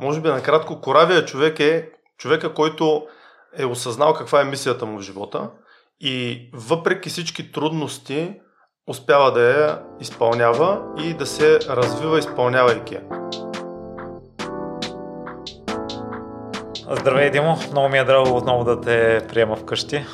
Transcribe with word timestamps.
Може 0.00 0.20
би 0.20 0.28
накратко, 0.28 0.80
коравия 0.80 1.24
човек 1.24 1.60
е 1.60 1.90
човека, 2.18 2.54
който 2.54 3.06
е 3.58 3.64
осъзнал 3.64 4.14
каква 4.14 4.40
е 4.40 4.44
мисията 4.44 4.86
му 4.86 4.98
в 4.98 5.02
живота 5.02 5.50
и 6.00 6.48
въпреки 6.54 7.08
всички 7.08 7.52
трудности 7.52 8.34
успява 8.86 9.32
да 9.32 9.40
я 9.40 9.82
изпълнява 10.00 10.82
и 10.98 11.14
да 11.14 11.26
се 11.26 11.58
развива 11.60 12.18
изпълнявайки 12.18 12.94
я. 12.94 13.02
Здравей, 16.90 17.30
Димо! 17.30 17.56
Много 17.70 17.88
ми 17.88 17.98
е 17.98 18.04
драго 18.04 18.36
отново 18.36 18.64
да 18.64 18.80
те 18.80 19.26
приема 19.28 19.56
вкъщи. 19.56 20.04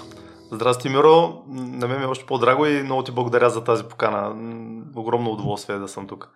Здрасти, 0.53 0.89
Миро! 0.89 1.43
На 1.49 1.89
мен 1.89 1.99
ми 1.99 2.05
е 2.05 2.09
още 2.09 2.27
по-драго 2.27 2.67
и 2.67 2.83
много 2.83 3.03
ти 3.03 3.13
благодаря 3.13 3.51
за 3.51 3.65
тази 3.65 3.85
покана. 3.85 4.37
Огромно 4.97 5.31
удоволствие 5.31 5.79
да 5.79 5.89
съм 5.89 6.07
тук. 6.07 6.31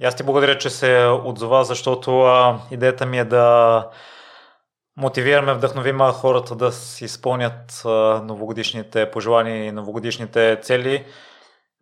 И 0.00 0.04
аз 0.04 0.16
ти 0.16 0.22
благодаря, 0.22 0.58
че 0.58 0.70
се 0.70 1.06
отзова, 1.24 1.64
защото 1.64 2.20
а, 2.20 2.60
идеята 2.70 3.06
ми 3.06 3.18
е 3.18 3.24
да 3.24 3.88
мотивираме, 4.96 5.54
вдъхновим 5.54 5.98
хората 5.98 6.54
да 6.54 6.72
си 6.72 7.04
изпълнят 7.04 7.82
а, 7.84 7.88
новогодишните 8.24 9.10
пожелания 9.10 9.64
и 9.64 9.72
новогодишните 9.72 10.58
цели. 10.62 11.06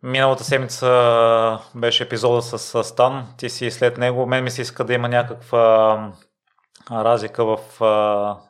Миналата 0.03 0.43
седмица 0.43 1.59
беше 1.75 2.03
епизода 2.03 2.41
с 2.41 2.83
Стан, 2.83 3.27
ти 3.37 3.49
си 3.49 3.71
след 3.71 3.97
него. 3.97 4.25
Мен 4.25 4.43
ми 4.43 4.51
се 4.51 4.61
иска 4.61 4.83
да 4.83 4.93
има 4.93 5.09
някаква 5.09 6.11
разлика 6.91 7.45
в 7.45 7.57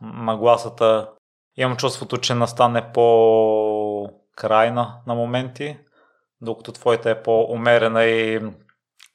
нагласата. 0.01 1.09
Имам 1.57 1.77
чувството, 1.77 2.17
че 2.17 2.33
настане 2.33 2.91
по-крайна 2.93 4.93
на 5.07 5.15
моменти, 5.15 5.77
докато 6.41 6.71
твоята 6.71 7.09
е 7.09 7.23
по-умерена 7.23 8.03
и 8.03 8.41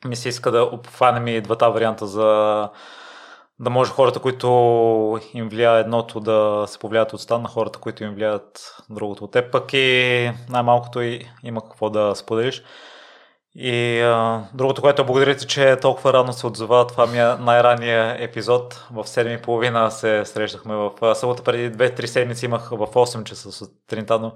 ми 0.04 0.16
се 0.16 0.28
иска 0.28 0.50
да 0.50 0.62
обхванем 0.62 1.26
и 1.26 1.40
двата 1.40 1.70
варианта 1.70 2.06
за 2.06 2.68
да 3.60 3.70
може 3.70 3.90
хората, 3.90 4.20
които 4.20 4.48
им 5.34 5.48
влияе 5.48 5.80
едното 5.80 6.20
да 6.20 6.64
се 6.68 6.78
повлият 6.78 7.12
от 7.12 7.20
стан 7.20 7.42
на 7.42 7.48
хората, 7.48 7.78
които 7.78 8.04
им 8.04 8.14
влияят 8.14 8.76
другото 8.90 9.24
от 9.24 9.32
теб, 9.32 9.52
пък 9.52 9.72
и 9.72 10.30
най-малкото 10.48 11.00
и 11.00 11.26
има 11.42 11.60
какво 11.60 11.90
да 11.90 12.14
споделиш. 12.14 12.62
И 13.54 14.00
а, 14.00 14.44
другото, 14.54 14.82
което 14.82 15.04
благодарите, 15.06 15.46
че 15.46 15.76
толкова 15.76 16.12
рано 16.12 16.32
се 16.32 16.46
отзова, 16.46 16.86
това 16.86 17.06
ми 17.06 17.18
е 17.18 17.24
най-ранния 17.24 18.16
епизод. 18.18 18.86
В 18.92 19.04
7.30 19.04 19.88
се 19.88 20.24
срещахме 20.24 20.74
в 20.74 21.14
събота 21.14 21.42
преди 21.42 21.76
2-3 21.76 22.06
седмици 22.06 22.44
имах 22.44 22.70
в 22.70 22.76
8 22.76 23.24
часа 23.24 23.52
сутринта, 23.52 24.18
но 24.18 24.32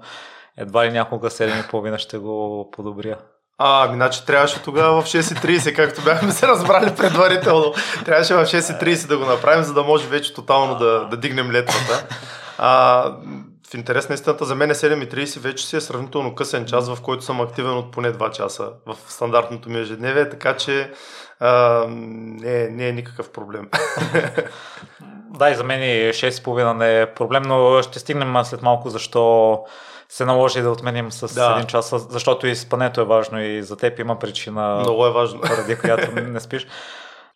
едва 0.57 0.85
ли 0.85 0.91
някога 0.91 1.29
7.30 1.29 1.97
ще 1.97 2.17
го 2.17 2.69
подобря. 2.71 3.17
А, 3.57 3.85
ами, 3.85 3.95
значи 3.95 4.25
трябваше 4.25 4.63
тогава 4.63 5.01
в 5.01 5.05
6.30, 5.05 5.75
както 5.75 6.01
бяхме 6.01 6.31
се 6.31 6.47
разбрали 6.47 6.95
предварително. 6.95 7.73
Трябваше 8.05 8.33
в 8.33 8.45
6.30 8.45 9.07
да 9.07 9.17
го 9.17 9.25
направим, 9.25 9.63
за 9.63 9.73
да 9.73 9.83
може 9.83 10.07
вече 10.07 10.33
тотално 10.33 10.75
да, 10.75 11.07
да 11.11 11.17
дигнем 11.17 11.51
летвата. 11.51 12.07
А, 12.57 13.03
в 13.69 13.73
интерес 13.73 14.09
на 14.09 14.15
истината, 14.15 14.45
за 14.45 14.55
мен 14.55 14.71
е 14.71 14.73
7.30 14.73 15.39
вече 15.39 15.65
си 15.67 15.75
е 15.75 15.81
сравнително 15.81 16.35
късен 16.35 16.65
час, 16.65 16.89
в 16.89 17.01
който 17.01 17.23
съм 17.23 17.41
активен 17.41 17.77
от 17.77 17.91
поне 17.91 18.13
2 18.13 18.31
часа 18.31 18.69
в 18.85 18.95
стандартното 19.07 19.69
ми 19.69 19.79
ежедневие, 19.79 20.29
така 20.29 20.57
че 20.57 20.91
а, 21.39 21.85
не, 21.89 22.67
не 22.69 22.87
е 22.87 22.91
никакъв 22.91 23.31
проблем. 23.31 23.69
да, 25.29 25.49
и 25.49 25.55
за 25.55 25.63
мен 25.63 25.81
и 25.81 26.13
6.30 26.13 26.73
не 26.73 27.01
е 27.01 27.13
проблем, 27.13 27.43
но 27.43 27.81
ще 27.81 27.99
стигнем 27.99 28.45
след 28.45 28.61
малко 28.61 28.89
защо 28.89 29.59
се 30.13 30.25
наложи 30.25 30.61
да 30.61 30.71
отменим 30.71 31.11
с 31.11 31.35
да. 31.35 31.53
един 31.55 31.67
час, 31.67 31.93
защото 32.09 32.47
и 32.47 32.55
спането 32.55 33.01
е 33.01 33.05
важно 33.05 33.41
и 33.41 33.63
за 33.63 33.77
теб 33.77 33.99
има 33.99 34.19
причина, 34.19 34.75
Много 34.79 35.05
е 35.05 35.11
важно. 35.11 35.41
поради 35.41 35.75
която 35.75 36.11
не 36.11 36.39
спиш. 36.39 36.67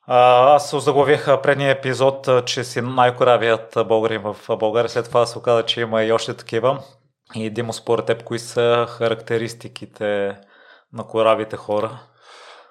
А, 0.08 0.56
аз 0.56 0.83
заглавих 0.83 1.25
предния 1.42 1.72
епизод, 1.72 2.30
че 2.45 2.64
си 2.64 2.81
най-коравият 2.81 3.78
българин 3.88 4.22
в 4.22 4.58
България. 4.58 4.89
След 4.89 5.05
това 5.05 5.25
се 5.25 5.38
оказа, 5.38 5.64
че 5.64 5.81
има 5.81 6.03
и 6.03 6.11
още 6.11 6.33
такива. 6.33 6.80
И 7.36 7.50
Димо, 7.50 7.73
според 7.73 8.05
теб, 8.05 8.23
кои 8.23 8.39
са 8.39 8.86
характеристиките 8.89 10.37
на 10.93 11.04
коравите 11.04 11.58
хора? 11.58 11.99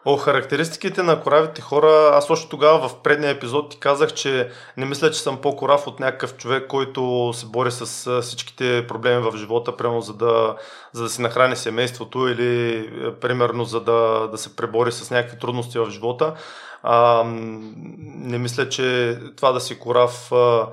О, 0.08 0.16
характеристиките 0.16 1.02
на 1.02 1.20
коравите 1.20 1.62
хора, 1.62 2.10
аз 2.12 2.30
още 2.30 2.48
тогава 2.48 2.88
в 2.88 3.02
предния 3.02 3.30
епизод 3.30 3.70
ти 3.70 3.78
казах, 3.78 4.12
че 4.14 4.50
не 4.76 4.86
мисля, 4.86 5.10
че 5.10 5.20
съм 5.20 5.40
по-корав 5.40 5.86
от 5.86 6.00
някакъв 6.00 6.36
човек, 6.36 6.66
който 6.68 7.32
се 7.34 7.46
бори 7.46 7.70
с 7.70 8.22
всичките 8.22 8.86
проблеми 8.86 9.30
в 9.30 9.36
живота, 9.36 9.76
прямо 9.76 10.00
за 10.00 10.14
да, 10.14 10.56
за 10.92 11.02
да 11.02 11.08
си 11.08 11.22
нахрани 11.22 11.56
семейството 11.56 12.28
или 12.28 12.90
примерно 13.20 13.64
за 13.64 13.80
да, 13.80 14.28
да 14.30 14.38
се 14.38 14.56
пребори 14.56 14.92
с 14.92 15.10
някакви 15.10 15.38
трудности 15.38 15.78
в 15.78 15.90
живота. 15.90 16.34
А, 16.82 17.24
не 17.26 18.38
мисля, 18.38 18.68
че 18.68 19.18
това 19.36 19.52
да 19.52 19.60
си 19.60 19.78
корав 19.78 20.32
а, 20.32 20.68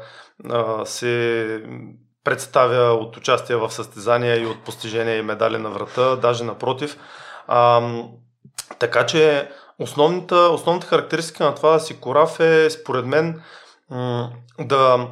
а, 0.50 0.86
се 0.86 1.64
представя 2.24 2.94
от 2.94 3.18
участие 3.18 3.56
в 3.56 3.72
състезания 3.72 4.42
и 4.42 4.46
от 4.46 4.64
постижения 4.64 5.18
и 5.18 5.22
медали 5.22 5.58
на 5.58 5.70
врата, 5.70 6.16
даже 6.16 6.44
напротив. 6.44 6.98
А, 7.48 7.82
така 8.80 9.06
че 9.06 9.50
основната, 9.80 10.36
основната 10.36 10.88
характеристика 10.88 11.44
на 11.44 11.56
това 11.56 11.72
да 11.72 11.80
си 11.80 12.00
корав 12.00 12.40
е, 12.40 12.70
според 12.70 13.06
мен, 13.06 13.42
да 14.60 15.08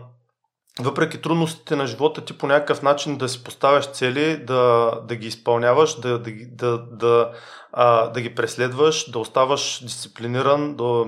въпреки 0.80 1.22
трудностите 1.22 1.76
на 1.76 1.88
живота 1.88 2.26
ти 2.26 2.38
по 2.38 2.48
някакъв 2.48 2.82
начин 2.82 3.18
да 3.18 3.30
си 3.30 3.44
поставяш 3.44 3.92
цели, 3.92 4.38
да, 4.38 4.92
да 5.08 5.16
ги 5.16 5.28
изпълняваш, 5.28 6.00
да, 6.00 6.20
да, 6.20 6.32
да, 6.52 6.78
да, 6.78 7.32
а, 7.74 8.08
да 8.08 8.22
ги 8.22 8.36
преследваш, 8.36 9.12
да 9.12 9.20
оставаш 9.20 9.84
дисциплиниран, 9.84 10.76
да, 10.76 11.06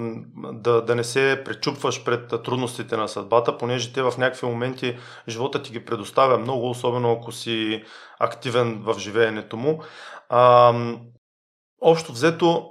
да, 0.53 0.81
да 0.81 0.95
не 0.95 1.03
се 1.03 1.41
пречупваш 1.45 2.03
пред 2.03 2.43
трудностите 2.43 2.97
на 2.97 3.07
съдбата, 3.07 3.57
понеже 3.57 3.93
те 3.93 4.01
в 4.01 4.13
някакви 4.17 4.47
моменти 4.47 4.97
живота 5.27 5.61
ти 5.61 5.71
ги 5.71 5.85
предоставя 5.85 6.37
много, 6.37 6.69
особено 6.69 7.11
ако 7.11 7.31
си 7.31 7.83
активен 8.19 8.81
в 8.83 8.99
живеенето 8.99 9.57
му. 9.57 9.83
А, 10.29 10.73
общо 11.83 12.11
взето 12.11 12.69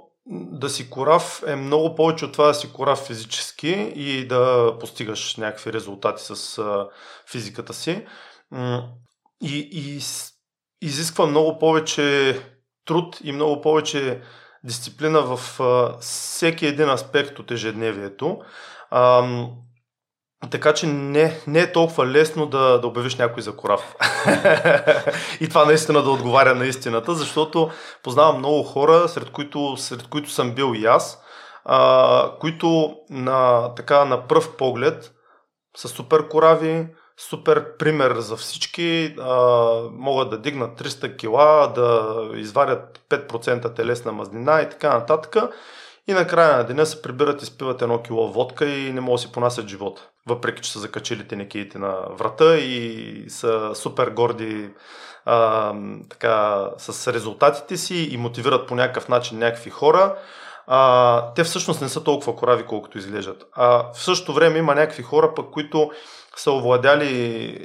да 0.51 0.69
си 0.69 0.89
корав 0.89 1.43
е 1.47 1.55
много 1.55 1.95
повече 1.95 2.25
от 2.25 2.31
това 2.31 2.47
да 2.47 2.53
си 2.53 2.73
корав 2.73 2.99
физически 2.99 3.71
и 3.95 4.27
да 4.27 4.73
постигаш 4.79 5.35
някакви 5.35 5.73
резултати 5.73 6.23
с 6.25 6.61
физиката 7.31 7.73
си. 7.73 8.05
И, 9.41 9.69
и 9.71 9.99
изисква 10.81 11.25
много 11.25 11.59
повече 11.59 12.39
труд 12.85 13.19
и 13.23 13.31
много 13.31 13.61
повече 13.61 14.21
дисциплина 14.63 15.21
в 15.21 15.39
всеки 15.99 16.65
един 16.65 16.89
аспект 16.89 17.39
от 17.39 17.51
ежедневието. 17.51 18.41
Така 20.51 20.73
че 20.73 20.87
не, 20.87 21.41
не 21.47 21.59
е 21.59 21.71
толкова 21.71 22.07
лесно 22.07 22.45
да, 22.45 22.79
да 22.79 22.87
обявиш 22.87 23.15
някой 23.15 23.43
за 23.43 23.55
корав. 23.55 23.95
и 25.41 25.49
това 25.49 25.65
наистина 25.65 26.03
да 26.03 26.09
отговаря 26.09 26.55
на 26.55 26.65
истината, 26.65 27.13
защото 27.13 27.69
познавам 28.03 28.37
много 28.37 28.63
хора, 28.63 29.09
сред 29.09 29.29
които, 29.29 29.77
сред 29.77 30.07
които 30.07 30.29
съм 30.29 30.51
бил 30.51 30.73
и 30.75 30.85
аз, 30.85 31.23
а, 31.65 32.31
които 32.39 32.95
на, 33.09 33.69
така, 33.75 34.05
на 34.05 34.27
пръв 34.27 34.55
поглед 34.55 35.11
са 35.77 35.87
супер 35.87 36.27
корави, 36.27 36.87
супер 37.17 37.77
пример 37.77 38.15
за 38.19 38.35
всички, 38.35 39.15
а, 39.21 39.35
могат 39.91 40.29
да 40.29 40.37
дигнат 40.37 40.81
300 40.81 41.17
кила, 41.17 41.67
да 41.75 42.17
изварят 42.35 43.01
5% 43.09 43.75
телесна 43.75 44.11
мазнина 44.11 44.61
и 44.61 44.69
така 44.69 44.89
нататък. 44.89 45.35
И 46.07 46.13
накрая 46.13 46.57
на 46.57 46.63
деня 46.63 46.85
се 46.85 47.01
прибират 47.01 47.41
и 47.41 47.45
спиват 47.45 47.81
едно 47.81 48.01
кило 48.01 48.27
водка 48.31 48.65
и 48.65 48.93
не 48.93 49.01
могат 49.01 49.17
да 49.17 49.21
си 49.21 49.31
понасят 49.31 49.67
живота. 49.67 50.09
Въпреки, 50.27 50.61
че 50.61 50.71
са 50.71 50.79
закачили 50.79 51.27
тенекиите 51.27 51.77
на 51.79 51.95
врата 52.09 52.57
и 52.57 53.25
са 53.27 53.71
супер 53.75 54.09
горди 54.09 54.69
а, 55.25 55.73
така, 56.09 56.69
с 56.77 57.13
резултатите 57.13 57.77
си 57.77 58.09
и 58.11 58.17
мотивират 58.17 58.67
по 58.67 58.75
някакъв 58.75 59.09
начин 59.09 59.39
някакви 59.39 59.69
хора, 59.69 60.15
а, 60.67 61.33
те 61.33 61.43
всъщност 61.43 61.81
не 61.81 61.89
са 61.89 62.03
толкова 62.03 62.35
корави, 62.35 62.65
колкото 62.65 62.97
изглеждат. 62.97 63.43
А 63.53 63.93
в 63.93 64.03
същото 64.03 64.33
време 64.33 64.59
има 64.59 64.75
някакви 64.75 65.03
хора, 65.03 65.33
пък, 65.35 65.51
които 65.51 65.91
са 66.35 66.51
овладяли 66.51 67.09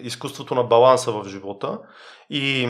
изкуството 0.03 0.55
на 0.55 0.65
баланса 0.65 1.13
в 1.13 1.29
живота 1.29 1.79
и 2.31 2.69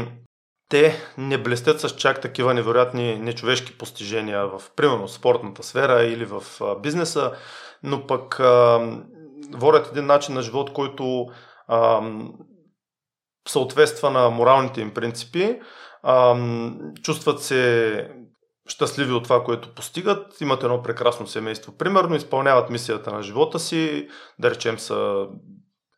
те 0.68 0.96
не 1.18 1.38
блестят 1.38 1.80
с 1.80 1.90
чак 1.90 2.20
такива 2.20 2.54
невероятни 2.54 3.18
нечовешки 3.18 3.78
постижения 3.78 4.46
в, 4.46 4.62
примерно, 4.76 5.08
спортната 5.08 5.62
сфера 5.62 6.04
или 6.04 6.24
в 6.24 6.42
бизнеса, 6.82 7.32
но 7.82 8.06
пък 8.06 8.40
а, 8.40 8.80
водят 9.52 9.88
един 9.88 10.06
начин 10.06 10.34
на 10.34 10.42
живот, 10.42 10.72
който 10.72 11.26
а, 11.68 12.10
съответства 13.48 14.10
на 14.10 14.30
моралните 14.30 14.80
им 14.80 14.94
принципи, 14.94 15.60
а, 16.02 16.36
чувстват 17.02 17.42
се 17.42 18.10
щастливи 18.68 19.12
от 19.12 19.24
това, 19.24 19.44
което 19.44 19.74
постигат, 19.74 20.40
имат 20.40 20.62
едно 20.62 20.82
прекрасно 20.82 21.26
семейство. 21.26 21.76
Примерно 21.78 22.16
изпълняват 22.16 22.70
мисията 22.70 23.12
на 23.12 23.22
живота 23.22 23.58
си, 23.58 24.08
да 24.38 24.50
речем 24.50 24.78
са 24.78 25.26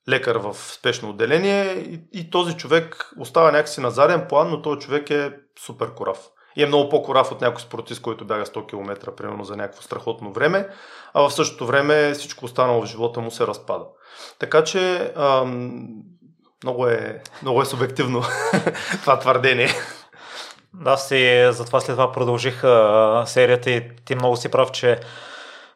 лекар 0.08 0.36
в 0.36 0.54
спешно 0.54 1.10
отделение 1.10 1.64
и, 1.64 2.00
и 2.12 2.30
този 2.30 2.56
човек 2.56 3.10
остава 3.18 3.52
някакси 3.52 3.80
на 3.80 3.90
заден 3.90 4.26
план, 4.28 4.50
но 4.50 4.62
този 4.62 4.80
човек 4.80 5.10
е 5.10 5.32
супер 5.64 5.94
корав. 5.94 6.18
И 6.56 6.62
е 6.62 6.66
много 6.66 6.88
по-корав 6.88 7.32
от 7.32 7.40
някой 7.40 7.60
спортист, 7.60 8.02
който 8.02 8.24
бяга 8.24 8.46
100 8.46 8.68
км, 8.68 9.12
примерно 9.16 9.44
за 9.44 9.56
някакво 9.56 9.82
страхотно 9.82 10.32
време, 10.32 10.68
а 11.14 11.20
в 11.20 11.30
същото 11.30 11.66
време 11.66 12.12
всичко 12.12 12.44
останало 12.44 12.82
в 12.82 12.86
живота 12.86 13.20
му 13.20 13.30
се 13.30 13.46
разпада. 13.46 13.84
Така 14.38 14.64
че 14.64 15.12
ам, 15.16 15.88
много, 16.64 16.86
е, 16.86 17.22
много 17.42 17.62
е 17.62 17.64
субективно 17.64 18.22
това 19.00 19.18
твърдение. 19.18 19.68
Да, 20.74 20.96
си, 20.96 21.48
затова 21.50 21.80
след 21.80 21.96
това 21.96 22.12
продължих 22.12 22.64
а, 22.64 23.24
серията 23.26 23.70
и 23.70 23.96
ти 24.04 24.14
много 24.14 24.36
си 24.36 24.48
прав, 24.48 24.72
че 24.72 25.00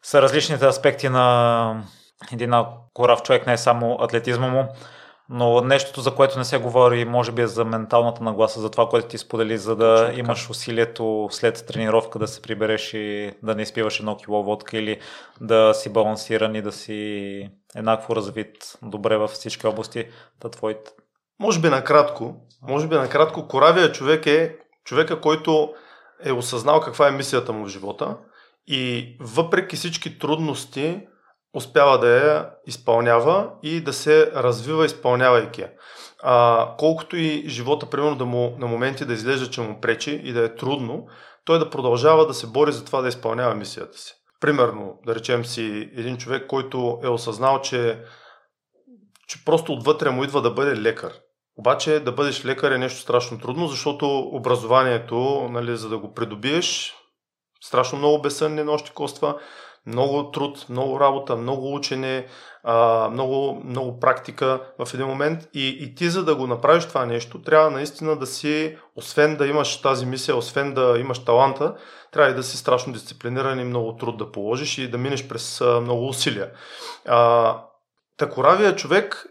са 0.02 0.22
различните 0.22 0.66
аспекти 0.66 1.08
на 1.08 1.84
един 2.32 2.52
корав 2.94 3.22
човек, 3.22 3.46
не 3.46 3.52
е 3.52 3.58
само 3.58 3.98
атлетизма 4.00 4.48
му, 4.48 4.68
но 5.28 5.60
нещото, 5.60 6.00
за 6.00 6.14
което 6.14 6.38
не 6.38 6.44
се 6.44 6.58
говори, 6.58 7.04
може 7.04 7.32
би 7.32 7.42
е 7.42 7.46
за 7.46 7.64
менталната 7.64 8.24
нагласа, 8.24 8.60
за 8.60 8.70
това, 8.70 8.88
което 8.88 9.08
ти 9.08 9.18
сподели, 9.18 9.58
за 9.58 9.76
да 9.76 10.06
Точно 10.06 10.18
имаш 10.18 10.50
усилието 10.50 11.28
след 11.30 11.64
тренировка 11.66 12.18
да 12.18 12.28
се 12.28 12.42
прибереш 12.42 12.94
и 12.94 13.32
да 13.42 13.54
не 13.54 13.62
изпиваш 13.62 13.98
едно 13.98 14.16
кило 14.16 14.42
водка 14.42 14.78
или 14.78 15.00
да 15.40 15.74
си 15.74 15.92
балансиран 15.92 16.54
и 16.54 16.62
да 16.62 16.72
си 16.72 17.50
еднакво 17.76 18.16
развит 18.16 18.78
добре 18.82 19.16
във 19.16 19.30
всички 19.30 19.66
области. 19.66 20.06
Та 20.40 20.48
твоите. 20.48 20.90
Може 21.40 21.60
би 21.60 21.68
накратко, 21.68 22.36
може 22.62 22.88
би 22.88 22.94
накратко, 22.94 23.48
коравия 23.48 23.92
човек 23.92 24.26
е 24.26 24.56
човека, 24.84 25.20
който 25.20 25.74
е 26.24 26.32
осъзнал 26.32 26.80
каква 26.80 27.08
е 27.08 27.12
мисията 27.12 27.52
му 27.52 27.64
в 27.64 27.68
живота 27.68 28.16
и 28.66 29.16
въпреки 29.20 29.76
всички 29.76 30.18
трудности 30.18 31.00
успява 31.54 31.98
да 31.98 32.08
я 32.08 32.50
изпълнява 32.66 33.50
и 33.62 33.80
да 33.80 33.92
се 33.92 34.32
развива 34.34 34.86
изпълнявайки 34.86 35.60
я. 35.60 35.70
А, 36.22 36.68
колкото 36.78 37.16
и 37.16 37.44
живота, 37.48 37.90
примерно, 37.90 38.16
да 38.16 38.24
му, 38.24 38.56
на 38.58 38.66
моменти 38.66 39.04
да 39.04 39.12
изглежда, 39.12 39.50
че 39.50 39.60
му 39.60 39.80
пречи 39.80 40.20
и 40.24 40.32
да 40.32 40.44
е 40.44 40.54
трудно, 40.54 41.06
той 41.44 41.58
да 41.58 41.70
продължава 41.70 42.26
да 42.26 42.34
се 42.34 42.46
бори 42.46 42.72
за 42.72 42.84
това 42.84 43.00
да 43.00 43.08
изпълнява 43.08 43.54
мисията 43.54 43.98
си. 43.98 44.14
Примерно, 44.40 44.98
да 45.06 45.14
речем 45.14 45.44
си 45.44 45.90
един 45.96 46.16
човек, 46.16 46.46
който 46.46 47.00
е 47.04 47.08
осъзнал, 47.08 47.60
че, 47.60 48.02
че 49.28 49.44
просто 49.44 49.72
отвътре 49.72 50.10
му 50.10 50.24
идва 50.24 50.42
да 50.42 50.50
бъде 50.50 50.80
лекар. 50.80 51.12
Обаче 51.58 52.00
да 52.00 52.12
бъдеш 52.12 52.44
лекар 52.44 52.70
е 52.70 52.78
нещо 52.78 53.00
страшно 53.00 53.38
трудно, 53.38 53.66
защото 53.66 54.18
образованието, 54.18 55.48
нали, 55.50 55.76
за 55.76 55.88
да 55.88 55.98
го 55.98 56.14
придобиеш, 56.14 56.94
страшно 57.64 57.98
много 57.98 58.22
безсънни 58.22 58.62
нощи 58.62 58.90
коства, 58.90 59.38
много 59.86 60.30
труд, 60.30 60.66
много 60.68 61.00
работа, 61.00 61.36
много 61.36 61.74
учене, 61.74 62.26
много, 63.10 63.62
много 63.64 64.00
практика 64.00 64.60
в 64.84 64.94
един 64.94 65.06
момент 65.06 65.48
и, 65.54 65.68
и 65.68 65.94
ти 65.94 66.08
за 66.08 66.24
да 66.24 66.36
го 66.36 66.46
направиш 66.46 66.84
това 66.84 67.06
нещо, 67.06 67.42
трябва 67.42 67.70
наистина 67.70 68.16
да 68.16 68.26
си, 68.26 68.76
освен 68.96 69.36
да 69.36 69.46
имаш 69.46 69.80
тази 69.80 70.06
мисия, 70.06 70.36
освен 70.36 70.74
да 70.74 70.96
имаш 70.98 71.24
таланта, 71.24 71.74
трябва 72.12 72.30
и 72.30 72.34
да 72.34 72.42
си 72.42 72.56
страшно 72.56 72.92
дисциплиниран 72.92 73.60
и 73.60 73.64
много 73.64 73.96
труд 73.96 74.16
да 74.16 74.32
положиш 74.32 74.78
и 74.78 74.90
да 74.90 74.98
минеш 74.98 75.28
през 75.28 75.60
много 75.60 76.08
усилия. 76.08 76.50
А, 77.08 77.58
такоравия 78.16 78.76
човек, 78.76 79.26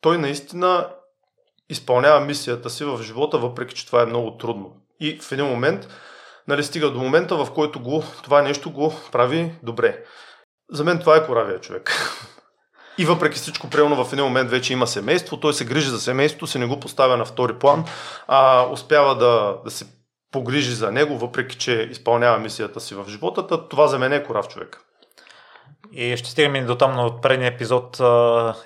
той 0.00 0.18
наистина 0.18 0.88
изпълнява 1.68 2.20
мисията 2.20 2.70
си 2.70 2.84
в 2.84 3.02
живота, 3.02 3.38
въпреки 3.38 3.74
че 3.74 3.86
това 3.86 4.02
е 4.02 4.06
много 4.06 4.36
трудно. 4.36 4.72
И 5.00 5.18
в 5.18 5.32
един 5.32 5.46
момент 5.46 5.88
нали, 6.48 6.64
стига 6.64 6.90
до 6.90 6.98
момента, 6.98 7.36
в 7.36 7.52
който 7.54 7.80
го, 7.80 8.04
това 8.22 8.42
нещо 8.42 8.70
го 8.70 8.94
прави 9.12 9.52
добре. 9.62 10.04
За 10.72 10.84
мен 10.84 10.98
това 10.98 11.16
е 11.16 11.26
коравия 11.26 11.60
човек. 11.60 12.12
И 12.98 13.04
въпреки 13.04 13.36
всичко, 13.36 13.70
примерно 13.70 14.04
в 14.04 14.12
един 14.12 14.24
момент 14.24 14.50
вече 14.50 14.72
има 14.72 14.86
семейство, 14.86 15.40
той 15.40 15.54
се 15.54 15.64
грижи 15.64 15.88
за 15.88 16.00
семейството, 16.00 16.46
се 16.46 16.58
не 16.58 16.66
го 16.66 16.80
поставя 16.80 17.16
на 17.16 17.24
втори 17.24 17.58
план, 17.58 17.84
а 18.28 18.66
успява 18.70 19.16
да, 19.16 19.56
да 19.64 19.70
се 19.70 19.86
погрижи 20.32 20.74
за 20.74 20.92
него, 20.92 21.18
въпреки 21.18 21.56
че 21.56 21.88
изпълнява 21.90 22.38
мисията 22.38 22.80
си 22.80 22.94
в 22.94 23.04
живота. 23.08 23.68
Това 23.68 23.86
за 23.86 23.98
мен 23.98 24.12
е 24.12 24.24
корав 24.24 24.48
човек. 24.48 24.80
И 25.92 26.16
ще 26.16 26.30
стигаме 26.30 26.64
до 26.64 26.74
там 26.74 26.98
от 26.98 27.22
предния 27.22 27.48
епизод 27.48 27.96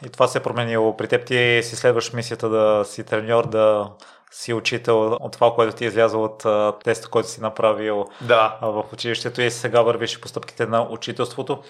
и 0.07 0.09
това 0.13 0.29
се 0.29 0.39
е 0.39 0.43
променило 0.43 0.97
при 0.97 1.09
теб. 1.09 1.27
Ти 1.27 1.61
си 1.63 1.77
следваш 1.77 2.13
мисията 2.13 2.49
да 2.49 2.85
си 2.85 3.05
треньор, 3.05 3.47
да 3.49 3.91
си 4.31 4.53
учител 4.53 5.13
от 5.13 5.33
това, 5.33 5.55
което 5.55 5.77
ти 5.77 5.85
е 5.85 5.89
излязъл 5.89 6.25
от 6.25 6.45
а, 6.45 6.73
теста, 6.85 7.09
който 7.09 7.29
си 7.29 7.41
направил 7.41 8.07
да. 8.21 8.59
а, 8.61 8.67
в 8.67 8.85
училището 8.93 9.43
и 9.43 9.51
сега 9.51 9.83
вървиш 9.83 10.21
постъпките 10.21 10.67
на 10.67 10.83
учителството. 10.91 11.63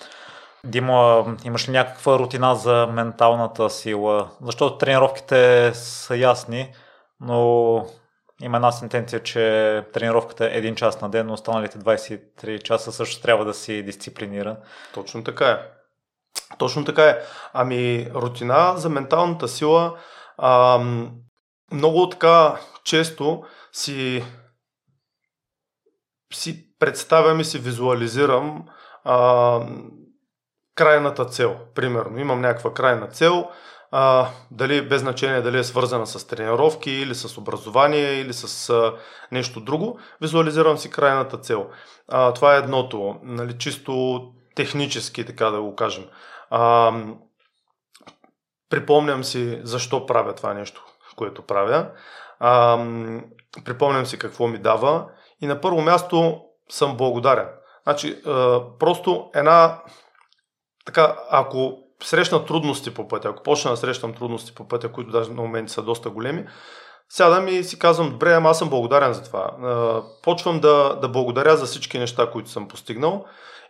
Димо, 0.64 1.26
имаш 1.44 1.68
ли 1.68 1.72
някаква 1.72 2.18
рутина 2.18 2.54
за 2.54 2.86
менталната 2.86 3.70
сила? 3.70 4.30
Защото 4.42 4.78
тренировките 4.78 5.70
са 5.74 6.16
ясни, 6.16 6.72
но 7.20 7.86
има 8.42 8.56
една 8.56 8.72
сентенция, 8.72 9.22
че 9.22 9.84
тренировката 9.92 10.46
е 10.46 10.58
един 10.58 10.74
час 10.74 11.00
на 11.00 11.08
ден, 11.08 11.26
но 11.26 11.32
останалите 11.32 11.78
23 11.78 12.62
часа 12.62 12.92
също 12.92 13.22
трябва 13.22 13.44
да 13.44 13.54
си 13.54 13.82
дисциплиниран. 13.82 14.56
Точно 14.94 15.24
така 15.24 15.48
е. 15.50 15.58
Точно 16.58 16.84
така 16.84 17.04
е. 17.04 17.18
Ами, 17.52 18.10
рутина 18.14 18.74
за 18.76 18.88
менталната 18.88 19.48
сила. 19.48 19.98
Ам, 20.42 21.10
много 21.72 22.08
така 22.08 22.60
често 22.84 23.42
си, 23.72 24.24
си 26.32 26.66
представям 26.78 27.40
и 27.40 27.44
си 27.44 27.58
визуализирам 27.58 28.64
а, 29.04 29.60
крайната 30.74 31.24
цел. 31.24 31.56
Примерно, 31.74 32.18
имам 32.18 32.40
някаква 32.40 32.74
крайна 32.74 33.08
цел, 33.08 33.50
а, 33.90 34.28
дали 34.50 34.88
без 34.88 35.00
значение 35.00 35.42
дали 35.42 35.58
е 35.58 35.64
свързана 35.64 36.06
с 36.06 36.26
тренировки 36.26 36.90
или 36.90 37.14
с 37.14 37.38
образование 37.38 38.20
или 38.20 38.32
с 38.32 38.70
а, 38.70 38.94
нещо 39.32 39.60
друго, 39.60 39.98
визуализирам 40.20 40.78
си 40.78 40.90
крайната 40.90 41.38
цел. 41.38 41.70
А, 42.08 42.32
това 42.32 42.54
е 42.54 42.58
едното, 42.58 43.16
нали, 43.22 43.58
чисто 43.58 44.22
технически, 44.56 45.26
така 45.26 45.50
да 45.50 45.62
го 45.62 45.76
кажем. 45.76 46.04
А, 46.50 46.92
припомням 48.70 49.24
си 49.24 49.60
защо 49.62 50.06
правя 50.06 50.34
това 50.34 50.54
нещо 50.54 50.89
което 51.20 51.42
правя. 51.42 51.86
А, 52.38 52.78
припомням 53.64 54.06
си 54.06 54.18
какво 54.18 54.46
ми 54.48 54.58
дава 54.58 55.06
и 55.40 55.46
на 55.46 55.60
първо 55.60 55.80
място 55.80 56.40
съм 56.70 56.96
благодарен. 56.96 57.48
Значи, 57.82 58.22
а, 58.26 58.60
просто 58.78 59.30
една 59.34 59.82
така, 60.86 61.16
ако 61.30 61.78
срещна 62.02 62.44
трудности 62.44 62.94
по 62.94 63.08
пътя, 63.08 63.28
ако 63.28 63.42
почна 63.42 63.70
да 63.70 63.76
срещам 63.76 64.14
трудности 64.14 64.54
по 64.54 64.68
пътя, 64.68 64.92
които 64.92 65.10
даже 65.10 65.30
на 65.30 65.42
моменти 65.42 65.72
са 65.72 65.82
доста 65.82 66.10
големи, 66.10 66.46
сядам 67.08 67.48
и 67.48 67.64
си 67.64 67.78
казвам, 67.78 68.10
добре, 68.10 68.32
ама 68.32 68.50
аз 68.50 68.58
съм 68.58 68.70
благодарен 68.70 69.12
за 69.12 69.22
това. 69.22 69.50
Почвам 70.22 70.60
да, 70.60 70.98
да 71.02 71.08
благодаря 71.08 71.56
за 71.56 71.66
всички 71.66 71.98
неща, 71.98 72.30
които 72.30 72.50
съм 72.50 72.68
постигнал 72.68 73.24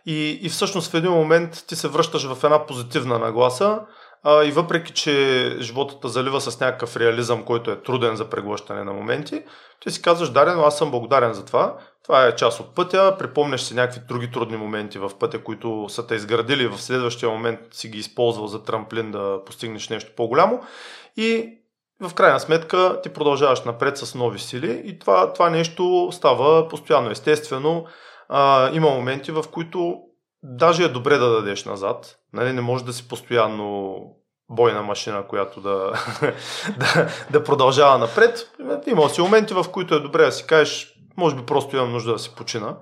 и, 0.05 0.39
и 0.41 0.49
всъщност 0.49 0.91
в 0.91 0.93
един 0.93 1.11
момент 1.11 1.65
ти 1.67 1.75
се 1.75 1.87
връщаш 1.87 2.33
в 2.33 2.43
една 2.43 2.65
позитивна 2.65 3.19
нагласа, 3.19 3.79
а, 4.23 4.43
и 4.43 4.51
въпреки, 4.51 4.93
че 4.93 5.55
животът 5.59 6.11
залива 6.11 6.41
с 6.41 6.59
някакъв 6.59 6.97
реализъм, 6.97 7.43
който 7.43 7.71
е 7.71 7.81
труден 7.81 8.15
за 8.15 8.29
преглъщане 8.29 8.83
на 8.83 8.93
моменти, 8.93 9.43
ти 9.79 9.91
си 9.91 10.01
казваш, 10.01 10.29
Дарен, 10.29 10.59
аз 10.59 10.77
съм 10.77 10.91
благодарен 10.91 11.33
за 11.33 11.45
това. 11.45 11.77
Това 12.03 12.25
е 12.25 12.35
част 12.35 12.59
от 12.59 12.75
пътя, 12.75 13.15
припомняш 13.19 13.61
си 13.61 13.73
някакви 13.73 14.01
други 14.07 14.31
трудни 14.31 14.57
моменти 14.57 14.99
в 14.99 15.11
пътя, 15.19 15.43
които 15.43 15.85
са 15.89 16.07
те 16.07 16.15
изградили, 16.15 16.67
в 16.67 16.81
следващия 16.81 17.29
момент 17.29 17.59
си 17.71 17.89
ги 17.89 17.97
използвал 17.97 18.47
за 18.47 18.63
трамплин 18.63 19.11
да 19.11 19.39
постигнеш 19.45 19.89
нещо 19.89 20.11
по-голямо 20.15 20.61
и 21.17 21.57
в 22.01 22.13
крайна 22.13 22.39
сметка 22.39 22.99
ти 23.03 23.09
продължаваш 23.09 23.63
напред 23.63 23.97
с 23.97 24.15
нови 24.15 24.39
сили 24.39 24.81
и 24.85 24.99
това, 24.99 25.33
това 25.33 25.49
нещо 25.49 26.09
става 26.11 26.67
постоянно. 26.67 27.11
Естествено, 27.11 27.85
а, 28.29 28.71
има 28.73 28.89
моменти, 28.89 29.31
в 29.31 29.43
които 29.51 29.97
даже 30.43 30.83
е 30.83 30.87
добре 30.87 31.17
да 31.17 31.29
дадеш 31.29 31.65
назад. 31.65 32.17
Нали, 32.33 32.53
не 32.53 32.61
може 32.61 32.85
да 32.85 32.93
си 32.93 33.07
постоянно 33.07 33.97
бойна 34.51 34.83
машина, 34.83 35.27
която 35.27 35.61
да, 35.61 35.93
да, 36.77 37.09
да 37.29 37.43
продължава 37.43 37.97
напред. 37.97 38.51
Има 38.87 39.09
си 39.09 39.21
моменти, 39.21 39.53
в 39.53 39.65
които 39.71 39.95
е 39.95 39.99
добре 39.99 40.25
да 40.25 40.31
си 40.31 40.47
кажеш, 40.47 40.93
може 41.17 41.35
би 41.35 41.45
просто 41.45 41.75
имам 41.75 41.91
нужда 41.91 42.13
да 42.13 42.19
си 42.19 42.35
почина 42.35 42.77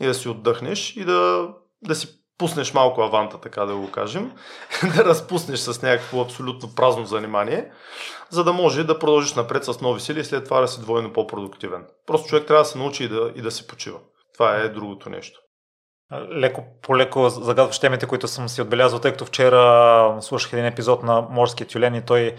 и 0.00 0.06
да 0.06 0.14
си 0.14 0.28
отдъхнеш 0.28 0.96
и 0.96 1.04
да, 1.04 1.48
да 1.82 1.94
си 1.94 2.08
пуснеш 2.38 2.74
малко 2.74 3.00
аванта, 3.00 3.40
така 3.40 3.64
да 3.64 3.76
го 3.76 3.90
кажем, 3.90 4.32
да 4.96 5.04
разпуснеш 5.04 5.58
с 5.58 5.82
някакво 5.82 6.20
абсолютно 6.20 6.74
празно 6.74 7.04
занимание, 7.04 7.70
за 8.30 8.44
да 8.44 8.52
може 8.52 8.84
да 8.84 8.98
продължиш 8.98 9.34
напред 9.34 9.64
с 9.64 9.80
нови 9.80 10.00
сили 10.00 10.20
и 10.20 10.24
след 10.24 10.44
това 10.44 10.60
да 10.60 10.68
си 10.68 10.80
двойно 10.80 11.12
по-продуктивен. 11.12 11.86
Просто 12.06 12.28
човек 12.28 12.46
трябва 12.46 12.62
да 12.62 12.68
се 12.68 12.78
научи 12.78 13.04
и 13.04 13.08
да, 13.08 13.32
и 13.36 13.42
да 13.42 13.50
си 13.50 13.66
почива. 13.66 13.98
Това 14.34 14.56
е 14.56 14.68
другото 14.68 15.10
нещо 15.10 15.43
леко 16.40 16.64
по 16.82 16.96
леко 16.96 17.28
загадваш 17.28 17.78
темите, 17.78 18.06
които 18.06 18.28
съм 18.28 18.48
си 18.48 18.62
отбелязал, 18.62 18.98
тъй 18.98 19.10
като 19.10 19.24
вчера 19.24 20.16
слушах 20.20 20.52
един 20.52 20.66
епизод 20.66 21.02
на 21.02 21.20
Морския 21.30 21.66
тюлен 21.66 21.94
и 21.94 22.02
той 22.02 22.36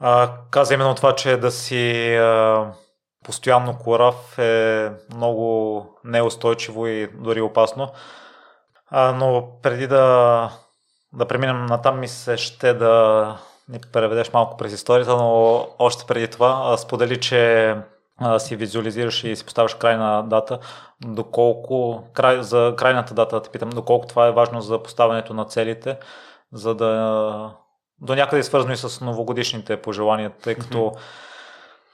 а, 0.00 0.30
каза 0.50 0.74
именно 0.74 0.94
това, 0.94 1.14
че 1.14 1.36
да 1.36 1.50
си 1.50 2.14
а, 2.16 2.66
постоянно 3.24 3.78
корав 3.78 4.38
е 4.38 4.90
много 5.14 5.86
неустойчиво 6.04 6.86
и 6.86 7.08
дори 7.14 7.40
опасно. 7.40 7.92
А, 8.90 9.12
но 9.12 9.48
преди 9.62 9.86
да, 9.86 10.50
да 11.12 11.26
преминем 11.26 11.66
на 11.66 11.82
там 11.82 12.00
ми 12.00 12.08
се 12.08 12.36
ще 12.36 12.74
да 12.74 13.36
ни 13.68 13.80
преведеш 13.92 14.32
малко 14.32 14.56
през 14.56 14.72
историята, 14.72 15.16
но 15.16 15.66
още 15.78 16.04
преди 16.06 16.28
това 16.28 16.76
сподели, 16.76 17.20
че 17.20 17.76
а, 18.18 18.38
си 18.38 18.56
визуализираш 18.56 19.24
и 19.24 19.36
си 19.36 19.44
поставяш 19.44 19.74
крайна 19.74 20.24
дата, 20.28 20.58
доколко, 21.04 22.04
край, 22.12 22.42
за 22.42 22.74
крайната 22.76 23.14
дата 23.14 23.42
те 23.42 23.50
питам, 23.50 23.70
доколко 23.70 24.06
това 24.06 24.26
е 24.26 24.32
важно 24.32 24.60
за 24.60 24.82
поставянето 24.82 25.34
на 25.34 25.44
целите, 25.44 25.98
за 26.52 26.74
да 26.74 27.54
до 28.00 28.14
някъде 28.14 28.40
е 28.40 28.42
свързано 28.42 28.72
и 28.72 28.76
с 28.76 29.00
новогодишните 29.00 29.82
пожелания, 29.82 30.30
тъй 30.42 30.54
като 30.54 30.78
mm-hmm. 30.78 30.98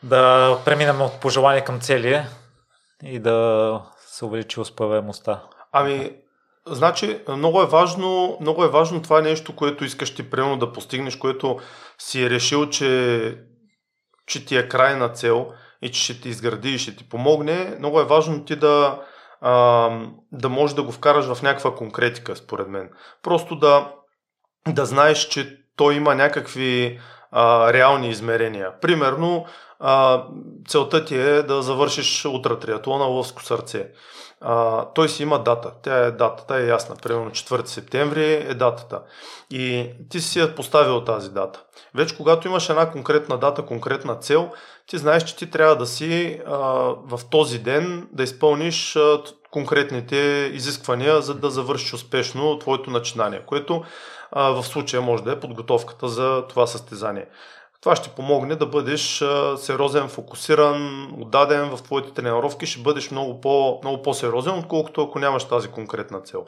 да 0.03 0.57
преминем 0.65 1.03
от 1.03 1.21
пожелания 1.21 1.65
към 1.65 1.81
цели 1.81 2.23
и 3.05 3.19
да 3.19 3.81
се 3.99 4.25
увеличи 4.25 4.61
успеваемостта. 4.61 5.43
Ами, 5.73 6.13
Значи, 6.67 7.21
много 7.29 7.63
е 7.63 7.67
важно, 7.67 8.39
много 8.41 8.65
е 8.65 8.69
важно 8.69 9.03
това 9.03 9.21
нещо, 9.21 9.57
което 9.57 9.85
искаш 9.85 10.15
ти 10.15 10.31
примерно 10.31 10.59
да 10.59 10.73
постигнеш, 10.73 11.17
което 11.17 11.59
си 11.99 12.23
е 12.23 12.31
решил, 12.31 12.69
че, 12.69 13.39
че 14.27 14.45
ти 14.47 14.57
е 14.57 14.69
крайна 14.69 15.09
цел 15.09 15.53
и 15.83 15.91
че 15.91 16.03
ще 16.03 16.21
ти 16.21 16.29
изгради 16.29 16.75
и 16.75 16.79
ще 16.79 16.97
ти 16.97 17.09
помогне. 17.09 17.77
Много 17.79 18.01
е 18.01 18.05
важно 18.05 18.45
ти 18.45 18.57
да, 18.57 19.03
а, 19.41 19.91
да 20.33 20.49
можеш 20.49 20.75
да 20.75 20.83
го 20.83 20.93
вкараш 20.93 21.35
в 21.35 21.43
някаква 21.43 21.75
конкретика, 21.75 22.37
според 22.37 22.69
мен. 22.69 22.91
Просто 23.23 23.57
да, 23.57 23.93
да 24.69 24.87
знаеш, 24.87 25.29
че 25.29 25.57
той 25.77 25.95
има 25.95 26.15
някакви 26.15 27.01
а, 27.31 27.73
реални 27.73 28.09
измерения. 28.09 28.81
Примерно, 28.81 29.47
а, 29.81 30.25
целта 30.69 31.05
ти 31.05 31.17
е 31.17 31.43
да 31.43 31.63
завършиш 31.63 32.25
ултратриатлона 32.25 33.05
Лъвско 33.05 33.43
сърце. 33.43 33.89
А, 34.41 34.85
той 34.95 35.09
си 35.09 35.23
има 35.23 35.43
дата. 35.43 35.73
Тя 35.83 35.99
е 35.99 36.11
датата, 36.11 36.57
е 36.57 36.67
ясна. 36.67 36.97
Примерно 36.97 37.31
4 37.31 37.67
септември 37.67 38.33
е 38.33 38.55
датата. 38.55 39.03
И 39.51 39.91
ти 40.11 40.21
си 40.21 40.39
я 40.39 40.55
поставил 40.55 41.05
тази 41.05 41.31
дата. 41.31 41.63
Вече 41.95 42.17
когато 42.17 42.49
имаш 42.49 42.69
една 42.69 42.91
конкретна 42.91 43.39
дата, 43.39 43.63
конкретна 43.63 44.17
цел, 44.17 44.51
ти 44.87 44.99
знаеш, 44.99 45.25
че 45.25 45.37
ти 45.37 45.51
трябва 45.51 45.77
да 45.77 45.87
си 45.87 46.41
а, 46.47 46.57
в 47.05 47.21
този 47.31 47.59
ден 47.59 48.09
да 48.13 48.23
изпълниш 48.23 48.97
а, 48.97 49.23
конкретните 49.51 50.51
изисквания, 50.55 51.23
за 51.23 51.35
да 51.35 51.51
завършиш 51.51 51.95
успешно 51.95 52.59
твоето 52.59 52.91
начинание, 52.91 53.43
което 53.47 53.83
а, 54.33 54.51
в 54.51 54.65
случая 54.67 55.03
може 55.03 55.23
да 55.23 55.33
е 55.33 55.41
подготовката 55.41 56.09
за 56.09 56.45
това 56.49 56.67
състезание. 56.67 57.27
Това 57.81 57.97
ще 57.97 58.11
помогне 58.11 58.57
да 58.57 58.67
бъдеш 58.67 59.25
сериозен, 59.57 60.09
фокусиран, 60.09 61.09
отдаден 61.23 61.77
в 61.77 61.83
твоите 61.83 62.13
тренировки, 62.13 62.67
ще 62.67 62.83
бъдеш 62.83 63.11
много, 63.11 63.41
по, 63.41 63.81
много 63.83 64.03
по-сериозен, 64.03 64.59
отколкото 64.59 65.03
ако 65.03 65.19
нямаш 65.19 65.45
тази 65.45 65.69
конкретна 65.69 66.21
цел. 66.21 66.47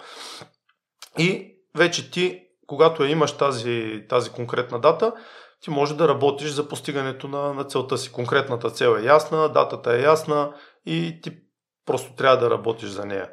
И 1.19 1.57
вече 1.77 2.11
ти, 2.11 2.41
когато 2.67 3.05
имаш 3.05 3.33
тази, 3.33 4.05
тази 4.09 4.31
конкретна 4.31 4.81
дата, 4.81 5.13
ти 5.61 5.71
може 5.71 5.97
да 5.97 6.09
работиш 6.09 6.51
за 6.51 6.69
постигането 6.69 7.29
на, 7.29 7.55
на 7.55 7.65
целта 7.65 7.99
си. 7.99 8.13
Конкретната 8.13 8.71
цел 8.71 8.97
е 9.01 9.05
ясна, 9.05 9.49
датата 9.49 9.97
е 9.97 10.03
ясна 10.03 10.55
и 10.87 11.21
ти 11.23 11.33
просто 11.87 12.15
трябва 12.15 12.37
да 12.37 12.51
работиш 12.51 12.89
за 12.89 13.07
нея. 13.07 13.31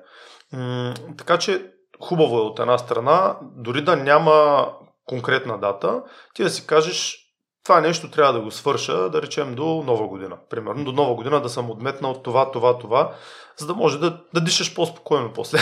М- 0.53 0.93
така 1.17 1.37
че 1.37 1.71
хубаво 2.01 2.37
е 2.37 2.41
от 2.41 2.59
една 2.59 2.77
страна, 2.77 3.37
дори 3.41 3.83
да 3.83 3.95
няма 3.95 4.67
конкретна 5.05 5.59
дата, 5.59 6.03
ти 6.33 6.43
да 6.43 6.49
си 6.49 6.67
кажеш 6.67 7.28
това 7.69 7.81
нещо 7.81 8.11
трябва 8.11 8.33
да 8.33 8.41
го 8.41 8.51
свърша, 8.51 9.09
да 9.09 9.21
речем, 9.21 9.55
до 9.55 9.83
нова 9.85 10.07
година. 10.07 10.37
Примерно 10.49 10.85
до 10.85 10.91
нова 10.91 11.15
година 11.15 11.41
да 11.41 11.49
съм 11.49 11.69
отметнал 11.69 12.13
това, 12.13 12.51
това, 12.51 12.77
това, 12.77 13.13
за 13.57 13.67
да 13.67 13.73
може 13.73 13.99
да, 13.99 14.21
да 14.33 14.41
дишаш 14.41 14.75
по-спокойно 14.75 15.31
после. 15.33 15.59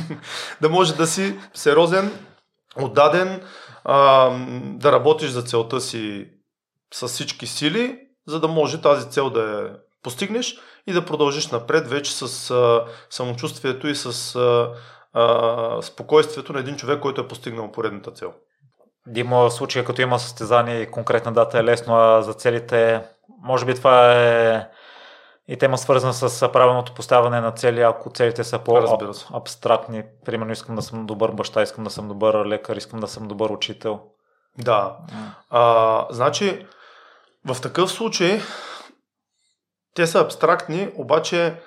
да 0.60 0.68
може 0.68 0.94
да 0.94 1.06
си 1.06 1.38
сериозен, 1.54 2.26
отдаден, 2.76 3.42
а, 3.84 4.30
да 4.64 4.92
работиш 4.92 5.30
за 5.30 5.42
целта 5.42 5.80
си 5.80 6.28
с 6.94 7.08
всички 7.08 7.46
сили, 7.46 7.98
за 8.26 8.40
да 8.40 8.48
може 8.48 8.80
тази 8.80 9.10
цел 9.10 9.30
да 9.30 9.40
я 9.42 9.76
постигнеш 10.02 10.58
и 10.86 10.92
да 10.92 11.04
продължиш 11.04 11.46
напред 11.46 11.88
вече 11.88 12.12
с 12.12 12.50
а, 12.50 12.84
самочувствието 13.10 13.88
и 13.88 13.94
с 13.94 14.36
а, 14.36 14.72
а, 15.12 15.82
спокойствието 15.82 16.52
на 16.52 16.58
един 16.58 16.76
човек, 16.76 17.00
който 17.00 17.20
е 17.20 17.28
постигнал 17.28 17.72
поредната 17.72 18.10
цел. 18.10 18.32
Димо, 19.06 19.36
в 19.36 19.50
случая 19.50 19.84
като 19.84 20.02
има 20.02 20.18
състезание 20.18 20.80
и 20.80 20.90
конкретна 20.90 21.32
дата 21.32 21.58
е 21.58 21.64
лесно, 21.64 21.94
а 21.94 22.22
за 22.22 22.34
целите, 22.34 23.02
може 23.42 23.64
би 23.64 23.74
това 23.74 24.12
е 24.14 24.68
и 25.48 25.56
тема 25.56 25.78
свързана 25.78 26.14
с 26.14 26.52
правилното 26.52 26.94
поставяне 26.94 27.40
на 27.40 27.52
цели, 27.52 27.80
ако 27.80 28.10
целите 28.10 28.44
са 28.44 28.58
по-абстрактни. 28.58 30.04
Примерно 30.24 30.52
искам 30.52 30.76
да 30.76 30.82
съм 30.82 31.06
добър 31.06 31.30
баща, 31.30 31.62
искам 31.62 31.84
да 31.84 31.90
съм 31.90 32.08
добър 32.08 32.46
лекар, 32.46 32.76
искам 32.76 33.00
да 33.00 33.08
съм 33.08 33.28
добър 33.28 33.50
учител. 33.50 34.00
Да. 34.58 34.96
А, 35.50 36.06
значи, 36.10 36.66
в 37.48 37.60
такъв 37.60 37.90
случай 37.90 38.40
те 39.94 40.06
са 40.06 40.20
абстрактни, 40.20 40.92
обаче 40.96 41.62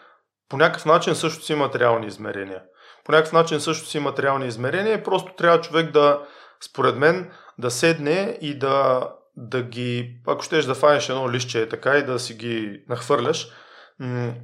по 0.49 0.57
някакъв 0.57 0.85
начин 0.85 1.15
също 1.15 1.45
си 1.45 1.53
имат 1.53 1.75
реални 1.75 2.07
измерения. 2.07 2.61
По 3.05 3.11
някакъв 3.11 3.33
начин 3.33 3.59
също 3.59 3.87
си 3.87 3.97
имат 3.97 4.19
реални 4.19 4.47
измерения 4.47 4.93
и 4.93 5.03
просто 5.03 5.35
трябва 5.35 5.61
човек 5.61 5.91
да, 5.91 6.21
според 6.65 6.97
мен, 6.97 7.31
да 7.57 7.71
седне 7.71 8.37
и 8.41 8.59
да, 8.59 9.09
да 9.37 9.61
ги, 9.61 10.21
ако 10.27 10.43
щеш 10.43 10.65
да 10.65 10.75
фанеш 10.75 11.09
едно 11.09 11.31
лище 11.31 11.61
е 11.61 11.69
така 11.69 11.97
и 11.97 12.05
да 12.05 12.19
си 12.19 12.33
ги 12.33 12.83
нахвърляш, 12.89 13.47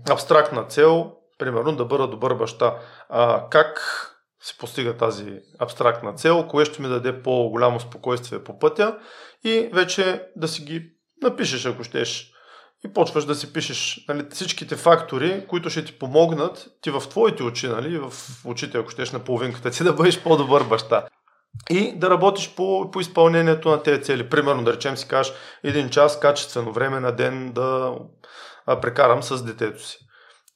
абстрактна 0.09 0.63
цел, 0.63 1.11
примерно 1.37 1.75
да 1.75 1.85
бъда 1.85 2.07
добър 2.07 2.33
баща. 2.33 2.75
А, 3.09 3.49
как 3.49 3.79
се 4.41 4.57
постига 4.57 4.97
тази 4.97 5.39
абстрактна 5.59 6.13
цел, 6.13 6.47
кое 6.47 6.65
ще 6.65 6.81
ми 6.81 6.87
даде 6.87 7.21
по-голямо 7.21 7.79
спокойствие 7.79 8.43
по 8.43 8.59
пътя 8.59 8.97
и 9.43 9.69
вече 9.73 10.23
да 10.35 10.47
си 10.47 10.63
ги 10.63 10.91
напишеш, 11.21 11.65
ако 11.65 11.83
щеш. 11.83 12.33
И 12.85 12.93
почваш 12.93 13.25
да 13.25 13.35
си 13.35 13.53
пишеш 13.53 14.05
нали, 14.07 14.25
всичките 14.29 14.75
фактори, 14.75 15.45
които 15.47 15.69
ще 15.69 15.85
ти 15.85 15.99
помогнат 15.99 16.67
ти 16.81 16.91
в 16.91 17.03
твоите 17.09 17.43
очи, 17.43 17.67
нали, 17.67 17.97
в 17.97 18.13
очите, 18.45 18.77
ако 18.77 18.89
щеш 18.89 19.11
на 19.11 19.19
половинката 19.19 19.71
ти, 19.71 19.83
да 19.83 19.93
бъдеш 19.93 20.23
по-добър 20.23 20.63
баща 20.63 21.07
и 21.69 21.99
да 21.99 22.09
работиш 22.09 22.55
по, 22.55 22.91
по 22.91 22.99
изпълнението 22.99 23.69
на 23.69 23.83
тези 23.83 24.01
цели. 24.01 24.29
Примерно, 24.29 24.63
да 24.63 24.73
речем 24.73 24.97
си 24.97 25.07
кажеш 25.07 25.33
един 25.63 25.89
час 25.89 26.19
качествено 26.19 26.73
време 26.73 26.99
на 26.99 27.11
ден 27.11 27.51
да 27.51 27.95
прекарам 28.81 29.23
с 29.23 29.43
детето 29.43 29.85
си. 29.85 29.97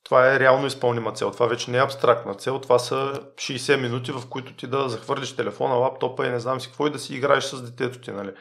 Това 0.04 0.34
е 0.34 0.40
реално 0.40 0.68
изпълнима 0.68 1.12
цел. 1.12 1.32
Това 1.32 1.46
вече 1.46 1.72
не 1.72 1.78
е 1.78 1.82
абстрактна 1.82 2.36
цел. 2.36 2.60
Това 2.60 2.80
са 2.80 3.22
60 3.36 3.82
минути, 3.82 4.12
в 4.12 4.22
които 4.30 4.54
ти 4.54 4.68
да 4.68 4.90
захвърлиш 4.90 5.36
телефона, 5.36 5.76
лаптопа 5.76 6.28
и 6.28 6.30
не 6.30 6.40
знам 6.40 6.62
си 6.62 6.68
какво 6.68 6.88
и 6.88 6.92
да 6.92 7.00
си 7.00 7.16
играеш 7.16 7.44
с 7.44 7.62
детето 7.62 8.00
ти. 8.00 8.12
Нали? 8.12 8.32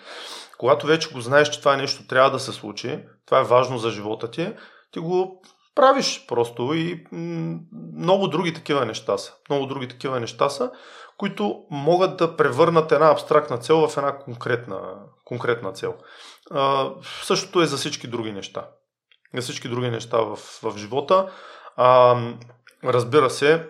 Когато 0.59 0.87
вече 0.87 1.13
го 1.13 1.21
знаеш, 1.21 1.51
че 1.51 1.59
това 1.59 1.77
нещо 1.77 2.07
трябва 2.07 2.31
да 2.31 2.39
се 2.39 2.53
случи, 2.53 2.99
това 3.27 3.41
е 3.41 3.45
важно 3.45 3.79
за 3.79 3.91
живота 3.91 4.31
ти, 4.31 4.53
ти 4.93 4.99
го 4.99 5.43
правиш 5.75 6.25
просто 6.29 6.75
и 6.75 7.05
много 7.97 8.29
други 8.29 8.55
такива 8.55 8.87
неща 8.87 9.19
са. 9.19 9.33
Много 9.51 9.67
други 9.67 9.89
такива 9.89 10.21
неща 10.21 10.49
са, 10.49 10.71
които 11.23 11.65
могат 11.71 12.17
да 12.17 12.37
превърнат 12.37 12.93
една 12.93 13.11
абстрактна 13.11 13.59
цел 13.59 13.89
в 13.89 13.97
една 13.97 14.19
конкретна, 14.19 14.81
конкретна 15.25 15.73
цел. 15.73 15.95
А, 16.51 16.91
същото 17.23 17.63
е 17.63 17.67
за 17.67 17.77
всички 17.77 18.07
други 18.07 18.33
неща. 18.33 18.69
За 19.35 19.43
всички 19.43 19.69
други 19.69 19.91
неща 19.91 20.19
в, 20.19 20.37
в 20.37 20.77
живота. 20.77 21.33
А, 21.77 22.17
разбира 22.85 23.31
се, 23.31 23.69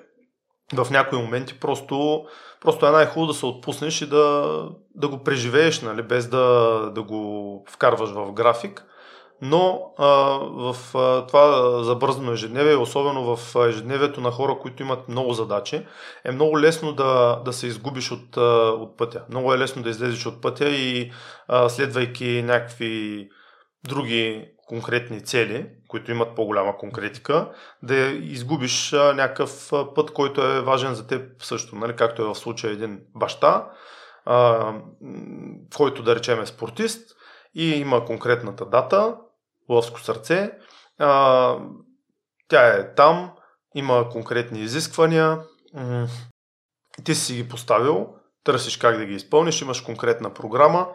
в 0.74 0.90
някои 0.90 1.18
моменти 1.18 1.60
просто, 1.60 2.24
просто 2.60 2.86
е 2.86 2.90
най-хубаво 2.90 3.32
да 3.32 3.38
се 3.38 3.46
отпуснеш 3.46 4.02
и 4.02 4.06
да, 4.06 4.68
да 4.94 5.08
го 5.08 5.22
преживееш, 5.22 5.80
нали, 5.80 6.02
без 6.02 6.28
да, 6.28 6.90
да 6.94 7.02
го 7.02 7.64
вкарваш 7.70 8.10
в 8.10 8.32
график 8.32 8.84
но 9.44 9.92
а, 9.98 10.06
в 10.38 10.76
а, 10.94 11.26
това 11.26 11.72
забързано 11.82 12.32
ежедневие, 12.32 12.76
особено 12.76 13.36
в 13.36 13.56
ежедневието 13.68 14.20
на 14.20 14.30
хора, 14.30 14.58
които 14.62 14.82
имат 14.82 15.08
много 15.08 15.32
задачи, 15.32 15.86
е 16.24 16.32
много 16.32 16.60
лесно 16.60 16.92
да, 16.92 17.42
да 17.44 17.52
се 17.52 17.66
изгубиш 17.66 18.10
от, 18.10 18.36
от 18.80 18.96
пътя. 18.96 19.24
Много 19.28 19.54
е 19.54 19.58
лесно 19.58 19.82
да 19.82 19.90
излезеш 19.90 20.26
от 20.26 20.42
пътя 20.42 20.68
и 20.68 21.12
а, 21.48 21.68
следвайки 21.68 22.42
някакви 22.42 23.28
други 23.88 24.48
конкретни 24.66 25.20
цели, 25.20 25.66
които 25.88 26.10
имат 26.10 26.34
по-голяма 26.36 26.76
конкретика, 26.76 27.50
да 27.82 27.96
изгубиш 28.06 28.92
а, 28.92 29.14
някакъв 29.14 29.72
път, 29.94 30.12
който 30.12 30.42
е 30.42 30.60
важен 30.60 30.94
за 30.94 31.06
теб 31.06 31.42
също, 31.42 31.76
нали? 31.76 31.96
както 31.96 32.22
е 32.22 32.24
в 32.24 32.34
случая 32.34 32.72
един 32.72 33.00
баща, 33.14 33.66
а, 34.24 34.72
който 35.76 36.02
да 36.02 36.14
речем 36.14 36.40
е 36.40 36.46
спортист 36.46 37.16
и 37.54 37.70
има 37.70 38.04
конкретната 38.04 38.66
дата, 38.66 39.14
лъвско 39.74 40.00
сърце. 40.00 40.50
А, 40.98 41.56
тя 42.48 42.68
е 42.68 42.94
там, 42.94 43.32
има 43.74 44.08
конкретни 44.08 44.60
изисквания. 44.60 45.38
Ти 47.04 47.14
си 47.14 47.34
ги 47.34 47.48
поставил, 47.48 48.06
търсиш 48.44 48.76
как 48.76 48.98
да 48.98 49.04
ги 49.04 49.14
изпълниш, 49.14 49.62
имаш 49.62 49.80
конкретна 49.80 50.34
програма 50.34 50.88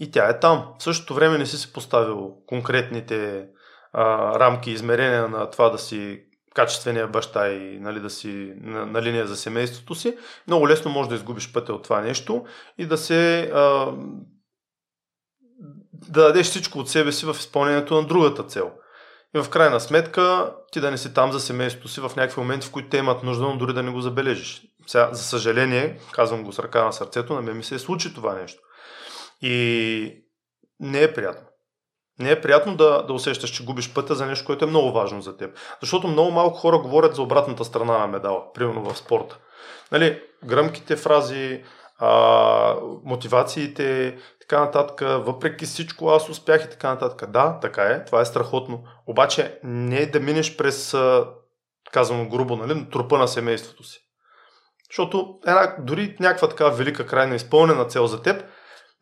и 0.00 0.10
тя 0.10 0.28
е 0.28 0.40
там. 0.40 0.74
В 0.78 0.82
същото 0.82 1.14
време 1.14 1.38
не 1.38 1.46
си 1.46 1.58
си 1.58 1.72
поставил 1.72 2.32
конкретните 2.46 3.46
а, 3.92 4.32
рамки, 4.38 4.70
измерения 4.70 5.28
на 5.28 5.50
това 5.50 5.68
да 5.68 5.78
си 5.78 6.24
качествения 6.54 7.08
баща 7.08 7.48
и 7.48 7.78
нали, 7.80 8.00
да 8.00 8.10
си 8.10 8.52
на, 8.56 8.86
на 8.86 9.02
линия 9.02 9.26
за 9.26 9.36
семейството 9.36 9.94
си, 9.94 10.16
много 10.46 10.68
лесно 10.68 10.90
можеш 10.90 11.08
да 11.08 11.14
изгубиш 11.14 11.52
пътя 11.52 11.72
от 11.72 11.82
това 11.82 12.00
нещо 12.00 12.44
и 12.78 12.86
да 12.86 12.98
се 12.98 13.40
а, 13.54 13.92
да 16.08 16.22
дадеш 16.22 16.46
всичко 16.46 16.78
от 16.78 16.88
себе 16.88 17.12
си 17.12 17.26
в 17.26 17.36
изпълнението 17.38 17.94
на 17.94 18.06
другата 18.06 18.42
цел. 18.42 18.70
и 19.36 19.42
в 19.42 19.48
крайна 19.48 19.80
сметка 19.80 20.52
ти 20.72 20.80
да 20.80 20.90
не 20.90 20.98
си 20.98 21.14
там 21.14 21.32
за 21.32 21.40
семейството 21.40 21.88
си 21.88 22.00
в 22.00 22.12
някакви 22.16 22.40
моменти, 22.40 22.66
в 22.66 22.70
които 22.70 22.88
те 22.88 22.96
имат 22.96 23.22
нужда, 23.22 23.44
но 23.44 23.56
дори 23.56 23.72
да 23.72 23.82
не 23.82 23.90
го 23.90 24.00
забележиш. 24.00 24.62
Сега, 24.86 25.08
за 25.12 25.22
съжаление, 25.22 26.00
казвам 26.12 26.44
го 26.44 26.52
с 26.52 26.58
ръка 26.58 26.84
на 26.84 26.92
сърцето, 26.92 27.34
на 27.34 27.42
мен 27.42 27.56
ми 27.56 27.64
се 27.64 27.74
е 27.74 27.78
случи 27.78 28.14
това 28.14 28.34
нещо. 28.34 28.62
И 29.42 30.24
не 30.80 31.02
е 31.02 31.14
приятно. 31.14 31.46
Не 32.18 32.30
е 32.30 32.40
приятно 32.40 32.76
да, 32.76 33.02
да 33.02 33.12
усещаш, 33.12 33.50
че 33.50 33.64
губиш 33.64 33.94
пътя 33.94 34.14
за 34.14 34.26
нещо, 34.26 34.46
което 34.46 34.64
е 34.64 34.68
много 34.68 34.92
важно 34.92 35.22
за 35.22 35.36
теб. 35.36 35.58
Защото 35.80 36.08
много 36.08 36.30
малко 36.30 36.58
хора 36.58 36.78
говорят 36.78 37.14
за 37.14 37.22
обратната 37.22 37.64
страна 37.64 37.98
на 37.98 38.06
медала, 38.06 38.52
примерно 38.52 38.90
в 38.90 38.98
спорта. 38.98 39.38
Нали, 39.92 40.22
гръмките 40.44 40.96
фрази, 40.96 41.64
а, 41.98 42.76
мотивациите, 43.04 44.18
така 44.48 44.60
нататък, 44.60 45.00
въпреки 45.00 45.66
всичко 45.66 46.08
аз 46.08 46.28
успях 46.28 46.64
и 46.64 46.70
така 46.70 46.88
нататък. 46.88 47.30
Да, 47.30 47.58
така 47.60 47.82
е, 47.82 48.04
това 48.04 48.20
е 48.20 48.24
страхотно. 48.24 48.84
Обаче 49.06 49.60
не 49.64 49.96
е 49.96 50.06
да 50.06 50.20
минеш 50.20 50.56
през, 50.56 50.96
казвам 51.92 52.28
грубо, 52.28 52.56
нали, 52.56 52.90
трупа 52.90 53.18
на 53.18 53.28
семейството 53.28 53.84
си. 53.84 54.00
Защото 54.90 55.38
една, 55.46 55.76
дори 55.78 56.16
някаква 56.20 56.48
така 56.48 56.68
велика 56.68 57.06
крайна 57.06 57.34
изпълнена 57.34 57.84
цел 57.84 58.06
за 58.06 58.22
теб, 58.22 58.44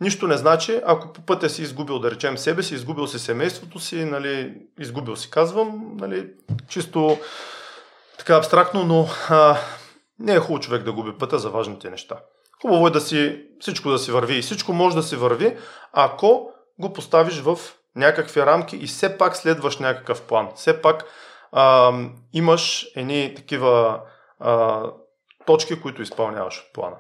нищо 0.00 0.26
не 0.26 0.37
значи, 0.37 0.81
ако 0.85 1.12
по 1.12 1.23
пътя 1.23 1.50
си 1.50 1.62
изгубил, 1.62 1.99
да 1.99 2.11
речем, 2.11 2.38
себе 2.38 2.62
си, 2.62 2.75
изгубил 2.75 3.07
си 3.07 3.19
семейството 3.19 3.79
си, 3.79 4.05
нали, 4.05 4.55
изгубил 4.79 5.17
си, 5.17 5.31
казвам, 5.31 5.97
нали, 5.97 6.31
чисто 6.69 7.19
така 8.19 8.37
абстрактно, 8.37 8.85
но 8.85 9.09
а, 9.29 9.57
не 10.19 10.35
е 10.35 10.38
хубаво 10.38 10.61
човек 10.61 10.83
да 10.83 10.93
губи 10.93 11.19
пътя 11.19 11.38
за 11.38 11.50
важните 11.50 11.91
неща. 11.91 12.17
Хубаво 12.63 12.87
е 12.87 12.91
да 12.91 13.01
си, 13.01 13.47
всичко 13.61 13.91
да 13.91 13.99
си 13.99 14.13
върви 14.13 14.39
и 14.39 14.43
всичко 14.43 14.73
може 14.73 14.97
да 14.97 15.03
си 15.03 15.17
върви, 15.17 15.57
ако 15.93 16.51
го 16.79 16.93
поставиш 16.93 17.41
в 17.41 17.59
някакви 17.97 18.47
рамки 18.47 18.77
и 18.77 18.87
все 18.87 19.19
пак 19.19 19.37
следваш 19.37 19.79
някакъв 19.79 20.23
план. 20.23 20.49
Все 20.55 20.83
пак 20.83 21.05
а, 21.53 21.93
имаш 22.33 22.87
едни 22.97 23.35
такива 23.37 24.01
а, 24.41 24.83
точки, 25.47 25.81
които 25.81 26.03
изпълняваш 26.03 26.59
от 26.59 26.73
плана. 26.73 26.97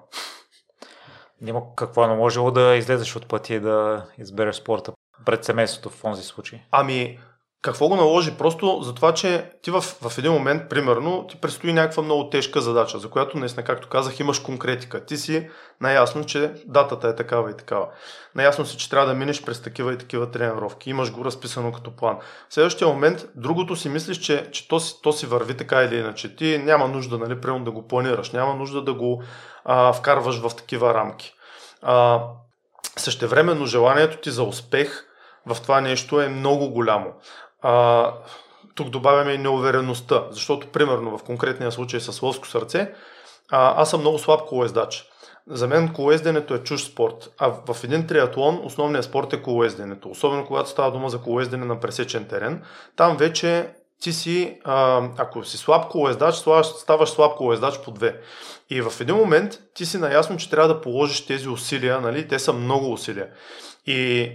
Няма 1.40 1.62
какво 1.76 2.04
е 2.04 2.08
наложило 2.08 2.50
да 2.50 2.76
излезеш 2.76 3.16
от 3.16 3.28
пъти 3.28 3.54
и 3.54 3.60
да 3.60 4.06
избереш 4.18 4.56
спорта 4.56 4.92
пред 5.24 5.44
семейството 5.44 5.90
в 5.90 6.02
този 6.02 6.22
случай? 6.22 6.62
Ами, 6.70 7.20
какво 7.62 7.88
го 7.88 7.96
наложи? 7.96 8.34
Просто 8.34 8.78
за 8.82 8.94
това, 8.94 9.14
че 9.14 9.50
ти 9.62 9.70
в, 9.70 9.80
в 9.80 10.18
един 10.18 10.32
момент, 10.32 10.68
примерно, 10.68 11.26
ти 11.26 11.36
предстои 11.36 11.72
някаква 11.72 12.02
много 12.02 12.30
тежка 12.30 12.60
задача, 12.60 12.98
за 12.98 13.10
която 13.10 13.38
наистина, 13.38 13.64
както 13.64 13.88
казах, 13.88 14.20
имаш 14.20 14.38
конкретика. 14.38 15.04
Ти 15.04 15.16
си 15.16 15.48
наясно, 15.80 16.24
че 16.24 16.52
датата 16.66 17.08
е 17.08 17.14
такава 17.14 17.50
и 17.50 17.56
такава. 17.56 17.88
Наясно 18.34 18.66
си, 18.66 18.76
че 18.76 18.90
трябва 18.90 19.06
да 19.08 19.14
минеш 19.14 19.44
през 19.44 19.62
такива 19.62 19.92
и 19.92 19.98
такива 19.98 20.30
тренировки. 20.30 20.90
Имаш 20.90 21.12
го 21.12 21.24
разписано 21.24 21.72
като 21.72 21.96
план. 21.96 22.18
В 22.48 22.54
следващия 22.54 22.88
момент, 22.88 23.26
другото 23.34 23.76
си 23.76 23.88
мислиш, 23.88 24.18
че, 24.18 24.50
че 24.50 24.68
то, 24.68 24.80
си, 24.80 24.94
то 25.02 25.12
си 25.12 25.26
върви 25.26 25.56
така 25.56 25.82
или 25.82 25.96
иначе. 25.96 26.36
Ти 26.36 26.58
няма 26.58 26.88
нужда, 26.88 27.18
нали, 27.18 27.40
примерно 27.40 27.64
да 27.64 27.70
го 27.70 27.88
планираш, 27.88 28.30
няма 28.30 28.54
нужда 28.54 28.82
да 28.82 28.94
го 28.94 29.22
а, 29.64 29.92
вкарваш 29.92 30.38
в 30.38 30.56
такива 30.56 30.94
рамки. 30.94 31.34
А, 31.82 32.22
същевременно 32.96 33.66
желанието 33.66 34.16
ти 34.16 34.30
за 34.30 34.42
успех 34.42 35.06
в 35.46 35.62
това 35.62 35.80
нещо 35.80 36.20
е 36.20 36.28
много 36.28 36.70
голямо. 36.70 37.12
А, 37.68 38.12
тук 38.74 38.88
добавяме 38.88 39.32
и 39.32 39.38
неувереността, 39.38 40.24
защото 40.30 40.66
примерно 40.66 41.18
в 41.18 41.22
конкретния 41.22 41.72
случай 41.72 42.00
с 42.00 42.22
лъвско 42.22 42.48
сърце, 42.48 42.92
а, 43.50 43.82
аз 43.82 43.90
съм 43.90 44.00
много 44.00 44.18
слаб 44.18 44.40
колоездач. 44.40 45.04
За 45.50 45.66
мен 45.66 45.92
колоезденето 45.92 46.54
е 46.54 46.62
чуж 46.62 46.82
спорт, 46.82 47.34
а 47.38 47.52
в 47.72 47.84
един 47.84 48.06
триатлон 48.06 48.60
основният 48.64 49.04
спорт 49.04 49.32
е 49.32 49.42
колоезденето. 49.42 50.08
Особено 50.08 50.46
когато 50.46 50.68
става 50.68 50.90
дума 50.90 51.08
за 51.08 51.18
колоездене 51.18 51.64
на 51.64 51.80
пресечен 51.80 52.24
терен. 52.24 52.62
Там 52.96 53.16
вече 53.16 53.68
ти 54.00 54.12
си, 54.12 54.60
а, 54.64 55.08
ако 55.16 55.44
си 55.44 55.56
слаб 55.56 55.88
колоездач, 55.88 56.34
ставаш 56.64 57.08
слаб 57.08 57.36
колоездач 57.36 57.78
по 57.84 57.90
две. 57.90 58.20
И 58.70 58.82
в 58.82 58.92
един 59.00 59.16
момент 59.16 59.58
ти 59.74 59.86
си 59.86 59.98
наясно, 59.98 60.36
че 60.36 60.50
трябва 60.50 60.74
да 60.74 60.80
положиш 60.80 61.26
тези 61.26 61.48
усилия, 61.48 62.00
нали? 62.00 62.28
те 62.28 62.38
са 62.38 62.52
много 62.52 62.92
усилия. 62.92 63.28
И 63.86 64.30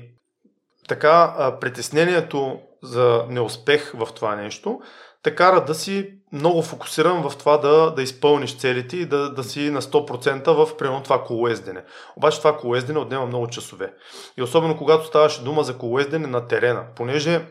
така 0.88 1.36
притеснението 1.62 2.60
за 2.84 3.26
неуспех 3.30 3.92
в 3.96 4.08
това 4.16 4.36
нещо 4.36 4.80
те 5.24 5.36
кара 5.36 5.66
да 5.66 5.76
си 5.76 6.14
много 6.34 6.62
фокусиран 6.62 7.30
в 7.30 7.38
това 7.38 7.58
да, 7.58 7.92
да 7.92 8.02
изпълниш 8.02 8.58
целите 8.58 8.98
и 8.98 9.06
да, 9.06 9.34
да 9.34 9.44
си 9.44 9.70
на 9.70 9.82
100% 9.82 10.52
в 10.52 10.78
примерно 10.78 11.04
това 11.04 11.24
колоездене. 11.24 11.84
Обаче 12.16 12.38
това 12.38 12.58
колоездене 12.58 13.00
отнема 13.00 13.26
много 13.26 13.48
часове. 13.48 13.94
И 14.38 14.42
особено 14.42 14.78
когато 14.78 15.06
ставаше 15.06 15.44
дума 15.44 15.64
за 15.64 15.78
колоездене 15.78 16.28
на 16.28 16.48
терена, 16.48 16.86
понеже 16.96 17.42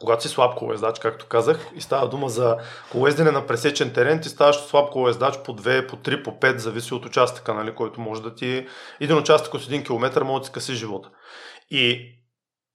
когато 0.00 0.22
си 0.22 0.28
слаб 0.28 0.54
колоездач, 0.54 0.98
както 0.98 1.26
казах, 1.26 1.70
и 1.74 1.80
става 1.80 2.08
дума 2.08 2.28
за 2.28 2.56
колоездене 2.92 3.30
на 3.30 3.46
пресечен 3.46 3.92
терен, 3.92 4.20
ти 4.20 4.28
ставаш 4.28 4.56
слаб 4.56 4.90
колоездач 4.90 5.38
по 5.44 5.56
2, 5.56 5.88
по 5.88 5.96
3, 5.96 6.24
по 6.24 6.30
5, 6.30 6.56
зависи 6.56 6.94
от 6.94 7.06
участъка, 7.06 7.54
нали, 7.54 7.74
който 7.74 8.00
може 8.00 8.22
да 8.22 8.34
ти... 8.34 8.66
Един 9.00 9.18
участък 9.18 9.54
от 9.54 9.62
1 9.62 9.86
км 9.86 10.24
може 10.24 10.40
да 10.40 10.44
ти 10.44 10.48
скъси 10.48 10.74
живота. 10.74 11.10
И 11.70 12.14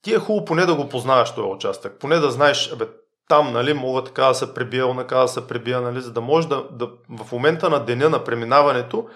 ти 0.03 0.13
е 0.13 0.19
хубаво 0.19 0.45
поне 0.45 0.65
да 0.65 0.75
го 0.75 0.89
познаваш 0.89 1.35
този 1.35 1.47
участък, 1.47 1.99
поне 1.99 2.15
да 2.15 2.31
знаеш, 2.31 2.75
бе, 2.75 2.85
там, 3.27 3.53
нали, 3.53 3.73
мога 3.73 4.03
така 4.03 4.25
да 4.25 4.35
се 4.35 4.53
пребия, 4.53 4.87
онака 4.87 5.17
да 5.17 5.27
се 5.27 5.47
пребия, 5.47 5.81
нали, 5.81 6.01
за 6.01 6.11
да 6.11 6.21
можеш 6.21 6.49
да, 6.49 6.63
да, 6.71 6.89
в 7.23 7.31
момента 7.31 7.69
на 7.69 7.79
деня 7.79 8.09
на 8.09 8.23
преминаването, 8.23 9.07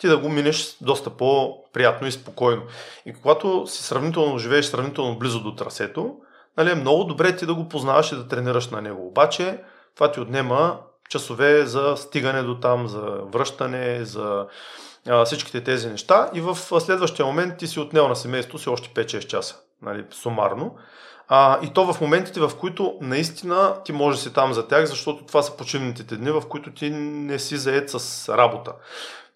ти 0.00 0.08
да 0.08 0.18
го 0.18 0.28
минеш 0.28 0.76
доста 0.80 1.10
по-приятно 1.10 2.06
и 2.06 2.12
спокойно. 2.12 2.62
И 3.06 3.14
когато 3.14 3.66
си 3.66 3.82
сравнително 3.82 4.38
живееш 4.38 4.66
сравнително 4.66 5.18
близо 5.18 5.40
до 5.40 5.54
трасето, 5.54 6.16
нали, 6.56 6.70
е 6.70 6.74
много 6.74 7.04
добре 7.04 7.36
ти 7.36 7.46
да 7.46 7.54
го 7.54 7.68
познаваш 7.68 8.12
и 8.12 8.16
да 8.16 8.28
тренираш 8.28 8.68
на 8.68 8.82
него. 8.82 9.06
Обаче 9.06 9.58
това 9.94 10.12
ти 10.12 10.20
отнема 10.20 10.78
часове 11.08 11.66
за 11.66 11.94
стигане 11.96 12.42
до 12.42 12.60
там, 12.60 12.88
за 12.88 13.00
връщане, 13.32 14.04
за 14.04 14.46
а, 15.08 15.24
всичките 15.24 15.64
тези 15.64 15.88
неща 15.88 16.30
и 16.34 16.40
в 16.40 16.56
следващия 16.80 17.26
момент 17.26 17.56
ти 17.58 17.66
си 17.66 17.80
отнел 17.80 18.08
на 18.08 18.16
семейството 18.16 18.58
си 18.58 18.68
още 18.68 18.88
5-6 18.88 19.26
часа, 19.26 19.56
нали, 19.82 20.04
сумарно. 20.10 20.76
А, 21.28 21.58
и 21.62 21.72
то 21.72 21.92
в 21.92 22.00
моментите, 22.00 22.40
в 22.40 22.50
които 22.60 22.98
наистина 23.00 23.74
ти 23.84 23.92
може 23.92 24.16
да 24.16 24.22
си 24.22 24.32
там 24.32 24.52
за 24.52 24.68
тях, 24.68 24.86
защото 24.86 25.24
това 25.24 25.42
са 25.42 25.56
почивните 25.56 26.16
дни, 26.16 26.30
в 26.30 26.42
които 26.48 26.72
ти 26.72 26.90
не 26.90 27.38
си 27.38 27.56
заед 27.56 27.90
с 27.90 28.28
работа. 28.36 28.72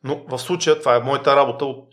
Но 0.05 0.23
в 0.29 0.39
случая 0.39 0.79
това 0.79 0.97
е 0.97 1.01
моята 1.01 1.37
работа 1.37 1.65
от 1.65 1.89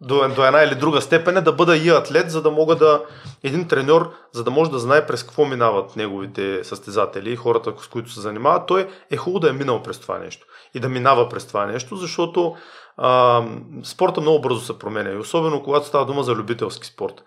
до, 0.00 0.28
до 0.28 0.44
една 0.44 0.62
или 0.62 0.74
друга 0.74 1.00
степен 1.00 1.36
е 1.36 1.40
да 1.40 1.52
бъда 1.52 1.76
и 1.76 1.88
атлет, 1.88 2.30
за 2.30 2.42
да 2.42 2.50
мога 2.50 2.76
да 2.76 3.04
един 3.42 3.68
треньор, 3.68 4.12
за 4.32 4.44
да 4.44 4.50
може 4.50 4.70
да 4.70 4.78
знае 4.78 5.06
през 5.06 5.22
какво 5.22 5.44
минават 5.44 5.96
неговите 5.96 6.64
състезатели 6.64 7.32
и 7.32 7.36
хората, 7.36 7.72
с 7.78 7.86
които 7.86 8.10
се 8.10 8.20
занимават, 8.20 8.66
той 8.66 8.88
е 9.10 9.16
хубаво 9.16 9.40
да 9.40 9.48
е 9.50 9.52
минал 9.52 9.82
през 9.82 9.98
това 9.98 10.18
нещо 10.18 10.46
и 10.74 10.80
да 10.80 10.88
минава 10.88 11.28
през 11.28 11.46
това 11.46 11.66
нещо, 11.66 11.96
защото 11.96 12.56
а, 12.96 13.42
спорта 13.84 14.20
много 14.20 14.40
бързо 14.40 14.60
се 14.60 14.78
променя 14.78 15.10
и 15.10 15.16
особено 15.16 15.62
когато 15.62 15.86
става 15.86 16.06
дума 16.06 16.22
за 16.22 16.34
любителски 16.34 16.86
спорт. 16.86 17.24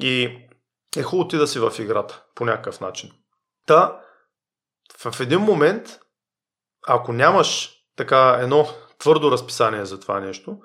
И 0.00 0.38
е 0.96 1.02
хубаво 1.02 1.28
ти 1.28 1.36
да 1.36 1.46
си 1.46 1.58
в 1.58 1.72
играта 1.78 2.22
по 2.34 2.44
някакъв 2.44 2.80
начин. 2.80 3.10
Та, 3.66 4.00
в 5.04 5.20
един 5.20 5.40
момент, 5.40 6.00
ако 6.86 7.12
нямаш 7.12 7.70
така 7.96 8.38
едно 8.40 8.66
твърдо 8.98 9.30
разписание 9.30 9.84
за 9.84 10.00
това 10.00 10.20
нещо, 10.20 10.58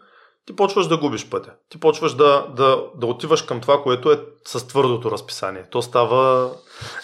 ти 0.46 0.56
почваш 0.56 0.88
да 0.88 0.98
губиш 0.98 1.30
пътя. 1.30 1.52
Ти 1.70 1.80
почваш 1.80 2.14
да, 2.14 2.48
да, 2.56 2.84
да 2.96 3.08
отиваш 3.08 3.42
към 3.42 3.62
това, 3.62 3.84
което 3.84 4.12
е 4.12 4.26
с 4.46 4.68
твърдото 4.68 5.12
разписание. 5.12 5.66
То 5.70 5.82
става, 5.82 6.52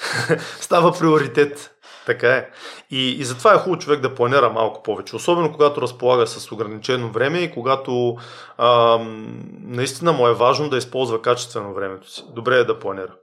става 0.60 0.92
приоритет. 1.00 1.76
Така 2.10 2.36
е. 2.36 2.50
И, 2.90 3.10
и 3.10 3.24
затова 3.24 3.54
е 3.54 3.58
хубаво 3.58 3.80
човек 3.80 4.00
да 4.00 4.16
планира 4.16 4.50
малко 4.50 4.84
повече. 4.84 5.16
Особено 5.16 5.52
когато 5.52 5.82
разполага 5.82 6.28
с 6.28 6.52
ограничено 6.52 7.12
време 7.12 7.40
и 7.40 7.52
когато 7.52 8.18
а, 8.58 9.00
наистина 9.64 10.14
му 10.14 10.28
е 10.28 10.34
важно 10.34 10.70
да 10.70 10.78
използва 10.78 11.22
качествено 11.22 11.74
времето 11.74 12.12
си. 12.12 12.24
Добре 12.36 12.56
е 12.56 12.64
да 12.64 12.80
планира. 12.80 13.14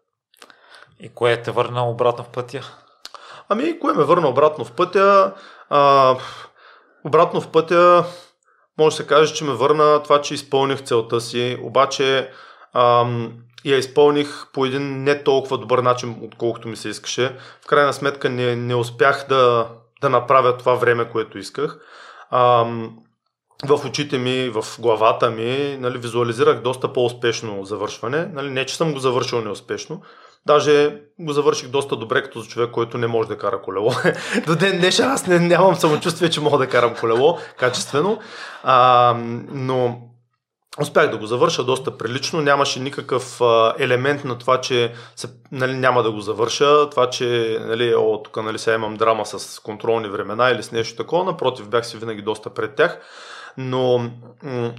И 1.01 1.09
кое 1.09 1.43
те 1.43 1.51
върна 1.51 1.89
обратно 1.89 2.25
в 2.25 2.29
пътя? 2.29 2.61
Ами, 3.49 3.79
кое 3.79 3.93
ме 3.93 4.05
върна 4.05 4.29
обратно 4.29 4.65
в 4.65 4.73
пътя? 4.73 5.33
А, 5.71 6.17
обратно 7.05 7.41
в 7.41 7.49
пътя 7.49 8.05
може 8.79 8.97
да 8.97 9.03
се 9.03 9.07
каже, 9.07 9.35
че 9.35 9.45
ме 9.45 9.53
върна 9.53 10.03
това, 10.03 10.21
че 10.21 10.35
изпълних 10.35 10.83
целта 10.83 11.21
си, 11.21 11.59
обаче 11.63 12.31
ам, 12.75 13.33
я 13.65 13.79
изпълних 13.79 14.47
по 14.53 14.67
един 14.67 15.03
не 15.03 15.23
толкова 15.23 15.59
добър 15.59 15.79
начин, 15.79 16.17
отколкото 16.23 16.69
ми 16.69 16.77
се 16.77 16.89
искаше. 16.89 17.37
В 17.65 17.67
крайна 17.67 17.93
сметка 17.93 18.31
не, 18.31 18.57
не 18.57 18.75
успях 18.75 19.27
да, 19.29 19.69
да 20.01 20.11
направя 20.11 20.57
това 20.57 20.75
време, 20.75 21.09
което 21.09 21.39
исках. 21.39 21.79
Ам, 22.31 22.99
в 23.65 23.87
очите 23.87 24.19
ми, 24.19 24.49
в 24.49 24.65
главата 24.79 25.31
ми, 25.31 25.77
нали, 25.81 25.99
визуализирах 25.99 26.63
доста 26.63 26.93
по-успешно 26.93 27.65
завършване. 27.65 28.27
Нали, 28.33 28.51
не, 28.51 28.67
че 28.67 28.77
съм 28.77 28.93
го 28.93 28.99
завършил 28.99 29.41
неуспешно, 29.41 30.03
Даже 30.47 31.01
го 31.19 31.33
завърших 31.33 31.69
доста 31.69 31.97
добре 31.97 32.23
като 32.23 32.41
за 32.41 32.49
човек, 32.49 32.71
който 32.71 32.99
не 32.99 33.07
може 33.07 33.29
да 33.29 33.39
кара 33.39 33.63
колело. 33.63 33.93
До 34.47 34.57
ден 34.57 34.79
днешен 34.79 35.11
аз 35.11 35.27
не, 35.27 35.39
нямам 35.39 35.75
самочувствие, 35.75 36.31
че 36.31 36.41
мога 36.41 36.59
да 36.59 36.69
карам 36.69 36.95
колело 36.95 37.39
качествено. 37.59 38.19
А, 38.63 39.15
но 39.53 40.01
Успях 40.81 41.11
да 41.11 41.19
го 41.19 41.27
завърша 41.27 41.65
доста 41.65 41.99
прилично, 41.99 42.41
нямаше 42.41 42.81
никакъв 42.81 43.41
а, 43.41 43.75
елемент 43.79 44.25
на 44.25 44.39
това, 44.39 44.61
че 44.61 44.95
се, 45.17 45.29
нали, 45.53 45.75
няма 45.75 46.03
да 46.03 46.13
го 46.13 46.21
завърша, 46.21 46.91
това, 46.91 47.11
че 47.11 47.59
нали, 47.61 47.95
о, 47.95 48.23
тук 48.23 48.37
нали, 48.37 48.59
сега 48.59 48.75
имам 48.75 48.97
драма 48.97 49.27
с 49.27 49.63
контролни 49.63 50.09
времена 50.09 50.51
или 50.51 50.63
с 50.63 50.73
нещо 50.73 50.97
такова, 50.97 51.25
напротив, 51.25 51.69
бях 51.69 51.87
си 51.87 51.97
винаги 51.97 52.23
доста 52.23 52.51
пред 52.55 52.75
тях, 52.75 52.99
но 53.57 53.99
м- 54.43 54.73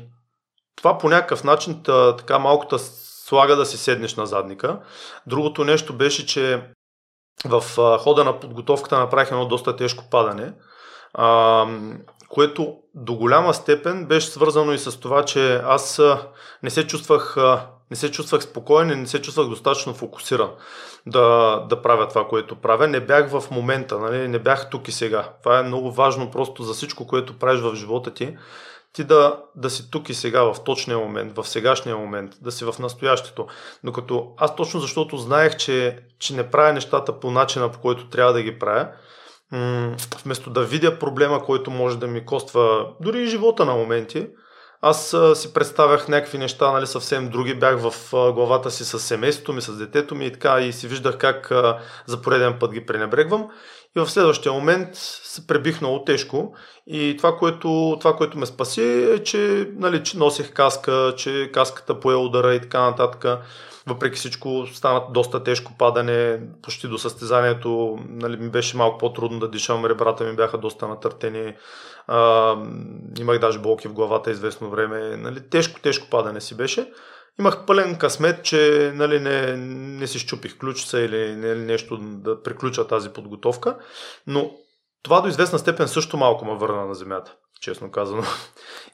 това 0.75 0.97
по 0.97 1.09
някакъв 1.09 1.43
начин 1.43 1.83
та, 1.83 2.15
така 2.15 2.39
малко 2.39 2.77
слага 2.77 3.55
да 3.55 3.65
си 3.65 3.77
седнеш 3.77 4.15
на 4.15 4.25
задника. 4.25 4.79
Другото 5.27 5.63
нещо 5.63 5.93
беше, 5.93 6.25
че 6.25 6.61
в 7.45 7.63
а, 7.77 7.97
хода 7.97 8.23
на 8.23 8.39
подготовката 8.39 8.99
направих 8.99 9.31
едно 9.31 9.45
доста 9.47 9.75
тежко 9.75 10.03
падане. 10.11 10.53
А, 11.13 11.65
което 12.29 12.77
до 12.95 13.15
голяма 13.15 13.53
степен 13.53 14.05
беше 14.05 14.27
свързано 14.27 14.73
и 14.73 14.77
с 14.77 14.99
това, 14.99 15.25
че 15.25 15.55
аз 15.55 16.01
не 16.63 16.69
се 16.69 16.87
чувствах, 16.87 17.37
не 17.91 17.95
се 17.95 18.11
чувствах 18.11 18.43
спокоен 18.43 18.91
и 18.91 18.95
не 18.95 19.07
се 19.07 19.21
чувствах 19.21 19.47
достатъчно 19.47 19.93
фокусиран 19.93 20.49
да, 21.07 21.59
да 21.69 21.81
правя 21.81 22.07
това, 22.07 22.27
което 22.27 22.55
правя. 22.55 22.87
Не 22.87 22.99
бях 22.99 23.29
в 23.29 23.43
момента, 23.51 23.99
нали? 23.99 24.27
не 24.27 24.39
бях 24.39 24.69
тук 24.69 24.87
и 24.87 24.91
сега. 24.91 25.29
Това 25.43 25.59
е 25.59 25.63
много 25.63 25.91
важно 25.91 26.31
просто 26.31 26.63
за 26.63 26.73
всичко, 26.73 27.07
което 27.07 27.39
правиш 27.39 27.61
в 27.61 27.75
живота 27.75 28.13
ти. 28.13 28.37
Ти 28.93 29.03
да, 29.03 29.39
да 29.55 29.69
си 29.69 29.91
тук 29.91 30.09
и 30.09 30.13
сега, 30.13 30.43
в 30.43 30.63
точния 30.65 30.97
момент, 30.97 31.35
в 31.35 31.47
сегашния 31.47 31.97
момент, 31.97 32.31
да 32.41 32.51
си 32.51 32.65
в 32.65 32.75
настоящето. 32.79 33.47
Докато 33.83 34.33
аз 34.37 34.55
точно 34.55 34.79
защото 34.79 35.17
знаех, 35.17 35.57
че, 35.57 35.99
че 36.19 36.35
не 36.35 36.51
правя 36.51 36.73
нещата 36.73 37.19
по 37.19 37.31
начина, 37.31 37.71
по 37.71 37.79
който 37.79 38.09
трябва 38.09 38.33
да 38.33 38.41
ги 38.41 38.59
правя, 38.59 38.87
вместо 40.23 40.49
да 40.49 40.63
видя 40.63 40.99
проблема, 40.99 41.43
който 41.43 41.71
може 41.71 41.97
да 41.97 42.07
ми 42.07 42.25
коства 42.25 42.87
дори 43.01 43.21
и 43.21 43.27
живота 43.27 43.65
на 43.65 43.73
моменти, 43.73 44.27
аз 44.81 45.15
си 45.33 45.53
представях 45.53 46.07
някакви 46.07 46.37
неща, 46.37 46.71
нали, 46.71 46.87
съвсем 46.87 47.29
други. 47.29 47.53
Бях 47.53 47.79
в 47.79 47.93
главата 48.11 48.71
си 48.71 48.85
с 48.85 48.99
семейството 48.99 49.53
ми, 49.53 49.61
с 49.61 49.77
детето 49.77 50.15
ми 50.15 50.25
и 50.25 50.31
така 50.31 50.59
и 50.59 50.73
си 50.73 50.87
виждах 50.87 51.17
как 51.17 51.51
за 52.05 52.21
пореден 52.21 52.57
път 52.59 52.73
ги 52.73 52.85
пренебрегвам. 52.85 53.47
И 53.97 53.99
в 53.99 54.09
следващия 54.09 54.51
момент 54.51 54.89
се 54.93 55.47
пребих 55.47 55.81
много 55.81 56.03
тежко 56.03 56.53
и 56.87 57.17
това, 57.17 57.37
което, 57.37 57.97
това, 57.99 58.15
което 58.15 58.37
ме 58.37 58.45
спаси 58.45 59.03
е, 59.03 59.23
че, 59.23 59.69
нали, 59.75 60.03
че 60.03 60.17
носех 60.17 60.53
каска, 60.53 61.13
че 61.17 61.49
каската 61.53 61.99
пое 61.99 62.15
удара 62.15 62.55
и 62.55 62.61
така 62.61 62.81
нататък 62.81 63.25
въпреки 63.87 64.15
всичко 64.15 64.65
стана 64.73 65.01
доста 65.11 65.43
тежко 65.43 65.71
падане, 65.77 66.39
почти 66.61 66.87
до 66.87 66.97
състезанието 66.97 67.99
нали, 68.09 68.37
ми 68.37 68.49
беше 68.49 68.77
малко 68.77 68.97
по-трудно 68.97 69.39
да 69.39 69.49
дишам, 69.49 69.85
ребрата 69.85 70.23
ми 70.23 70.35
бяха 70.35 70.57
доста 70.57 70.87
натъртени, 70.87 71.55
а, 72.07 72.55
имах 73.19 73.39
даже 73.39 73.59
болки 73.59 73.87
в 73.87 73.93
главата 73.93 74.31
известно 74.31 74.69
време, 74.69 75.17
нали, 75.17 75.49
тежко, 75.49 75.79
тежко 75.81 76.07
падане 76.09 76.41
си 76.41 76.57
беше. 76.57 76.91
Имах 77.39 77.65
пълен 77.65 77.97
късмет, 77.97 78.43
че 78.43 78.91
нали, 78.95 79.19
не, 79.19 79.57
не 79.57 80.07
си 80.07 80.19
щупих 80.19 80.57
ключица 80.57 80.99
или 80.99 81.35
не, 81.35 81.55
нещо 81.55 81.97
да 82.01 82.43
приключа 82.43 82.87
тази 82.87 83.09
подготовка, 83.09 83.77
но 84.27 84.51
това 85.03 85.21
до 85.21 85.27
известна 85.27 85.59
степен 85.59 85.87
също 85.87 86.17
малко 86.17 86.45
ме 86.45 86.55
върна 86.55 86.85
на 86.85 86.95
земята, 86.95 87.35
честно 87.61 87.91
казано. 87.91 88.23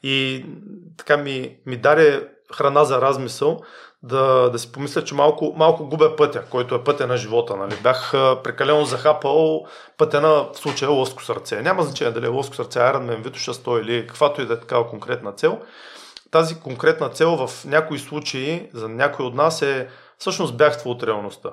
И 0.02 0.46
така 0.96 1.16
ми, 1.16 1.56
ми 1.66 1.76
даде 1.76 2.28
храна 2.54 2.84
за 2.84 3.00
размисъл 3.00 3.60
да, 4.04 4.50
да 4.50 4.58
си 4.58 4.72
помисля, 4.72 5.04
че 5.04 5.14
малко, 5.14 5.54
малко 5.56 5.86
губя 5.86 6.16
пътя, 6.16 6.44
който 6.50 6.74
е 6.74 6.84
пътя 6.84 7.06
на 7.06 7.16
живота. 7.16 7.56
Нали? 7.56 7.74
Бях 7.82 8.10
прекалено 8.44 8.84
захапал 8.84 9.66
пътя 9.98 10.20
на 10.20 10.28
в 10.28 10.58
случая 10.58 10.90
лъско 10.90 11.24
сърце. 11.24 11.62
Няма 11.62 11.82
значение 11.82 12.12
дали 12.12 12.26
е 12.26 12.28
лъско 12.28 12.54
сърце, 12.54 12.78
Ironman, 12.78 13.22
Витуша 13.22 13.54
100 13.54 13.82
или 13.82 14.06
каквато 14.06 14.42
и 14.42 14.46
да 14.46 14.54
е 14.54 14.60
такава 14.60 14.88
конкретна 14.88 15.32
цел. 15.32 15.58
Тази 16.30 16.60
конкретна 16.60 17.08
цел 17.08 17.46
в 17.46 17.64
някои 17.64 17.98
случаи 17.98 18.70
за 18.74 18.88
някой 18.88 19.26
от 19.26 19.34
нас 19.34 19.62
е 19.62 19.88
всъщност 20.18 20.56
бягство 20.56 20.90
от 20.90 21.02
реалността. 21.02 21.50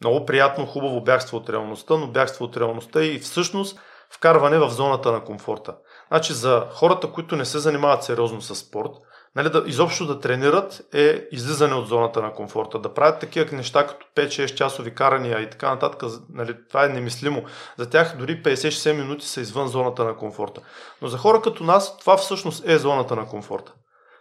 Много 0.00 0.26
приятно, 0.26 0.66
хубаво 0.66 1.00
бягство 1.00 1.36
от 1.36 1.50
реалността, 1.50 1.96
но 1.96 2.06
бягство 2.06 2.44
от 2.44 2.56
реалността 2.56 3.04
и 3.04 3.18
всъщност 3.18 3.80
вкарване 4.10 4.58
в 4.58 4.70
зоната 4.70 5.12
на 5.12 5.24
комфорта. 5.24 5.74
Значи 6.08 6.32
за 6.32 6.66
хората, 6.70 7.12
които 7.12 7.36
не 7.36 7.44
се 7.44 7.58
занимават 7.58 8.04
сериозно 8.04 8.42
с 8.42 8.54
спорт, 8.54 8.90
нали, 9.36 9.50
да, 9.50 9.62
изобщо 9.66 10.06
да 10.06 10.20
тренират 10.20 10.82
е 10.94 11.28
излизане 11.32 11.74
от 11.74 11.88
зоната 11.88 12.22
на 12.22 12.32
комфорта. 12.32 12.78
Да 12.78 12.94
правят 12.94 13.20
такива 13.20 13.56
неща 13.56 13.86
като 13.86 14.06
5-6 14.16 14.54
часови 14.54 14.94
карания 14.94 15.40
и 15.40 15.50
така 15.50 15.70
нататък, 15.70 16.10
нали, 16.32 16.56
това 16.68 16.84
е 16.84 16.88
немислимо. 16.88 17.44
За 17.78 17.90
тях 17.90 18.16
дори 18.18 18.42
50-60 18.42 18.92
минути 18.92 19.26
са 19.26 19.40
извън 19.40 19.68
зоната 19.68 20.04
на 20.04 20.16
комфорта. 20.16 20.60
Но 21.02 21.08
за 21.08 21.18
хора 21.18 21.40
като 21.40 21.64
нас 21.64 21.98
това 21.98 22.16
всъщност 22.16 22.68
е 22.68 22.78
зоната 22.78 23.16
на 23.16 23.26
комфорта 23.26 23.72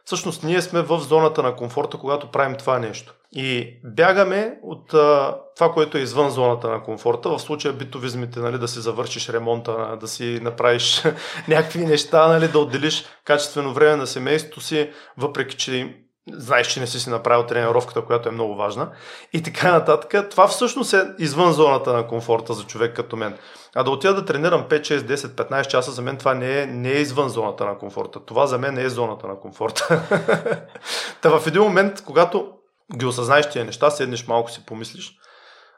всъщност 0.06 0.44
ние 0.44 0.62
сме 0.62 0.82
в 0.82 1.00
зоната 1.00 1.44
на 1.44 1.56
комфорта, 1.56 1.98
когато 1.98 2.32
правим 2.32 2.56
това 2.58 2.80
нещо. 2.80 3.14
И 3.36 3.80
бягаме 3.84 4.58
от 4.64 4.94
а, 4.94 5.38
това, 5.56 5.72
което 5.72 5.98
е 5.98 6.02
извън 6.02 6.30
зоната 6.30 6.70
на 6.70 6.84
комфорта, 6.84 7.30
в 7.30 7.40
случая 7.40 7.74
битовизмите, 7.74 8.40
нали, 8.40 8.58
да 8.58 8.68
си 8.68 8.80
завършиш 8.80 9.30
ремонта, 9.30 9.98
да 10.02 10.08
си 10.08 10.40
направиш 10.42 11.04
някакви 11.48 11.86
неща, 11.86 12.28
нали, 12.28 12.48
да 12.48 12.60
отделиш 12.60 13.06
качествено 13.26 13.74
време 13.74 13.96
на 13.96 14.08
семейството 14.08 14.62
си, 14.62 14.90
въпреки 15.18 15.58
че 15.58 16.03
знаеш, 16.32 16.68
че 16.68 16.80
не 16.80 16.88
си 16.88 17.00
си 17.00 17.10
направил 17.10 17.46
тренировката, 17.46 18.06
която 18.06 18.30
е 18.30 18.32
много 18.32 18.56
важна 18.56 18.90
и 19.34 19.44
така 19.44 19.72
нататък. 19.72 20.30
Това 20.30 20.48
всъщност 20.48 20.94
е 20.94 21.06
извън 21.20 21.54
зоната 21.54 21.94
на 21.94 22.08
комфорта 22.08 22.54
за 22.54 22.64
човек 22.64 22.96
като 22.96 23.16
мен. 23.16 23.38
А 23.76 23.84
да 23.84 23.92
отида 23.92 24.14
да 24.14 24.26
тренирам 24.26 24.64
5, 24.64 24.82
6, 24.82 25.00
10, 25.00 25.16
15 25.16 25.68
часа, 25.68 25.92
за 25.92 26.02
мен 26.02 26.18
това 26.18 26.34
не 26.34 26.62
е, 26.62 26.66
не 26.66 26.92
е 26.92 27.02
извън 27.02 27.30
зоната 27.30 27.66
на 27.66 27.78
комфорта. 27.78 28.20
Това 28.26 28.48
за 28.48 28.58
мен 28.58 28.74
не 28.74 28.84
е 28.84 28.90
зоната 28.90 29.28
на 29.28 29.40
комфорта. 29.40 30.02
Та 31.22 31.40
в 31.40 31.48
един 31.48 31.62
момент, 31.62 32.04
когато 32.06 32.52
ги 32.98 33.06
осъзнаеш 33.06 33.50
тия 33.50 33.66
неща, 33.66 33.90
седнеш 33.90 34.28
малко 34.28 34.52
си 34.52 34.66
помислиш, 34.66 35.18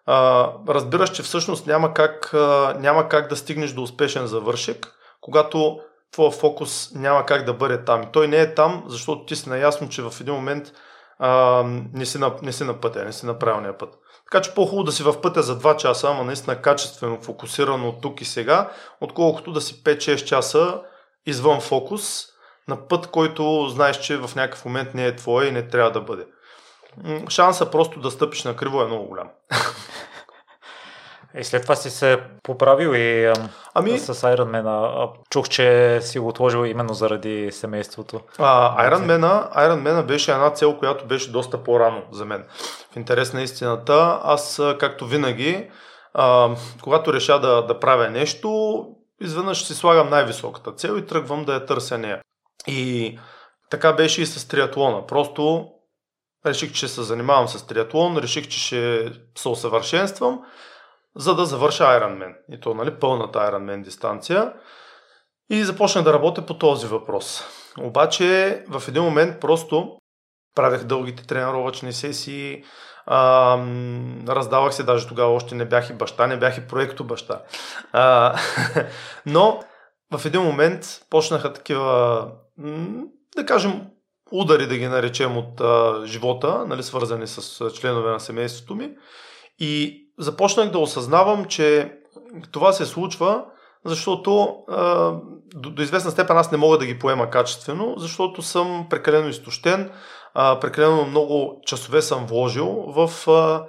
а, 0.05 0.49
разбираш, 0.69 1.11
че 1.11 1.23
всъщност 1.23 1.67
няма 1.67 1.93
как, 1.93 2.33
а, 2.33 2.75
няма 2.79 3.09
как 3.09 3.29
да 3.29 3.35
стигнеш 3.35 3.71
до 3.71 3.83
успешен 3.83 4.27
завършек, 4.27 4.87
когато 5.21 5.79
твоя 6.15 6.31
фокус 6.31 6.91
няма 6.93 7.25
как 7.25 7.45
да 7.45 7.53
бъде 7.53 7.83
там. 7.83 8.03
Той 8.13 8.27
не 8.27 8.37
е 8.37 8.53
там, 8.53 8.83
защото 8.87 9.25
ти 9.25 9.35
си 9.35 9.49
наясно, 9.49 9.89
че 9.89 10.01
в 10.01 10.13
един 10.21 10.33
момент 10.33 10.71
а, 11.19 11.63
не, 11.93 12.05
си 12.05 12.17
на, 12.17 12.33
не 12.41 12.51
си 12.51 12.63
на 12.63 12.73
пътя, 12.81 13.05
не 13.05 13.13
си 13.13 13.25
на 13.25 13.39
правилния 13.39 13.77
път. 13.77 13.89
Така 14.25 14.41
че 14.41 14.53
по-хубаво 14.53 14.83
да 14.83 14.91
си 14.91 15.03
в 15.03 15.21
пътя 15.21 15.43
за 15.43 15.59
2 15.59 15.75
часа, 15.75 16.07
ама 16.09 16.23
наистина 16.23 16.61
качествено, 16.61 17.21
фокусирано 17.21 17.91
тук 18.01 18.21
и 18.21 18.25
сега, 18.25 18.71
отколкото 19.01 19.51
да 19.51 19.61
си 19.61 19.83
5-6 19.83 20.23
часа 20.23 20.81
извън 21.25 21.61
фокус 21.61 22.25
на 22.67 22.87
път, 22.87 23.07
който 23.07 23.67
знаеш, 23.69 23.99
че 23.99 24.17
в 24.17 24.35
някакъв 24.35 24.65
момент 24.65 24.93
не 24.93 25.05
е 25.05 25.15
твой 25.15 25.47
и 25.47 25.51
не 25.51 25.67
трябва 25.67 25.91
да 25.91 26.01
бъде. 26.01 26.25
Шанса 27.29 27.71
просто 27.71 27.99
да 27.99 28.11
стъпиш 28.11 28.43
на 28.43 28.55
криво 28.55 28.81
е 28.81 28.85
много 28.85 29.07
голям. 29.07 29.29
И 31.37 31.43
след 31.43 31.61
това 31.61 31.75
си 31.75 31.89
се 31.89 32.19
поправил 32.43 32.95
и 32.95 33.33
ами... 33.73 33.99
с 33.99 34.13
Iron 34.13 34.61
Man. 34.63 35.09
Чух, 35.29 35.49
че 35.49 35.99
си 36.01 36.19
го 36.19 36.27
отложил 36.27 36.65
именно 36.65 36.93
заради 36.93 37.51
семейството. 37.51 38.21
А, 38.37 38.89
Iron 38.89 39.05
Man, 39.05 39.55
Iron 39.55 39.83
Man 39.83 40.05
беше 40.05 40.31
една 40.31 40.49
цел, 40.49 40.77
която 40.77 41.05
беше 41.05 41.31
доста 41.31 41.63
по-рано 41.63 42.01
за 42.11 42.25
мен. 42.25 42.45
В 42.93 42.95
интерес 42.95 43.33
на 43.33 43.41
истината, 43.41 44.19
аз 44.23 44.61
както 44.79 45.05
винаги, 45.05 45.69
а, 46.13 46.55
когато 46.83 47.13
реша 47.13 47.39
да, 47.39 47.61
да 47.61 47.79
правя 47.79 48.09
нещо, 48.09 48.81
изведнъж 49.21 49.63
си 49.63 49.75
слагам 49.75 50.09
най-високата 50.09 50.71
цел 50.71 50.97
и 50.97 51.05
тръгвам 51.05 51.45
да 51.45 51.53
я 51.53 51.65
търся 51.65 51.97
нея. 51.97 52.21
И 52.67 53.19
така 53.69 53.93
беше 53.93 54.21
и 54.21 54.25
с 54.25 54.47
триатлона. 54.47 55.05
Просто 55.07 55.67
реших, 56.45 56.73
че 56.73 56.87
се 56.87 57.03
занимавам 57.03 57.47
с 57.47 57.67
триатлон, 57.67 58.17
реших, 58.17 58.47
че 58.47 58.59
ще 58.59 59.11
се 59.37 59.49
усъвършенствам 59.49 60.39
за 61.15 61.35
да 61.35 61.45
завърша 61.45 61.83
Ironman. 61.83 62.35
И 62.49 62.59
то, 62.59 62.73
нали, 62.73 62.99
пълната 62.99 63.39
Ironman 63.39 63.83
дистанция. 63.83 64.53
И 65.49 65.63
започнах 65.63 66.03
да 66.03 66.13
работя 66.13 66.45
по 66.45 66.57
този 66.57 66.87
въпрос. 66.87 67.43
Обаче 67.79 68.63
в 68.69 68.83
един 68.87 69.03
момент 69.03 69.39
просто 69.39 69.97
правех 70.55 70.83
дългите 70.83 71.27
тренировъчни 71.27 71.93
сесии, 71.93 72.63
а, 73.05 73.57
раздавах 74.27 74.73
се, 74.73 74.83
даже 74.83 75.07
тогава 75.07 75.33
още 75.33 75.55
не 75.55 75.65
бях 75.65 75.89
и 75.89 75.93
баща, 75.93 76.27
не 76.27 76.37
бях 76.37 76.57
и 76.57 76.67
проекто 76.67 77.03
баща. 77.03 77.41
А, 77.91 78.35
но 79.25 79.59
в 80.17 80.25
един 80.25 80.41
момент 80.41 80.85
почнаха 81.09 81.53
такива, 81.53 82.27
да 83.35 83.45
кажем, 83.45 83.87
удари 84.31 84.67
да 84.67 84.77
ги 84.77 84.87
наречем 84.87 85.37
от 85.37 85.61
а, 85.61 86.01
живота, 86.05 86.65
нали, 86.67 86.83
свързани 86.83 87.27
с 87.27 87.71
членове 87.71 88.11
на 88.11 88.19
семейството 88.19 88.75
ми. 88.75 88.91
И 89.59 90.04
започнах 90.19 90.69
да 90.69 90.79
осъзнавам, 90.79 91.45
че 91.45 91.91
това 92.51 92.73
се 92.73 92.85
случва, 92.85 93.45
защото 93.85 94.55
а, 94.67 95.11
до, 95.55 95.69
до 95.69 95.81
известна 95.81 96.11
степен 96.11 96.37
аз 96.37 96.51
не 96.51 96.57
мога 96.57 96.77
да 96.77 96.85
ги 96.85 96.99
поема 96.99 97.29
качествено, 97.29 97.93
защото 97.97 98.41
съм 98.41 98.87
прекалено 98.89 99.29
изтощен, 99.29 99.91
а, 100.33 100.59
прекалено 100.59 101.05
много 101.05 101.61
часове 101.65 102.01
съм 102.01 102.25
вложил 102.25 102.85
в 102.87 103.29
а, 103.31 103.65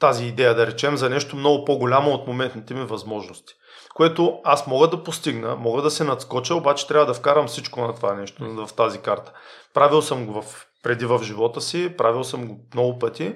тази 0.00 0.24
идея, 0.24 0.54
да 0.54 0.66
речем, 0.66 0.96
за 0.96 1.10
нещо 1.10 1.36
много 1.36 1.64
по-голямо 1.64 2.10
от 2.10 2.26
моментните 2.26 2.74
ми 2.74 2.84
възможности. 2.84 3.54
Което 3.94 4.40
аз 4.44 4.66
мога 4.66 4.88
да 4.88 5.02
постигна, 5.02 5.56
мога 5.56 5.82
да 5.82 5.90
се 5.90 6.04
надскоча, 6.04 6.54
обаче 6.54 6.86
трябва 6.86 7.06
да 7.06 7.14
вкарам 7.14 7.46
всичко 7.46 7.80
на 7.80 7.94
това 7.94 8.14
нещо, 8.14 8.66
в 8.66 8.74
тази 8.74 8.98
карта. 8.98 9.32
Правил 9.74 10.02
съм 10.02 10.26
го 10.26 10.42
в, 10.42 10.66
преди 10.82 11.06
в 11.06 11.20
живота 11.22 11.60
си, 11.60 11.96
правил 11.96 12.24
съм 12.24 12.48
го 12.48 12.56
много 12.74 12.98
пъти, 12.98 13.34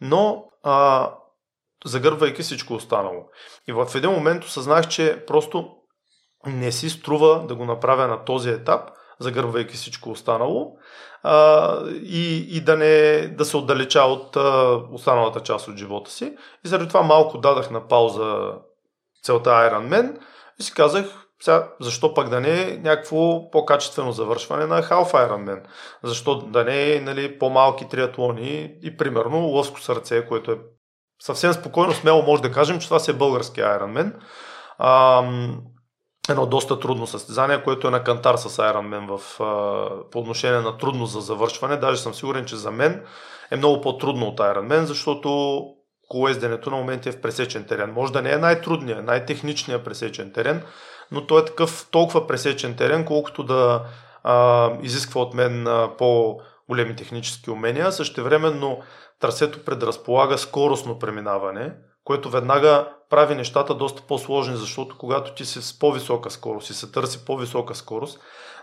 но 0.00 0.44
а, 0.62 1.10
загърбвайки 1.84 2.42
всичко 2.42 2.74
останало. 2.74 3.24
И 3.68 3.72
в 3.72 3.86
един 3.94 4.10
момент 4.10 4.44
осъзнах, 4.44 4.88
че 4.88 5.24
просто 5.26 5.68
не 6.46 6.72
си 6.72 6.90
струва 6.90 7.44
да 7.48 7.54
го 7.54 7.64
направя 7.64 8.06
на 8.06 8.24
този 8.24 8.50
етап, 8.50 8.90
загърбвайки 9.20 9.76
всичко 9.76 10.10
останало 10.10 10.72
а, 11.22 11.74
и, 11.90 12.46
и 12.56 12.60
да, 12.60 12.76
не, 12.76 13.26
да 13.28 13.44
се 13.44 13.56
отдалеча 13.56 14.02
от 14.02 14.36
а, 14.36 14.80
останалата 14.92 15.40
част 15.40 15.68
от 15.68 15.76
живота 15.76 16.10
си. 16.10 16.36
И 16.64 16.68
заради 16.68 16.88
това 16.88 17.02
малко 17.02 17.38
дадах 17.38 17.70
на 17.70 17.88
пауза 17.88 18.52
целта 19.22 19.50
Iron 19.50 19.88
Man 19.88 20.18
и 20.60 20.62
си 20.62 20.74
казах, 20.74 21.28
сега, 21.40 21.68
защо 21.80 22.14
пък 22.14 22.28
да 22.28 22.40
не 22.40 22.62
е 22.62 22.76
някакво 22.76 23.50
по-качествено 23.50 24.12
завършване 24.12 24.66
на 24.66 24.82
Half 24.82 25.12
Ironman? 25.12 25.62
Защо 26.02 26.34
да 26.34 26.64
не 26.64 26.94
е 26.94 27.00
нали, 27.00 27.38
по-малки 27.38 27.88
триатлони 27.88 28.74
и 28.82 28.96
примерно 28.96 29.46
Лъвско 29.46 29.80
сърце, 29.80 30.26
което 30.26 30.52
е 30.52 30.58
съвсем 31.22 31.52
спокойно, 31.52 31.92
смело 31.92 32.22
може 32.22 32.42
да 32.42 32.52
кажем, 32.52 32.78
че 32.78 32.86
това 32.86 32.98
си 32.98 33.10
е 33.10 33.14
български 33.14 33.60
Ironman. 33.60 34.12
А, 34.78 35.22
едно 36.28 36.46
доста 36.46 36.80
трудно 36.80 37.06
състезание, 37.06 37.62
което 37.62 37.88
е 37.88 37.90
на 37.90 38.04
кантар 38.04 38.36
с 38.36 38.56
Ironman 38.56 39.16
в, 39.16 39.40
а, 39.40 40.10
по 40.10 40.18
отношение 40.18 40.60
на 40.60 40.78
трудност 40.78 41.12
за 41.12 41.20
завършване. 41.20 41.76
Даже 41.76 42.00
съм 42.00 42.14
сигурен, 42.14 42.44
че 42.44 42.56
за 42.56 42.70
мен 42.70 43.04
е 43.50 43.56
много 43.56 43.80
по-трудно 43.80 44.26
от 44.26 44.38
Ironman, 44.38 44.84
защото 44.84 45.60
колоезденето 46.08 46.70
на 46.70 46.76
моменти 46.76 47.08
е 47.08 47.12
в 47.12 47.20
пресечен 47.20 47.64
терен. 47.64 47.92
Може 47.92 48.12
да 48.12 48.22
не 48.22 48.32
е 48.32 48.38
най-трудният, 48.38 49.04
най-техничният 49.04 49.84
пресечен 49.84 50.32
терен, 50.32 50.62
но 51.10 51.26
той 51.26 51.40
е 51.40 51.44
такъв 51.44 51.88
толкова 51.90 52.26
пресечен 52.26 52.76
терен, 52.76 53.04
колкото 53.04 53.42
да 53.42 53.82
а, 54.24 54.70
изисква 54.82 55.20
от 55.20 55.34
мен 55.34 55.66
а, 55.66 55.96
по-големи 56.68 56.96
технически 56.96 57.50
умения. 57.50 57.92
Същевременно 57.92 58.80
трасето 59.20 59.64
предразполага 59.64 60.38
скоростно 60.38 60.98
преминаване, 60.98 61.72
което 62.04 62.30
веднага 62.30 62.88
прави 63.10 63.34
нещата 63.34 63.74
доста 63.74 64.02
по-сложни, 64.02 64.56
защото 64.56 64.98
когато 64.98 65.34
ти 65.34 65.44
си 65.44 65.62
с 65.62 65.78
по-висока 65.78 66.30
скорост 66.30 66.70
и 66.70 66.74
се 66.74 66.92
търси 66.92 67.24
по-висока 67.24 67.74
скорост, 67.74 68.20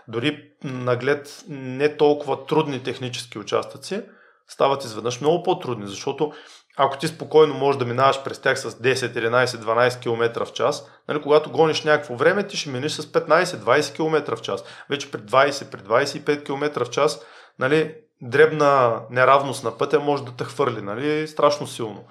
дори 0.08 0.50
наглед 0.64 1.44
не 1.48 1.96
толкова 1.96 2.46
трудни 2.46 2.82
технически 2.82 3.38
участъци, 3.38 4.02
стават 4.48 4.84
изведнъж 4.84 5.20
много 5.20 5.42
по-трудни, 5.42 5.86
защото 5.86 6.32
ако 6.76 6.98
ти 6.98 7.08
спокойно 7.08 7.54
можеш 7.54 7.78
да 7.78 7.84
минаваш 7.84 8.22
през 8.22 8.38
тях 8.38 8.58
с 8.58 8.70
10, 8.70 8.94
11, 8.94 9.46
12 9.46 10.00
км 10.00 10.44
в 10.44 10.52
час, 10.52 10.90
нали, 11.08 11.22
когато 11.22 11.50
гониш 11.50 11.84
някакво 11.84 12.16
време, 12.16 12.46
ти 12.46 12.56
ще 12.56 12.70
минеш 12.70 12.92
с 12.92 13.02
15, 13.02 13.44
20 13.44 13.94
км 13.96 14.36
в 14.36 14.40
час. 14.40 14.64
Вече 14.90 15.10
при 15.10 15.20
20, 15.20 15.70
при 15.70 15.80
25 15.80 16.44
км 16.44 16.84
в 16.84 16.90
час, 16.90 17.20
нали, 17.58 17.94
дребна 18.22 19.00
неравност 19.10 19.64
на 19.64 19.78
пътя 19.78 20.00
може 20.00 20.24
да 20.24 20.32
те 20.32 20.44
хвърли, 20.44 20.82
нали, 20.82 21.28
страшно 21.28 21.66
силно. 21.66 22.04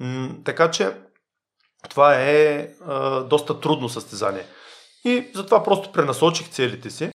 М- 0.00 0.30
така 0.44 0.70
че 0.70 0.92
това 1.90 2.14
е 2.14 2.68
а, 2.86 3.20
доста 3.20 3.60
трудно 3.60 3.88
състезание. 3.88 4.46
И 5.04 5.30
затова 5.34 5.62
просто 5.62 5.92
пренасочих 5.92 6.50
целите 6.50 6.90
си. 6.90 7.10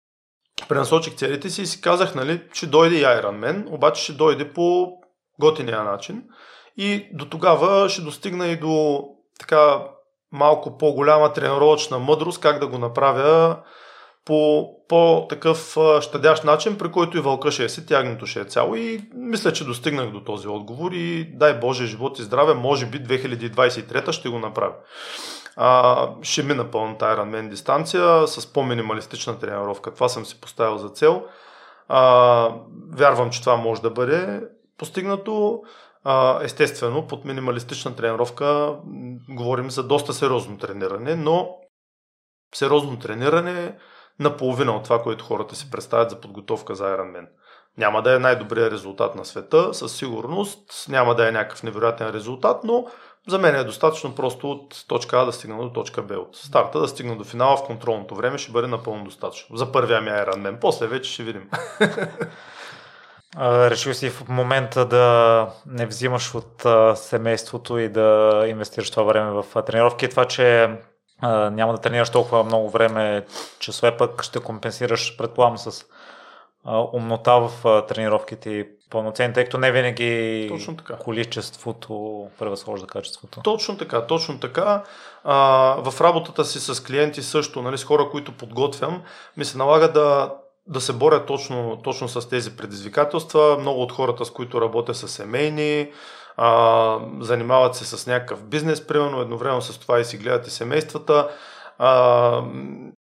Пренасочих 0.70 1.16
целите 1.16 1.50
си 1.50 1.62
и 1.62 1.66
си 1.66 1.82
казах, 1.82 2.16
нали, 2.16 2.42
че 2.54 2.68
дойде 2.68 2.96
и 2.96 3.04
Iron 3.04 3.40
Man, 3.40 3.74
обаче 3.74 4.04
ще 4.04 4.14
дойде 4.14 4.54
по 4.54 4.92
готиния 5.40 5.84
начин. 5.84 6.24
И 6.78 7.08
до 7.14 7.26
тогава 7.26 7.90
ще 7.90 8.02
достигна 8.02 8.48
и 8.48 8.56
до 8.56 9.04
така 9.40 9.84
малко 10.32 10.78
по-голяма 10.78 11.34
тренировъчна 11.34 12.00
мъдрост, 12.00 12.42
как 12.42 12.60
да 12.60 12.68
го 12.68 12.78
направя 12.78 13.58
по 14.28 14.74
по-такъв 14.88 15.78
щадящ 16.02 16.44
начин, 16.44 16.78
при 16.78 16.92
който 16.92 17.18
и 17.18 17.22
вълка 17.22 17.52
ще 17.52 17.64
е 17.64 17.70
си, 17.70 17.86
тягнето 17.86 18.26
ще 18.26 18.40
е 18.40 18.46
цяло. 18.46 18.76
И 18.76 19.10
мисля, 19.16 19.54
че 19.54 19.66
достигнах 19.66 20.12
до 20.12 20.24
този 20.24 20.48
отговор 20.48 20.92
и 20.92 21.32
дай 21.34 21.60
Боже 21.60 21.86
живот 21.86 22.20
и 22.20 22.24
здраве, 22.24 22.54
може 22.54 22.86
би 22.86 23.04
2023 23.04 24.12
ще 24.12 24.30
го 24.30 24.40
направя. 24.40 24.74
А, 25.56 26.10
ще 26.22 26.44
мина 26.44 26.72
пълната 26.72 27.06
Ironman 27.06 27.50
дистанция 27.50 28.28
с 28.28 28.54
по-минималистична 28.54 29.40
тренировка. 29.40 29.94
Това 29.94 30.10
съм 30.10 30.26
си 30.26 30.42
поставил 30.42 30.78
за 30.78 30.90
цел. 30.90 31.24
А, 31.88 32.50
вярвам, 32.94 33.30
че 33.30 33.40
това 33.40 33.56
може 33.56 33.82
да 33.82 33.90
бъде 33.90 34.42
постигнато. 34.78 35.62
А, 36.04 36.40
естествено, 36.44 37.08
под 37.08 37.26
минималистична 37.26 37.96
тренировка 37.96 38.76
говорим 39.30 39.72
за 39.72 39.84
доста 39.84 40.14
сериозно 40.14 40.58
трениране, 40.58 41.16
но 41.16 41.50
сериозно 42.56 43.00
трениране 43.00 43.76
наполовина 44.20 44.76
от 44.76 44.84
това, 44.84 45.02
което 45.02 45.26
хората 45.26 45.56
си 45.56 45.72
представят 45.72 46.10
за 46.10 46.22
подготовка 46.22 46.76
за 46.76 46.84
Ironman. 46.84 47.26
Няма 47.78 48.02
да 48.02 48.16
е 48.16 48.20
най-добрият 48.20 48.74
резултат 48.74 49.16
на 49.16 49.26
света, 49.26 49.74
със 49.74 49.96
сигурност, 49.96 50.86
няма 50.90 51.16
да 51.16 51.28
е 51.28 51.32
някакъв 51.32 51.64
невероятен 51.64 52.10
резултат, 52.10 52.64
но 52.64 52.86
за 53.28 53.40
мен 53.40 53.56
е 53.56 53.64
достатъчно 53.64 54.16
просто 54.16 54.52
от 54.52 54.86
точка 54.88 55.20
А 55.20 55.26
да 55.26 55.34
стигна 55.34 55.64
до 55.64 55.70
точка 55.70 56.02
Б. 56.02 56.14
От 56.14 56.36
старта 56.36 56.80
да 56.80 56.88
стигна 56.88 57.18
до 57.18 57.24
финала 57.24 57.58
в 57.58 57.64
контролното 57.64 58.16
време 58.16 58.38
ще 58.38 58.52
бъде 58.52 58.68
напълно 58.68 59.04
достатъчно. 59.04 59.58
За 59.58 59.72
първия 59.72 60.02
ми 60.02 60.10
Ironman. 60.10 60.60
После 60.60 60.88
вече 60.88 61.12
ще 61.12 61.24
видим. 61.24 61.50
Решил 63.40 63.94
си 63.94 64.10
в 64.10 64.30
момента 64.30 64.86
да 64.86 65.48
не 65.66 65.86
взимаш 65.86 66.36
от 66.36 66.66
семейството 66.98 67.78
и 67.78 67.90
да 67.90 68.44
инвестираш 68.48 68.92
това 68.92 69.04
време 69.04 69.32
в 69.32 69.64
тренировки. 69.66 70.10
Това, 70.10 70.26
че 70.26 70.70
няма 71.24 71.74
да 71.74 71.82
тренираш 71.82 72.10
толкова 72.10 72.44
много 72.44 72.70
време, 72.70 73.26
часове 73.60 73.98
пък 73.98 74.24
ще 74.24 74.40
компенсираш, 74.40 75.18
предполагам, 75.18 75.58
с 75.58 75.86
умнота 76.94 77.40
в 77.40 77.84
тренировките 77.88 78.50
и 78.50 78.66
пълноценни, 78.90 79.34
тъй 79.34 79.44
като 79.44 79.58
не 79.58 79.72
винаги 79.72 80.46
точно 80.50 80.78
така. 80.78 80.96
количеството 80.96 82.28
превъзхожда 82.40 82.88
качеството. 82.88 83.42
Точно 83.44 83.78
така, 83.78 84.06
точно 84.06 84.40
така. 84.40 84.84
А, 85.24 85.36
в 85.92 86.02
работата 86.02 86.46
си 86.46 86.60
с 86.60 86.84
клиенти 86.84 87.24
също, 87.24 87.62
нали, 87.62 87.78
с 87.78 87.84
хора, 87.84 88.10
които 88.12 88.32
подготвям, 88.32 89.04
ми 89.38 89.46
се 89.46 89.58
налага 89.58 89.92
да 89.92 90.34
да 90.68 90.82
се 90.82 90.94
боря 90.94 91.26
точно, 91.26 91.82
точно 91.84 92.08
с 92.08 92.30
тези 92.30 92.58
предизвикателства. 92.58 93.58
Много 93.60 93.82
от 93.82 93.92
хората, 93.92 94.26
с 94.26 94.32
които 94.32 94.62
работя, 94.62 94.96
са 94.96 95.08
семейни, 95.08 95.92
а, 96.38 97.00
занимават 97.20 97.76
се 97.76 97.86
с 97.86 98.08
някакъв 98.08 98.44
бизнес, 98.44 98.88
примерно, 98.88 99.22
едновременно 99.22 99.62
с 99.62 99.80
това 99.80 100.00
и 100.00 100.06
си 100.06 100.18
гледат 100.18 100.48
и 100.48 100.52
семействата. 100.52 101.30
А, 101.78 102.44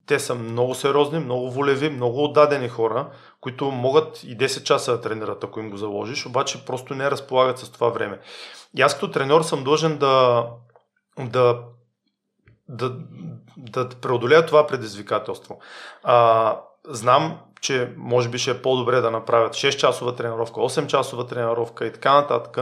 те 0.06 0.20
са 0.20 0.36
много 0.36 0.76
сериозни, 0.76 1.20
много 1.20 1.52
волеви, 1.52 1.90
много 1.90 2.24
отдадени 2.24 2.70
хора, 2.70 3.08
които 3.42 3.72
могат 3.72 4.24
и 4.24 4.38
10 4.38 4.64
часа 4.64 4.92
да 4.92 5.02
тренират, 5.02 5.44
ако 5.44 5.60
им 5.60 5.70
го 5.70 5.78
заложиш, 5.78 6.26
обаче 6.26 6.66
просто 6.66 6.96
не 6.96 7.12
разполагат 7.12 7.60
с 7.60 7.72
това 7.72 7.90
време. 7.90 8.20
И 8.78 8.82
аз 8.82 8.94
като 8.94 9.12
треньор 9.12 9.42
съм 9.42 9.64
длъжен 9.64 9.98
да, 9.98 10.46
да, 11.20 11.60
да, 12.70 12.96
да 13.58 13.90
преодолея 13.90 14.46
това 14.46 14.68
предизвикателство. 14.68 15.60
А, 16.04 16.60
знам, 16.88 17.40
че 17.62 17.94
може 17.98 18.30
би 18.30 18.38
ще 18.38 18.52
е 18.52 18.62
по-добре 18.62 19.02
да 19.02 19.12
направят 19.12 19.54
6 19.54 19.76
часова 19.78 20.16
тренировка, 20.16 20.60
8 20.60 20.88
часова 20.88 21.28
тренировка 21.28 21.86
и 21.86 21.94
така 21.94 22.14
нататък, 22.14 22.58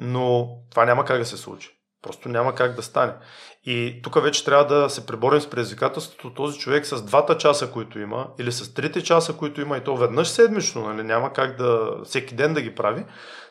но 0.00 0.48
това 0.70 0.84
няма 0.84 1.04
как 1.04 1.18
да 1.18 1.24
се 1.24 1.36
случи. 1.36 1.70
Просто 2.02 2.28
няма 2.28 2.54
как 2.54 2.74
да 2.74 2.82
стане. 2.82 3.12
И 3.64 4.00
тук 4.02 4.22
вече 4.22 4.44
трябва 4.44 4.66
да 4.66 4.90
се 4.90 5.06
преборим 5.06 5.40
с 5.40 5.50
предизвикателството 5.50 6.34
този 6.34 6.58
човек 6.58 6.86
с 6.86 7.02
двата 7.02 7.36
часа, 7.36 7.70
които 7.70 7.98
има, 7.98 8.28
или 8.38 8.52
с 8.52 8.74
трите 8.74 9.02
часа, 9.02 9.36
които 9.36 9.60
има, 9.60 9.76
и 9.76 9.84
то 9.84 9.96
веднъж 9.96 10.28
седмично, 10.28 10.88
нали? 10.88 11.02
няма 11.02 11.32
как 11.32 11.56
да 11.56 11.90
всеки 12.04 12.34
ден 12.34 12.54
да 12.54 12.62
ги 12.62 12.74
прави. 12.74 13.04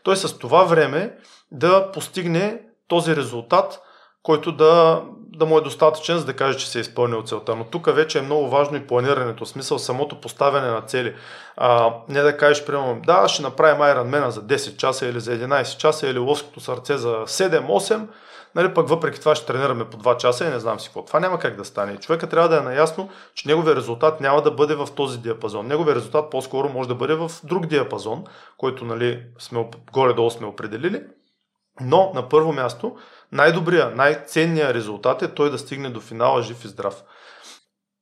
Той 0.04 0.18
с 0.18 0.38
това 0.38 0.64
време 0.64 1.18
да 1.52 1.92
постигне 1.92 2.62
този 2.88 3.16
резултат, 3.16 3.82
който 4.24 4.52
да, 4.52 5.04
да 5.40 5.46
му 5.46 5.58
е 5.58 5.62
достатъчен, 5.62 6.18
за 6.18 6.26
да 6.26 6.34
каже, 6.34 6.58
че 6.58 6.70
се 6.70 6.80
е 6.80 6.82
изпълнил 6.82 7.24
целта. 7.24 7.56
Но 7.56 7.64
тук 7.64 7.96
вече 7.96 8.20
е 8.20 8.22
много 8.22 8.50
важно 8.50 8.78
и 8.78 8.88
планирането, 8.88 9.46
в 9.46 9.50
смисъл 9.50 9.80
самото 9.80 10.22
поставяне 10.22 10.68
на 10.68 10.82
цели. 10.82 11.16
А, 11.58 11.94
не 12.10 12.22
да 12.22 12.38
кажеш, 12.38 12.66
примерно, 12.66 13.02
да, 13.06 13.28
ще 13.28 13.42
направим 13.42 13.82
Ironman 13.82 14.28
за 14.28 14.42
10 14.42 14.78
часа 14.78 15.06
или 15.06 15.20
за 15.20 15.32
11 15.32 15.78
часа 15.78 16.08
или 16.08 16.20
ловското 16.20 16.60
сърце 16.60 16.98
за 16.98 17.10
7-8, 17.10 18.08
нали, 18.56 18.74
пък 18.74 18.90
въпреки 18.90 19.20
това 19.20 19.36
ще 19.36 19.46
тренираме 19.46 19.86
по 19.86 19.98
2 19.98 20.18
часа 20.18 20.46
и 20.46 20.50
не 20.50 20.60
знам 20.60 20.80
си 20.80 20.88
какво. 20.88 21.06
Това 21.06 21.20
няма 21.20 21.40
как 21.40 21.56
да 21.56 21.66
стане. 21.66 21.98
Човека 21.98 22.30
трябва 22.30 22.50
да 22.50 22.58
е 22.58 22.62
наясно, 22.62 23.10
че 23.34 23.48
неговия 23.48 23.76
резултат 23.76 24.22
няма 24.22 24.42
да 24.42 24.52
бъде 24.52 24.76
в 24.76 24.88
този 24.96 25.18
диапазон. 25.18 25.68
Неговия 25.68 25.96
резултат 25.96 26.30
по-скоро 26.30 26.70
може 26.70 26.90
да 26.90 26.96
бъде 26.96 27.14
в 27.16 27.32
друг 27.44 27.66
диапазон, 27.66 28.24
който 28.58 28.86
нали, 28.86 29.24
сме, 29.40 29.70
горе-долу 29.92 30.32
сме 30.32 30.48
определили. 30.48 31.02
Но 31.82 32.12
на 32.16 32.30
първо 32.30 32.54
място 32.54 32.96
най-добрия, 33.32 33.92
най-ценният 33.96 34.76
резултат 34.76 35.22
е 35.22 35.34
той 35.34 35.52
да 35.52 35.58
стигне 35.58 35.90
до 35.90 36.02
финала 36.02 36.42
жив 36.42 36.66
и 36.66 36.68
здрав. 36.68 37.04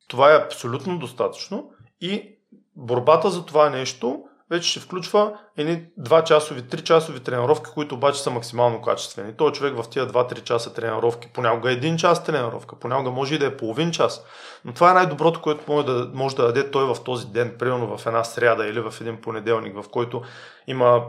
Това 0.07 0.31
е 0.31 0.37
абсолютно 0.37 0.99
достатъчно 0.99 1.71
и 2.01 2.37
борбата 2.75 3.29
за 3.29 3.45
това 3.45 3.69
нещо 3.69 4.23
вече 4.49 4.69
ще 4.69 4.79
включва 4.79 5.39
едни 5.57 5.85
2 5.99 6.23
часови, 6.23 6.61
3 6.61 6.83
часови 6.83 7.19
тренировки, 7.19 7.71
които 7.73 7.95
обаче 7.95 8.21
са 8.21 8.29
максимално 8.29 8.81
качествени. 8.81 9.33
Той 9.37 9.51
човек 9.51 9.75
в 9.75 9.89
тия 9.89 10.07
2-3 10.07 10.43
часа 10.43 10.73
тренировки, 10.73 11.29
понякога 11.33 11.71
е 11.71 11.79
1 11.79 11.95
час 11.95 12.23
тренировка, 12.23 12.75
понякога 12.75 13.11
може 13.11 13.35
и 13.35 13.37
да 13.37 13.45
е 13.45 13.57
половин 13.57 13.91
час. 13.91 14.25
Но 14.65 14.73
това 14.73 14.91
е 14.91 14.93
най-доброто, 14.93 15.41
което 15.41 15.63
може 15.67 15.85
да, 15.85 16.11
може 16.13 16.35
да 16.35 16.43
даде 16.43 16.71
той 16.71 16.85
в 16.93 17.03
този 17.03 17.27
ден, 17.27 17.55
примерно 17.59 17.97
в 17.97 18.05
една 18.05 18.23
сряда 18.23 18.67
или 18.67 18.79
в 18.79 18.93
един 19.01 19.21
понеделник, 19.21 19.81
в 19.81 19.89
който 19.89 20.21
има 20.67 21.03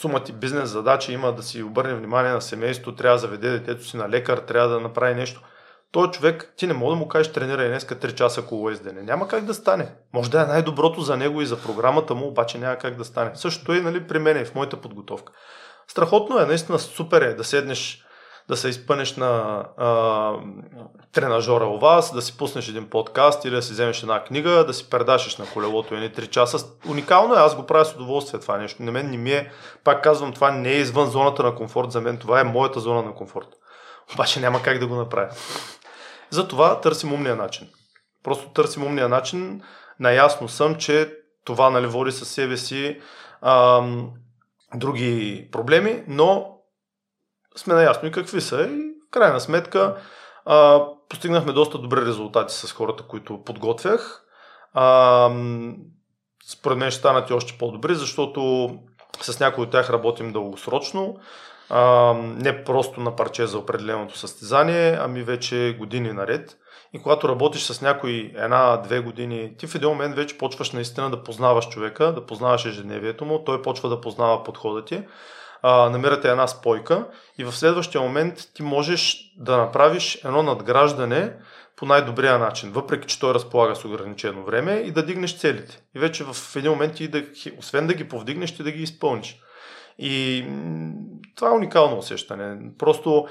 сума 0.00 0.24
ти 0.24 0.32
бизнес 0.32 0.70
задача, 0.70 1.12
има 1.12 1.32
да 1.32 1.42
си 1.42 1.62
обърне 1.62 1.94
внимание 1.94 2.32
на 2.32 2.42
семейството, 2.42 2.96
трябва 2.96 3.14
да 3.14 3.20
заведе 3.20 3.50
детето 3.50 3.84
си 3.84 3.96
на 3.96 4.08
лекар, 4.08 4.38
трябва 4.38 4.68
да 4.68 4.80
направи 4.80 5.14
нещо– 5.14 5.40
той 5.96 6.10
човек, 6.10 6.54
ти 6.56 6.66
не 6.66 6.74
мога 6.74 6.92
да 6.92 6.96
му 6.96 7.08
кажеш 7.08 7.32
тренирай 7.32 7.68
днеска 7.68 7.96
3 7.96 8.14
часа 8.14 8.42
колоездене. 8.42 9.02
Няма 9.02 9.28
как 9.28 9.44
да 9.44 9.54
стане. 9.54 9.92
Може 10.12 10.30
да 10.30 10.42
е 10.42 10.46
най-доброто 10.46 11.00
за 11.00 11.16
него 11.16 11.42
и 11.42 11.46
за 11.46 11.62
програмата 11.62 12.14
му, 12.14 12.26
обаче 12.26 12.58
няма 12.58 12.76
как 12.76 12.96
да 12.96 13.04
стане. 13.04 13.30
Същото 13.34 13.72
е 13.72 13.80
нали, 13.80 14.06
при 14.06 14.18
мен 14.18 14.42
и 14.42 14.44
в 14.44 14.54
моята 14.54 14.76
подготовка. 14.76 15.32
Страхотно 15.88 16.38
е, 16.38 16.46
наистина 16.46 16.78
супер 16.78 17.22
е 17.22 17.34
да 17.34 17.44
седнеш, 17.44 18.05
да 18.48 18.56
се 18.56 18.68
изпънеш 18.68 19.16
на 19.16 19.64
а, 19.76 20.32
тренажора 21.12 21.66
у 21.66 21.78
вас, 21.78 22.14
да 22.14 22.22
си 22.22 22.36
пуснеш 22.36 22.68
един 22.68 22.90
подкаст 22.90 23.44
или 23.44 23.54
да 23.54 23.62
си 23.62 23.72
вземеш 23.72 24.02
една 24.02 24.24
книга, 24.24 24.64
да 24.66 24.74
си 24.74 24.90
предашеш 24.90 25.36
на 25.36 25.46
колелото 25.52 25.94
едни 25.94 26.10
3 26.10 26.30
часа. 26.30 26.66
Уникално 26.88 27.34
е, 27.34 27.38
аз 27.38 27.56
го 27.56 27.66
правя 27.66 27.84
с 27.84 27.94
удоволствие 27.94 28.40
това 28.40 28.58
нещо. 28.58 28.82
На 28.82 28.92
мен 28.92 29.10
не 29.10 29.16
ми 29.16 29.32
е, 29.32 29.50
пак 29.84 30.02
казвам, 30.02 30.32
това 30.32 30.50
не 30.50 30.70
е 30.70 30.76
извън 30.76 31.10
зоната 31.10 31.42
на 31.42 31.54
комфорт 31.54 31.92
за 31.92 32.00
мен, 32.00 32.18
това 32.18 32.40
е 32.40 32.44
моята 32.44 32.80
зона 32.80 33.02
на 33.02 33.14
комфорт. 33.14 33.48
Обаче 34.14 34.40
няма 34.40 34.62
как 34.62 34.78
да 34.78 34.86
го 34.86 34.94
направя. 34.94 35.30
Затова 36.30 36.80
търсим 36.80 37.12
умния 37.12 37.36
начин. 37.36 37.68
Просто 38.22 38.48
търсим 38.48 38.84
умния 38.84 39.08
начин. 39.08 39.62
Наясно 40.00 40.48
съм, 40.48 40.74
че 40.74 41.12
това 41.44 41.70
нали, 41.70 41.86
води 41.86 42.12
със 42.12 42.28
себе 42.28 42.56
си 42.56 43.00
ам, 43.42 44.10
други 44.74 45.48
проблеми, 45.52 46.04
но 46.08 46.55
сме 47.56 47.74
наясно 47.74 48.08
и 48.08 48.12
какви 48.12 48.40
са. 48.40 48.62
И 48.62 48.92
в 49.08 49.10
крайна 49.10 49.40
сметка 49.40 49.96
а, 50.44 50.84
постигнахме 51.08 51.52
доста 51.52 51.78
добри 51.78 52.00
резултати 52.00 52.54
с 52.54 52.72
хората, 52.72 53.02
които 53.02 53.44
подготвях. 53.44 54.22
А, 54.74 55.30
според 56.50 56.78
мен 56.78 56.90
ще 56.90 56.98
станат 56.98 57.30
и 57.30 57.32
още 57.32 57.58
по-добри, 57.58 57.94
защото 57.94 58.70
с 59.20 59.40
някои 59.40 59.64
от 59.64 59.70
тях 59.70 59.90
работим 59.90 60.32
дългосрочно 60.32 61.16
а, 61.70 62.12
не 62.14 62.64
просто 62.64 63.00
на 63.00 63.16
парче 63.16 63.46
за 63.46 63.58
определеното 63.58 64.18
състезание, 64.18 64.98
ами 65.00 65.22
вече 65.22 65.76
години 65.78 66.12
наред. 66.12 66.56
И 66.92 67.02
когато 67.02 67.28
работиш 67.28 67.62
с 67.62 67.80
някой 67.82 68.32
една-две 68.36 69.00
години, 69.00 69.56
ти 69.56 69.66
в 69.66 69.74
един 69.74 69.88
момент 69.88 70.16
вече 70.16 70.38
почваш 70.38 70.72
наистина 70.72 71.10
да 71.10 71.22
познаваш 71.22 71.68
човека, 71.68 72.12
да 72.12 72.26
познаваш 72.26 72.64
ежедневието 72.64 73.24
му, 73.24 73.44
той 73.44 73.62
почва 73.62 73.88
да 73.88 74.00
познава 74.00 74.42
подхода 74.44 74.84
ти, 74.84 75.02
а, 75.62 75.90
намирате 75.90 76.30
една 76.30 76.46
спойка 76.46 77.06
и 77.38 77.44
в 77.44 77.52
следващия 77.52 78.00
момент 78.00 78.34
ти 78.54 78.62
можеш 78.62 79.32
да 79.38 79.56
направиш 79.56 80.18
едно 80.24 80.42
надграждане 80.42 81.32
по 81.76 81.86
най-добрия 81.86 82.38
начин, 82.38 82.72
въпреки 82.72 83.06
че 83.06 83.20
той 83.20 83.34
разполага 83.34 83.76
с 83.76 83.84
ограничено 83.84 84.44
време 84.44 84.72
и 84.72 84.90
да 84.90 85.06
дигнеш 85.06 85.38
целите. 85.38 85.82
И 85.96 85.98
вече 85.98 86.24
в 86.24 86.56
един 86.56 86.70
момент 86.70 86.94
ти 86.94 87.08
да, 87.08 87.24
освен 87.58 87.86
да 87.86 87.94
ги 87.94 88.08
повдигнеш, 88.08 88.56
ти 88.56 88.62
да 88.62 88.70
ги 88.70 88.82
изпълниш. 88.82 89.40
И 89.98 90.44
това 91.36 91.48
е 91.48 91.54
уникално 91.54 91.98
усещане. 91.98 92.58
Просто 92.78 93.28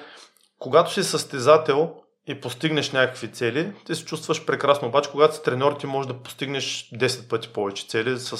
когато 0.59 0.93
си 0.93 1.03
състезател 1.03 1.93
и 2.27 2.41
постигнеш 2.41 2.91
някакви 2.91 3.31
цели, 3.31 3.73
ти 3.85 3.95
се 3.95 4.05
чувстваш 4.05 4.45
прекрасно. 4.45 4.87
Обаче, 4.87 5.11
когато 5.11 5.35
си 5.35 5.43
треньор, 5.43 5.73
ти 5.73 5.87
можеш 5.87 6.07
да 6.07 6.23
постигнеш 6.23 6.89
10 6.93 7.29
пъти 7.29 7.47
повече 7.47 7.87
цели 7.87 8.19
с 8.19 8.37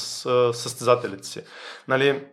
състезателите 0.54 1.28
си. 1.28 1.42
Нали, 1.88 2.24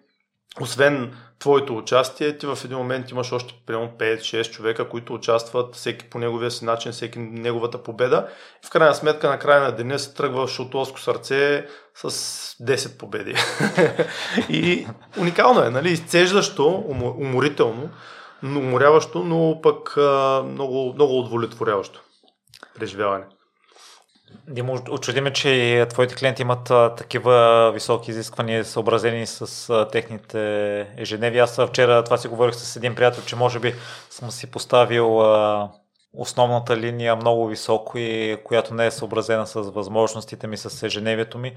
освен 0.60 1.16
твоето 1.38 1.76
участие, 1.76 2.38
ти 2.38 2.46
в 2.46 2.58
един 2.64 2.76
момент 2.76 3.10
имаш 3.10 3.32
още 3.32 3.54
примерно 3.66 3.92
5-6 3.98 4.50
човека, 4.50 4.88
които 4.88 5.14
участват 5.14 5.76
всеки 5.76 6.10
по 6.10 6.18
неговия 6.18 6.50
си 6.50 6.64
начин, 6.64 6.92
всеки 6.92 7.18
неговата 7.18 7.82
победа. 7.82 8.28
И 8.64 8.66
в 8.66 8.70
крайна 8.70 8.94
сметка 8.94 9.28
на 9.28 9.38
края 9.38 9.60
на 9.60 9.72
деня 9.72 9.98
се 9.98 10.14
тръгва 10.14 10.48
шотловско 10.48 11.00
сърце 11.00 11.66
с 11.94 12.10
10 12.60 12.98
победи. 12.98 13.34
и 14.48 14.86
уникално 15.18 15.62
е, 15.62 15.70
нали? 15.70 15.90
Изцеждащо, 15.90 16.84
уморително, 17.18 17.90
уморяващо, 18.42 19.24
но 19.24 19.60
пък 19.62 19.96
много, 20.44 20.92
много 20.94 21.18
удовлетворяващо 21.18 22.00
преживяване. 22.78 23.24
Димо, 24.48 24.78
очудиме, 24.90 25.32
че 25.32 25.86
твоите 25.90 26.14
клиенти 26.14 26.42
имат 26.42 26.64
такива 26.96 27.70
високи 27.74 28.10
изисквания, 28.10 28.64
съобразени 28.64 29.26
с 29.26 29.86
техните 29.92 30.80
ежедневия. 30.96 31.44
Аз 31.44 31.60
вчера 31.68 32.04
това 32.04 32.16
си 32.16 32.28
говорих 32.28 32.54
с 32.54 32.76
един 32.76 32.94
приятел, 32.94 33.22
че 33.26 33.36
може 33.36 33.58
би 33.58 33.74
съм 34.10 34.30
си 34.30 34.50
поставил 34.50 35.22
основната 36.12 36.76
линия 36.76 37.16
много 37.16 37.46
високо 37.46 37.98
и 37.98 38.36
която 38.44 38.74
не 38.74 38.86
е 38.86 38.90
съобразена 38.90 39.46
с 39.46 39.60
възможностите 39.60 40.46
ми, 40.46 40.56
с 40.56 40.82
ежедневието 40.86 41.38
ми. 41.38 41.56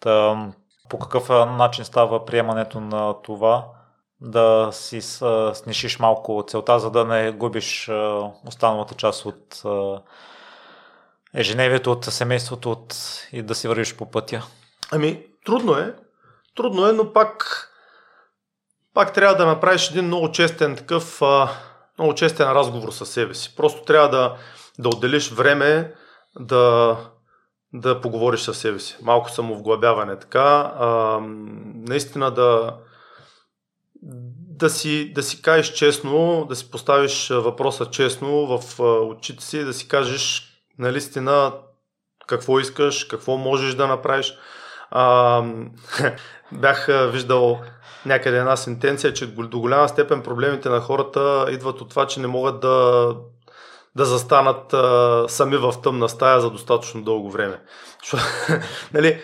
Та, 0.00 0.46
по 0.88 0.98
какъв 0.98 1.28
начин 1.28 1.84
става 1.84 2.24
приемането 2.24 2.80
на 2.80 3.14
това? 3.22 3.66
да 4.20 4.68
си 4.72 5.00
снишиш 5.54 5.98
малко 5.98 6.44
целта, 6.48 6.78
за 6.78 6.90
да 6.90 7.04
не 7.04 7.30
губиш 7.30 7.90
останалата 8.46 8.94
част 8.94 9.26
от 9.26 9.62
ежедневието 11.34 11.92
от 11.92 12.04
семейството 12.04 12.70
от... 12.70 12.94
и 13.32 13.42
да 13.42 13.54
си 13.54 13.68
вървиш 13.68 13.96
по 13.96 14.10
пътя? 14.10 14.46
Ами, 14.90 15.26
трудно 15.44 15.74
е. 15.74 15.94
Трудно 16.56 16.86
е, 16.88 16.92
но 16.92 17.12
пак, 17.12 17.68
пак 18.94 19.14
трябва 19.14 19.36
да 19.36 19.46
направиш 19.46 19.90
един 19.90 20.04
много 20.04 20.32
честен 20.32 20.76
такъв, 20.76 21.20
много 21.98 22.14
честен 22.14 22.52
разговор 22.52 22.92
със 22.92 23.10
себе 23.10 23.34
си. 23.34 23.56
Просто 23.56 23.82
трябва 23.82 24.08
да, 24.08 24.36
да 24.78 24.88
отделиш 24.88 25.30
време 25.30 25.94
да, 26.40 26.96
да 27.72 28.00
поговориш 28.00 28.40
със 28.40 28.58
себе 28.58 28.78
си. 28.78 28.96
Малко 29.02 29.30
самовглъбяване 29.30 30.18
така. 30.18 30.72
А, 30.78 31.18
наистина 31.74 32.30
да, 32.30 32.76
да 34.58 34.70
си, 34.70 35.12
да 35.12 35.22
си 35.22 35.42
кажеш 35.42 35.72
честно, 35.72 36.46
да 36.48 36.56
си 36.56 36.70
поставиш 36.70 37.28
въпроса 37.28 37.86
честно 37.86 38.58
в 38.58 38.80
очите 38.80 39.44
си, 39.44 39.64
да 39.64 39.72
си 39.72 39.88
кажеш 39.88 40.47
наистина 40.78 41.52
какво 42.26 42.60
искаш, 42.60 43.04
какво 43.04 43.36
можеш 43.36 43.74
да 43.74 43.86
направиш. 43.86 44.38
А, 44.90 45.42
бях 46.52 46.88
виждал 47.12 47.60
някъде 48.06 48.38
една 48.38 48.56
сентенция, 48.56 49.12
че 49.12 49.26
до 49.26 49.60
голяма 49.60 49.88
степен 49.88 50.22
проблемите 50.22 50.68
на 50.68 50.80
хората 50.80 51.46
идват 51.50 51.80
от 51.80 51.90
това, 51.90 52.06
че 52.06 52.20
не 52.20 52.26
могат 52.26 52.60
да 52.60 53.14
да 53.98 54.04
застанат 54.04 54.74
а, 54.74 55.24
сами 55.28 55.56
в 55.56 55.74
тъмна 55.82 56.08
стая 56.08 56.40
за 56.40 56.50
достатъчно 56.50 57.02
дълго 57.02 57.30
време. 57.30 57.60
Шо, 58.02 58.16
нали, 58.94 59.20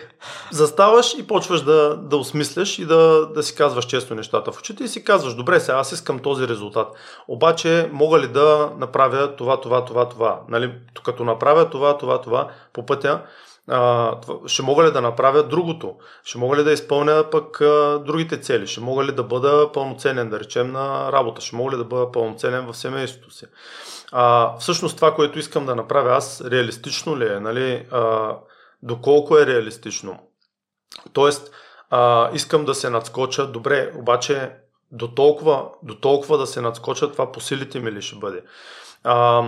заставаш 0.51 1.13
и 1.17 1.27
почваш 1.27 1.61
да, 1.61 1.97
да 1.97 2.17
осмисляш 2.17 2.79
и 2.79 2.85
да, 2.85 3.25
да 3.25 3.43
си 3.43 3.55
казваш 3.55 3.85
често 3.85 4.15
нещата 4.15 4.51
в 4.51 4.59
очите 4.59 4.83
и 4.83 4.87
си 4.87 5.03
казваш, 5.03 5.35
добре, 5.35 5.59
сега 5.59 5.77
аз 5.77 5.91
искам 5.91 6.19
този 6.19 6.47
резултат. 6.47 6.87
Обаче 7.27 7.89
мога 7.91 8.19
ли 8.19 8.27
да 8.27 8.71
направя 8.77 9.35
това, 9.35 9.61
това, 9.61 9.85
това, 9.85 10.09
това? 10.09 10.39
Нали, 10.49 10.71
като 11.03 11.23
направя 11.23 11.69
това, 11.69 11.97
това, 11.97 12.21
това 12.21 12.47
по 12.73 12.85
пътя, 12.85 13.21
а, 13.67 14.11
ще 14.47 14.61
мога 14.61 14.83
ли 14.83 14.91
да 14.91 15.01
направя 15.01 15.43
другото? 15.43 15.95
Ще 16.23 16.37
мога 16.37 16.57
ли 16.57 16.63
да 16.63 16.71
изпълня 16.71 17.23
пък 17.31 17.61
а, 17.61 17.99
другите 18.05 18.39
цели? 18.39 18.67
Ще 18.67 18.81
мога 18.81 19.03
ли 19.03 19.11
да 19.11 19.23
бъда 19.23 19.71
пълноценен, 19.73 20.29
да 20.29 20.39
речем, 20.39 20.71
на 20.71 21.11
работа? 21.11 21.41
Ще 21.41 21.55
мога 21.55 21.71
ли 21.71 21.77
да 21.77 21.83
бъда 21.83 22.11
пълноценен 22.11 22.65
в 22.65 22.77
семейството 22.77 23.31
си? 23.31 23.45
А, 24.17 24.57
всъщност 24.57 24.95
това, 24.95 25.15
което 25.15 25.39
искам 25.39 25.65
да 25.65 25.75
направя 25.75 26.11
аз, 26.11 26.41
реалистично 26.41 27.17
ли 27.17 27.33
е? 27.33 27.39
Нали? 27.39 27.87
А, 27.91 28.35
доколко 28.83 29.37
е 29.37 29.45
реалистично? 29.45 30.19
Тоест, 31.13 31.51
а, 31.89 32.29
искам 32.33 32.65
да 32.65 32.75
се 32.75 32.89
надскоча, 32.89 33.47
добре, 33.47 33.91
обаче 33.95 34.51
до 34.91 35.07
толкова, 35.07 35.69
до 35.83 35.95
толкова 35.95 36.37
да 36.37 36.47
се 36.47 36.61
надскоча, 36.61 37.11
това 37.11 37.31
по 37.31 37.41
силите 37.41 37.79
ми 37.79 37.91
ли 37.91 38.01
ще 38.01 38.15
бъде? 38.15 38.43
А, 39.03 39.43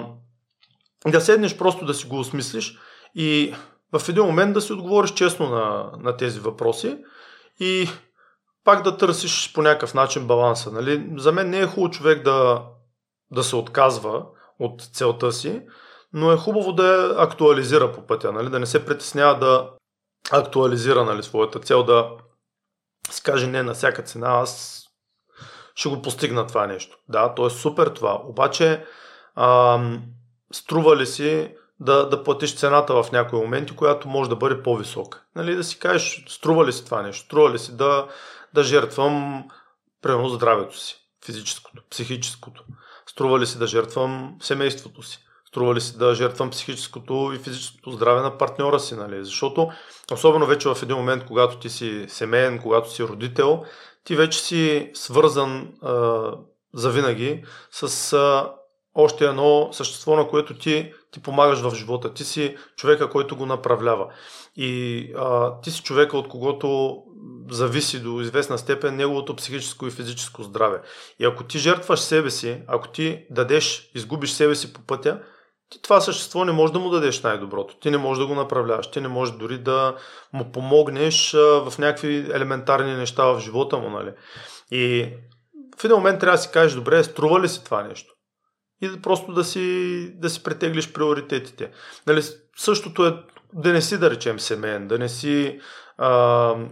да 1.08 1.22
седнеш 1.22 1.58
просто 1.58 1.86
да 1.86 1.94
си 1.94 2.08
го 2.08 2.20
осмислиш 2.20 2.78
и 3.16 3.56
в 3.98 4.10
един 4.10 4.24
момент 4.24 4.54
да 4.54 4.62
си 4.62 4.74
отговориш 4.74 5.14
честно 5.14 5.50
на, 5.50 5.92
на 6.00 6.18
тези 6.18 6.40
въпроси 6.40 6.98
и 7.60 7.90
пак 8.64 8.84
да 8.84 8.98
търсиш 8.98 9.54
по 9.54 9.62
някакъв 9.62 9.94
начин 9.94 10.28
баланса. 10.28 10.72
Нали? 10.72 11.10
За 11.18 11.32
мен 11.32 11.50
не 11.50 11.60
е 11.60 11.68
хубаво 11.68 11.92
човек 11.92 12.24
да, 12.24 12.64
да 13.32 13.44
се 13.44 13.56
отказва 13.56 14.26
от 14.60 14.82
целта 14.82 15.32
си, 15.32 15.62
но 16.14 16.32
е 16.32 16.38
хубаво 16.38 16.74
да 16.74 16.88
я 16.88 17.24
актуализира 17.24 17.92
по 17.92 18.08
пътя, 18.08 18.32
нали? 18.32 18.50
да 18.50 18.60
не 18.60 18.66
се 18.66 18.86
притеснява 18.86 19.40
да 19.40 19.70
актуализира 20.32 21.06
нали, 21.06 21.24
своята 21.24 21.60
цел, 21.60 21.84
да 21.84 22.12
скаже 23.10 23.48
не 23.48 23.64
на 23.64 23.74
всяка 23.74 24.04
цена, 24.04 24.28
аз 24.28 24.84
ще 25.76 25.90
го 25.90 26.02
постигна 26.02 26.48
това 26.48 26.68
нещо. 26.68 26.98
Да, 27.10 27.36
то 27.36 27.46
е 27.46 27.50
супер 27.50 27.88
това. 27.88 28.22
Обаче, 28.26 28.86
ам, 29.36 30.04
струва 30.52 30.98
ли 30.98 31.06
си 31.06 31.56
да, 31.80 32.10
да 32.10 32.24
платиш 32.24 32.56
цената 32.56 33.04
в 33.04 33.12
някои 33.12 33.40
моменти, 33.40 33.76
която 33.76 34.08
може 34.08 34.30
да 34.30 34.36
бъде 34.36 34.64
по-висока. 34.64 35.24
Нали, 35.36 35.56
да 35.56 35.64
си 35.64 35.80
кажеш, 35.80 36.26
струва 36.28 36.66
ли 36.66 36.74
си 36.74 36.86
това 36.86 37.02
нещо, 37.02 37.26
струва 37.26 37.52
ли 37.52 37.60
си 37.60 37.78
да, 37.78 38.08
да 38.54 38.64
жертвам, 38.64 39.46
примерно, 40.02 40.30
здравето 40.30 40.80
си, 40.80 40.96
физическото, 41.26 41.84
психическото. 41.90 42.64
Струва 43.18 43.40
ли 43.40 43.46
си 43.46 43.58
да 43.58 43.68
жертвам 43.68 44.36
семейството 44.42 45.04
си. 45.04 45.20
Струва 45.48 45.76
ли 45.76 45.82
си 45.82 45.98
да 45.98 46.16
жертвам 46.16 46.50
психическото 46.50 47.32
и 47.36 47.38
физическото 47.38 47.92
здраве 47.92 48.22
на 48.22 48.38
партньора 48.38 48.80
си, 48.80 48.96
нали? 48.96 49.26
Защото, 49.26 49.70
особено 50.12 50.46
вече 50.46 50.70
в 50.70 50.78
един 50.84 50.96
момент, 50.96 51.26
когато 51.26 51.60
ти 51.60 51.70
си 51.70 52.06
семейен, 52.08 52.60
когато 52.62 52.92
си 52.92 53.04
родител, 53.04 53.64
ти 54.04 54.16
вече 54.16 54.40
си 54.40 54.92
свързан 54.94 55.74
а, 55.82 56.32
завинаги 56.74 57.44
с 57.72 58.14
а, 58.14 58.52
още 58.96 59.26
едно 59.26 59.70
същество, 59.72 60.16
на 60.16 60.28
което 60.28 60.58
ти, 60.58 60.94
ти 61.12 61.22
помагаш 61.22 61.60
в 61.60 61.76
живота. 61.76 62.14
Ти 62.14 62.24
си 62.24 62.58
човека, 62.76 63.10
който 63.10 63.36
го 63.36 63.46
направлява. 63.46 64.08
И 64.56 65.02
а, 65.18 65.60
ти 65.62 65.72
си 65.72 65.84
човека, 65.84 66.18
от 66.18 66.28
когото 66.28 66.98
зависи 67.50 68.00
до 68.00 68.22
известна 68.22 68.58
степен 68.58 68.96
неговото 68.96 69.36
психическо 69.36 69.88
и 69.88 69.92
физическо 69.92 70.44
здраве. 70.44 70.82
И 71.20 71.26
ако 71.26 71.44
ти 71.44 71.60
жертваш 71.60 72.00
себе 72.00 72.30
си, 72.30 72.62
ако 72.68 72.88
ти 72.88 73.26
дадеш, 73.30 73.92
изгубиш 73.96 74.32
себе 74.32 74.56
си 74.56 74.74
по 74.74 74.82
пътя, 74.82 75.20
ти 75.70 75.82
това 75.82 76.02
същество 76.02 76.46
не 76.46 76.52
можеш 76.52 76.74
да 76.74 76.80
му 76.80 76.90
дадеш 76.90 77.22
най-доброто. 77.22 77.80
Ти 77.80 77.92
не 77.92 77.98
можеш 77.98 78.22
да 78.22 78.28
го 78.28 78.36
направляваш. 78.36 78.92
Ти 78.92 79.02
не 79.02 79.08
можеш 79.08 79.36
дори 79.36 79.58
да 79.58 79.96
му 80.34 80.52
помогнеш 80.52 81.32
в 81.34 81.74
някакви 81.80 82.18
елементарни 82.34 82.94
неща 82.94 83.26
в 83.26 83.40
живота 83.40 83.78
му. 83.78 83.90
Нали? 83.90 84.12
И 84.72 85.10
в 85.80 85.84
един 85.84 85.98
момент 85.98 86.20
трябва 86.20 86.38
да 86.38 86.42
си 86.42 86.50
кажеш, 86.54 86.74
добре, 86.74 87.04
струва 87.04 87.42
ли 87.42 87.50
си 87.50 87.64
това 87.64 87.84
нещо? 87.84 88.14
И 88.82 89.02
просто 89.02 89.34
да 89.34 89.44
си, 89.44 90.12
да 90.16 90.30
си 90.30 90.44
претеглиш 90.44 90.94
приоритетите. 90.94 91.72
Нали, 92.08 92.22
същото 92.58 93.06
е 93.06 93.24
да 93.54 93.74
не 93.74 93.82
си, 93.82 93.98
да 93.98 94.10
речем, 94.10 94.40
семейен, 94.40 94.88
да 94.88 95.00
не 95.00 95.10
си 95.10 95.60
а, 95.98 96.10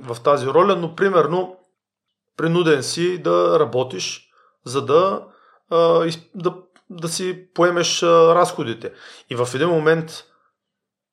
в 0.02 0.18
тази 0.24 0.48
роля, 0.48 0.76
но 0.76 0.96
примерно 0.96 1.58
принуден 2.38 2.84
си 2.84 3.18
да 3.18 3.60
работиш, 3.60 4.30
за 4.66 4.86
да, 4.86 5.24
а, 5.70 6.10
да, 6.36 6.54
да 6.90 7.08
си 7.08 7.48
поемеш 7.54 8.04
а, 8.04 8.36
разходите. 8.36 8.94
И 9.30 9.36
в 9.36 9.50
един 9.56 9.70
момент 9.70 10.24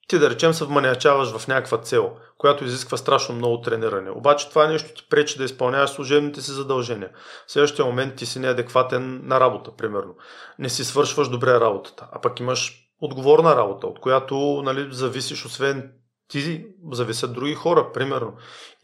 ти 0.08 0.18
да 0.18 0.30
речем 0.30 0.54
се 0.54 0.64
вманячаваш 0.64 1.36
в 1.36 1.48
някаква 1.48 1.78
цел, 1.78 2.16
която 2.38 2.64
изисква 2.64 2.96
страшно 2.96 3.34
много 3.34 3.60
трениране. 3.60 4.10
Обаче 4.10 4.48
това 4.48 4.66
нещо 4.66 4.94
ти 4.94 5.06
пречи 5.10 5.38
да 5.38 5.44
изпълняваш 5.44 5.90
служебните 5.90 6.40
си 6.40 6.50
задължения. 6.50 7.10
В 7.46 7.52
следващия 7.52 7.84
момент 7.84 8.14
ти 8.14 8.26
си 8.26 8.38
неадекватен 8.38 9.20
на 9.24 9.40
работа, 9.40 9.70
примерно. 9.76 10.14
Не 10.58 10.68
си 10.68 10.84
свършваш 10.84 11.28
добре 11.28 11.60
работата, 11.60 12.08
а 12.12 12.20
пък 12.20 12.40
имаш 12.40 12.88
отговорна 13.00 13.56
работа, 13.56 13.86
от 13.86 13.98
която 14.00 14.62
нали, 14.64 14.88
зависиш 14.90 15.44
освен 15.44 15.92
ти, 16.33 16.66
зависят 16.93 17.33
други 17.33 17.55
хора, 17.55 17.93
примерно. 17.93 18.33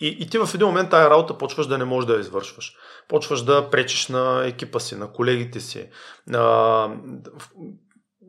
И, 0.01 0.07
и 0.21 0.31
ти 0.31 0.39
в 0.39 0.51
един 0.55 0.67
момент 0.67 0.91
тая 0.91 1.11
работа 1.11 1.39
почваш 1.39 1.67
да 1.67 1.79
не 1.79 1.85
можеш 1.85 2.07
да 2.07 2.15
я 2.15 2.21
извършваш. 2.21 2.73
Почваш 3.09 3.43
да 3.43 3.71
пречиш 3.71 4.09
на 4.09 4.47
екипа 4.47 4.81
си, 4.81 4.97
на 4.97 5.13
колегите 5.13 5.61
си, 5.61 5.89
на, 6.27 6.89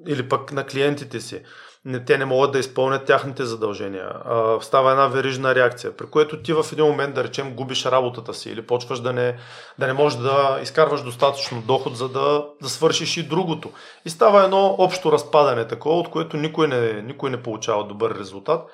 или 0.08 0.30
пък 0.30 0.52
на 0.52 0.66
клиентите 0.66 1.22
си 1.22 1.42
не, 1.86 2.06
те 2.06 2.18
не 2.18 2.26
могат 2.26 2.52
да 2.52 2.60
изпълнят 2.60 3.06
тяхните 3.06 3.46
задължения. 3.46 4.12
А, 4.26 4.58
става 4.62 4.92
една 4.92 5.08
верижна 5.08 5.56
реакция, 5.56 5.98
при 5.98 6.06
което 6.06 6.42
ти 6.42 6.54
в 6.54 6.66
един 6.72 6.86
момент, 6.86 7.16
да 7.16 7.24
речем, 7.24 7.56
губиш 7.56 7.86
работата 7.86 8.34
си 8.34 8.50
или 8.50 8.68
почваш 8.68 9.00
да 9.00 9.14
не, 9.14 9.38
да 9.80 9.88
не 9.88 9.94
можеш 9.94 10.20
да 10.20 10.60
изкарваш 10.64 11.02
достатъчно 11.02 11.62
доход, 11.62 11.98
за 11.98 12.10
да, 12.10 12.46
да 12.62 12.70
свършиш 12.70 13.18
и 13.18 13.28
другото. 13.28 13.72
И 14.06 14.10
става 14.10 14.44
едно 14.44 14.76
общо 14.78 15.12
разпадане 15.12 15.68
такова, 15.68 16.00
от 16.00 16.10
което 16.10 16.38
никой 16.38 16.68
не, 16.68 17.02
никой 17.02 17.30
не 17.30 17.44
получава 17.44 17.84
добър 17.84 18.16
резултат. 18.20 18.70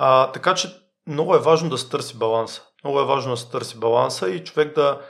А, 0.00 0.32
така 0.32 0.54
че 0.54 0.74
много 1.06 1.34
е 1.34 1.38
важно 1.40 1.70
да 1.70 1.78
се 1.78 1.88
търси 1.88 2.18
баланса. 2.18 2.62
Много 2.84 3.00
е 3.00 3.04
важно 3.04 3.30
да 3.30 3.36
се 3.36 3.50
търси 3.50 3.78
баланса 3.78 4.30
и 4.30 4.44
човек 4.44 4.74
да, 4.74 5.00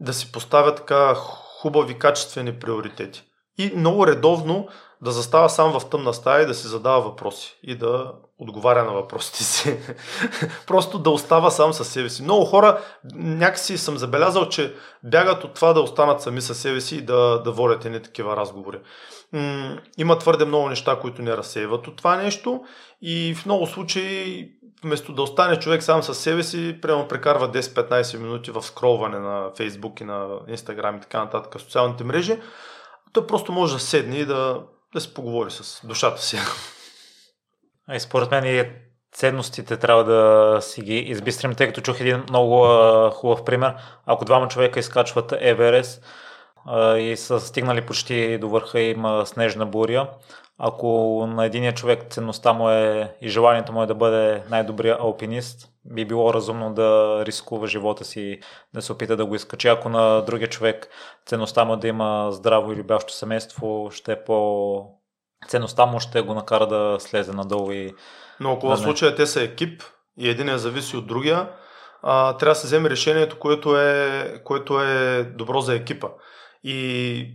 да 0.00 0.12
си 0.12 0.32
поставя 0.32 0.74
така 0.74 1.14
хубави, 1.14 1.98
качествени 1.98 2.58
приоритети. 2.58 3.22
И 3.58 3.72
много 3.76 4.06
редовно 4.06 4.68
да 5.02 5.10
застава 5.10 5.50
сам 5.50 5.80
в 5.80 5.88
тъмна 5.90 6.14
стая 6.14 6.42
и 6.42 6.46
да 6.46 6.54
си 6.54 6.66
задава 6.66 7.00
въпроси 7.00 7.58
и 7.62 7.78
да 7.78 8.12
отговаря 8.38 8.84
на 8.84 8.92
въпросите 8.92 9.44
си. 9.44 9.78
Просто 10.66 10.98
да 10.98 11.10
остава 11.10 11.50
сам 11.50 11.72
със 11.72 11.88
себе 11.88 12.10
си. 12.10 12.22
Много 12.22 12.44
хора 12.44 12.80
някакси 13.14 13.78
съм 13.78 13.98
забелязал, 13.98 14.48
че 14.48 14.74
бягат 15.04 15.44
от 15.44 15.54
това 15.54 15.72
да 15.72 15.80
останат 15.80 16.22
сами 16.22 16.40
със 16.40 16.58
себе 16.58 16.80
си 16.80 16.96
и 16.96 17.02
да, 17.02 17.42
да 17.44 17.52
водят 17.52 17.84
едни 17.84 18.02
такива 18.02 18.36
разговори. 18.36 18.78
М- 19.32 19.78
има 19.98 20.18
твърде 20.18 20.44
много 20.44 20.68
неща, 20.68 20.98
които 21.00 21.22
не 21.22 21.36
разсейват 21.36 21.86
от 21.86 21.96
това 21.96 22.16
нещо 22.16 22.64
и 23.02 23.34
в 23.34 23.46
много 23.46 23.66
случаи 23.66 24.48
вместо 24.84 25.12
да 25.12 25.22
остане 25.22 25.58
човек 25.58 25.82
сам 25.82 26.02
със 26.02 26.18
себе 26.18 26.42
си, 26.42 26.78
прямо 26.82 27.08
прекарва 27.08 27.52
10-15 27.52 28.18
минути 28.18 28.50
в 28.50 28.62
скролване 28.62 29.18
на 29.18 29.50
Facebook 29.50 30.02
и 30.02 30.04
на 30.04 30.28
Instagram 30.56 30.96
и 30.96 31.00
така 31.00 31.24
нататък, 31.24 31.60
социалните 31.60 32.04
мрежи, 32.04 32.38
той 33.12 33.26
просто 33.26 33.52
може 33.52 33.74
да 33.74 33.80
седне 33.80 34.16
и 34.16 34.24
да, 34.24 34.60
да 34.94 35.00
се 35.00 35.14
поговори 35.14 35.50
с 35.50 35.86
душата 35.86 36.22
си. 36.22 36.38
И 37.94 38.00
според 38.00 38.30
мен 38.30 38.44
и 38.44 38.64
ценностите 39.12 39.76
трябва 39.76 40.04
да 40.04 40.58
си 40.60 40.82
ги 40.82 40.96
избистрим, 40.98 41.54
тъй 41.54 41.66
като 41.66 41.80
чух 41.80 42.00
един 42.00 42.24
много 42.28 42.64
а, 42.64 43.10
хубав 43.10 43.44
пример. 43.44 43.74
Ако 44.06 44.24
двама 44.24 44.48
човека 44.48 44.80
изкачват 44.80 45.34
Еверест 45.40 46.02
а, 46.02 46.21
и 46.98 47.14
са 47.16 47.40
стигнали 47.40 47.86
почти 47.86 48.38
до 48.38 48.48
върха 48.48 48.80
и 48.80 48.90
има 48.90 49.26
снежна 49.26 49.66
буря, 49.66 50.08
ако 50.58 51.24
на 51.26 51.44
единия 51.44 51.74
човек 51.74 52.06
ценността 52.10 52.52
му 52.52 52.70
е 52.70 53.16
и 53.20 53.28
желанието 53.28 53.72
му 53.72 53.82
е 53.82 53.86
да 53.86 53.94
бъде 53.94 54.42
най-добрия 54.50 54.96
алпинист, 55.00 55.68
би 55.84 56.04
било 56.04 56.34
разумно 56.34 56.74
да 56.74 57.22
рискува 57.26 57.66
живота 57.66 58.04
си, 58.04 58.40
да 58.74 58.82
се 58.82 58.92
опита 58.92 59.16
да 59.16 59.26
го 59.26 59.34
изкачи. 59.34 59.68
Ако 59.68 59.88
на 59.88 60.20
другия 60.20 60.48
човек 60.48 60.88
ценността 61.26 61.64
му 61.64 61.74
е 61.74 61.76
да 61.76 61.88
има 61.88 62.28
здраво 62.32 62.72
или 62.72 62.82
бящо 62.82 63.12
семейство, 63.12 63.88
ще 63.92 64.12
е 64.12 64.24
по... 64.24 64.84
Ценността 65.48 65.86
му 65.86 66.00
ще 66.00 66.22
го 66.22 66.34
накара 66.34 66.66
да 66.66 66.96
слезе 67.00 67.32
надолу 67.32 67.72
и... 67.72 67.94
Но 68.40 68.52
ако 68.52 68.68
да 68.68 68.76
в 68.76 68.80
случая 68.80 69.14
те 69.14 69.26
са 69.26 69.42
екип 69.42 69.82
и 70.18 70.28
един 70.28 70.48
е 70.48 70.58
зависи 70.58 70.96
от 70.96 71.06
другия, 71.06 71.48
а, 72.02 72.36
трябва 72.36 72.50
да 72.50 72.60
се 72.60 72.66
вземе 72.66 72.90
решението, 72.90 73.38
което 73.38 73.76
е, 73.76 74.40
което 74.44 74.80
е 74.80 75.22
добро 75.24 75.60
за 75.60 75.74
екипа. 75.74 76.08
И 76.64 77.26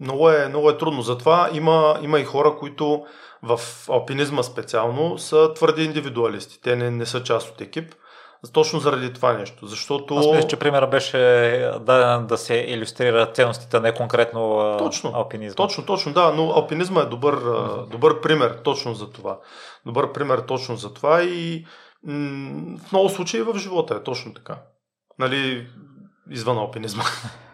много 0.00 0.30
е, 0.30 0.48
много 0.48 0.70
е 0.70 0.78
трудно. 0.78 1.02
Затова 1.02 1.50
има, 1.52 1.98
има 2.02 2.20
и 2.20 2.24
хора, 2.24 2.56
които 2.58 3.04
в 3.42 3.60
алпинизма 3.88 4.42
специално 4.42 5.18
са 5.18 5.54
твърди 5.54 5.84
индивидуалисти. 5.84 6.60
Те 6.62 6.76
не, 6.76 6.90
не 6.90 7.06
са 7.06 7.22
част 7.22 7.50
от 7.50 7.60
екип. 7.60 7.94
Точно 8.52 8.80
заради 8.80 9.12
това 9.12 9.32
нещо. 9.32 9.66
Защото... 9.66 10.16
Аз 10.16 10.26
мисля, 10.26 10.48
че 10.48 10.56
примера 10.56 10.86
беше 10.86 11.18
даден 11.80 12.26
да 12.26 12.38
се 12.38 12.54
иллюстрира 12.54 13.32
ценностите, 13.32 13.80
не 13.80 13.94
конкретно 13.94 14.74
точно, 14.78 15.12
алпинизма. 15.14 15.56
Точно, 15.56 15.86
точно, 15.86 16.12
да, 16.12 16.32
но 16.32 16.50
алпинизма 16.50 17.00
е 17.00 17.06
добър, 17.06 17.34
добър 17.90 18.20
пример 18.20 18.60
точно 18.64 18.94
за 18.94 19.12
това. 19.12 19.38
Добър 19.86 20.12
пример 20.12 20.38
точно 20.38 20.76
за 20.76 20.94
това 20.94 21.22
и 21.22 21.66
м- 22.04 22.78
в 22.78 22.92
много 22.92 23.08
случаи 23.08 23.42
в 23.42 23.58
живота 23.58 23.94
е 23.94 24.02
точно 24.02 24.34
така. 24.34 24.58
Нали, 25.18 25.68
извън 26.30 26.58
алпинизма. 26.58 27.04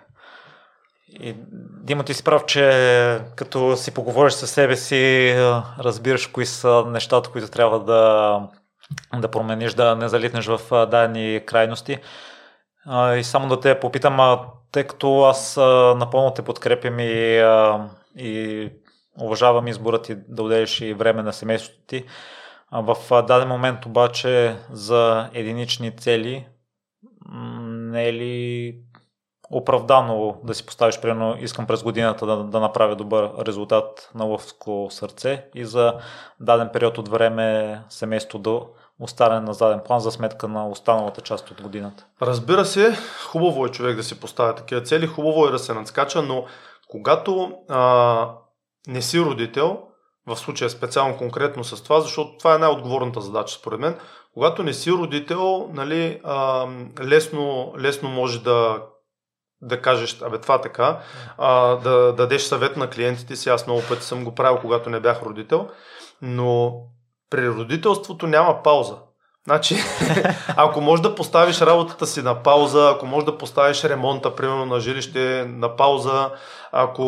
И, 1.21 1.35
Дима, 1.83 2.05
ти 2.05 2.15
си 2.15 2.25
прав, 2.25 2.47
че 2.47 3.21
като 3.37 3.77
си 3.77 3.95
поговориш 3.95 4.33
със 4.33 4.51
себе 4.51 4.77
си, 4.77 5.35
разбираш 5.79 6.27
кои 6.27 6.47
са 6.47 6.85
нещата, 6.87 7.31
които 7.31 7.51
трябва 7.51 7.81
да, 7.81 8.41
да 9.21 9.29
промениш, 9.29 9.75
да 9.75 9.97
не 9.97 10.09
залитнеш 10.09 10.47
в 10.47 10.61
дадени 10.71 11.41
крайности. 11.47 11.99
И 13.17 13.25
само 13.25 13.49
да 13.49 13.61
те 13.61 13.81
попитам, 13.81 14.39
тъй 14.73 14.85
като 14.85 15.23
аз 15.23 15.57
напълно 15.97 16.35
те 16.35 16.43
подкрепям 16.43 16.99
и, 16.99 17.45
и 18.17 18.71
уважавам 19.21 19.69
изборът 19.69 20.05
ти 20.05 20.17
да 20.29 20.43
отделиш 20.43 20.81
и 20.81 20.95
време 20.95 21.23
на 21.23 21.33
семейството 21.33 21.81
ти, 21.87 22.05
в 22.73 22.97
даден 23.11 23.49
момент 23.49 23.87
обаче 23.87 24.57
за 24.71 25.31
единични 25.35 25.97
цели 25.97 26.47
не 27.93 28.09
е 28.09 28.13
ли 28.13 28.77
оправдано 29.53 30.37
да 30.45 30.55
си 30.55 30.67
поставиш, 30.67 31.01
примерно, 31.01 31.37
искам 31.41 31.67
през 31.67 31.83
годината 31.83 32.27
да, 32.27 32.37
да 32.37 32.61
направя 32.61 32.97
добър 32.97 33.31
резултат 33.47 34.11
на 34.15 34.25
лъвско 34.25 34.89
сърце 34.91 35.45
и 35.55 35.65
за 35.65 35.95
даден 36.41 36.71
период 36.73 36.99
от 36.99 37.09
време 37.09 37.81
семейство 37.89 38.39
да 38.39 38.61
остане 39.01 39.41
на 39.41 39.55
заден 39.55 39.81
план 39.85 40.01
за 40.01 40.11
сметка 40.11 40.49
на 40.49 40.69
останалата 40.69 41.21
част 41.21 41.51
от 41.51 41.63
годината. 41.63 42.07
Разбира 42.23 42.65
се, 42.65 42.97
хубаво 43.27 43.67
е 43.67 43.69
човек 43.69 43.97
да 43.97 44.03
си 44.03 44.21
поставя 44.21 44.55
такива 44.55 44.81
цели, 44.81 45.07
хубаво 45.07 45.47
е 45.47 45.51
да 45.51 45.59
се 45.59 45.75
надскача, 45.75 46.23
но 46.23 46.45
когато 46.89 47.53
а, 47.69 48.31
не 48.87 49.03
си 49.03 49.21
родител, 49.21 49.79
в 50.27 50.37
случая 50.37 50.71
специално 50.71 51.17
конкретно 51.17 51.65
с 51.65 51.83
това, 51.83 52.01
защото 52.01 52.39
това 52.39 52.55
е 52.55 52.59
най-отговорната 52.59 53.21
задача 53.21 53.59
според 53.59 53.81
мен, 53.81 53.99
когато 54.35 54.63
не 54.63 54.73
си 54.73 54.93
родител, 54.93 55.69
нали, 55.73 56.21
а, 56.25 56.67
лесно, 57.01 57.73
лесно 57.79 58.09
може 58.09 58.43
да 58.43 58.83
да 59.63 59.83
кажеш, 59.83 60.23
абе 60.23 60.39
това 60.39 60.61
така, 60.61 60.99
а, 61.39 61.77
да 61.77 62.13
дадеш 62.13 62.43
съвет 62.43 62.77
на 62.77 62.91
клиентите 62.91 63.37
си. 63.37 63.49
Аз 63.49 63.67
много 63.67 63.83
пъти 63.89 64.05
съм 64.05 64.25
го 64.25 64.35
правил, 64.35 64.59
когато 64.61 64.91
не 64.91 65.01
бях 65.01 65.23
родител, 65.23 65.69
но 66.23 66.75
при 67.31 67.49
родителството 67.49 68.27
няма 68.27 68.63
пауза. 68.63 68.97
Значи, 69.45 69.77
ако 70.57 70.81
можеш 70.81 71.03
да 71.03 71.15
поставиш 71.15 71.61
работата 71.61 72.07
си 72.07 72.23
на 72.23 72.43
пауза, 72.43 72.93
ако 72.95 73.07
можеш 73.07 73.25
да 73.25 73.39
поставиш 73.39 73.85
ремонта, 73.85 74.37
примерно 74.37 74.67
на 74.67 74.81
жилище 74.81 75.45
на 75.49 75.77
пауза, 75.77 76.31
ако 76.73 77.03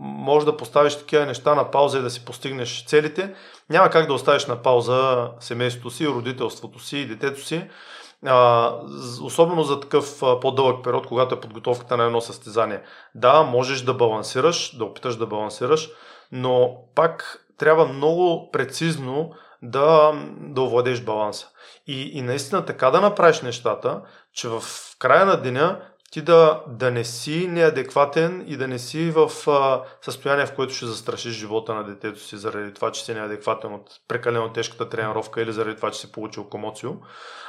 можеш 0.00 0.44
да 0.44 0.56
поставиш 0.56 0.96
такива 0.98 1.26
неща 1.26 1.54
на 1.54 1.70
пауза 1.70 1.98
и 1.98 2.02
да 2.02 2.10
си 2.10 2.24
постигнеш 2.24 2.84
целите, 2.86 3.34
няма 3.70 3.90
как 3.90 4.06
да 4.06 4.12
оставиш 4.12 4.46
на 4.46 4.56
пауза 4.56 5.28
семейството 5.40 5.90
си, 5.90 6.08
родителството 6.08 6.78
си 6.78 6.98
и 6.98 7.06
детето 7.06 7.44
си. 7.44 7.68
А, 8.26 8.72
особено 9.22 9.62
за 9.62 9.80
такъв 9.80 10.20
по-дълъг 10.40 10.84
период, 10.84 11.06
когато 11.06 11.34
е 11.34 11.40
подготовката 11.40 11.96
на 11.96 12.04
едно 12.04 12.20
състезание. 12.20 12.82
Да, 13.14 13.42
можеш 13.42 13.82
да 13.82 13.94
балансираш, 13.94 14.76
да 14.76 14.84
опиташ 14.84 15.16
да 15.16 15.26
балансираш, 15.26 15.90
но 16.32 16.76
пак 16.94 17.46
трябва 17.58 17.86
много 17.86 18.50
прецизно 18.50 19.32
да, 19.62 20.12
да 20.40 20.62
овладеш 20.62 21.00
баланса. 21.00 21.46
И, 21.86 22.18
и 22.18 22.22
наистина 22.22 22.64
така 22.64 22.90
да 22.90 23.00
направиш 23.00 23.40
нещата, 23.40 24.02
че 24.32 24.48
в 24.48 24.62
края 24.98 25.26
на 25.26 25.36
деня 25.36 25.80
ти 26.10 26.22
да, 26.22 26.62
да 26.68 26.90
не 26.90 27.04
си 27.04 27.48
неадекватен 27.48 28.44
и 28.46 28.56
да 28.56 28.68
не 28.68 28.78
си 28.78 29.10
в 29.10 29.30
а, 29.50 29.82
състояние, 30.00 30.46
в 30.46 30.54
което 30.54 30.74
ще 30.74 30.86
застрашиш 30.86 31.32
живота 31.32 31.74
на 31.74 31.84
детето 31.84 32.20
си 32.20 32.36
заради 32.36 32.74
това, 32.74 32.92
че 32.92 33.04
си 33.04 33.14
неадекватен 33.14 33.74
от 33.74 33.90
прекалено 34.08 34.52
тежката 34.52 34.88
тренировка 34.88 35.42
или 35.42 35.52
заради 35.52 35.76
това, 35.76 35.90
че 35.90 36.00
си 36.00 36.12
получил 36.12 36.44
комоцио. 36.44 36.90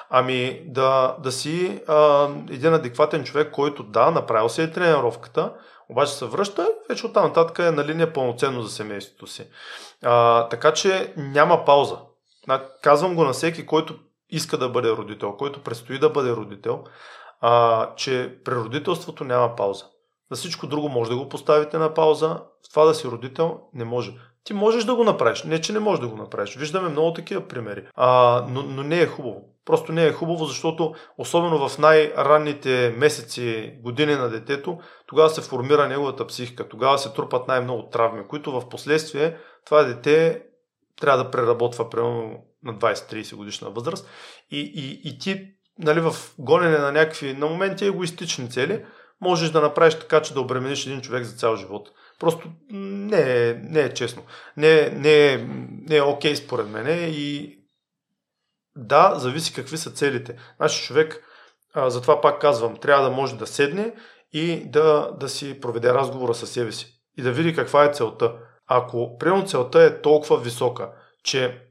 Ами 0.09 0.61
да, 0.65 1.15
да 1.23 1.31
си 1.31 1.81
а, 1.87 2.29
един 2.49 2.73
адекватен 2.73 3.23
човек, 3.23 3.51
който 3.51 3.83
да, 3.83 4.11
направил 4.11 4.49
си 4.49 4.61
е 4.61 4.71
тренировката, 4.71 5.53
обаче 5.89 6.13
се 6.13 6.25
връща 6.25 6.63
и 6.63 6.85
вече 6.89 7.05
оттам 7.05 7.23
нататък 7.23 7.59
е 7.59 7.71
на 7.71 7.85
линия 7.85 8.13
пълноценно 8.13 8.61
за 8.61 8.69
семейството 8.69 9.27
си. 9.27 9.47
А, 10.03 10.47
така 10.47 10.73
че 10.73 11.13
няма 11.17 11.65
пауза. 11.65 11.97
Казвам 12.81 13.15
го 13.15 13.23
на 13.23 13.33
всеки, 13.33 13.65
който 13.65 13.95
иска 14.29 14.57
да 14.57 14.69
бъде 14.69 14.91
родител, 14.91 15.33
който 15.37 15.63
предстои 15.63 15.99
да 15.99 16.09
бъде 16.09 16.31
родител, 16.31 16.83
а, 17.41 17.89
че 17.95 18.37
при 18.45 18.55
родителството 18.55 19.23
няма 19.23 19.55
пауза. 19.55 19.85
За 20.31 20.37
всичко 20.37 20.67
друго 20.67 20.89
може 20.89 21.09
да 21.09 21.17
го 21.17 21.29
поставите 21.29 21.77
на 21.77 21.93
пауза, 21.93 22.27
в 22.67 22.69
това 22.69 22.85
да 22.85 22.93
си 22.93 23.07
родител 23.07 23.59
не 23.73 23.85
може. 23.85 24.13
Ти 24.43 24.53
можеш 24.53 24.83
да 24.83 24.95
го 24.95 25.03
направиш, 25.03 25.43
не 25.43 25.61
че 25.61 25.73
не 25.73 25.79
можеш 25.79 26.01
да 26.01 26.07
го 26.07 26.17
направиш. 26.17 26.55
Виждаме 26.55 26.89
много 26.89 27.13
такива 27.13 27.47
примери, 27.47 27.87
а, 27.95 28.45
но, 28.49 28.63
но 28.63 28.83
не 28.83 29.01
е 29.01 29.07
хубаво. 29.07 29.41
Просто 29.65 29.91
не 29.91 30.05
е 30.05 30.13
хубаво, 30.13 30.45
защото 30.45 30.93
особено 31.17 31.69
в 31.69 31.77
най-ранните 31.77 32.95
месеци, 32.97 33.73
години 33.83 34.15
на 34.15 34.29
детето, 34.29 34.79
тогава 35.07 35.29
се 35.29 35.41
формира 35.41 35.87
неговата 35.87 36.27
психика, 36.27 36.69
тогава 36.69 36.97
се 36.97 37.13
трупат 37.13 37.47
най-много 37.47 37.89
травми, 37.89 38.27
които 38.27 38.51
в 38.51 38.69
последствие 38.69 39.37
това 39.65 39.83
дете 39.83 40.43
трябва 41.01 41.23
да 41.23 41.31
преработва 41.31 41.89
примерно 41.89 42.43
на 42.63 42.73
20-30 42.73 43.35
годишна 43.35 43.69
възраст 43.69 44.09
и, 44.51 44.59
и, 44.59 45.09
и 45.09 45.19
ти 45.19 45.56
нали, 45.79 45.99
в 45.99 46.15
гонене 46.39 46.77
на 46.77 46.91
някакви 46.91 47.33
на 47.33 47.45
моменти 47.45 47.85
егоистични 47.85 48.49
цели, 48.49 48.85
можеш 49.21 49.49
да 49.49 49.61
направиш 49.61 49.99
така, 49.99 50.21
че 50.21 50.33
да 50.33 50.41
обремениш 50.41 50.85
един 50.85 51.01
човек 51.01 51.23
за 51.23 51.37
цял 51.37 51.55
живот. 51.55 51.89
Просто 52.19 52.49
не 52.71 53.49
е, 53.49 53.53
не 53.53 53.81
е 53.81 53.93
честно. 53.93 54.23
Не, 54.57 54.89
не, 54.89 55.33
е, 55.33 55.37
не 55.87 55.95
е 55.95 56.01
окей 56.01 56.35
според 56.35 56.67
мен 56.67 56.85
и 57.13 57.57
да, 58.75 59.13
зависи 59.15 59.53
какви 59.53 59.77
са 59.77 59.91
целите. 59.91 60.37
Значи 60.57 60.83
човек, 60.83 61.23
а, 61.73 61.89
затова 61.89 62.21
пак 62.21 62.41
казвам, 62.41 62.77
трябва 62.77 63.09
да 63.09 63.15
може 63.15 63.35
да 63.35 63.47
седне 63.47 63.93
и 64.33 64.69
да, 64.69 65.11
да 65.19 65.29
си 65.29 65.59
проведе 65.61 65.93
разговора 65.93 66.33
със 66.33 66.51
себе 66.51 66.71
си 66.71 66.93
и 67.17 67.21
да 67.21 67.31
види 67.31 67.55
каква 67.55 67.85
е 67.85 67.93
целта. 67.93 68.33
Ако 68.67 69.17
примерно 69.17 69.45
целта 69.45 69.83
е 69.83 70.01
толкова 70.01 70.39
висока, 70.39 70.91
че 71.23 71.61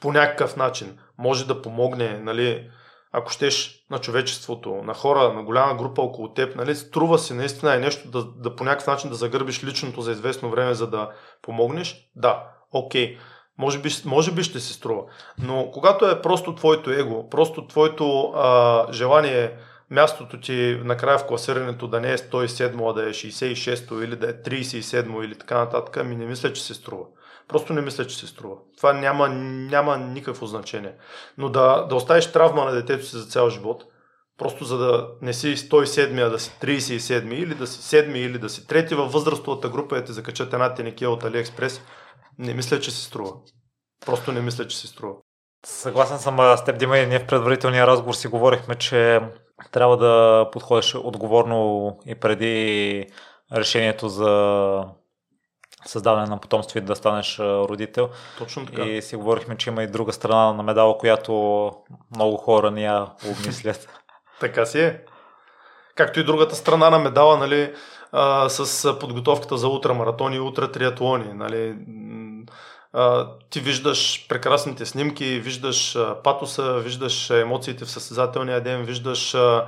по 0.00 0.12
някакъв 0.12 0.56
начин 0.56 0.98
може 1.18 1.46
да 1.46 1.62
помогне, 1.62 2.18
нали, 2.18 2.70
ако 3.12 3.30
щеш 3.30 3.84
на 3.90 3.98
човечеството, 3.98 4.74
на 4.74 4.94
хора, 4.94 5.32
на 5.32 5.42
голяма 5.42 5.74
група 5.74 6.02
около 6.02 6.34
теб, 6.34 6.56
нали, 6.56 6.74
струва 6.74 7.18
си 7.18 7.34
наистина 7.34 7.74
е 7.74 7.78
нещо 7.78 8.10
да, 8.10 8.24
да 8.24 8.56
по 8.56 8.64
някакъв 8.64 8.86
начин 8.86 9.10
да 9.10 9.16
загърбиш 9.16 9.64
личното 9.64 10.00
за 10.00 10.12
известно 10.12 10.50
време, 10.50 10.74
за 10.74 10.86
да 10.86 11.10
помогнеш, 11.42 12.10
да, 12.16 12.44
окей. 12.72 13.18
Може 13.58 13.78
би, 13.78 13.88
може 14.04 14.32
би 14.32 14.42
ще 14.42 14.60
се 14.60 14.72
струва. 14.72 15.02
Но 15.38 15.70
когато 15.72 16.06
е 16.06 16.22
просто 16.22 16.54
твоето 16.54 16.90
его, 16.90 17.28
просто 17.30 17.66
твоето 17.66 18.32
а, 18.36 18.86
желание, 18.92 19.52
мястото 19.90 20.40
ти 20.40 20.80
накрая 20.84 21.18
в 21.18 21.26
класирането 21.26 21.88
да 21.88 22.00
не 22.00 22.12
е 22.12 22.18
107, 22.18 22.90
а 22.90 22.92
да 22.92 23.08
е 23.08 23.12
66 23.12 24.04
или 24.04 24.16
да 24.16 24.30
е 24.30 24.32
37 24.32 25.24
или 25.24 25.38
така 25.38 25.58
нататък, 25.58 26.06
ми 26.06 26.16
не 26.16 26.26
мисля, 26.26 26.52
че 26.52 26.62
се 26.62 26.74
струва. 26.74 27.04
Просто 27.48 27.72
не 27.72 27.80
мисля, 27.80 28.06
че 28.06 28.16
се 28.16 28.26
струва. 28.26 28.56
Това 28.76 28.92
няма, 28.92 29.28
няма 29.28 29.98
никакво 29.98 30.46
значение. 30.46 30.94
Но 31.38 31.48
да, 31.48 31.86
да 31.88 31.94
оставиш 31.94 32.32
травма 32.32 32.64
на 32.64 32.72
детето 32.72 33.06
си 33.06 33.16
за 33.16 33.26
цял 33.26 33.50
живот, 33.50 33.84
просто 34.38 34.64
за 34.64 34.78
да 34.78 35.08
не 35.22 35.32
си 35.32 35.56
107, 35.56 36.26
а 36.26 36.30
да 36.30 36.38
си 36.38 36.50
37 36.62 37.34
или 37.34 37.54
да 37.54 37.66
си 37.66 37.96
7 37.96 38.14
или 38.14 38.38
да 38.38 38.48
си 38.48 38.66
трети 38.66 38.94
във 38.94 39.12
възрастовата 39.12 39.68
група 39.68 39.98
и 39.98 40.04
те 40.04 40.12
закачат 40.12 40.52
една 40.52 40.74
тенекия 40.74 41.10
от 41.10 41.24
Алиекспрес, 41.24 41.80
не 42.38 42.54
мисля, 42.54 42.80
че 42.80 42.90
се 42.90 43.04
струва. 43.04 43.32
Просто 44.06 44.32
не 44.32 44.40
мисля, 44.40 44.66
че 44.66 44.78
се 44.78 44.86
струва. 44.86 45.14
Съгласен 45.66 46.18
съм 46.18 46.36
с 46.56 46.64
теб, 46.64 46.78
Дима, 46.78 46.98
и 46.98 47.06
ние 47.06 47.18
в 47.18 47.26
предварителния 47.26 47.86
разговор 47.86 48.14
си 48.14 48.28
говорихме, 48.28 48.74
че 48.74 49.20
трябва 49.72 49.96
да 49.96 50.48
подходиш 50.52 50.94
отговорно 50.94 51.90
и 52.06 52.14
преди 52.14 53.06
решението 53.52 54.08
за 54.08 54.84
създаване 55.86 56.26
на 56.26 56.38
потомство 56.38 56.78
и 56.78 56.82
да 56.82 56.96
станеш 56.96 57.38
родител. 57.38 58.08
Точно 58.38 58.66
така. 58.66 58.82
И 58.82 59.02
си 59.02 59.16
говорихме, 59.16 59.56
че 59.56 59.70
има 59.70 59.82
и 59.82 59.86
друга 59.86 60.12
страна 60.12 60.52
на 60.52 60.62
медала, 60.62 60.98
която 60.98 61.72
много 62.14 62.36
хора 62.36 62.70
ни 62.70 62.84
я 62.84 63.06
обмислят. 63.28 63.88
така 64.40 64.66
си 64.66 64.80
е. 64.80 65.00
Както 65.94 66.20
и 66.20 66.24
другата 66.24 66.54
страна 66.54 66.90
на 66.90 66.98
медала, 66.98 67.38
нали, 67.38 67.74
а, 68.12 68.48
с 68.48 68.98
подготовката 68.98 69.56
за 69.56 69.68
ултрамаратони 69.68 70.36
и 70.36 70.40
ултратриатлони. 70.40 71.32
Нали, 71.34 71.74
а, 72.92 73.28
ти 73.50 73.60
виждаш 73.60 74.26
прекрасните 74.28 74.86
снимки, 74.86 75.40
виждаш 75.40 75.96
а, 75.96 76.22
патоса, 76.22 76.78
виждаш 76.78 77.30
емоциите 77.30 77.84
в 77.84 77.90
състезателния 77.90 78.60
ден, 78.60 78.82
виждаш 78.82 79.34
а, 79.34 79.66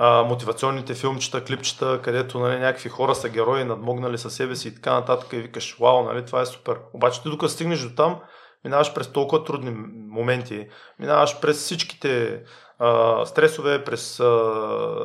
мотивационните 0.00 0.94
филмчета, 0.94 1.44
клипчета, 1.44 2.00
където 2.02 2.38
нали, 2.38 2.58
някакви 2.58 2.88
хора 2.88 3.14
са 3.14 3.28
герои, 3.28 3.64
надмогнали 3.64 4.18
със 4.18 4.34
себе 4.34 4.56
си 4.56 4.68
и 4.68 4.74
така 4.74 4.92
нататък 4.92 5.32
и 5.32 5.36
викаш, 5.36 5.76
вау, 5.80 6.04
нали, 6.04 6.26
това 6.26 6.40
е 6.40 6.46
супер. 6.46 6.78
Обаче 6.92 7.22
ти 7.22 7.30
докато 7.30 7.52
стигнеш 7.52 7.80
до 7.80 7.94
там, 7.94 8.20
минаваш 8.64 8.94
през 8.94 9.12
толкова 9.12 9.44
трудни 9.44 9.70
моменти, 10.10 10.68
минаваш 10.98 11.40
през 11.40 11.58
всичките 11.58 12.42
а, 12.78 13.26
стресове, 13.26 13.84
през 13.84 14.20
а, 14.20 14.24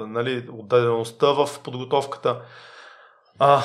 нали, 0.08 0.48
отдадеността 0.52 1.28
в 1.28 1.50
подготовката. 1.64 2.42
А, 3.40 3.64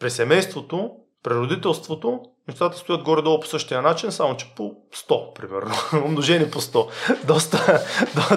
при 0.00 0.10
семейството, 0.10 0.90
при 1.22 1.34
родителството, 1.34 2.20
нещата 2.48 2.78
стоят 2.78 3.02
горе-долу 3.02 3.40
по 3.40 3.46
същия 3.46 3.82
начин, 3.82 4.12
само 4.12 4.36
че 4.36 4.52
по 4.56 4.74
100, 4.94 5.32
примерно, 5.34 5.74
умножени 6.04 6.50
по 6.50 6.60
100. 6.60 7.24
доста, 7.24 7.82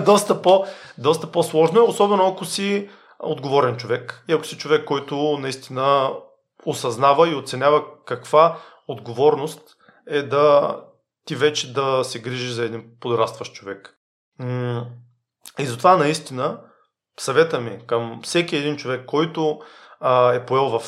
доста, 0.06 0.42
по, 0.42 0.66
доста 0.98 1.32
по-сложно 1.32 1.80
е, 1.80 1.84
особено 1.84 2.28
ако 2.28 2.46
си 2.46 2.90
отговорен 3.20 3.78
човек 3.78 4.24
и 4.30 4.34
ако 4.34 4.46
си 4.46 4.58
човек, 4.58 4.86
който 4.86 5.38
наистина 5.40 6.12
осъзнава 6.66 7.30
и 7.30 7.36
оценява 7.36 7.84
каква 8.06 8.58
отговорност 8.88 9.62
е 10.08 10.22
да 10.24 10.76
ти 11.26 11.36
вече 11.36 11.74
да 11.74 12.04
се 12.04 12.20
грижи 12.20 12.54
за 12.54 12.66
един 12.66 12.84
подрастващ 13.00 13.54
човек. 13.54 13.98
И 15.60 15.66
затова 15.66 15.98
наистина 15.98 16.60
съвета 17.20 17.62
ми 17.62 17.80
към 17.88 18.20
всеки 18.24 18.56
един 18.56 18.78
човек, 18.78 19.06
който 19.06 19.60
а, 20.00 20.34
е 20.34 20.46
поел 20.46 20.80
в 20.80 20.84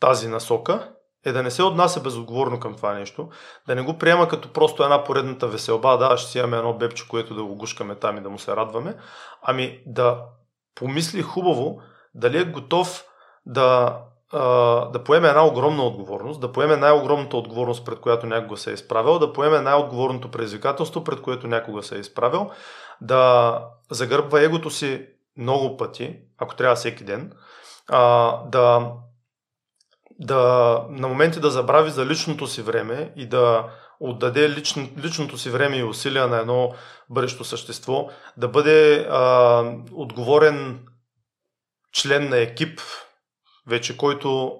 тази 0.00 0.28
насока, 0.28 0.93
е 1.24 1.32
да 1.32 1.42
не 1.42 1.50
се 1.50 1.62
отнася 1.62 2.00
безотговорно 2.00 2.60
към 2.60 2.74
това 2.74 2.94
нещо, 2.94 3.28
да 3.66 3.74
не 3.74 3.82
го 3.82 3.98
приема 3.98 4.28
като 4.28 4.52
просто 4.52 4.82
една 4.82 5.04
поредната 5.04 5.46
веселба, 5.46 5.96
да, 5.96 6.16
ще 6.16 6.30
си 6.30 6.38
имаме 6.38 6.56
едно 6.56 6.72
бебче, 6.72 7.08
което 7.08 7.34
да 7.34 7.44
го 7.44 7.56
гушкаме 7.56 7.94
там 7.94 8.16
и 8.16 8.20
да 8.20 8.30
му 8.30 8.38
се 8.38 8.56
радваме, 8.56 8.94
ами 9.42 9.80
да 9.86 10.20
помисли 10.74 11.22
хубаво 11.22 11.80
дали 12.14 12.38
е 12.38 12.44
готов 12.44 13.04
да, 13.46 13.98
да 14.92 15.02
поеме 15.04 15.28
една 15.28 15.46
огромна 15.46 15.82
отговорност, 15.82 16.40
да 16.40 16.52
поеме 16.52 16.76
най-огромната 16.76 17.36
отговорност, 17.36 17.84
пред 17.84 18.00
която 18.00 18.26
някога 18.26 18.56
се 18.56 18.70
е 18.70 18.74
изправил, 18.74 19.18
да 19.18 19.32
поеме 19.32 19.60
най-отговорното 19.60 20.30
предизвикателство, 20.30 21.04
пред 21.04 21.22
което 21.22 21.46
някога 21.46 21.82
се 21.82 21.96
е 21.96 22.00
изправил, 22.00 22.50
да 23.00 23.60
загърбва 23.90 24.42
егото 24.42 24.70
си 24.70 25.06
много 25.36 25.76
пъти, 25.76 26.16
ако 26.38 26.56
трябва 26.56 26.76
всеки 26.76 27.04
ден, 27.04 27.32
да 28.46 28.92
да 30.18 30.80
на 30.90 31.08
моменти 31.08 31.40
да 31.40 31.50
забрави 31.50 31.90
за 31.90 32.06
личното 32.06 32.46
си 32.46 32.62
време 32.62 33.12
и 33.16 33.26
да 33.26 33.64
отдаде 34.00 34.50
лично, 34.50 34.88
личното 34.98 35.38
си 35.38 35.50
време 35.50 35.76
и 35.76 35.84
усилия 35.84 36.26
на 36.26 36.38
едно 36.38 36.72
бъдещо 37.10 37.44
същество, 37.44 38.08
да 38.36 38.48
бъде 38.48 39.06
а, 39.10 39.62
отговорен 39.92 40.86
член 41.92 42.28
на 42.28 42.36
екип, 42.36 42.80
вече 43.66 43.96
който, 43.96 44.58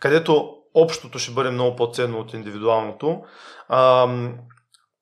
където 0.00 0.54
общото 0.74 1.18
ще 1.18 1.32
бъде 1.32 1.50
много 1.50 1.76
по-ценно 1.76 2.18
от 2.18 2.34
индивидуалното. 2.34 3.22
А, 3.68 4.06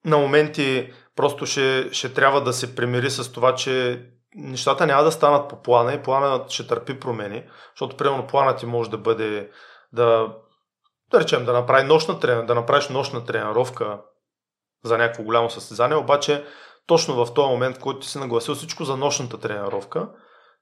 на 0.04 0.18
моменти 0.18 0.92
просто 1.16 1.46
ще, 1.46 1.88
ще 1.92 2.14
трябва 2.14 2.42
да 2.42 2.52
се 2.52 2.76
примири 2.76 3.10
с 3.10 3.32
това, 3.32 3.54
че 3.54 4.02
нещата 4.36 4.86
няма 4.86 5.04
да 5.04 5.12
станат 5.12 5.48
по 5.48 5.62
плана 5.62 5.94
и 5.94 6.02
планът 6.02 6.50
ще 6.50 6.66
търпи 6.66 7.00
промени, 7.00 7.44
защото 7.74 7.96
примерно 7.96 8.26
планът 8.26 8.58
ти 8.58 8.66
може 8.66 8.90
да 8.90 8.98
бъде 8.98 9.50
да, 9.92 10.28
да 11.10 11.20
речем, 11.20 11.44
да, 11.44 11.52
направи 11.52 11.84
нощна 11.86 12.18
да 12.18 12.54
направиш 12.54 12.88
нощна 12.88 13.24
тренировка 13.24 14.00
за 14.84 14.98
някакво 14.98 15.22
голямо 15.22 15.50
състезание, 15.50 15.96
обаче 15.96 16.44
точно 16.86 17.24
в 17.24 17.34
този 17.34 17.48
момент, 17.48 17.76
в 17.76 17.80
който 17.80 18.00
ти 18.00 18.08
си 18.08 18.18
нагласил 18.18 18.54
всичко 18.54 18.84
за 18.84 18.96
нощната 18.96 19.40
тренировка, 19.40 20.08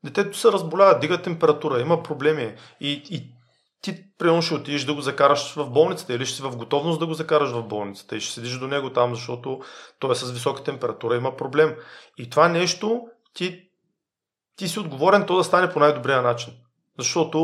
детето 0.04 0.38
се 0.38 0.52
разболява, 0.52 0.98
дига 0.98 1.22
температура, 1.22 1.80
има 1.80 2.02
проблеми 2.02 2.54
и, 2.80 3.02
и 3.10 3.34
ти 3.82 4.04
примерно 4.18 4.42
ще 4.42 4.54
отидеш 4.54 4.84
да 4.84 4.94
го 4.94 5.00
закараш 5.00 5.54
в 5.54 5.70
болницата 5.70 6.14
или 6.14 6.26
ще 6.26 6.36
си 6.36 6.42
в 6.42 6.56
готовност 6.56 7.00
да 7.00 7.06
го 7.06 7.14
закараш 7.14 7.50
в 7.50 7.62
болницата 7.62 8.16
и 8.16 8.20
ще 8.20 8.32
седиш 8.32 8.58
до 8.58 8.66
него 8.66 8.92
там, 8.92 9.14
защото 9.14 9.60
той 9.98 10.12
е 10.12 10.14
с 10.14 10.30
висока 10.30 10.62
температура, 10.62 11.16
има 11.16 11.36
проблем. 11.36 11.76
И 12.18 12.30
това 12.30 12.48
нещо 12.48 13.02
ти, 13.34 13.68
ти 14.56 14.68
си 14.68 14.80
отговорен 14.80 15.26
то 15.26 15.36
да 15.36 15.44
стане 15.44 15.72
по 15.72 15.80
най-добрия 15.80 16.22
начин. 16.22 16.52
Защото 16.98 17.38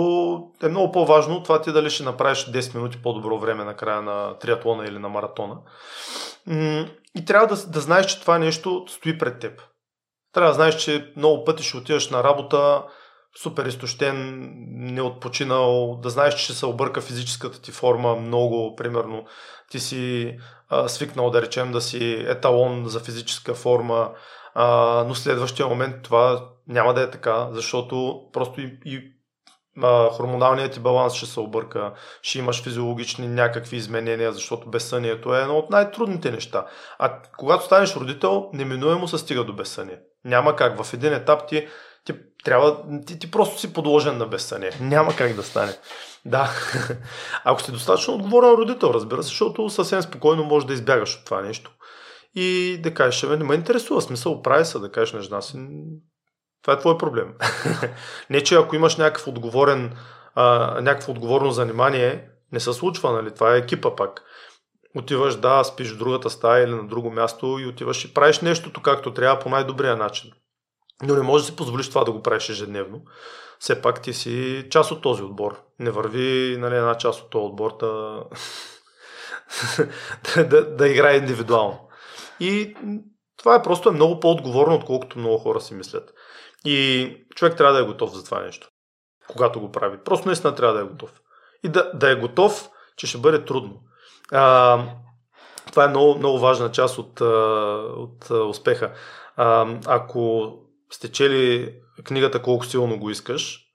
е 0.62 0.68
много 0.68 0.92
по-важно 0.92 1.42
това 1.42 1.62
ти 1.62 1.72
дали 1.72 1.90
ще 1.90 2.02
направиш 2.02 2.46
10 2.46 2.74
минути 2.74 3.02
по-добро 3.02 3.38
време 3.38 3.64
на 3.64 3.76
края 3.76 4.02
на 4.02 4.38
триатлона 4.38 4.84
или 4.84 4.98
на 4.98 5.08
маратона. 5.08 5.56
И 7.14 7.24
трябва 7.26 7.46
да, 7.46 7.66
да 7.66 7.80
знаеш, 7.80 8.06
че 8.06 8.20
това 8.20 8.38
нещо 8.38 8.84
стои 8.88 9.18
пред 9.18 9.40
теб. 9.40 9.62
Трябва 10.32 10.50
да 10.50 10.54
знаеш, 10.54 10.76
че 10.76 11.12
много 11.16 11.44
пъти 11.44 11.62
ще 11.62 11.76
отидеш 11.76 12.10
на 12.10 12.24
работа, 12.24 12.84
супер 13.42 13.66
изтощен, 13.66 14.48
неотпочинал, 14.68 15.98
да 16.02 16.10
знаеш, 16.10 16.34
че 16.34 16.44
ще 16.44 16.52
се 16.52 16.66
обърка 16.66 17.00
физическата 17.00 17.60
ти 17.60 17.72
форма 17.72 18.16
много, 18.16 18.76
примерно 18.76 19.24
ти 19.70 19.80
си 19.80 20.36
а, 20.68 20.88
свикнал 20.88 21.30
да 21.30 21.42
речем 21.42 21.72
да 21.72 21.80
си 21.80 22.24
еталон 22.28 22.84
за 22.86 23.00
физическа 23.00 23.54
форма, 23.54 24.10
а, 24.54 24.66
но 25.08 25.14
следващия 25.14 25.66
момент 25.66 26.02
това 26.02 26.44
няма 26.68 26.94
да 26.94 27.02
е 27.02 27.10
така, 27.10 27.48
защото 27.52 28.20
просто 28.32 28.60
и, 28.60 28.78
и 28.84 29.12
а, 29.82 30.10
хормоналният 30.10 30.72
ти 30.72 30.80
баланс 30.80 31.14
ще 31.14 31.26
се 31.26 31.40
обърка, 31.40 31.92
ще 32.22 32.38
имаш 32.38 32.62
физиологични 32.62 33.28
някакви 33.28 33.76
изменения, 33.76 34.32
защото 34.32 34.70
безсънието 34.70 35.34
е 35.34 35.40
едно 35.40 35.58
от 35.58 35.70
най-трудните 35.70 36.30
неща. 36.30 36.66
А 36.98 37.12
когато 37.38 37.64
станеш 37.64 37.96
родител, 37.96 38.50
неминуемо 38.52 39.08
се 39.08 39.18
стига 39.18 39.44
до 39.44 39.52
безсъние. 39.52 39.98
Няма 40.24 40.56
как. 40.56 40.82
В 40.82 40.94
един 40.94 41.12
етап 41.12 41.48
ти 41.48 41.66
ти 42.04 42.14
трябва, 42.44 42.76
ти, 43.06 43.18
ти 43.18 43.30
просто 43.30 43.60
си 43.60 43.72
подложен 43.72 44.18
на 44.18 44.26
безсъние. 44.26 44.70
Няма 44.80 45.16
как 45.16 45.34
да 45.34 45.42
стане. 45.42 45.72
Да. 46.24 46.50
Ако 47.44 47.62
си 47.62 47.72
достатъчно 47.72 48.14
отговорен 48.14 48.50
родител, 48.50 48.90
разбира 48.94 49.22
се, 49.22 49.28
защото 49.28 49.70
съвсем 49.70 50.02
спокойно 50.02 50.44
можеш 50.44 50.66
да 50.66 50.72
избягаш 50.72 51.16
от 51.16 51.24
това 51.24 51.42
нещо. 51.42 51.70
И 52.34 52.78
да 52.82 52.94
кажеш, 52.94 53.22
не 53.22 53.36
ме 53.36 53.54
интересува 53.54 54.02
смисъл, 54.02 54.42
прави 54.42 54.64
се 54.64 54.78
да 54.78 54.92
кажеш 54.92 55.12
на 55.12 55.22
жена 55.22 55.40
си, 55.40 55.58
това 56.62 56.74
е 56.74 56.78
твой 56.78 56.98
проблем. 56.98 57.34
не, 58.30 58.42
че 58.42 58.54
ако 58.54 58.76
имаш 58.76 58.96
някакъв 58.96 59.26
отговорен, 59.26 59.96
а, 60.34 60.80
някакво 60.80 61.12
отговорно 61.12 61.50
занимание, 61.50 62.28
не 62.52 62.60
се 62.60 62.72
случва, 62.72 63.12
нали? 63.12 63.34
Това 63.34 63.54
е 63.54 63.58
екипа 63.58 63.96
пак. 63.96 64.22
Отиваш, 64.96 65.36
да, 65.36 65.64
спиш 65.64 65.92
в 65.92 65.98
другата 65.98 66.30
стая 66.30 66.64
или 66.64 66.74
на 66.74 66.88
друго 66.88 67.10
място 67.10 67.58
и 67.60 67.66
отиваш 67.66 68.04
и 68.04 68.14
правиш 68.14 68.40
нещото 68.40 68.82
както 68.82 69.14
трябва 69.14 69.38
по 69.38 69.48
най-добрия 69.48 69.96
начин. 69.96 70.30
Но 71.02 71.14
не 71.14 71.22
можеш 71.22 71.46
да 71.46 71.50
си 71.50 71.56
позволиш 71.56 71.88
това 71.88 72.04
да 72.04 72.12
го 72.12 72.22
правиш 72.22 72.48
ежедневно. 72.48 73.02
Все 73.58 73.82
пак 73.82 74.02
ти 74.02 74.12
си 74.12 74.66
част 74.70 74.90
от 74.90 75.02
този 75.02 75.22
отбор. 75.22 75.62
Не 75.78 75.90
върви 75.90 76.56
нали, 76.58 76.76
една 76.76 76.94
част 76.94 77.20
от 77.20 77.30
този 77.30 77.44
отбор 77.44 77.76
да, 77.80 78.22
да, 80.36 80.48
да, 80.48 80.76
да 80.76 80.88
играе 80.88 81.16
индивидуално. 81.16 81.89
И 82.40 82.74
това 83.36 83.54
е 83.54 83.62
просто 83.62 83.88
е 83.88 83.92
много 83.92 84.20
по-отговорно, 84.20 84.74
отколкото 84.74 85.18
много 85.18 85.38
хора 85.38 85.60
си 85.60 85.74
мислят. 85.74 86.12
И 86.64 87.16
човек 87.34 87.56
трябва 87.56 87.74
да 87.74 87.80
е 87.80 87.86
готов 87.86 88.10
за 88.10 88.24
това 88.24 88.40
нещо, 88.40 88.68
когато 89.28 89.60
го 89.60 89.72
прави. 89.72 89.98
Просто 90.04 90.28
наистина 90.28 90.54
трябва 90.54 90.74
да 90.74 90.80
е 90.80 90.88
готов. 90.88 91.20
И 91.64 91.68
да, 91.68 91.90
да 91.94 92.10
е 92.10 92.14
готов, 92.14 92.70
че 92.96 93.06
ще 93.06 93.18
бъде 93.18 93.44
трудно. 93.44 93.80
А, 94.32 94.78
това 95.66 95.84
е 95.84 95.88
много, 95.88 96.18
много 96.18 96.38
важна 96.38 96.72
част 96.72 96.98
от, 96.98 97.20
от 97.96 98.30
успеха. 98.30 98.92
А, 99.36 99.78
ако 99.86 100.52
сте 100.90 101.12
чели 101.12 101.74
книгата 102.04 102.42
Колко 102.42 102.64
силно 102.64 102.98
го 102.98 103.10
искаш, 103.10 103.70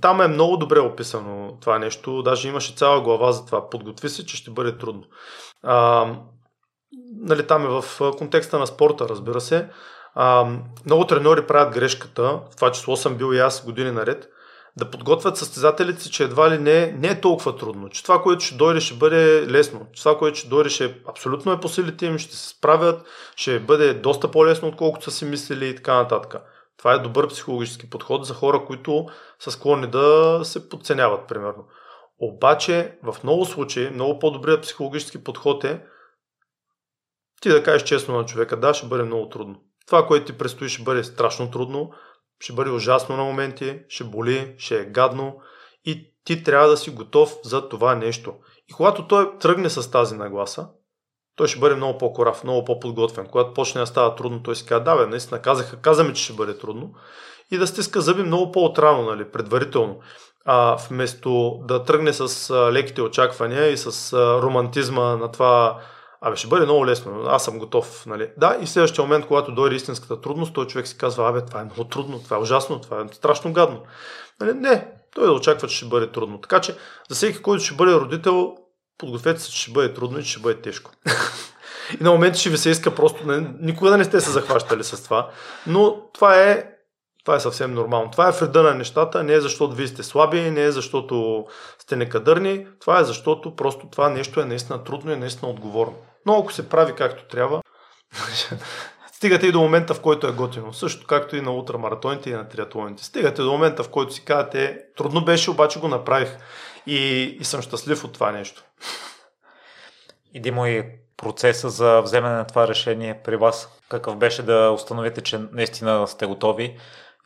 там 0.00 0.20
е 0.20 0.28
много 0.28 0.56
добре 0.56 0.80
описано 0.80 1.58
това 1.60 1.78
нещо. 1.78 2.22
Даже 2.22 2.48
имаше 2.48 2.74
цяла 2.74 3.00
глава 3.00 3.32
за 3.32 3.46
това. 3.46 3.70
Подготви 3.70 4.08
се, 4.08 4.26
че 4.26 4.36
ще 4.36 4.50
бъде 4.50 4.78
трудно. 4.78 5.04
А, 5.62 6.06
нали, 7.26 7.46
там 7.46 7.64
е 7.64 7.68
в 7.68 7.84
контекста 8.18 8.58
на 8.58 8.66
спорта, 8.66 9.08
разбира 9.08 9.40
се. 9.40 9.68
А, 10.14 10.46
много 10.86 11.06
треньори 11.06 11.46
правят 11.46 11.74
грешката, 11.74 12.22
в 12.22 12.56
това 12.56 12.72
число 12.72 12.96
съм 12.96 13.14
бил 13.14 13.34
и 13.34 13.38
аз 13.38 13.64
години 13.64 13.90
наред, 13.90 14.28
да 14.76 14.90
подготвят 14.90 15.36
състезателите 15.36 16.02
си, 16.02 16.10
че 16.10 16.24
едва 16.24 16.50
ли 16.50 16.58
не, 16.58 16.92
не 16.92 17.08
е 17.08 17.20
толкова 17.20 17.56
трудно, 17.56 17.88
че 17.88 18.02
това, 18.02 18.22
което 18.22 18.44
ще 18.44 18.54
дойде, 18.54 18.80
ще 18.80 18.94
бъде 18.94 19.46
лесно, 19.50 19.86
че 19.92 20.02
това, 20.02 20.18
което 20.18 20.38
ще 20.38 20.48
дойде, 20.48 20.70
ще 20.70 20.94
абсолютно 21.08 21.52
е 21.52 21.60
по 21.60 21.68
силите 21.68 22.06
им, 22.06 22.18
ще 22.18 22.36
се 22.36 22.48
справят, 22.48 23.06
ще 23.36 23.60
бъде 23.60 23.94
доста 23.94 24.30
по-лесно, 24.30 24.68
отколкото 24.68 25.04
са 25.04 25.10
си 25.10 25.24
мислили 25.24 25.68
и 25.68 25.76
така 25.76 25.94
нататък. 25.94 26.42
Това 26.78 26.94
е 26.94 26.98
добър 26.98 27.28
психологически 27.28 27.90
подход 27.90 28.26
за 28.26 28.34
хора, 28.34 28.64
които 28.66 29.06
са 29.38 29.50
склонни 29.50 29.86
да 29.86 30.40
се 30.44 30.68
подценяват, 30.68 31.28
примерно. 31.28 31.64
Обаче, 32.18 32.92
в 33.02 33.16
много 33.24 33.44
случаи, 33.44 33.90
много 33.90 34.18
по-добрият 34.18 34.62
психологически 34.62 35.24
подход 35.24 35.64
е 35.64 35.80
ти 37.40 37.48
да 37.48 37.62
кажеш 37.62 37.82
честно 37.82 38.16
на 38.16 38.24
човека, 38.24 38.60
да, 38.60 38.74
ще 38.74 38.86
бъде 38.86 39.02
много 39.02 39.28
трудно. 39.28 39.54
Това, 39.86 40.06
което 40.06 40.26
ти 40.26 40.38
предстои, 40.38 40.68
ще 40.68 40.82
бъде 40.82 41.04
страшно 41.04 41.50
трудно, 41.50 41.90
ще 42.40 42.52
бъде 42.52 42.70
ужасно 42.70 43.16
на 43.16 43.24
моменти, 43.24 43.78
ще 43.88 44.04
боли, 44.04 44.54
ще 44.58 44.80
е 44.80 44.84
гадно 44.84 45.40
и 45.84 46.12
ти 46.24 46.42
трябва 46.42 46.68
да 46.68 46.76
си 46.76 46.90
готов 46.90 47.34
за 47.44 47.68
това 47.68 47.94
нещо. 47.94 48.34
И 48.68 48.72
когато 48.72 49.06
той 49.06 49.38
тръгне 49.38 49.70
с 49.70 49.90
тази 49.90 50.16
нагласа, 50.16 50.68
той 51.36 51.48
ще 51.48 51.60
бъде 51.60 51.74
много 51.74 51.98
по-корав, 51.98 52.44
много 52.44 52.64
по-подготвен. 52.64 53.26
Когато 53.26 53.54
почне 53.54 53.80
да 53.80 53.86
става 53.86 54.14
трудно, 54.14 54.42
той 54.42 54.56
си 54.56 54.66
казва, 54.66 54.84
да, 54.84 54.96
бе, 54.96 55.06
наистина 55.06 55.42
казаха, 55.42 55.80
казаме, 55.80 56.12
че 56.12 56.24
ще 56.24 56.32
бъде 56.32 56.58
трудно. 56.58 56.92
И 57.50 57.58
да 57.58 57.66
стиска 57.66 58.00
зъби 58.00 58.22
много 58.22 58.52
по-отрано, 58.52 59.02
нали, 59.02 59.30
предварително. 59.30 60.00
А, 60.44 60.76
вместо 60.88 61.60
да 61.64 61.82
тръгне 61.82 62.12
с 62.12 62.50
леките 62.72 63.02
очаквания 63.02 63.66
и 63.66 63.76
с 63.76 64.12
романтизма 64.42 65.16
на 65.16 65.32
това 65.32 65.80
Абе, 66.20 66.36
ще 66.36 66.48
бъде 66.48 66.64
много 66.64 66.86
лесно, 66.86 67.22
аз 67.26 67.44
съм 67.44 67.58
готов. 67.58 68.06
Нали? 68.06 68.30
Да, 68.36 68.58
и 68.60 68.66
следващия 68.66 69.04
момент, 69.04 69.26
когато 69.26 69.52
дойде 69.52 69.76
истинската 69.76 70.20
трудност, 70.20 70.54
той 70.54 70.66
човек 70.66 70.86
си 70.86 70.98
казва, 70.98 71.28
абе, 71.28 71.44
това 71.44 71.60
е 71.60 71.64
много 71.64 71.84
трудно, 71.84 72.22
това 72.22 72.36
е 72.36 72.40
ужасно, 72.40 72.80
това 72.80 73.00
е 73.00 73.14
страшно 73.14 73.52
гадно. 73.52 73.82
Нали? 74.40 74.52
Не, 74.54 74.88
той 75.14 75.26
да 75.26 75.32
очаква, 75.32 75.68
че 75.68 75.76
ще 75.76 75.86
бъде 75.86 76.12
трудно. 76.12 76.40
Така 76.40 76.60
че, 76.60 76.76
за 77.08 77.14
всеки, 77.14 77.42
който 77.42 77.64
ще 77.64 77.74
бъде 77.74 77.92
родител, 77.92 78.56
подгответе 78.98 79.40
се, 79.40 79.50
че 79.50 79.62
ще 79.62 79.72
бъде 79.72 79.94
трудно 79.94 80.18
и 80.18 80.24
че 80.24 80.30
ще 80.30 80.40
бъде 80.40 80.60
тежко. 80.60 80.90
и 82.00 82.04
на 82.04 82.10
моменти 82.10 82.40
ще 82.40 82.50
ви 82.50 82.58
се 82.58 82.70
иска 82.70 82.94
просто, 82.94 83.26
не, 83.26 83.54
никога 83.60 83.96
не 83.96 84.04
сте 84.04 84.20
се 84.20 84.30
захващали 84.30 84.84
с 84.84 85.04
това, 85.04 85.30
но 85.66 86.02
това 86.12 86.42
е 86.42 86.75
това 87.26 87.36
е 87.36 87.40
съвсем 87.40 87.74
нормално. 87.74 88.10
Това 88.10 88.28
е 88.28 88.32
вреда 88.32 88.62
на 88.62 88.74
нещата, 88.74 89.24
не 89.24 89.32
е 89.32 89.40
защото 89.40 89.74
вие 89.74 89.86
сте 89.86 90.02
слаби, 90.02 90.50
не 90.50 90.62
е 90.62 90.70
защото 90.70 91.46
сте 91.78 91.96
некадърни, 91.96 92.66
това 92.80 93.00
е 93.00 93.04
защото 93.04 93.56
просто 93.56 93.86
това 93.86 94.08
нещо 94.08 94.40
е 94.40 94.44
наистина 94.44 94.84
трудно 94.84 95.12
и 95.12 95.16
наистина 95.16 95.50
отговорно. 95.50 95.94
Но 96.26 96.38
ако 96.38 96.52
се 96.52 96.68
прави 96.68 96.94
както 96.94 97.28
трябва, 97.28 97.62
стигате 99.12 99.46
и 99.46 99.52
до 99.52 99.60
момента, 99.60 99.94
в 99.94 100.00
който 100.00 100.26
е 100.26 100.32
готино. 100.32 100.72
Също 100.72 101.06
както 101.06 101.36
и 101.36 101.40
на 101.40 101.52
ултрамаратоните 101.52 102.30
и 102.30 102.34
на 102.34 102.48
триатлоните. 102.48 103.04
Стигате 103.04 103.42
до 103.42 103.52
момента, 103.52 103.82
в 103.82 103.88
който 103.88 104.12
си 104.12 104.24
казвате, 104.24 104.78
трудно 104.96 105.24
беше, 105.24 105.50
обаче 105.50 105.80
го 105.80 105.88
направих. 105.88 106.36
И, 106.86 107.22
и 107.40 107.44
съм 107.44 107.62
щастлив 107.62 108.04
от 108.04 108.12
това 108.12 108.32
нещо. 108.32 108.64
И 110.34 110.40
Димо, 110.40 110.66
и 110.66 110.84
процеса 111.16 111.70
за 111.70 112.00
вземане 112.00 112.34
на 112.34 112.46
това 112.46 112.68
решение 112.68 113.20
при 113.24 113.36
вас? 113.36 113.68
Какъв 113.88 114.16
беше 114.16 114.42
да 114.42 114.70
установите, 114.70 115.20
че 115.20 115.40
наистина 115.52 116.06
сте 116.06 116.26
готови 116.26 116.76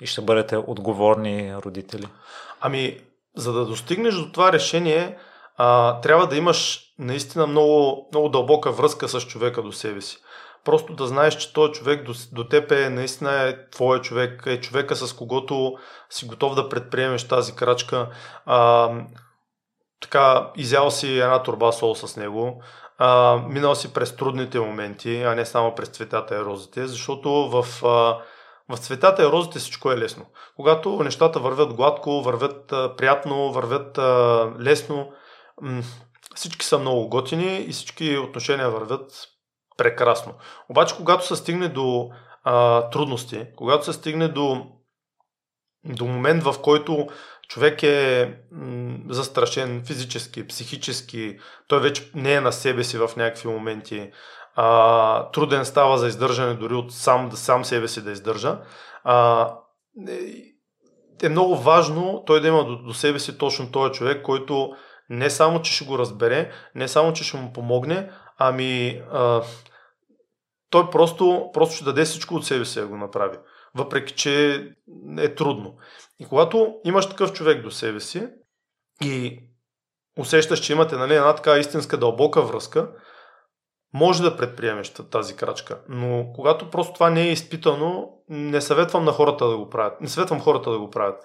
и 0.00 0.06
ще 0.06 0.20
бъдете 0.20 0.56
отговорни 0.56 1.56
родители? 1.56 2.06
Ами, 2.60 3.00
за 3.36 3.52
да 3.52 3.66
достигнеш 3.66 4.14
до 4.14 4.32
това 4.32 4.52
решение, 4.52 5.18
а, 5.56 6.00
трябва 6.00 6.26
да 6.26 6.36
имаш 6.36 6.80
наистина 6.98 7.46
много, 7.46 8.08
много 8.12 8.28
дълбока 8.28 8.72
връзка 8.72 9.08
с 9.08 9.20
човека 9.20 9.62
до 9.62 9.72
себе 9.72 10.00
си. 10.00 10.18
Просто 10.64 10.94
да 10.94 11.06
знаеш, 11.06 11.36
че 11.36 11.52
този 11.52 11.72
човек 11.72 12.04
до, 12.04 12.12
до 12.32 12.44
теб 12.44 12.72
е 12.72 12.90
наистина 12.90 13.48
е 13.48 13.70
твоя 13.70 14.00
човек, 14.00 14.42
е 14.46 14.60
човека 14.60 14.96
с 14.96 15.12
когото 15.12 15.76
си 16.10 16.26
готов 16.26 16.54
да 16.54 16.68
предприемеш 16.68 17.28
тази 17.28 17.54
крачка. 17.54 18.08
А, 18.46 18.90
така, 20.00 20.50
изял 20.56 20.90
си 20.90 21.18
една 21.18 21.42
турба 21.42 21.72
сол 21.72 21.94
с 21.94 22.16
него, 22.16 22.62
а, 22.98 23.36
минал 23.48 23.74
си 23.74 23.92
през 23.92 24.16
трудните 24.16 24.60
моменти, 24.60 25.22
а 25.22 25.34
не 25.34 25.46
само 25.46 25.74
през 25.74 25.88
цветата 25.88 26.36
и 26.36 26.44
розите, 26.44 26.86
защото 26.86 27.30
в, 27.30 27.86
а, 27.86 28.18
В 28.70 28.78
цветята 28.78 29.22
и 29.22 29.26
розите 29.26 29.58
всичко 29.58 29.92
е 29.92 29.98
лесно. 29.98 30.26
Когато 30.56 31.02
нещата 31.02 31.40
вървят 31.40 31.74
гладко, 31.74 32.22
вървят 32.22 32.72
а, 32.72 32.96
приятно, 32.96 33.52
вървят 33.52 33.98
а, 33.98 34.48
лесно, 34.60 35.12
м- 35.62 35.82
всички 36.34 36.66
са 36.66 36.78
много 36.78 37.08
готини 37.08 37.56
и 37.60 37.72
всички 37.72 38.18
отношения 38.18 38.70
вървят 38.70 39.28
прекрасно. 39.76 40.34
Обаче, 40.68 40.96
когато 40.96 41.26
се 41.26 41.36
стигне 41.36 41.68
до 41.68 42.10
а, 42.44 42.90
трудности, 42.90 43.46
когато 43.56 43.84
се 43.84 43.92
стигне 43.92 44.28
до, 44.28 44.66
до 45.84 46.04
момент, 46.04 46.42
в 46.42 46.54
който 46.62 47.06
човек 47.48 47.82
е 47.82 48.34
м- 48.52 48.98
застрашен 49.08 49.82
физически, 49.86 50.46
психически, 50.46 51.38
той 51.68 51.80
вече 51.80 52.10
не 52.14 52.34
е 52.34 52.40
на 52.40 52.52
себе 52.52 52.84
си 52.84 52.98
в 52.98 53.10
някакви 53.16 53.48
моменти, 53.48 54.10
а, 54.54 55.30
труден 55.30 55.64
става 55.64 55.98
за 55.98 56.08
издържане 56.08 56.54
дори 56.54 56.74
от 56.74 56.92
сам, 56.92 57.32
сам 57.32 57.64
себе 57.64 57.88
си 57.88 58.04
да 58.04 58.10
издържа, 58.10 58.58
а, 59.04 59.48
е, 60.08 61.26
е 61.26 61.28
много 61.28 61.56
важно 61.56 62.22
той 62.26 62.40
да 62.40 62.48
има 62.48 62.64
до, 62.64 62.76
до 62.76 62.94
себе 62.94 63.18
си 63.18 63.38
точно 63.38 63.72
този 63.72 63.92
човек, 63.92 64.22
който 64.22 64.72
не 65.10 65.30
само, 65.30 65.62
че 65.62 65.72
ще 65.72 65.84
го 65.84 65.98
разбере, 65.98 66.50
не 66.74 66.88
само, 66.88 67.12
че 67.12 67.24
ще 67.24 67.36
му 67.36 67.52
помогне, 67.52 68.10
ами 68.38 69.02
а, 69.12 69.42
той 70.70 70.90
просто, 70.90 71.50
просто 71.52 71.74
ще 71.74 71.84
даде 71.84 72.04
всичко 72.04 72.34
от 72.34 72.46
себе 72.46 72.64
си 72.64 72.80
да 72.80 72.86
го 72.86 72.96
направи. 72.96 73.38
Въпреки, 73.74 74.14
че 74.14 74.64
е 75.18 75.34
трудно. 75.34 75.76
И 76.18 76.24
когато 76.24 76.74
имаш 76.84 77.08
такъв 77.08 77.32
човек 77.32 77.62
до 77.62 77.70
себе 77.70 78.00
си 78.00 78.28
и 79.04 79.38
усещаш, 80.18 80.60
че 80.60 80.72
имате 80.72 80.96
нали, 80.96 81.14
една 81.14 81.34
така 81.34 81.58
истинска 81.58 81.96
дълбока 81.96 82.42
връзка, 82.42 82.90
може 83.94 84.22
да 84.22 84.36
предприемеш 84.36 84.92
тази 85.10 85.36
крачка. 85.36 85.78
Но 85.88 86.26
когато 86.34 86.70
просто 86.70 86.94
това 86.94 87.10
не 87.10 87.22
е 87.22 87.32
изпитано, 87.32 88.08
не 88.28 88.60
съветвам 88.60 89.04
на 89.04 89.12
хората 89.12 89.48
да 89.48 89.56
го 89.56 89.70
правят. 89.70 90.00
Не 90.00 90.08
съветвам 90.08 90.40
хората 90.40 90.70
да 90.70 90.78
го 90.78 90.90
правят. 90.90 91.20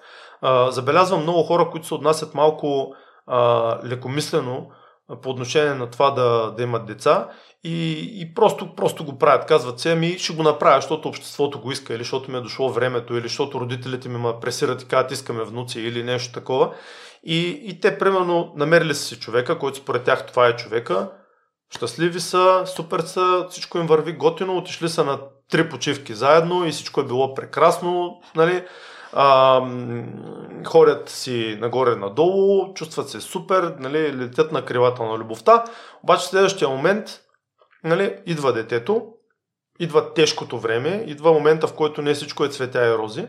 Забелязвам 0.74 1.22
много 1.22 1.42
хора, 1.42 1.68
които 1.70 1.86
се 1.86 1.94
отнасят 1.94 2.34
малко 2.34 2.94
лекомислено 3.84 4.68
по 5.22 5.30
отношение 5.30 5.74
на 5.74 5.90
това 5.90 6.10
да, 6.10 6.54
да 6.56 6.62
имат 6.62 6.86
деца 6.86 7.28
и, 7.64 7.92
и 8.20 8.34
просто, 8.34 8.74
просто 8.74 9.04
го 9.04 9.18
правят. 9.18 9.46
Казват 9.46 9.80
се, 9.80 9.92
ами 9.92 10.18
ще 10.18 10.32
го 10.32 10.42
направя, 10.42 10.80
защото 10.80 11.08
обществото 11.08 11.60
го 11.60 11.72
иска, 11.72 11.94
или 11.94 12.02
защото 12.02 12.30
ми 12.30 12.38
е 12.38 12.40
дошло 12.40 12.72
времето, 12.72 13.16
или 13.16 13.28
защото 13.28 13.60
родителите 13.60 14.08
ми 14.08 14.18
ме 14.18 14.32
пресират 14.40 14.82
и 14.82 14.88
казват, 14.88 15.12
искаме 15.12 15.44
внуци, 15.44 15.80
или 15.80 16.02
нещо 16.02 16.32
такова. 16.32 16.74
И, 17.24 17.60
и 17.64 17.80
те, 17.80 17.98
примерно, 17.98 18.52
намерили 18.56 18.94
са 18.94 19.04
си 19.04 19.20
човека, 19.20 19.58
който 19.58 19.78
според 19.78 20.04
тях 20.04 20.26
това 20.26 20.46
е 20.46 20.56
човека, 20.56 21.10
щастливи 21.70 22.20
са, 22.20 22.62
супер 22.66 23.00
са, 23.00 23.46
всичко 23.50 23.78
им 23.78 23.86
върви 23.86 24.12
готино, 24.12 24.56
отишли 24.56 24.88
са 24.88 25.04
на 25.04 25.20
три 25.50 25.68
почивки 25.68 26.14
заедно 26.14 26.66
и 26.66 26.70
всичко 26.70 27.00
е 27.00 27.06
било 27.06 27.34
прекрасно, 27.34 28.20
нали? 28.36 28.64
а, 29.12 29.60
ходят 30.66 31.08
си 31.08 31.58
нагоре-надолу, 31.60 32.74
чувстват 32.74 33.08
се 33.08 33.20
супер, 33.20 33.74
нали, 33.78 34.16
летят 34.16 34.52
на 34.52 34.64
кривата 34.64 35.02
на 35.02 35.18
любовта, 35.18 35.64
обаче 36.02 36.22
в 36.22 36.28
следващия 36.28 36.68
момент 36.68 37.20
нали, 37.84 38.18
идва 38.26 38.52
детето, 38.52 39.06
идва 39.80 40.14
тежкото 40.14 40.58
време, 40.58 41.04
идва 41.06 41.32
момента, 41.32 41.66
в 41.66 41.74
който 41.74 42.02
не 42.02 42.14
всичко 42.14 42.44
е 42.44 42.48
цветя 42.48 42.86
и 42.86 42.98
рози. 42.98 43.26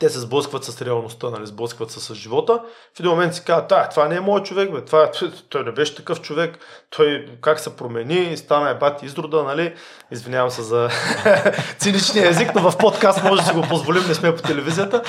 Те 0.00 0.08
се 0.08 0.20
сблъскват 0.20 0.64
с 0.64 0.82
реалността, 0.82 1.30
нали, 1.30 1.46
сблъскват 1.46 1.90
се 1.90 2.00
с 2.00 2.14
живота. 2.14 2.60
В 2.96 3.00
един 3.00 3.10
момент 3.10 3.34
си 3.34 3.44
казват, 3.44 3.90
това 3.90 4.08
не 4.08 4.16
е 4.16 4.20
мой 4.20 4.42
човек, 4.42 4.72
бе, 4.72 4.84
това, 4.84 5.10
той 5.48 5.64
не 5.64 5.72
беше 5.72 5.96
такъв 5.96 6.20
човек, 6.20 6.58
той 6.90 7.26
как 7.40 7.60
се 7.60 7.76
промени, 7.76 8.36
стана 8.36 8.70
е 8.70 8.74
бати 8.74 9.06
изрода, 9.06 9.42
нали? 9.42 9.74
Извинявам 10.10 10.50
се 10.50 10.62
за 10.62 10.88
циничния 11.78 12.28
език, 12.28 12.54
но 12.54 12.70
в 12.70 12.78
подкаст 12.78 13.22
може 13.24 13.42
да 13.42 13.48
си 13.48 13.54
го 13.54 13.62
позволим, 13.62 14.02
не 14.08 14.14
сме 14.14 14.36
по 14.36 14.42
телевизията. 14.42 15.02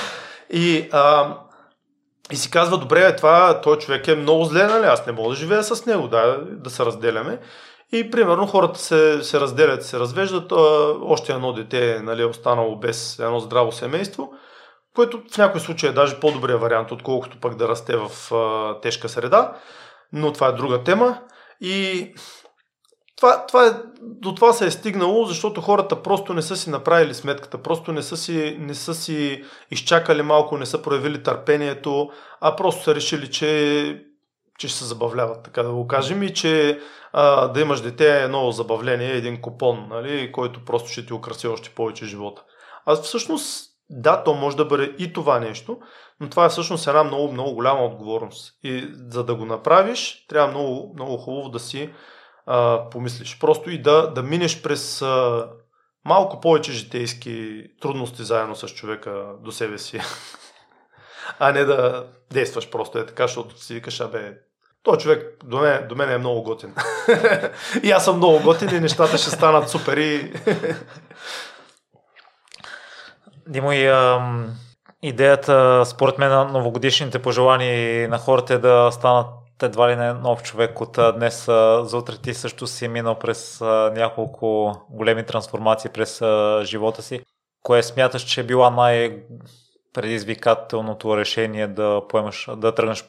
И, 0.50 0.88
а, 0.92 1.36
и 2.32 2.36
си 2.36 2.50
казва, 2.50 2.78
добре, 2.78 3.16
това, 3.16 3.60
той 3.60 3.78
човек 3.78 4.08
е 4.08 4.14
много 4.14 4.44
зле, 4.44 4.66
нали? 4.66 4.86
Аз 4.86 5.06
не 5.06 5.12
мога 5.12 5.28
да 5.28 5.36
живея 5.36 5.64
с 5.64 5.86
него, 5.86 6.08
да, 6.08 6.38
да 6.50 6.70
се 6.70 6.84
разделяме. 6.84 7.38
И 7.92 8.10
примерно 8.10 8.46
хората 8.46 8.80
се, 8.80 9.22
се 9.22 9.40
разделят, 9.40 9.84
се 9.84 9.98
развеждат, 9.98 10.52
а, 10.52 10.56
още 11.02 11.32
едно 11.32 11.52
дете 11.52 12.00
нали, 12.02 12.22
е 12.22 12.26
останало 12.26 12.76
без 12.76 13.18
едно 13.18 13.40
здраво 13.40 13.72
семейство, 13.72 14.32
което 14.94 15.22
в 15.30 15.38
някой 15.38 15.60
случай 15.60 15.90
е 15.90 15.92
даже 15.92 16.20
по-добрия 16.20 16.58
вариант, 16.58 16.92
отколкото 16.92 17.40
пък 17.40 17.56
да 17.56 17.68
расте 17.68 17.96
в 17.96 18.34
а, 18.34 18.80
тежка 18.80 19.08
среда, 19.08 19.52
но 20.12 20.32
това 20.32 20.46
е 20.46 20.52
друга 20.52 20.84
тема. 20.84 21.18
И 21.60 22.12
това, 23.16 23.46
това 23.46 23.66
е, 23.66 23.70
до 24.02 24.34
това 24.34 24.52
се 24.52 24.66
е 24.66 24.70
стигнало, 24.70 25.24
защото 25.24 25.60
хората 25.60 26.02
просто 26.02 26.34
не 26.34 26.42
са 26.42 26.56
си 26.56 26.70
направили 26.70 27.14
сметката, 27.14 27.58
просто 27.58 27.92
не 27.92 28.02
са 28.02 28.16
си, 28.16 28.56
не 28.60 28.74
са 28.74 28.94
си 28.94 29.44
изчакали 29.70 30.22
малко, 30.22 30.58
не 30.58 30.66
са 30.66 30.82
проявили 30.82 31.22
търпението, 31.22 32.10
а 32.40 32.56
просто 32.56 32.84
са 32.84 32.94
решили, 32.94 33.30
че, 33.30 34.04
че 34.58 34.68
ще 34.68 34.78
се 34.78 34.84
забавляват, 34.84 35.44
така 35.44 35.62
да 35.62 35.72
го 35.72 35.86
кажем, 35.86 36.22
и 36.22 36.34
че 36.34 36.80
а, 37.12 37.48
да 37.48 37.60
имаш 37.60 37.80
дете 37.80 38.22
е 38.22 38.28
ново 38.28 38.50
забавление, 38.50 39.12
един 39.12 39.40
купон, 39.40 39.86
нали, 39.90 40.32
който 40.32 40.64
просто 40.64 40.88
ще 40.88 41.06
ти 41.06 41.12
украси 41.12 41.46
още 41.46 41.70
повече 41.70 42.06
живота. 42.06 42.42
А 42.86 42.96
всъщност, 42.96 43.73
да, 43.90 44.22
то 44.24 44.34
може 44.34 44.56
да 44.56 44.64
бъде 44.64 44.94
и 44.98 45.12
това 45.12 45.40
нещо, 45.40 45.78
но 46.20 46.30
това 46.30 46.44
е 46.44 46.48
всъщност 46.48 46.86
една 46.86 47.04
много, 47.04 47.32
много 47.32 47.54
голяма 47.54 47.84
отговорност. 47.84 48.58
И 48.62 48.88
за 49.08 49.24
да 49.24 49.34
го 49.34 49.44
направиш, 49.44 50.26
трябва 50.28 50.50
много, 50.50 50.92
много 50.94 51.16
хубаво 51.16 51.48
да 51.48 51.58
си 51.58 51.90
а, 52.46 52.88
помислиш. 52.90 53.38
Просто 53.38 53.70
и 53.70 53.82
да, 53.82 54.12
да 54.12 54.22
минеш 54.22 54.62
през 54.62 55.02
а, 55.02 55.48
малко 56.04 56.40
повече 56.40 56.72
житейски 56.72 57.64
трудности 57.80 58.22
заедно 58.22 58.56
с 58.56 58.68
човека 58.68 59.26
до 59.40 59.52
себе 59.52 59.78
си. 59.78 60.00
а 61.38 61.52
не 61.52 61.64
да 61.64 62.06
действаш 62.32 62.70
просто 62.70 62.98
е 62.98 63.06
така, 63.06 63.26
защото 63.26 63.62
си 63.62 63.74
викаш, 63.74 64.00
абе, 64.00 64.32
той 64.82 64.96
човек 64.96 65.44
до 65.44 65.58
мен, 65.58 65.88
до 65.88 65.94
мен 65.94 66.10
е 66.10 66.18
много 66.18 66.42
готин. 66.42 66.74
и 67.82 67.90
аз 67.90 68.04
съм 68.04 68.16
много 68.16 68.40
готин 68.42 68.76
и 68.76 68.80
нещата 68.80 69.18
ще 69.18 69.30
станат 69.30 69.68
супер 69.68 69.96
и... 69.96 70.32
Димо 73.48 73.72
и 73.72 73.86
ам, 73.86 74.54
идеята, 75.02 75.82
според 75.86 76.18
мен, 76.18 76.30
на 76.30 76.44
новогодишните 76.44 77.22
пожелания 77.22 78.08
на 78.08 78.18
хората 78.18 78.54
е 78.54 78.58
да 78.58 78.90
станат 78.92 79.26
едва 79.62 79.90
ли 79.90 79.96
не 79.96 80.12
нов 80.12 80.42
човек 80.42 80.80
от 80.80 80.98
днес 81.16 81.44
за 81.82 81.98
утре. 81.98 82.14
Ти 82.22 82.34
също 82.34 82.66
си 82.66 82.88
минал 82.88 83.18
през 83.18 83.60
няколко 83.94 84.72
големи 84.90 85.26
трансформации 85.26 85.90
през 85.90 86.22
живота 86.62 87.02
си. 87.02 87.20
Кое 87.62 87.82
смяташ, 87.82 88.22
че 88.22 88.40
е 88.40 88.44
била 88.44 88.70
най-предизвикателното 88.70 91.16
решение 91.16 91.66
да 91.66 92.02
поемаш, 92.08 92.48
да 92.56 92.74
тръгнеш 92.74 93.04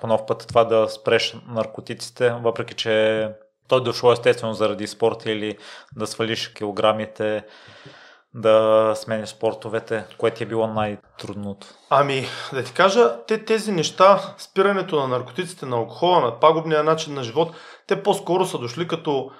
по 0.00 0.06
нов 0.06 0.26
път 0.26 0.44
това 0.48 0.64
да 0.64 0.88
спреш 0.88 1.36
наркотиците, 1.48 2.30
въпреки 2.30 2.74
че 2.74 3.28
то 3.68 3.76
е 3.76 3.80
дошло 3.80 4.12
естествено 4.12 4.54
заради 4.54 4.86
спорта 4.86 5.30
или 5.30 5.58
да 5.96 6.06
свалиш 6.06 6.48
килограмите, 6.48 7.44
да 8.34 8.92
смениш 8.96 9.28
спортовете, 9.28 10.04
което 10.18 10.36
ти 10.36 10.42
е 10.42 10.46
било 10.46 10.66
най-трудното? 10.66 11.66
Ами, 11.90 12.26
да 12.52 12.64
ти 12.64 12.72
кажа, 12.72 13.16
те 13.26 13.44
тези 13.44 13.72
неща, 13.72 14.34
спирането 14.38 15.00
на 15.00 15.08
наркотиците, 15.08 15.66
на 15.66 15.76
алкохола, 15.76 16.20
на 16.20 16.40
пагубния 16.40 16.84
начин 16.84 17.14
на 17.14 17.22
живот, 17.22 17.54
те 17.86 18.02
по-скоро 18.02 18.46
са 18.46 18.58
дошли 18.58 18.88
като 18.88 19.30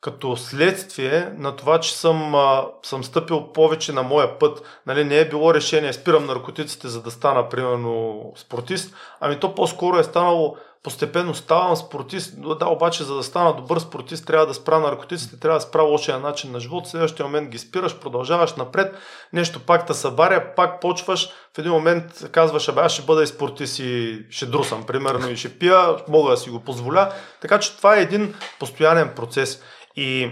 като 0.00 0.36
следствие 0.36 1.32
на 1.36 1.56
това, 1.56 1.80
че 1.80 1.96
съм, 1.96 2.34
а, 2.34 2.66
съм 2.82 3.04
стъпил 3.04 3.52
повече 3.52 3.92
на 3.92 4.02
моя 4.02 4.38
път. 4.38 4.80
Нали, 4.86 5.04
не 5.04 5.18
е 5.18 5.28
било 5.28 5.54
решение, 5.54 5.92
спирам 5.92 6.26
наркотиците, 6.26 6.88
за 6.88 7.02
да 7.02 7.10
стана, 7.10 7.48
примерно, 7.48 8.22
спортист, 8.36 8.94
ами 9.20 9.40
то 9.40 9.54
по-скоро 9.54 9.98
е 9.98 10.04
станало 10.04 10.56
постепенно 10.82 11.34
ставам 11.34 11.76
спортист. 11.76 12.34
Да, 12.58 12.66
обаче, 12.66 13.04
за 13.04 13.14
да 13.14 13.22
стана 13.22 13.56
добър 13.56 13.78
спортист, 13.78 14.26
трябва 14.26 14.46
да 14.46 14.54
спра 14.54 14.78
наркотиците, 14.78 15.40
трябва 15.40 15.58
да 15.58 15.64
спра 15.64 15.82
лошия 15.82 16.18
начин 16.18 16.52
на 16.52 16.60
живот. 16.60 16.86
В 16.86 16.90
следващия 16.90 17.26
момент 17.26 17.50
ги 17.50 17.58
спираш, 17.58 17.98
продължаваш 17.98 18.54
напред, 18.54 18.96
нещо 19.32 19.60
пак 19.60 19.86
те 19.86 19.94
събаря, 19.94 20.54
пак 20.56 20.80
почваш. 20.80 21.30
В 21.54 21.58
един 21.58 21.72
момент 21.72 22.30
казваш, 22.32 22.68
абе, 22.68 22.80
аз 22.80 22.92
ще 22.92 23.02
бъда 23.02 23.22
и 23.22 23.26
спортист 23.26 23.78
и 23.78 24.18
ще 24.30 24.46
друсам, 24.46 24.86
примерно, 24.86 25.30
и 25.30 25.36
ще 25.36 25.58
пия, 25.58 25.96
мога 26.08 26.30
да 26.30 26.36
си 26.36 26.50
го 26.50 26.60
позволя. 26.60 27.12
Така 27.40 27.60
че 27.60 27.76
това 27.76 27.96
е 27.96 28.02
един 28.02 28.34
постоянен 28.58 29.12
процес. 29.16 29.62
И 29.96 30.30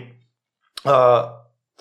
а, 0.85 1.29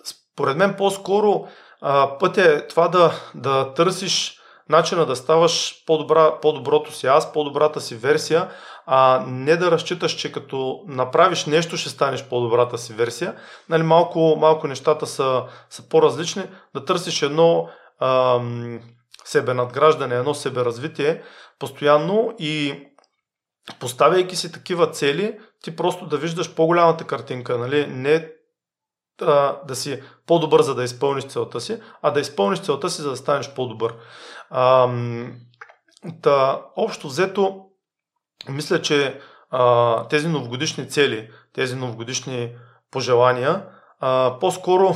според 0.03 0.57
мен 0.57 0.75
по-скоро 0.77 1.47
а, 1.81 2.17
път 2.17 2.37
е 2.37 2.67
това 2.67 2.87
да, 2.87 3.11
да 3.35 3.73
търсиш 3.73 4.39
начина 4.69 5.05
да 5.05 5.15
ставаш 5.15 5.83
по-добра, 5.85 6.39
по-доброто 6.41 6.91
си 6.91 7.07
аз, 7.07 7.33
по-добрата 7.33 7.81
си 7.81 7.95
версия, 7.95 8.49
а 8.85 9.23
не 9.27 9.57
да 9.57 9.71
разчиташ, 9.71 10.11
че 10.11 10.31
като 10.31 10.83
направиш 10.87 11.45
нещо, 11.45 11.77
ще 11.77 11.89
станеш 11.89 12.23
по-добрата 12.23 12.77
си 12.77 12.93
версия. 12.93 13.35
Нали, 13.69 13.83
малко, 13.83 14.35
малко 14.39 14.67
нещата 14.67 15.07
са, 15.07 15.43
са 15.69 15.89
по-различни. 15.89 16.43
Да 16.75 16.85
търсиш 16.85 17.21
едно 17.21 17.67
ам, 18.01 18.79
себе 19.25 19.53
надграждане, 19.53 20.15
едно 20.15 20.33
себе 20.33 20.65
развитие 20.65 21.21
постоянно 21.59 22.33
и 22.39 22.83
поставяйки 23.79 24.35
си 24.35 24.51
такива 24.51 24.91
цели, 24.91 25.39
ти 25.63 25.75
просто 25.75 26.05
да 26.05 26.17
виждаш 26.17 26.55
по-голямата 26.55 27.03
картинка, 27.03 27.57
нали? 27.57 27.87
не 27.87 28.29
да, 29.19 29.61
да 29.67 29.75
си 29.75 30.01
по-добър, 30.27 30.61
за 30.61 30.75
да 30.75 30.83
изпълниш 30.83 31.23
целта 31.23 31.61
си, 31.61 31.79
а 32.01 32.11
да 32.11 32.19
изпълниш 32.19 32.59
целта 32.59 32.89
си, 32.89 33.01
за 33.01 33.09
да 33.09 33.17
станеш 33.17 33.53
по-добър. 33.53 33.95
А, 34.49 34.89
та, 36.21 36.61
общо 36.75 37.07
взето, 37.07 37.61
мисля, 38.49 38.81
че 38.81 39.19
а, 39.51 40.07
тези 40.07 40.27
новогодишни 40.27 40.89
цели, 40.89 41.29
тези 41.53 41.75
новогодишни 41.75 42.55
пожелания, 42.91 43.65
а, 43.99 44.37
по-скоро 44.39 44.95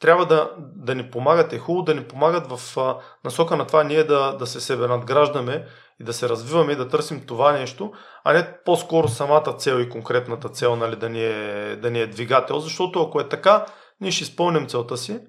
трябва 0.00 0.26
да, 0.26 0.50
да 0.58 0.94
ни 0.94 1.10
помагат. 1.10 1.52
Е 1.52 1.58
хубаво 1.58 1.84
да 1.84 1.94
ни 1.94 2.04
помагат 2.04 2.52
в 2.52 2.76
а, 2.76 2.96
насока 3.24 3.56
на 3.56 3.66
това 3.66 3.84
ние 3.84 4.04
да, 4.04 4.32
да 4.32 4.46
се 4.46 4.60
себе 4.60 4.86
надграждаме 4.86 5.66
и 6.00 6.04
да 6.04 6.12
се 6.12 6.28
развиваме 6.28 6.72
и 6.72 6.76
да 6.76 6.88
търсим 6.88 7.26
това 7.26 7.52
нещо, 7.52 7.92
а 8.24 8.32
не 8.32 8.58
по-скоро 8.64 9.08
самата 9.08 9.54
цел 9.58 9.80
и 9.80 9.88
конкретната 9.88 10.48
цел 10.48 10.76
нали, 10.76 10.96
да, 10.96 11.08
ни 11.08 11.24
е, 11.24 11.76
да 11.76 11.90
ни 11.90 12.00
е 12.00 12.06
двигател, 12.06 12.60
защото 12.60 13.02
ако 13.02 13.20
е 13.20 13.28
така, 13.28 13.66
ние 14.00 14.10
ще 14.10 14.24
изпълним 14.24 14.66
целта 14.66 14.96
си 14.96 15.20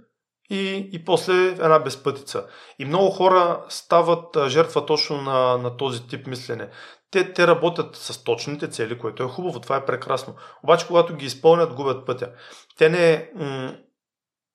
и, 0.49 0.89
и 0.93 1.05
после 1.05 1.34
една 1.34 1.80
безпътица. 1.80 2.45
И 2.80 2.86
много 2.86 3.09
хора 3.09 3.65
стават 3.70 4.38
жертва 4.47 4.86
точно 4.86 5.22
на, 5.22 5.57
на 5.57 5.78
този 5.78 6.07
тип 6.07 6.28
мислене. 6.28 6.70
Те, 7.11 7.34
те 7.34 7.47
работят 7.47 7.95
с 7.95 8.24
точните 8.24 8.67
цели, 8.67 8.97
което 8.97 9.24
е 9.24 9.28
хубаво, 9.28 9.59
това 9.59 9.76
е 9.76 9.86
прекрасно. 9.86 10.36
Обаче, 10.63 10.88
когато 10.88 11.15
ги 11.15 11.26
изпълнят, 11.26 11.74
губят 11.74 12.05
пътя. 12.05 12.32
Те 12.78 12.89
не, 12.89 13.32
м- 13.36 13.45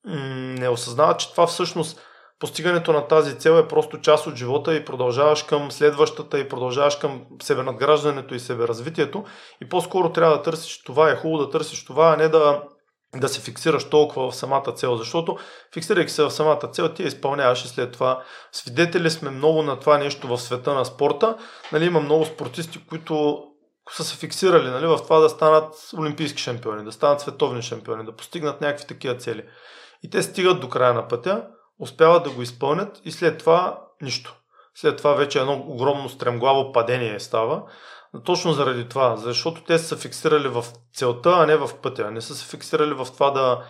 м- 0.05 0.17
не 0.59 0.69
осъзнават, 0.69 1.19
че 1.19 1.31
това 1.31 1.47
всъщност 1.47 2.01
постигането 2.45 2.93
на 2.93 3.07
тази 3.07 3.39
цел 3.39 3.51
е 3.51 3.69
просто 3.69 4.01
част 4.01 4.27
от 4.27 4.37
живота 4.37 4.75
и 4.75 4.85
продължаваш 4.85 5.43
към 5.43 5.73
следващата 5.73 6.39
и 6.39 6.49
продължаваш 6.49 6.97
към 6.97 7.23
себенадграждането 7.43 8.35
и 8.35 8.41
себеразвитието 8.41 9.25
и 9.63 9.69
по-скоро 9.69 10.13
трябва 10.13 10.37
да 10.37 10.43
търсиш 10.43 10.83
това, 10.83 11.11
е 11.11 11.17
хубаво 11.17 11.45
да 11.45 11.51
търсиш 11.51 11.85
това, 11.85 12.13
а 12.13 12.17
не 12.17 12.29
да, 12.29 12.63
да 13.17 13.29
се 13.29 13.41
фиксираш 13.41 13.85
толкова 13.85 14.31
в 14.31 14.37
самата 14.37 14.73
цел, 14.75 14.97
защото 14.97 15.37
фиксирайки 15.75 16.13
се 16.13 16.23
в 16.23 16.31
самата 16.31 16.69
цел, 16.73 16.89
ти 16.89 17.03
я 17.03 17.09
изпълняваш 17.09 17.65
и 17.65 17.69
след 17.69 17.93
това. 17.93 18.23
Свидетели 18.53 19.11
сме 19.11 19.31
много 19.31 19.63
на 19.63 19.81
това 19.81 19.99
нещо 19.99 20.29
в 20.29 20.39
света 20.39 20.75
на 20.75 20.85
спорта. 20.85 21.37
Нали, 21.73 21.85
има 21.85 22.01
много 22.01 22.25
спортисти, 22.25 22.87
които 22.87 23.45
са 23.91 24.05
се 24.05 24.17
фиксирали 24.17 24.71
нали, 24.71 24.87
в 24.87 24.99
това 25.03 25.19
да 25.19 25.29
станат 25.29 25.75
олимпийски 25.99 26.43
шампиони, 26.43 26.85
да 26.85 26.93
станат 26.93 27.21
световни 27.21 27.63
шампиони, 27.63 28.05
да 28.05 28.17
постигнат 28.17 28.61
някакви 28.61 28.87
такива 28.87 29.17
цели. 29.17 29.43
И 30.03 30.11
те 30.11 30.23
стигат 30.23 30.61
до 30.61 30.69
края 30.69 30.95
на 30.95 31.09
пътя, 31.09 31.47
успяват 31.81 32.25
да 32.25 32.31
го 32.31 32.43
изпълнят 32.43 33.01
и 33.05 33.13
след 33.13 33.39
това 33.39 33.81
нищо. 34.03 34.37
След 34.75 34.97
това 34.97 35.13
вече 35.13 35.39
едно 35.39 35.65
огромно 35.69 36.09
стремглаво 36.09 36.73
падение 36.73 37.21
става. 37.21 37.63
Точно 38.25 38.53
заради 38.53 38.89
това, 38.89 39.17
защото 39.17 39.65
те 39.65 39.79
са 39.79 39.97
фиксирали 39.97 40.49
в 40.49 40.65
целта, 40.95 41.31
а 41.31 41.47
не 41.47 41.57
в 41.57 41.71
пътя. 41.83 42.11
Не 42.11 42.21
са 42.21 42.35
се 42.35 42.47
фиксирали 42.47 42.95
в 42.95 43.07
това 43.13 43.31
да 43.31 43.65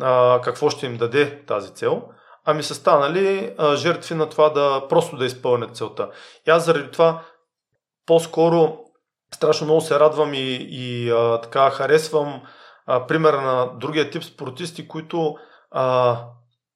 а, 0.00 0.40
какво 0.40 0.70
ще 0.70 0.86
им 0.86 0.96
даде 0.96 1.44
тази 1.46 1.74
цел, 1.74 2.02
ами 2.44 2.62
са 2.62 2.74
станали 2.74 3.54
а, 3.58 3.76
жертви 3.76 4.14
на 4.14 4.28
това 4.28 4.48
да 4.48 4.88
просто 4.88 5.16
да 5.16 5.26
изпълнят 5.26 5.76
целта. 5.76 6.10
И 6.46 6.50
аз 6.50 6.64
заради 6.64 6.90
това 6.90 7.22
по-скоро 8.06 8.78
страшно 9.34 9.64
много 9.64 9.80
се 9.80 10.00
радвам 10.00 10.34
и, 10.34 10.66
и 10.70 11.10
а, 11.10 11.40
така 11.40 11.70
харесвам 11.70 12.42
а, 12.86 13.06
примера 13.06 13.40
на 13.40 13.78
другия 13.78 14.10
тип 14.10 14.24
спортисти, 14.24 14.88
които 14.88 15.36
а, 15.70 16.18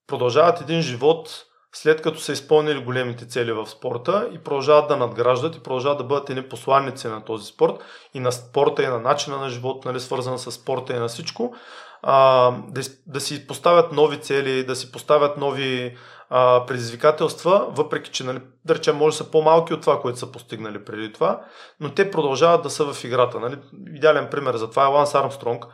продължават 0.06 0.60
един 0.60 0.82
живот 0.82 1.44
след 1.74 2.02
като 2.02 2.18
са 2.18 2.32
изпълнили 2.32 2.84
големите 2.84 3.26
цели 3.26 3.52
в 3.52 3.66
спорта 3.66 4.28
и 4.32 4.38
продължават 4.38 4.88
да 4.88 4.96
надграждат 4.96 5.56
и 5.56 5.62
продължават 5.62 5.98
да 5.98 6.04
бъдат 6.04 6.30
едни 6.30 6.48
посланници 6.48 7.08
на 7.08 7.24
този 7.24 7.46
спорт 7.46 7.74
и 8.14 8.20
на 8.20 8.32
спорта 8.32 8.82
и 8.82 8.86
на 8.86 9.00
начина 9.00 9.38
на 9.38 9.48
живот, 9.48 9.84
нали, 9.84 10.00
свързан 10.00 10.38
с 10.38 10.52
спорта 10.52 10.92
и 10.92 10.98
на 10.98 11.08
всичко, 11.08 11.54
а, 12.02 12.50
да, 12.68 12.80
да 13.06 13.20
си 13.20 13.46
поставят 13.46 13.92
нови 13.92 14.20
цели, 14.20 14.64
да 14.64 14.76
си 14.76 14.92
поставят 14.92 15.36
нови 15.36 15.96
а, 16.30 16.66
предизвикателства, 16.66 17.66
въпреки 17.70 18.10
че, 18.10 18.24
нали, 18.24 18.40
да 18.64 18.74
речем, 18.74 18.96
може 18.96 19.18
да 19.18 19.24
са 19.24 19.30
по-малки 19.30 19.74
от 19.74 19.80
това, 19.80 20.00
което 20.00 20.18
са 20.18 20.32
постигнали 20.32 20.84
преди 20.84 21.12
това, 21.12 21.40
но 21.80 21.90
те 21.90 22.10
продължават 22.10 22.62
да 22.62 22.70
са 22.70 22.92
в 22.92 23.04
играта. 23.04 23.40
Нали. 23.40 23.58
Идеален 23.94 24.28
пример 24.30 24.56
за 24.56 24.70
това 24.70 24.84
е 24.84 24.88
Ланс 24.88 25.14
Армстронг, 25.14 25.66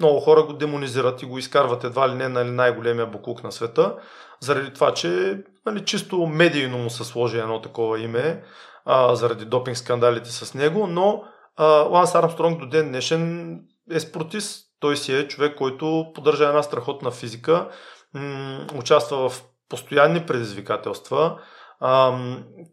много 0.00 0.20
хора 0.20 0.42
го 0.42 0.52
демонизират 0.52 1.22
и 1.22 1.26
го 1.26 1.38
изкарват 1.38 1.84
едва 1.84 2.08
ли 2.08 2.14
не 2.14 2.28
нали, 2.28 2.50
най-големия 2.50 3.06
буклук 3.06 3.44
на 3.44 3.52
света, 3.52 3.94
заради 4.40 4.72
това, 4.72 4.94
че 4.94 5.38
нали, 5.66 5.84
чисто 5.84 6.26
медийно 6.26 6.78
му 6.78 6.90
се 6.90 7.04
сложи 7.04 7.38
едно 7.38 7.60
такова 7.60 8.00
име, 8.00 8.42
а, 8.84 9.14
заради 9.14 9.44
допинг 9.44 9.76
скандалите 9.76 10.30
с 10.30 10.54
него, 10.54 10.86
но 10.86 11.24
а, 11.56 11.64
Ланс 11.64 12.14
Армстронг 12.14 12.60
до 12.60 12.66
ден 12.66 12.88
днешен 12.88 13.54
е 13.90 14.00
спортист. 14.00 14.64
Той 14.80 14.96
си 14.96 15.14
е 15.14 15.28
човек, 15.28 15.56
който 15.56 16.06
поддържа 16.14 16.44
една 16.44 16.62
страхотна 16.62 17.10
физика, 17.10 17.68
м- 18.14 18.66
участва 18.74 19.28
в 19.28 19.44
постоянни 19.68 20.26
предизвикателства, 20.26 21.38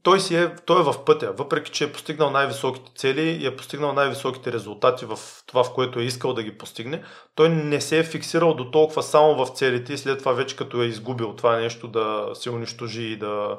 той, 0.03 0.19
си 0.19 0.35
е, 0.35 0.55
той 0.55 0.79
е 0.79 0.83
в 0.83 1.05
пътя, 1.05 1.31
въпреки 1.31 1.71
че 1.71 1.83
е 1.83 1.91
постигнал 1.91 2.29
най-високите 2.29 2.91
цели 2.95 3.21
и 3.21 3.45
е 3.45 3.55
постигнал 3.55 3.93
най-високите 3.93 4.51
резултати 4.51 5.05
в 5.05 5.19
това, 5.45 5.63
в 5.63 5.73
което 5.73 5.99
е 5.99 6.03
искал 6.03 6.33
да 6.33 6.43
ги 6.43 6.57
постигне. 6.57 7.03
Той 7.35 7.49
не 7.49 7.81
се 7.81 7.99
е 7.99 8.03
фиксирал 8.03 8.53
до 8.53 8.71
толкова 8.71 9.03
само 9.03 9.45
в 9.45 9.49
целите 9.49 9.93
и 9.93 9.97
след 9.97 10.19
това 10.19 10.33
вече 10.33 10.55
като 10.55 10.81
е 10.81 10.85
изгубил 10.85 11.35
това 11.35 11.55
нещо 11.55 11.87
да 11.87 12.29
се 12.33 12.49
унищожи 12.49 13.03
и 13.03 13.17
да 13.17 13.57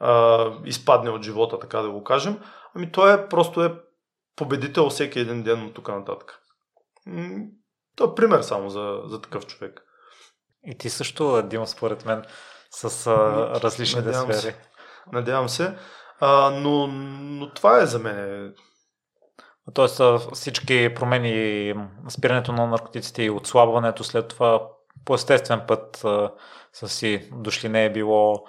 а, 0.00 0.46
изпадне 0.64 1.10
от 1.10 1.22
живота, 1.22 1.58
така 1.58 1.78
да 1.78 1.90
го 1.90 2.04
кажем. 2.04 2.38
Ами 2.74 2.92
той 2.92 3.14
е 3.14 3.28
просто 3.28 3.64
е 3.64 3.74
победител 4.36 4.88
всеки 4.88 5.20
един 5.20 5.42
ден 5.42 5.66
от 5.66 5.74
тук 5.74 5.88
нататък. 5.88 6.38
Това 7.96 8.12
е 8.12 8.14
пример 8.14 8.42
само 8.42 8.70
за, 8.70 9.00
за 9.04 9.20
такъв 9.20 9.46
човек. 9.46 9.82
И 10.64 10.78
ти 10.78 10.90
също, 10.90 11.42
Дима, 11.42 11.66
според 11.66 12.06
мен, 12.06 12.24
с 12.70 13.06
а, 13.06 13.12
различните 13.60 14.06
Надявам 14.06 14.32
сфери. 14.32 14.52
Се. 14.52 14.71
Надявам 15.12 15.48
се. 15.48 15.74
А, 16.20 16.50
но, 16.50 16.86
но 16.86 17.50
това 17.50 17.82
е 17.82 17.86
за 17.86 17.98
мен. 17.98 18.54
Тоест 19.74 20.00
всички 20.32 20.94
промени, 20.94 21.74
спирането 22.08 22.52
на 22.52 22.66
наркотиците 22.66 23.22
и 23.22 23.30
отслабването 23.30 24.04
след 24.04 24.28
това 24.28 24.62
по 25.04 25.14
естествен 25.14 25.60
път 25.68 25.96
са 26.72 26.88
си 26.88 27.30
дошли. 27.32 27.68
Не 27.68 27.84
е 27.84 27.92
било 27.92 28.44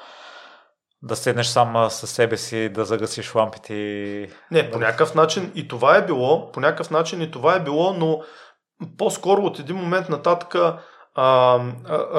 да 1.01 1.15
седнеш 1.15 1.47
сам 1.47 1.89
със 1.89 2.11
себе 2.11 2.37
си, 2.37 2.69
да 2.69 2.85
загасиш 2.85 3.35
лампите. 3.35 3.73
Не, 4.51 4.71
по 4.71 4.79
някакъв 4.79 5.15
начин 5.15 5.51
и 5.55 5.67
това 5.67 5.97
е 5.97 6.05
било, 6.05 6.51
по 6.51 6.59
някакъв 6.59 6.91
начин 6.91 7.21
и 7.21 7.31
това 7.31 7.55
е 7.55 7.63
било, 7.63 7.93
но 7.93 8.21
по-скоро 8.97 9.41
от 9.41 9.59
един 9.59 9.75
момент 9.75 10.09
нататък 10.09 10.55
а, 10.55 10.79
а, 11.15 11.59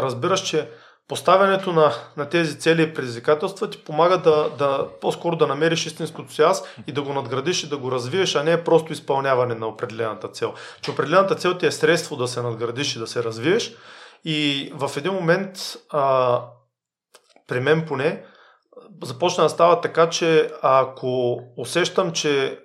разбираш, 0.03 0.41
че 0.41 0.70
поставянето 1.09 1.72
на, 1.72 1.92
на 2.16 2.28
тези 2.28 2.59
цели 2.59 2.82
и 2.82 2.94
предизвикателства 2.94 3.70
ти 3.70 3.84
помага 3.84 4.18
да, 4.18 4.50
да 4.59 4.88
по-скоро 5.00 5.36
да 5.36 5.46
намериш 5.46 5.86
истинското 5.86 6.32
си 6.32 6.42
аз 6.42 6.64
и 6.86 6.92
да 6.92 7.02
го 7.02 7.12
надградиш 7.12 7.64
и 7.64 7.68
да 7.68 7.76
го 7.76 7.92
развиеш, 7.92 8.34
а 8.34 8.42
не 8.42 8.64
просто 8.64 8.92
изпълняване 8.92 9.55
на 9.55 9.66
определената 9.66 10.28
цел. 10.28 10.55
Че 10.80 10.90
определената 10.90 11.34
цел 11.34 11.59
ти 11.59 11.66
е 11.66 11.70
средство 11.70 12.16
да 12.16 12.28
се 12.28 12.42
надградиш 12.42 12.96
и 12.96 12.98
да 12.98 13.07
се 13.07 13.24
развиеш 13.24 13.76
и 14.24 14.70
в 14.74 14.90
един 14.96 15.12
момент 15.12 15.59
а, 15.90 16.40
при 17.48 17.61
мен 17.61 17.86
поне 17.86 18.24
започна 19.02 19.44
да 19.44 19.50
става 19.50 19.80
така, 19.80 20.11
че 20.11 20.50
ако 20.62 21.40
усещам, 21.57 22.12
че 22.12 22.63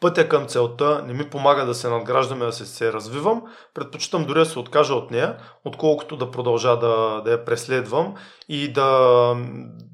пътя 0.00 0.28
към 0.28 0.46
целта 0.46 1.02
не 1.06 1.12
ми 1.12 1.30
помага 1.30 1.66
да 1.66 1.74
се 1.74 1.88
надграждам 1.88 2.42
и 2.42 2.46
да 2.46 2.52
се, 2.52 2.66
се 2.66 2.92
развивам, 2.92 3.42
предпочитам 3.74 4.24
дори 4.24 4.38
да 4.38 4.46
се 4.46 4.58
откажа 4.58 4.94
от 4.94 5.10
нея, 5.10 5.36
отколкото 5.64 6.16
да 6.16 6.30
продължа 6.30 6.76
да, 6.76 7.22
да 7.24 7.30
я 7.30 7.44
преследвам 7.44 8.14
и 8.48 8.72
да, 8.72 9.34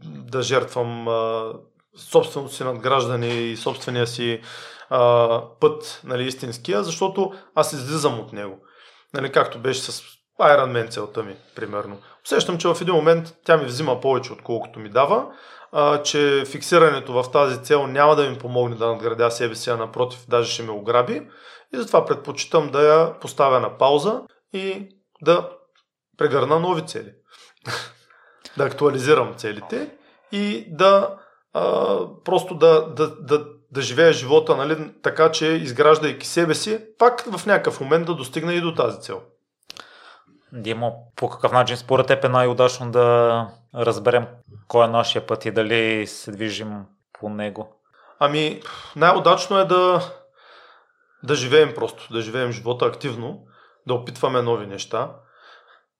да 0.04 0.42
жертвам 0.42 1.08
а, 1.08 1.52
собственото 2.10 2.54
си 2.54 2.64
надграждане 2.64 3.26
и 3.26 3.56
собствения 3.56 4.06
си 4.06 4.40
а, 4.90 5.40
път, 5.60 6.00
нали, 6.04 6.24
истинския, 6.24 6.84
защото 6.84 7.32
аз 7.54 7.72
излизам 7.72 8.20
от 8.20 8.32
него. 8.32 8.58
Нали, 9.14 9.32
както 9.32 9.58
беше 9.58 9.80
с 9.80 10.02
Iron 10.40 10.72
Man 10.72 10.90
целта 10.90 11.22
ми, 11.22 11.36
примерно. 11.54 11.98
Усещам, 12.24 12.58
че 12.58 12.68
в 12.68 12.78
един 12.80 12.94
момент 12.94 13.34
тя 13.44 13.56
ми 13.56 13.64
взима 13.64 14.00
повече, 14.00 14.32
отколкото 14.32 14.78
ми 14.78 14.88
дава 14.88 15.26
че 16.04 16.44
фиксирането 16.46 17.12
в 17.12 17.30
тази 17.30 17.62
цел 17.62 17.86
няма 17.86 18.16
да 18.16 18.30
ми 18.30 18.38
помогне 18.38 18.76
да 18.76 18.86
надградя 18.86 19.30
себе 19.30 19.54
си, 19.54 19.70
а 19.70 19.76
напротив, 19.76 20.24
даже 20.28 20.52
ще 20.52 20.62
ме 20.62 20.70
ограби. 20.70 21.22
И 21.74 21.76
затова 21.76 22.04
предпочитам 22.04 22.70
да 22.70 22.82
я 22.82 23.20
поставя 23.20 23.60
на 23.60 23.78
пауза 23.78 24.22
и 24.52 24.88
да 25.22 25.50
прегърна 26.18 26.58
нови 26.58 26.86
цели. 26.86 27.12
да 28.56 28.64
актуализирам 28.64 29.34
целите 29.36 29.90
и 30.32 30.66
да 30.70 31.18
а, 31.52 31.98
просто 32.24 32.54
да, 32.54 32.86
да, 32.86 33.16
да, 33.20 33.44
да 33.70 33.80
живея 33.80 34.12
живота, 34.12 34.56
нали, 34.56 34.90
така 35.02 35.30
че 35.30 35.46
изграждайки 35.46 36.26
себе 36.26 36.54
си, 36.54 36.80
пак 36.98 37.24
в 37.36 37.46
някакъв 37.46 37.80
момент 37.80 38.06
да 38.06 38.14
достигна 38.14 38.54
и 38.54 38.60
до 38.60 38.74
тази 38.74 39.00
цел. 39.00 39.22
Димо, 40.52 41.12
по 41.16 41.28
какъв 41.28 41.52
начин 41.52 41.76
според 41.76 42.06
теб 42.06 42.24
е 42.24 42.28
най-удачно 42.28 42.90
да 42.90 43.48
разберем 43.76 44.26
кой 44.68 44.84
е 44.84 44.88
нашия 44.88 45.26
път 45.26 45.44
и 45.44 45.50
дали 45.50 46.06
се 46.06 46.30
движим 46.30 46.84
по 47.20 47.28
него? 47.28 47.72
Ами, 48.18 48.62
най-удачно 48.96 49.58
е 49.58 49.64
да, 49.64 50.00
да 51.22 51.34
живеем 51.34 51.74
просто, 51.74 52.12
да 52.12 52.20
живеем 52.20 52.52
живота 52.52 52.86
активно, 52.86 53.46
да 53.86 53.94
опитваме 53.94 54.42
нови 54.42 54.66
неща. 54.66 55.10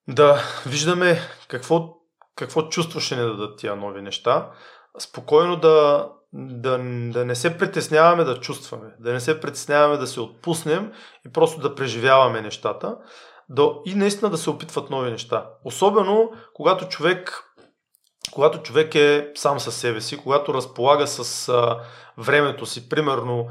да 0.09 0.43
виждаме 0.67 1.21
какво, 1.49 1.97
какво 2.37 2.63
чувство 2.63 3.01
ще 3.01 3.17
ни 3.17 3.23
дадат 3.23 3.59
тия 3.59 3.77
нови 3.77 4.03
неща. 4.03 4.51
Спокойно 4.99 5.57
да, 5.57 6.09
да, 6.33 6.79
да 7.13 7.25
не 7.25 7.35
се 7.35 7.59
притесняваме 7.59 8.25
да 8.25 8.41
чувстваме, 8.41 8.95
да 9.01 9.13
не 9.13 9.21
се 9.21 9.41
притесняваме 9.41 9.97
да 9.97 10.07
се 10.07 10.21
отпуснем 10.21 10.93
и 11.27 11.33
просто 11.33 11.61
да 11.61 11.75
преживяваме 11.75 12.41
нещата 12.41 12.97
да, 13.49 13.71
и 13.85 13.95
наистина 13.95 14.31
да 14.31 14.39
се 14.39 14.51
опитват 14.51 14.91
нови 14.91 15.11
неща. 15.11 15.51
Особено 15.65 16.33
когато 16.55 16.89
човек, 16.89 17.43
когато 18.37 18.63
човек 18.63 18.95
е 18.95 19.29
сам 19.35 19.61
със 19.61 19.77
себе 19.77 20.01
си, 20.01 20.17
когато 20.17 20.55
разполага 20.55 21.07
с 21.07 21.49
а, 21.49 21.79
времето 22.19 22.67
си, 22.67 22.89
примерно 22.89 23.47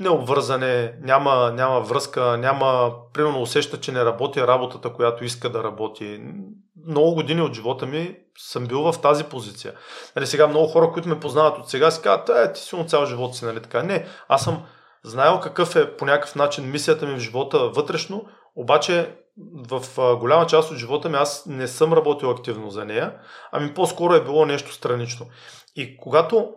необвързане, 0.00 0.94
няма, 1.02 1.52
няма 1.54 1.80
връзка, 1.80 2.36
няма, 2.38 2.92
примерно 3.12 3.42
усеща, 3.42 3.80
че 3.80 3.92
не 3.92 4.04
работи 4.04 4.40
работата, 4.42 4.92
която 4.92 5.24
иска 5.24 5.50
да 5.50 5.64
работи. 5.64 6.20
Много 6.88 7.14
години 7.14 7.42
от 7.42 7.54
живота 7.54 7.86
ми 7.86 8.16
съм 8.38 8.66
бил 8.66 8.92
в 8.92 9.00
тази 9.02 9.24
позиция. 9.24 9.72
Нали, 10.16 10.26
сега 10.26 10.46
много 10.46 10.66
хора, 10.66 10.90
които 10.92 11.08
ме 11.08 11.20
познават 11.20 11.58
от 11.58 11.70
сега, 11.70 11.90
си 11.90 12.02
казват, 12.02 12.28
е, 12.28 12.52
ти 12.52 12.60
си 12.60 12.84
цял 12.86 13.06
живот 13.06 13.36
си, 13.36 13.44
нали 13.44 13.62
така. 13.62 13.82
Не, 13.82 14.06
аз 14.28 14.44
съм 14.44 14.62
знаел 15.04 15.40
какъв 15.40 15.76
е 15.76 15.96
по 15.96 16.04
някакъв 16.04 16.34
начин 16.34 16.70
мисията 16.70 17.06
ми 17.06 17.14
в 17.14 17.20
живота 17.20 17.58
вътрешно, 17.58 18.24
обаче 18.56 19.14
в 19.70 19.82
голяма 20.16 20.46
част 20.46 20.70
от 20.70 20.76
живота 20.76 21.08
ми 21.08 21.16
аз 21.16 21.46
не 21.46 21.68
съм 21.68 21.92
работил 21.92 22.30
активно 22.30 22.70
за 22.70 22.84
нея, 22.84 23.14
ами 23.52 23.74
по-скоро 23.74 24.14
е 24.14 24.24
било 24.24 24.46
нещо 24.46 24.72
странично. 24.72 25.26
И 25.76 25.96
когато 25.96 26.54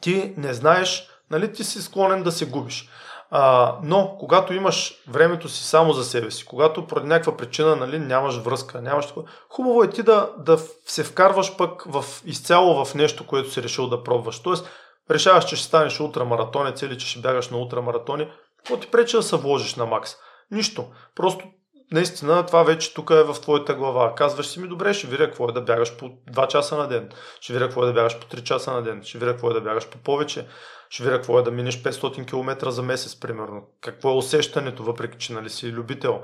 ти 0.00 0.34
не 0.36 0.54
знаеш 0.54 1.08
нали, 1.30 1.52
ти 1.52 1.64
си 1.64 1.82
склонен 1.82 2.22
да 2.22 2.32
се 2.32 2.46
губиш. 2.46 2.88
А, 3.30 3.74
но, 3.82 4.16
когато 4.20 4.54
имаш 4.54 4.94
времето 5.08 5.48
си 5.48 5.64
само 5.64 5.92
за 5.92 6.04
себе 6.04 6.30
си, 6.30 6.44
когато 6.44 6.86
поради 6.86 7.06
някаква 7.06 7.36
причина 7.36 7.76
нали, 7.76 7.98
нямаш 7.98 8.36
връзка, 8.36 8.80
нямаш 8.80 9.06
такова, 9.06 9.28
хубаво 9.48 9.82
е 9.82 9.90
ти 9.90 10.02
да, 10.02 10.30
да 10.38 10.58
се 10.86 11.04
вкарваш 11.04 11.56
пък 11.56 11.84
в, 11.86 12.04
изцяло 12.24 12.84
в 12.84 12.94
нещо, 12.94 13.26
което 13.26 13.50
си 13.50 13.62
решил 13.62 13.88
да 13.88 14.02
пробваш. 14.02 14.42
Тоест, 14.42 14.70
решаваш, 15.10 15.44
че 15.44 15.56
ще 15.56 15.66
станеш 15.66 16.00
ултрамаратонец 16.00 16.82
или 16.82 16.98
че 16.98 17.06
ще 17.06 17.20
бягаш 17.20 17.48
на 17.48 17.58
ултрамаратони, 17.58 18.28
какво 18.56 18.76
ти 18.76 18.90
пречи 18.90 19.16
да 19.16 19.22
се 19.22 19.36
вложиш 19.36 19.74
на 19.74 19.86
макс? 19.86 20.16
Нищо. 20.50 20.86
Просто 21.14 21.44
наистина 21.92 22.46
това 22.46 22.62
вече 22.62 22.94
тук 22.94 23.10
е 23.10 23.22
в 23.22 23.34
твоята 23.40 23.74
глава. 23.74 24.14
Казваш 24.14 24.46
си 24.46 24.60
ми, 24.60 24.68
добре, 24.68 24.94
ще 24.94 25.06
видя 25.06 25.26
какво 25.26 25.48
е 25.48 25.52
да 25.52 25.60
бягаш 25.60 25.96
по 25.96 26.04
2 26.06 26.46
часа 26.46 26.76
на 26.76 26.88
ден, 26.88 27.10
ще 27.40 27.52
видя 27.52 27.64
какво 27.64 27.82
е 27.82 27.86
да 27.86 27.92
бягаш 27.92 28.18
по 28.18 28.36
3 28.36 28.42
часа 28.42 28.72
на 28.72 28.82
ден, 28.82 29.02
ще 29.04 29.18
видя 29.18 29.32
какво 29.32 29.50
е 29.50 29.54
да 29.54 29.60
бягаш 29.60 29.88
по 29.88 29.98
повече, 29.98 30.46
ще 30.90 31.02
видя 31.02 31.16
какво 31.16 31.38
е 31.38 31.42
да 31.42 31.50
минеш 31.50 31.82
500 31.82 32.26
км 32.26 32.70
за 32.70 32.82
месец, 32.82 33.20
примерно. 33.20 33.62
Какво 33.80 34.10
е 34.10 34.16
усещането, 34.16 34.82
въпреки 34.82 35.18
че 35.18 35.32
нали, 35.32 35.50
си 35.50 35.72
любител. 35.72 36.22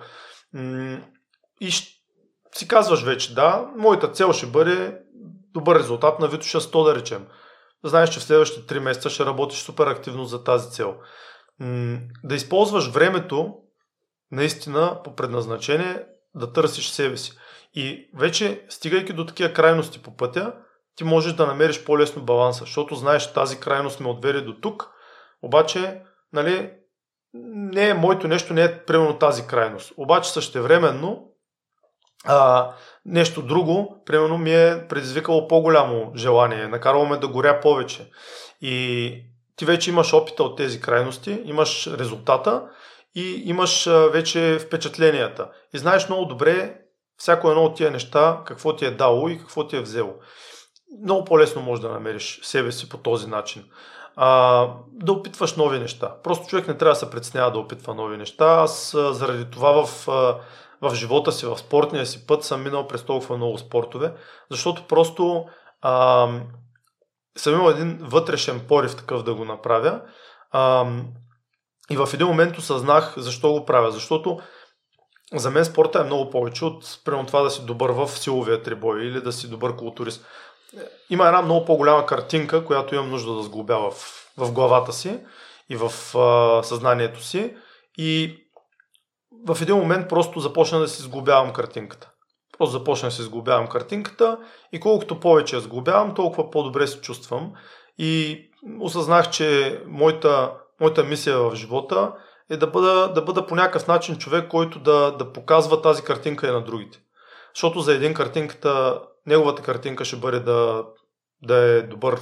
И 1.61 1.71
си 2.55 2.69
казваш 2.69 3.03
вече, 3.03 3.35
да, 3.35 3.71
моята 3.77 4.13
цел 4.13 4.33
ще 4.33 4.47
бъде 4.47 4.99
добър 5.53 5.79
резултат 5.79 6.19
на 6.19 6.29
Витоша 6.29 6.61
100, 6.61 6.85
да 6.85 6.95
речем. 6.95 7.27
Знаеш, 7.85 8.11
че 8.11 8.21
в 8.21 8.23
следващите 8.23 8.75
3 8.75 8.79
месеца 8.79 9.11
ще 9.11 9.25
работиш 9.25 9.59
супер 9.59 9.87
активно 9.87 10.25
за 10.25 10.45
тази 10.45 10.71
цел. 10.71 10.97
Да 12.25 12.35
използваш 12.35 12.89
времето 12.89 13.55
наистина 14.33 15.01
по 15.05 15.17
предназначение 15.17 16.05
да 16.35 16.53
търсиш 16.53 16.89
себе 16.89 17.17
си. 17.17 17.33
И 17.75 18.11
вече, 18.15 18.67
стигайки 18.69 19.13
до 19.13 19.27
такива 19.27 19.53
крайности 19.53 20.03
по 20.03 20.17
пътя, 20.17 20.53
ти 20.97 21.05
можеш 21.05 21.33
да 21.33 21.47
намериш 21.47 21.85
по-лесно 21.85 22.23
баланса, 22.23 22.61
защото 22.61 22.95
знаеш, 22.95 23.33
тази 23.33 23.61
крайност 23.61 24.01
ме 24.01 24.09
отведе 24.09 24.41
до 24.41 24.55
тук, 24.61 24.91
обаче, 25.43 26.03
нали, 26.33 26.71
не 27.35 27.89
е, 27.89 27.95
моето 27.95 28.29
нещо 28.29 28.55
не 28.55 28.65
е 28.65 28.79
примерно 28.85 29.19
тази 29.19 29.47
крайност. 29.47 29.93
Обаче 29.97 30.31
същевременно 30.31 31.27
а, 32.25 32.71
нещо 33.05 33.43
друго, 33.43 34.03
примерно 34.07 34.39
ми 34.39 34.55
е 34.55 34.87
предизвикало 34.89 35.49
по-голямо 35.49 36.13
желание, 36.17 36.69
накарало 36.69 37.07
ме 37.07 37.17
да 37.17 37.29
горя 37.29 37.61
повече. 37.61 38.11
И 38.61 39.15
ти 39.57 39.65
вече 39.65 39.91
имаш 39.91 40.13
опита 40.13 40.43
от 40.43 40.57
тези 40.57 40.81
крайности, 40.81 41.43
имаш 41.45 41.87
резултата 41.87 42.63
и 43.15 43.43
имаш 43.45 43.89
вече 44.13 44.59
впечатленията. 44.59 45.51
И 45.75 45.79
знаеш 45.79 46.09
много 46.09 46.25
добре 46.25 46.81
всяко 47.17 47.51
едно 47.51 47.65
от 47.65 47.77
тия 47.77 47.91
неща, 47.91 48.43
какво 48.47 48.77
ти 48.77 48.85
е 48.85 48.91
дало 48.91 49.29
и 49.29 49.39
какво 49.39 49.67
ти 49.67 49.77
е 49.77 49.81
взело. 49.81 50.15
Много 51.03 51.25
по-лесно 51.25 51.63
можеш 51.63 51.83
да 51.83 51.89
намериш 51.89 52.41
себе 52.43 52.73
си 52.73 52.89
по 52.89 52.99
този 52.99 53.27
начин. 53.27 53.65
А, 54.17 54.69
да 54.93 55.13
опитваш 55.13 55.57
нови 55.57 55.79
неща. 55.79 56.15
Просто 56.23 56.47
човек 56.47 56.69
не 56.69 56.77
трябва 56.77 56.93
да 56.93 56.99
се 56.99 57.11
притеснява 57.11 57.53
да 57.53 57.59
опитва 57.59 57.95
нови 57.95 58.17
неща. 58.17 58.47
Аз 58.47 58.97
заради 59.11 59.51
това 59.51 59.87
в, 59.87 60.07
в 60.83 60.95
живота 60.95 61.33
си, 61.33 61.47
в 61.47 61.59
спортния 61.59 62.07
си 62.07 62.27
път 62.27 62.45
съм 62.45 62.63
минал 62.63 62.87
през 62.87 63.03
толкова 63.03 63.37
много 63.37 63.59
спортове, 63.59 64.13
защото 64.51 64.87
просто 64.89 65.45
а, 65.83 66.29
съм 67.37 67.55
имал 67.55 67.71
един 67.71 67.99
вътрешен 68.03 68.61
порив 68.69 68.97
такъв 68.97 69.23
да 69.23 69.35
го 69.35 69.45
направя. 69.45 70.01
А, 70.51 70.87
и 71.91 71.97
в 71.97 72.09
един 72.15 72.27
момент 72.27 72.59
осъзнах 72.59 73.15
защо 73.17 73.53
го 73.53 73.65
правя. 73.65 73.91
Защото 73.91 74.39
за 75.35 75.51
мен 75.51 75.65
спорта 75.65 76.01
е 76.01 76.05
много 76.05 76.31
повече 76.31 76.65
от 76.65 77.01
примерно 77.05 77.27
това 77.27 77.43
да 77.43 77.51
си 77.51 77.67
добър 77.67 77.91
в 77.91 78.09
силовия 78.09 78.63
трибой 78.63 79.03
или 79.03 79.21
да 79.21 79.33
си 79.33 79.51
добър 79.51 79.77
културист. 79.77 80.27
Има 81.11 81.27
една 81.27 81.43
много 81.43 81.65
по-голяма 81.65 82.07
картинка, 82.07 82.65
която 82.65 82.95
имам 82.95 83.11
нужда 83.11 83.35
да 83.35 83.43
сглобя 83.43 83.91
в, 83.91 83.95
в 84.39 84.53
главата 84.53 84.93
си 84.93 85.19
и 85.69 85.77
в 85.77 86.19
а, 86.19 86.63
съзнанието 86.63 87.23
си. 87.23 87.57
И 87.99 88.37
в 89.47 89.63
един 89.63 89.77
момент 89.77 90.09
просто 90.09 90.41
започна 90.41 90.79
да 90.79 90.89
си 90.89 91.03
сглобявам 91.03 91.53
картинката. 91.53 92.11
Просто 92.59 92.79
започна 92.79 93.09
да 93.09 93.15
си 93.15 93.23
сглобявам 93.23 93.69
картинката 93.69 94.39
и 94.73 94.81
колкото 94.81 95.21
повече 95.21 95.57
я 95.57 95.63
сглобявам, 95.63 96.15
толкова 96.15 96.51
по-добре 96.51 96.87
се 96.87 97.01
чувствам. 97.01 97.53
И 97.99 98.41
осъзнах, 98.81 99.31
че 99.31 99.81
моята 99.87 100.53
моята 100.81 101.05
мисия 101.05 101.39
в 101.39 101.55
живота 101.55 102.13
е 102.51 102.57
да 102.57 102.67
бъда, 102.67 103.13
да 103.15 103.23
бъда 103.23 103.47
по 103.47 103.55
някакъв 103.55 103.87
начин 103.87 104.17
човек, 104.17 104.49
който 104.49 104.79
да, 104.79 105.11
да 105.11 105.33
показва 105.33 105.83
тази 105.83 106.03
картинка 106.03 106.49
и 106.49 106.51
на 106.51 106.65
другите. 106.65 106.99
Защото 107.55 107.81
за 107.81 107.95
един 107.95 108.15
картинката, 108.15 109.01
неговата 109.27 109.63
картинка 109.63 110.05
ще 110.05 110.17
бъде 110.17 110.41
да, 110.41 110.85
да 111.43 111.57
е 111.57 111.83
добър 111.83 112.21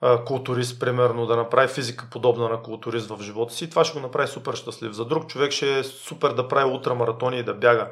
а, 0.00 0.24
културист, 0.24 0.80
примерно, 0.80 1.26
да 1.26 1.36
направи 1.36 1.68
физика 1.68 2.08
подобна 2.10 2.48
на 2.48 2.62
културист 2.62 3.08
в 3.08 3.22
живота 3.22 3.54
си. 3.54 3.70
Това 3.70 3.84
ще 3.84 3.98
го 3.98 4.06
направи 4.06 4.28
супер 4.28 4.54
щастлив. 4.54 4.92
За 4.92 5.04
друг 5.04 5.26
човек 5.26 5.52
ще 5.52 5.78
е 5.78 5.84
супер 5.84 6.30
да 6.30 6.48
прави 6.48 6.70
ултрамаратони 6.70 7.38
и 7.38 7.42
да 7.42 7.54
бяга. 7.54 7.90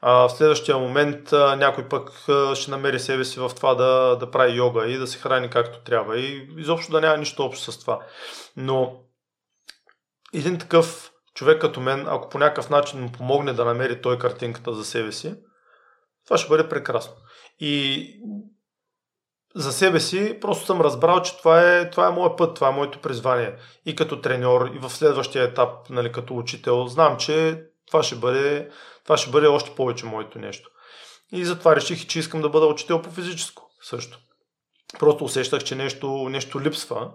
А, 0.00 0.28
в 0.28 0.32
следващия 0.32 0.78
момент 0.78 1.32
а, 1.32 1.56
някой 1.56 1.88
пък 1.88 2.10
а, 2.28 2.54
ще 2.54 2.70
намери 2.70 3.00
себе 3.00 3.24
си 3.24 3.40
в 3.40 3.50
това 3.56 3.74
да, 3.74 4.16
да 4.16 4.30
прави 4.30 4.56
йога 4.56 4.86
и 4.86 4.98
да 4.98 5.06
се 5.06 5.18
храни 5.18 5.50
както 5.50 5.80
трябва. 5.80 6.18
И 6.18 6.48
изобщо 6.56 6.92
да 6.92 7.00
няма 7.00 7.16
нищо 7.16 7.44
общо 7.44 7.72
с 7.72 7.80
това. 7.80 7.98
Но 8.56 9.05
един 10.38 10.58
такъв 10.58 11.12
човек 11.34 11.60
като 11.60 11.80
мен, 11.80 12.06
ако 12.08 12.28
по 12.28 12.38
някакъв 12.38 12.70
начин 12.70 13.00
му 13.00 13.12
помогне 13.12 13.52
да 13.52 13.64
намери 13.64 14.02
той 14.02 14.18
картинката 14.18 14.74
за 14.74 14.84
себе 14.84 15.12
си, 15.12 15.34
това 16.26 16.38
ще 16.38 16.48
бъде 16.48 16.68
прекрасно. 16.68 17.14
И 17.58 18.06
за 19.54 19.72
себе 19.72 20.00
си 20.00 20.38
просто 20.40 20.66
съм 20.66 20.80
разбрал, 20.80 21.22
че 21.22 21.38
това 21.38 21.76
е, 21.76 21.90
това 21.90 22.06
е 22.06 22.10
моят 22.10 22.38
път, 22.38 22.54
това 22.54 22.68
е 22.68 22.72
моето 22.72 23.00
призвание. 23.00 23.56
И 23.86 23.96
като 23.96 24.20
треньор, 24.20 24.70
и 24.74 24.78
в 24.78 24.90
следващия 24.90 25.44
етап, 25.44 25.90
нали, 25.90 26.12
като 26.12 26.36
учител, 26.36 26.86
знам, 26.86 27.16
че 27.16 27.62
това 27.86 28.02
ще 28.02 28.16
бъде, 28.16 28.70
това 29.04 29.16
ще 29.16 29.30
бъде 29.30 29.46
още 29.46 29.70
повече 29.70 30.06
моето 30.06 30.38
нещо. 30.38 30.70
И 31.32 31.44
затова 31.44 31.76
реших, 31.76 32.06
че 32.06 32.18
искам 32.18 32.42
да 32.42 32.48
бъда 32.48 32.66
учител 32.66 33.02
по 33.02 33.10
физическо 33.10 33.70
също. 33.82 34.18
Просто 34.98 35.24
усещах, 35.24 35.64
че 35.64 35.74
нещо, 35.74 36.28
нещо 36.28 36.60
липсва 36.60 37.10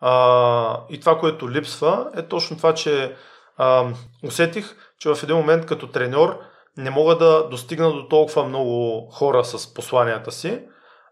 а, 0.00 0.80
и 0.90 1.00
това, 1.00 1.18
което 1.18 1.50
липсва, 1.50 2.10
е 2.16 2.22
точно 2.22 2.56
това, 2.56 2.74
че 2.74 3.16
а, 3.56 3.86
усетих, 4.24 4.76
че 4.98 5.14
в 5.14 5.22
един 5.22 5.36
момент 5.36 5.66
като 5.66 5.86
треньор 5.86 6.38
не 6.76 6.90
мога 6.90 7.16
да 7.16 7.48
достигна 7.48 7.92
до 7.92 8.08
толкова 8.08 8.44
много 8.44 9.06
хора 9.10 9.44
с 9.44 9.74
посланията 9.74 10.32
си, 10.32 10.62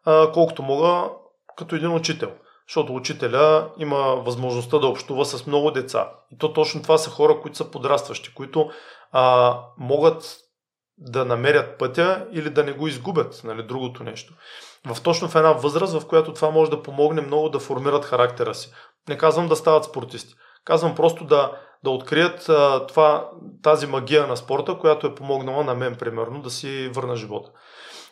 а, 0.05 0.33
колкото 0.33 0.63
мога 0.63 1.09
като 1.57 1.77
един 1.77 1.93
учител. 1.93 2.33
Защото 2.69 2.95
учителя 2.95 3.71
има 3.79 3.99
възможността 3.99 4.79
да 4.79 4.87
общува 4.87 5.25
с 5.25 5.47
много 5.47 5.71
деца. 5.71 6.11
И 6.33 6.39
то 6.39 6.53
точно 6.53 6.83
това 6.83 6.99
са 6.99 7.11
хора, 7.11 7.41
които 7.41 7.57
са 7.57 7.71
подрастващи, 7.71 8.35
които 8.35 8.71
а, 9.13 9.57
могат 9.79 10.37
да 10.99 11.25
намерят 11.25 11.79
пътя 11.79 12.27
или 12.33 12.51
да 12.51 12.65
не 12.65 12.73
го 12.73 12.89
изгубят, 12.89 13.41
нали, 13.45 13.63
другото 13.63 14.05
нещо 14.05 14.35
в 14.95 15.03
точно 15.03 15.29
в 15.29 15.35
една 15.35 15.53
възраст, 15.53 16.01
в 16.01 16.07
която 16.07 16.33
това 16.33 16.51
може 16.51 16.71
да 16.71 16.83
помогне 16.83 17.23
много 17.23 17.49
да 17.49 17.59
формират 17.59 18.05
характера 18.05 18.55
си. 18.55 18.73
Не 19.09 19.19
казвам 19.19 19.49
да 19.49 19.57
стават 19.57 19.85
спортисти. 19.85 20.35
Казвам 20.65 20.95
просто 20.95 21.25
да, 21.25 21.53
да 21.85 21.91
открият 21.91 22.49
а, 22.49 22.87
това, 22.87 23.31
тази 23.63 23.87
магия 23.87 24.27
на 24.27 24.37
спорта, 24.37 24.79
която 24.79 25.07
е 25.07 25.15
помогнала 25.15 25.65
на 25.65 25.75
мен, 25.75 25.97
примерно, 25.97 26.43
да 26.43 26.51
си 26.51 26.91
върна 26.95 27.17
живота. 27.17 27.51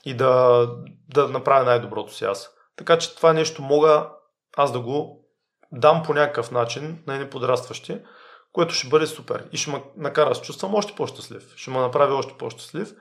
И 0.04 0.14
да, 0.14 0.66
да 1.14 1.28
направя 1.28 1.64
най-доброто 1.64 2.14
си 2.14 2.24
аз. 2.24 2.50
Така 2.76 2.98
че 2.98 3.16
това 3.16 3.32
нещо 3.32 3.62
мога 3.62 4.08
аз 4.56 4.72
да 4.72 4.80
го 4.80 5.20
дам 5.72 6.02
по 6.02 6.14
някакъв 6.14 6.50
начин 6.50 7.02
на 7.06 7.14
едни 7.14 7.30
подрастващи, 7.30 8.00
което 8.52 8.74
ще 8.74 8.88
бъде 8.88 9.06
супер. 9.06 9.44
И 9.52 9.56
ще 9.56 9.70
ме 9.70 9.82
накара 9.96 10.28
да 10.28 10.34
се 10.34 10.42
чувствам 10.42 10.74
още 10.74 10.94
по-щастлив. 10.96 11.52
Ще 11.56 11.70
ме 11.70 11.78
направи 11.78 12.12
още 12.12 12.34
по-щастлив. 12.38 12.92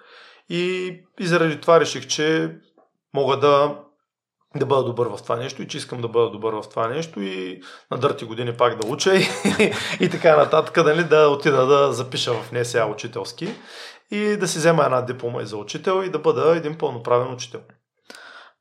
И, 0.49 0.93
и 1.19 1.28
заради 1.28 1.61
това 1.61 1.80
реших, 1.80 2.07
че 2.07 2.55
мога 3.14 3.39
да, 3.39 3.80
да 4.55 4.66
бъда 4.66 4.84
добър 4.84 5.07
в 5.07 5.24
това 5.24 5.36
нещо 5.36 5.61
и 5.61 5.68
че 5.68 5.78
искам 5.78 6.01
да 6.01 6.07
бъда 6.07 6.30
добър 6.30 6.53
в 6.53 6.70
това 6.70 6.88
нещо 6.88 7.22
и 7.22 7.61
на 7.91 7.97
дърти 7.97 8.26
години 8.26 8.57
пак 8.57 8.82
да 8.82 8.88
уча 8.88 9.16
и, 9.16 9.26
и 9.99 10.09
така 10.09 10.38
нататък, 10.38 10.78
нали, 10.86 11.03
да 11.03 11.28
отида 11.28 11.66
да 11.66 11.93
запиша 11.93 12.34
в 12.34 12.51
НСА 12.51 12.86
учителски 12.86 13.49
и 14.11 14.38
да 14.38 14.47
си 14.47 14.57
взема 14.57 14.84
една 14.84 15.01
диплома 15.01 15.41
и 15.41 15.45
за 15.45 15.57
учител 15.57 16.03
и 16.05 16.09
да 16.09 16.20
бъда 16.20 16.55
един 16.55 16.78
пълноправен 16.78 17.34
учител. 17.34 17.61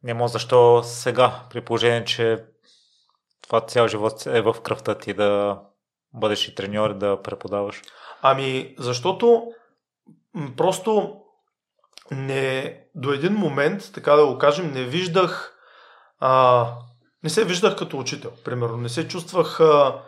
Няма 0.02 0.28
защо 0.28 0.82
сега, 0.84 1.42
при 1.50 1.60
положение, 1.60 2.04
че 2.04 2.44
това 3.42 3.60
цял 3.60 3.88
живот 3.88 4.26
е 4.26 4.42
в 4.42 4.56
кръвта 4.62 4.94
ти 4.94 5.14
да 5.14 5.60
бъдеш 6.14 6.48
и 6.48 6.54
треньор 6.54 6.94
да 6.94 7.22
преподаваш? 7.22 7.82
Ами, 8.22 8.74
защото 8.78 9.46
просто 10.56 11.21
не, 12.12 12.80
до 12.94 13.12
един 13.12 13.32
момент, 13.32 13.90
така 13.94 14.12
да 14.12 14.26
го 14.26 14.38
кажем, 14.38 14.72
не 14.72 14.84
виждах, 14.84 15.58
а, 16.20 16.66
не 17.24 17.30
се 17.30 17.44
виждах 17.44 17.76
като 17.76 17.98
учител, 17.98 18.30
примерно. 18.44 18.76
Не 18.76 18.88
се 18.88 19.08
чувствах 19.08 19.60
а, 19.60 20.00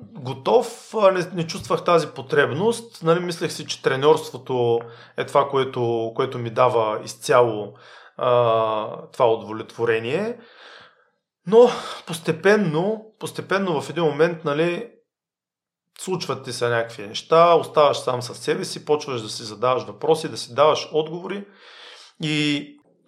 готов, 0.00 0.94
а 0.94 1.10
не, 1.10 1.26
не 1.34 1.46
чувствах 1.46 1.84
тази 1.84 2.06
потребност. 2.06 3.02
Нали, 3.02 3.20
мислех 3.20 3.52
си, 3.52 3.66
че 3.66 3.82
треньорството 3.82 4.80
е 5.16 5.26
това, 5.26 5.48
което, 5.48 6.12
което 6.16 6.38
ми 6.38 6.50
дава 6.50 7.00
изцяло 7.04 7.74
а, 8.16 9.06
това 9.12 9.32
удовлетворение. 9.32 10.38
Но 11.46 11.70
постепенно, 12.06 13.06
постепенно 13.18 13.80
в 13.80 13.90
един 13.90 14.04
момент, 14.04 14.44
нали, 14.44 14.90
случват 15.98 16.44
ти 16.44 16.52
се 16.52 16.68
някакви 16.68 17.06
неща, 17.06 17.54
оставаш 17.54 17.98
сам 17.98 18.22
със 18.22 18.38
себе 18.38 18.64
си, 18.64 18.84
почваш 18.84 19.22
да 19.22 19.28
си 19.28 19.42
задаваш 19.42 19.82
въпроси, 19.82 20.28
да 20.28 20.36
си 20.36 20.54
даваш 20.54 20.88
отговори 20.92 21.44
и, 22.22 22.56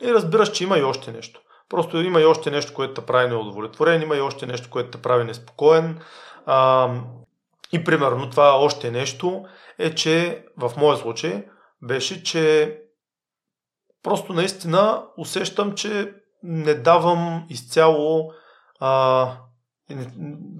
и 0.03 0.15
разбираш, 0.15 0.51
че 0.53 0.65
има 0.65 0.79
и 0.79 0.83
още 0.83 1.13
нещо. 1.13 1.41
Просто 1.69 2.01
има 2.01 2.21
и 2.21 2.25
още 2.25 2.51
нещо, 2.51 2.75
което 2.75 2.95
те 2.95 3.07
прави 3.07 3.29
неудовлетворен, 3.29 4.03
има 4.03 4.17
и 4.17 4.21
още 4.21 4.47
нещо, 4.47 4.71
което 4.71 4.91
те 4.91 5.03
прави 5.03 5.25
неспокоен. 5.25 6.01
А, 6.47 6.91
и 7.73 7.85
примерно 7.85 8.31
това 8.31 8.59
още 8.59 8.91
нещо 8.91 9.45
е, 9.79 9.95
че 9.95 10.45
в 10.57 10.73
моя 10.77 10.97
случай 10.97 11.45
беше, 11.83 12.23
че 12.23 12.77
просто 14.03 14.33
наистина 14.33 15.05
усещам, 15.19 15.75
че 15.75 16.13
не 16.43 16.75
давам 16.75 17.47
изцяло 17.49 18.33
а, 18.81 19.33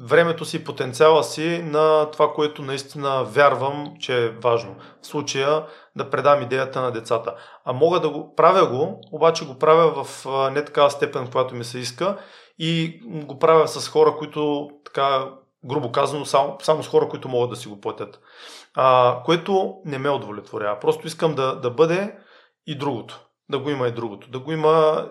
времето 0.01 0.45
си, 0.45 0.65
потенциала 0.65 1.25
си 1.25 1.63
на 1.65 2.11
това, 2.11 2.33
което 2.33 2.63
наистина 2.63 3.25
вярвам, 3.25 3.95
че 4.01 4.25
е 4.25 4.29
важно. 4.29 4.77
В 5.03 5.07
случая 5.07 5.67
да 5.97 6.11
предам 6.11 6.43
идеята 6.43 6.83
на 6.83 6.91
децата. 6.91 7.35
А 7.65 7.73
мога 7.73 8.01
да 8.01 8.11
го 8.11 8.35
правя 8.35 8.67
го, 8.67 9.01
обаче 9.13 9.47
го 9.47 9.59
правя 9.59 10.05
в 10.05 10.27
не 10.53 10.65
такава 10.65 10.91
степен, 10.91 11.31
която 11.31 11.55
ми 11.55 11.65
се 11.65 11.79
иска 11.79 12.17
и 12.59 13.01
го 13.05 13.39
правя 13.39 13.69
с 13.69 13.89
хора, 13.89 14.17
които 14.19 14.71
така 14.85 15.29
грубо 15.65 15.93
казано, 15.93 16.25
само, 16.25 16.57
само 16.63 16.83
с 16.83 16.89
хора, 16.89 17.09
които 17.09 17.29
могат 17.29 17.51
да 17.51 17.57
си 17.57 17.69
го 17.69 17.81
платят. 17.81 18.21
А, 18.75 19.17
което 19.25 19.75
не 19.85 19.99
ме 19.99 20.11
удовлетворява. 20.11 20.81
Просто 20.81 21.07
искам 21.07 21.35
да, 21.35 21.61
да 21.61 21.71
бъде 21.71 22.19
и 22.67 22.79
другото. 22.79 23.21
Да 23.51 23.59
го 23.59 23.71
има 23.71 23.89
и 23.89 23.93
другото. 23.93 24.31
Да 24.31 24.39
го 24.39 24.53
има 24.53 25.07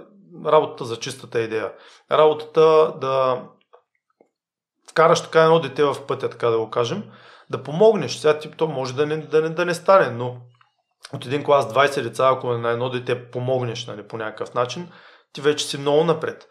работата 0.46 0.86
за 0.86 1.00
чистата 1.00 1.42
идея. 1.42 1.72
Работата 2.12 2.94
да 3.02 3.44
вкараш 4.96 5.24
така 5.24 5.44
едно 5.44 5.60
дете 5.60 5.84
в 5.84 5.96
пътя, 6.08 6.30
така 6.30 6.48
да 6.48 6.58
го 6.58 6.70
кажем, 6.70 7.04
да 7.50 7.64
помогнеш. 7.64 8.16
Сега 8.18 8.40
ти 8.40 8.52
то 8.52 8.68
може 8.68 8.94
да 8.94 9.06
не, 9.06 9.18
да 9.18 9.42
не, 9.42 9.50
да 9.50 9.66
не 9.66 9.74
стане, 9.74 10.10
но 10.10 10.38
от 11.14 11.26
един 11.26 11.44
клас 11.44 11.74
20 11.74 12.02
деца, 12.02 12.30
ако 12.34 12.48
на 12.48 12.70
едно 12.70 12.90
дете 12.90 13.32
помогнеш 13.32 13.88
нали, 13.88 14.08
по 14.08 14.18
някакъв 14.18 14.54
начин, 14.54 14.92
ти 15.34 15.42
вече 15.42 15.66
си 15.66 15.78
много 15.78 16.04
напред. 16.04 16.48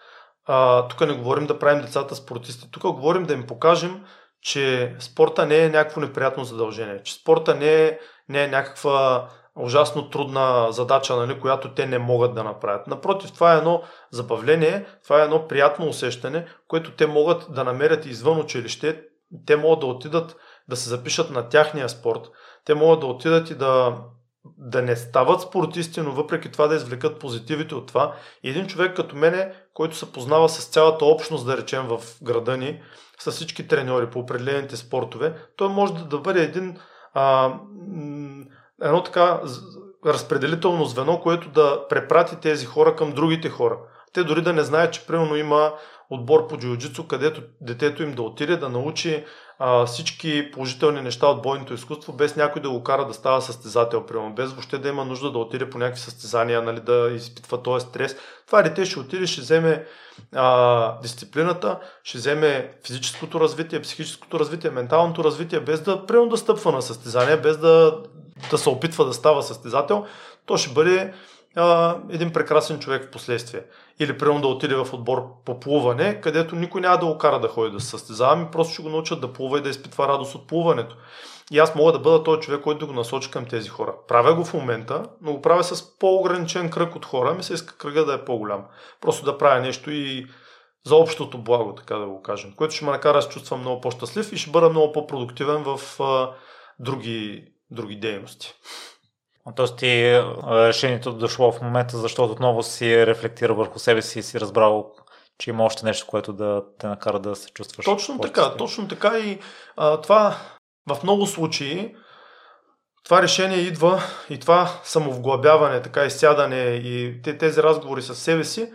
А, 0.46 0.88
тук 0.88 1.00
не 1.00 1.12
говорим 1.12 1.46
да 1.46 1.58
правим 1.58 1.82
децата 1.82 2.14
спортисти, 2.14 2.70
тук 2.70 2.82
говорим 2.82 3.24
да 3.24 3.34
им 3.34 3.46
покажем, 3.46 4.04
че 4.42 4.96
спорта 4.98 5.46
не 5.46 5.58
е 5.58 5.68
някакво 5.68 6.00
неприятно 6.00 6.44
задължение, 6.44 7.02
че 7.02 7.14
спорта 7.14 7.54
не 7.54 7.84
е, 7.84 7.98
не 8.28 8.44
е 8.44 8.48
някаква 8.48 9.28
ужасно 9.56 10.10
трудна 10.10 10.72
задача, 10.72 11.16
нали, 11.16 11.40
която 11.40 11.74
те 11.74 11.86
не 11.86 11.98
могат 11.98 12.34
да 12.34 12.44
направят. 12.44 12.86
Напротив, 12.86 13.32
това 13.32 13.54
е 13.54 13.58
едно 13.58 13.82
забавление, 14.10 14.86
това 15.04 15.20
е 15.20 15.24
едно 15.24 15.48
приятно 15.48 15.88
усещане, 15.88 16.46
което 16.68 16.90
те 16.90 17.06
могат 17.06 17.46
да 17.50 17.64
намерят 17.64 18.06
извън 18.06 18.40
училище. 18.40 19.02
Те 19.46 19.56
могат 19.56 19.80
да 19.80 19.86
отидат 19.86 20.36
да 20.68 20.76
се 20.76 20.88
запишат 20.88 21.30
на 21.30 21.48
тяхния 21.48 21.88
спорт. 21.88 22.30
Те 22.64 22.74
могат 22.74 23.00
да 23.00 23.06
отидат 23.06 23.50
и 23.50 23.54
да, 23.54 23.96
да 24.44 24.82
не 24.82 24.96
стават 24.96 25.40
спортисти, 25.40 26.00
но 26.00 26.12
въпреки 26.12 26.52
това 26.52 26.66
да 26.66 26.74
извлекат 26.74 27.18
позитивите 27.18 27.74
от 27.74 27.86
това. 27.86 28.14
И 28.42 28.50
един 28.50 28.66
човек 28.66 28.96
като 28.96 29.16
мене, 29.16 29.52
който 29.74 29.96
се 29.96 30.12
познава 30.12 30.48
с 30.48 30.68
цялата 30.68 31.04
общност, 31.04 31.46
да 31.46 31.56
речем, 31.56 31.86
в 31.86 32.00
града 32.22 32.56
ни, 32.56 32.82
с 33.18 33.30
всички 33.30 33.68
треньори 33.68 34.10
по 34.10 34.18
определените 34.18 34.76
спортове, 34.76 35.34
той 35.56 35.68
може 35.68 35.92
да, 35.94 36.18
бъде 36.18 36.42
един 36.42 36.78
а, 37.14 37.54
едно 38.82 39.02
така 39.02 39.40
разпределително 40.06 40.84
звено, 40.84 41.20
което 41.20 41.48
да 41.48 41.88
препрати 41.88 42.36
тези 42.36 42.66
хора 42.66 42.96
към 42.96 43.12
другите 43.12 43.50
хора. 43.50 43.78
Те 44.12 44.24
дори 44.24 44.42
да 44.42 44.52
не 44.52 44.62
знаят, 44.62 44.92
че 44.92 45.06
примерно 45.06 45.36
има 45.36 45.72
отбор 46.10 46.48
по 46.48 46.56
джиу-джитсу, 46.56 47.06
където 47.06 47.42
детето 47.60 48.02
им 48.02 48.14
да 48.14 48.22
отиде 48.22 48.56
да 48.56 48.68
научи 48.68 49.24
а, 49.58 49.86
всички 49.86 50.50
положителни 50.50 51.00
неща 51.00 51.26
от 51.26 51.42
бойното 51.42 51.74
изкуство, 51.74 52.12
без 52.12 52.36
някой 52.36 52.62
да 52.62 52.70
го 52.70 52.82
кара 52.82 53.06
да 53.06 53.14
става 53.14 53.42
състезател, 53.42 54.06
примерно, 54.06 54.34
без 54.34 54.50
въобще 54.50 54.78
да 54.78 54.88
има 54.88 55.04
нужда 55.04 55.32
да 55.32 55.38
отиде 55.38 55.70
по 55.70 55.78
някакви 55.78 56.00
състезания, 56.00 56.62
нали, 56.62 56.80
да 56.80 57.10
изпитва 57.14 57.62
този 57.62 57.86
стрес. 57.86 58.16
Това 58.46 58.62
дете 58.62 58.84
ще 58.84 59.00
отиде, 59.00 59.26
ще 59.26 59.40
вземе 59.40 59.86
а, 60.34 61.00
дисциплината, 61.00 61.78
ще 62.04 62.18
вземе 62.18 62.72
физическото 62.86 63.40
развитие, 63.40 63.82
психическото 63.82 64.40
развитие, 64.40 64.70
менталното 64.70 65.24
развитие, 65.24 65.60
без 65.60 65.82
да, 65.82 66.06
примерно, 66.06 66.28
да 66.28 66.36
стъпва 66.36 66.72
на 66.72 66.82
състезания, 66.82 67.40
без 67.40 67.58
да, 67.58 68.02
да 68.50 68.58
се 68.58 68.68
опитва 68.68 69.04
да 69.04 69.12
става 69.12 69.42
състезател, 69.42 70.06
то 70.46 70.56
ще 70.56 70.74
бъде 70.74 71.12
а, 71.56 71.96
един 72.10 72.32
прекрасен 72.32 72.78
човек 72.78 73.04
в 73.04 73.10
последствие. 73.10 73.62
Или 74.00 74.18
примерно 74.18 74.40
да 74.40 74.48
отиде 74.48 74.74
в 74.74 74.88
отбор 74.92 75.22
по 75.44 75.60
плуване, 75.60 76.20
където 76.20 76.56
никой 76.56 76.80
няма 76.80 76.98
да 76.98 77.06
го 77.06 77.18
кара 77.18 77.40
да 77.40 77.48
ходи 77.48 77.70
да 77.70 77.80
се 77.80 77.90
състезава, 77.90 78.36
ми 78.36 78.46
просто 78.52 78.72
ще 78.72 78.82
го 78.82 78.88
научат 78.88 79.20
да 79.20 79.32
плува 79.32 79.58
и 79.58 79.62
да 79.62 79.68
изпитва 79.68 80.08
радост 80.08 80.34
от 80.34 80.46
плуването. 80.46 80.96
И 81.50 81.58
аз 81.58 81.74
мога 81.74 81.92
да 81.92 81.98
бъда 81.98 82.22
този 82.22 82.40
човек, 82.40 82.60
който 82.60 82.78
да 82.78 82.86
го 82.86 82.92
насочи 82.92 83.30
към 83.30 83.46
тези 83.46 83.68
хора. 83.68 83.94
Правя 84.08 84.34
го 84.34 84.44
в 84.44 84.54
момента, 84.54 85.02
но 85.20 85.32
го 85.32 85.42
правя 85.42 85.64
с 85.64 85.98
по-ограничен 85.98 86.70
кръг 86.70 86.96
от 86.96 87.06
хора. 87.06 87.34
Ми 87.34 87.42
се 87.42 87.54
иска 87.54 87.76
кръга 87.76 88.04
да 88.04 88.14
е 88.14 88.24
по-голям. 88.24 88.64
Просто 89.00 89.24
да 89.24 89.38
правя 89.38 89.60
нещо 89.60 89.90
и 89.90 90.26
за 90.86 90.96
общото 90.96 91.38
благо, 91.38 91.74
така 91.74 91.96
да 91.96 92.06
го 92.06 92.22
кажем. 92.22 92.52
Което 92.56 92.74
ще 92.74 92.84
ме 92.84 92.90
накара 92.90 93.18
да 93.18 93.22
се 93.22 93.28
чувствам 93.28 93.60
много 93.60 93.80
по-щастлив 93.80 94.32
и 94.32 94.36
ще 94.36 94.50
бъда 94.50 94.70
много 94.70 94.92
по-продуктивен 94.92 95.64
в 95.64 96.00
а, 96.00 96.30
други, 96.78 97.44
други 97.70 97.96
дейности. 97.96 98.54
Тоест 99.56 99.76
ти 99.76 100.22
решението 100.46 101.12
дошло 101.12 101.52
в 101.52 101.62
момента, 101.62 101.96
защото 101.96 102.32
отново 102.32 102.62
си 102.62 103.06
рефлектира 103.06 103.54
върху 103.54 103.78
себе 103.78 104.02
си 104.02 104.18
и 104.18 104.22
си 104.22 104.40
разбрал, 104.40 104.92
че 105.38 105.50
има 105.50 105.64
още 105.64 105.86
нещо, 105.86 106.06
което 106.06 106.32
да 106.32 106.62
те 106.78 106.86
накара 106.86 107.20
да 107.20 107.36
се 107.36 107.50
чувстваш. 107.50 107.84
Точно 107.84 108.18
така, 108.18 108.56
точно 108.56 108.88
така 108.88 109.18
и 109.18 109.38
а, 109.76 110.00
това 110.00 110.36
в 110.88 111.02
много 111.02 111.26
случаи 111.26 111.94
това 113.04 113.22
решение 113.22 113.58
идва 113.58 114.02
и 114.30 114.38
това 114.38 114.70
самовглъбяване, 114.82 115.82
така 115.82 116.04
изсядане 116.04 116.62
и 116.62 117.22
тези 117.22 117.62
разговори 117.62 118.02
с 118.02 118.14
себе 118.14 118.44
си 118.44 118.72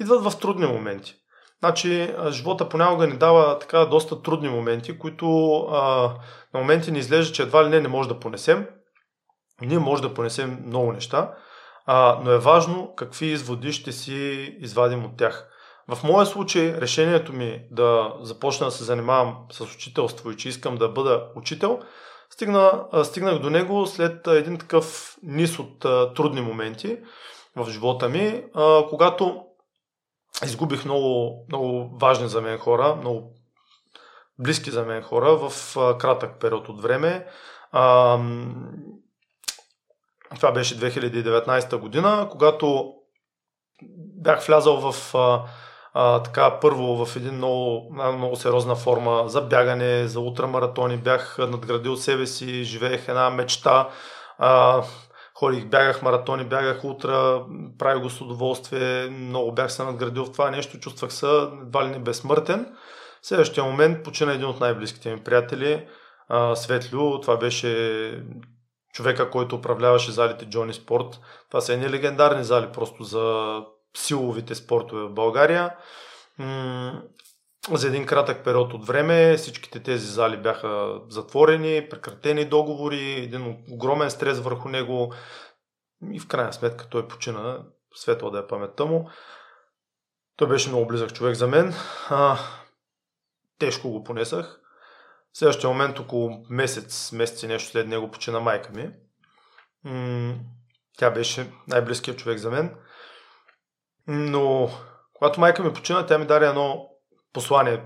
идват 0.00 0.24
в 0.24 0.38
трудни 0.38 0.66
моменти. 0.66 1.14
Значи, 1.58 2.14
живота 2.30 2.68
понякога 2.68 3.06
ни 3.06 3.16
дава 3.16 3.58
така 3.58 3.84
доста 3.84 4.22
трудни 4.22 4.48
моменти, 4.48 4.98
които 4.98 5.56
а, 5.56 5.80
на 6.54 6.60
моменти 6.60 6.92
ни 6.92 6.98
изглежда, 6.98 7.34
че 7.34 7.42
едва 7.42 7.64
ли 7.64 7.68
не 7.68 7.80
не 7.80 7.88
може 7.88 8.08
да 8.08 8.20
понесем. 8.20 8.66
Ние 9.60 9.78
може 9.78 10.02
да 10.02 10.14
понесем 10.14 10.62
много 10.66 10.92
неща, 10.92 11.34
а, 11.86 12.20
но 12.24 12.30
е 12.30 12.38
важно 12.38 12.94
какви 12.96 13.26
изводи 13.26 13.72
ще 13.72 13.92
си 13.92 14.14
извадим 14.60 15.04
от 15.04 15.16
тях. 15.16 15.48
В 15.88 16.04
моя 16.04 16.26
случай 16.26 16.74
решението 16.74 17.32
ми 17.32 17.62
да 17.70 18.12
започна 18.20 18.66
да 18.66 18.72
се 18.72 18.84
занимавам 18.84 19.36
с 19.52 19.60
учителство 19.60 20.30
и 20.30 20.36
че 20.36 20.48
искам 20.48 20.76
да 20.76 20.88
бъда 20.88 21.28
учител, 21.36 21.80
стигна, 22.30 22.84
стигнах 23.04 23.38
до 23.38 23.50
него 23.50 23.86
след 23.86 24.26
един 24.26 24.58
такъв 24.58 25.16
низ 25.22 25.58
от 25.58 25.78
трудни 26.14 26.40
моменти 26.40 26.98
в 27.56 27.70
живота 27.70 28.08
ми, 28.08 28.44
когато 28.88 29.44
изгубих 30.44 30.84
много, 30.84 31.44
много 31.48 31.98
важни 32.00 32.28
за 32.28 32.40
мен 32.40 32.58
хора, 32.58 32.96
много 32.96 33.34
близки 34.38 34.70
за 34.70 34.84
мен 34.84 35.02
хора 35.02 35.36
в 35.36 35.74
кратък 35.98 36.40
период 36.40 36.68
от 36.68 36.82
време. 36.82 37.26
Това 40.36 40.52
беше 40.52 40.80
2019 40.80 41.76
година, 41.76 42.28
когато 42.30 42.92
бях 44.22 44.46
влязал 44.46 44.92
в 44.92 45.14
а, 45.94 46.22
така 46.22 46.60
първо 46.60 47.04
в 47.06 47.16
един 47.16 47.34
много, 47.34 47.94
много 48.16 48.36
сериозна 48.36 48.76
форма 48.76 49.24
за 49.26 49.40
бягане, 49.40 50.06
за 50.06 50.20
ултрамаратони, 50.20 50.96
бях 50.96 51.38
надградил 51.38 51.96
себе 51.96 52.26
си, 52.26 52.64
живеех 52.64 53.08
една 53.08 53.30
мечта. 53.30 53.88
А, 54.38 54.82
ходих, 55.34 55.64
бягах 55.66 56.02
маратони, 56.02 56.44
бягах 56.44 56.84
утра, 56.84 57.44
правих 57.78 58.02
го 58.02 58.10
с 58.10 58.20
удоволствие, 58.20 59.08
много 59.10 59.52
бях 59.52 59.72
се 59.72 59.84
надградил 59.84 60.24
в 60.24 60.32
това 60.32 60.50
нещо, 60.50 60.80
чувствах 60.80 61.12
се 61.12 61.26
едва 61.62 61.84
ли 61.84 61.90
не 61.90 61.98
безсмъртен. 61.98 62.66
В 63.22 63.26
следващия 63.26 63.64
момент 63.64 64.04
почина 64.04 64.32
един 64.32 64.46
от 64.46 64.60
най-близките 64.60 65.14
ми 65.14 65.24
приятели, 65.24 65.86
Светлю, 66.54 67.20
това 67.20 67.36
беше 67.36 68.24
човека, 68.92 69.30
който 69.30 69.56
управляваше 69.56 70.12
залите 70.12 70.46
Джони 70.46 70.74
Спорт. 70.74 71.20
Това 71.48 71.60
са 71.60 71.72
едни 71.72 71.90
легендарни 71.90 72.44
зали 72.44 72.72
просто 72.72 73.04
за 73.04 73.56
силовите 73.96 74.54
спортове 74.54 75.02
в 75.02 75.12
България. 75.12 75.76
За 77.70 77.88
един 77.88 78.06
кратък 78.06 78.44
период 78.44 78.74
от 78.74 78.86
време 78.86 79.36
всичките 79.36 79.82
тези 79.82 80.06
зали 80.06 80.36
бяха 80.36 81.00
затворени, 81.08 81.88
прекратени 81.90 82.44
договори, 82.44 83.12
един 83.12 83.64
огромен 83.70 84.10
стрес 84.10 84.40
върху 84.40 84.68
него 84.68 85.14
и 86.12 86.20
в 86.20 86.28
крайна 86.28 86.52
сметка 86.52 86.88
той 86.90 87.08
почина, 87.08 87.58
светла 87.94 88.30
да 88.30 88.38
е 88.38 88.46
паметта 88.46 88.86
му. 88.86 89.10
Той 90.36 90.48
беше 90.48 90.68
много 90.68 90.86
близък 90.86 91.14
човек 91.14 91.34
за 91.34 91.46
мен. 91.48 91.74
А, 92.08 92.38
тежко 93.58 93.90
го 93.90 94.04
понесах. 94.04 94.61
В 95.32 95.38
следващия 95.38 95.70
момент, 95.70 95.98
около 95.98 96.46
месец, 96.50 97.12
месец 97.12 97.42
и 97.42 97.46
нещо 97.46 97.70
след 97.70 97.88
него, 97.88 98.10
почина 98.10 98.40
майка 98.40 98.72
ми. 98.72 98.90
Тя 100.98 101.10
беше 101.10 101.52
най-близкият 101.68 102.18
човек 102.18 102.38
за 102.38 102.50
мен. 102.50 102.76
Но 104.06 104.70
когато 105.12 105.40
майка 105.40 105.62
ми 105.62 105.72
почина, 105.72 106.06
тя 106.06 106.18
ми 106.18 106.26
даде 106.26 106.46
едно 106.46 106.88
послание. 107.32 107.84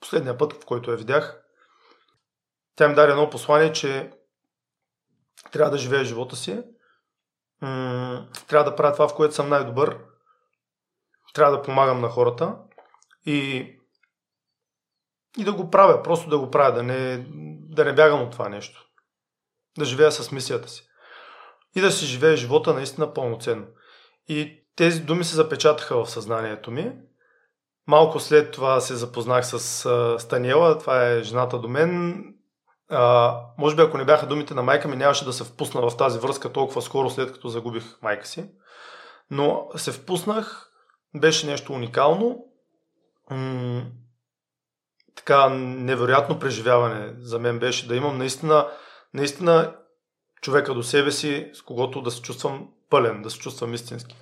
Последния 0.00 0.38
път, 0.38 0.52
в 0.52 0.66
който 0.66 0.90
я 0.90 0.96
видях, 0.96 1.42
тя 2.76 2.88
ми 2.88 2.94
даде 2.94 3.12
едно 3.12 3.30
послание, 3.30 3.72
че 3.72 4.10
трябва 5.52 5.70
да 5.70 5.78
живея 5.78 6.04
живота 6.04 6.36
си, 6.36 6.62
трябва 8.48 8.64
да 8.64 8.76
правя 8.76 8.92
това, 8.92 9.08
в 9.08 9.14
което 9.14 9.34
съм 9.34 9.48
най-добър, 9.48 9.98
трябва 11.34 11.56
да 11.56 11.62
помагам 11.62 12.00
на 12.00 12.08
хората 12.08 12.56
и, 13.26 13.70
и 15.38 15.44
да 15.44 15.52
го 15.52 15.70
правя, 15.70 16.02
просто 16.02 16.30
да 16.30 16.38
го 16.38 16.50
правя, 16.50 16.72
да 16.72 16.82
не, 16.82 17.26
да 17.68 17.84
не 17.84 17.92
бягам 17.92 18.22
от 18.22 18.30
това 18.30 18.48
нещо. 18.48 18.84
Да 19.78 19.84
живея 19.84 20.12
с 20.12 20.32
мисията 20.32 20.68
си. 20.68 20.88
И 21.76 21.80
да 21.80 21.90
си 21.90 22.06
живее 22.06 22.36
живота 22.36 22.74
наистина 22.74 23.14
пълноценно. 23.14 23.66
И 24.28 24.64
тези 24.76 25.00
думи 25.00 25.24
се 25.24 25.36
запечатаха 25.36 26.04
в 26.04 26.10
съзнанието 26.10 26.70
ми. 26.70 26.92
Малко 27.86 28.20
след 28.20 28.52
това 28.52 28.80
се 28.80 28.94
запознах 28.94 29.46
с 29.46 29.86
а, 29.86 30.18
Станиела, 30.18 30.78
това 30.78 31.06
е 31.06 31.22
жената 31.22 31.58
до 31.58 31.68
мен. 31.68 32.24
А, 32.90 33.36
може 33.58 33.76
би 33.76 33.82
ако 33.82 33.98
не 33.98 34.04
бяха 34.04 34.26
думите 34.26 34.54
на 34.54 34.62
майка 34.62 34.88
ми, 34.88 34.96
нямаше 34.96 35.24
да 35.24 35.32
се 35.32 35.44
впусна 35.44 35.90
в 35.90 35.96
тази 35.96 36.18
връзка 36.18 36.52
толкова 36.52 36.82
скоро 36.82 37.10
след 37.10 37.32
като 37.32 37.48
загубих 37.48 38.02
майка 38.02 38.26
си. 38.26 38.50
Но 39.30 39.68
се 39.76 39.92
впуснах, 39.92 40.70
беше 41.16 41.46
нещо 41.46 41.72
уникално. 41.72 42.44
М- 45.14 45.16
така 45.16 45.48
невероятно 45.48 46.38
преживяване 46.38 47.12
за 47.18 47.38
мен 47.38 47.58
беше 47.58 47.88
да 47.88 47.96
имам 47.96 48.18
наистина, 48.18 48.66
наистина 49.14 49.74
човека 50.42 50.74
до 50.74 50.82
себе 50.82 51.10
си, 51.10 51.50
с 51.54 51.62
когото 51.62 52.02
да 52.02 52.10
се 52.10 52.22
чувствам 52.22 52.68
пълен, 52.90 53.22
да 53.22 53.30
се 53.30 53.38
чувствам 53.38 53.74
истински. 53.74 54.16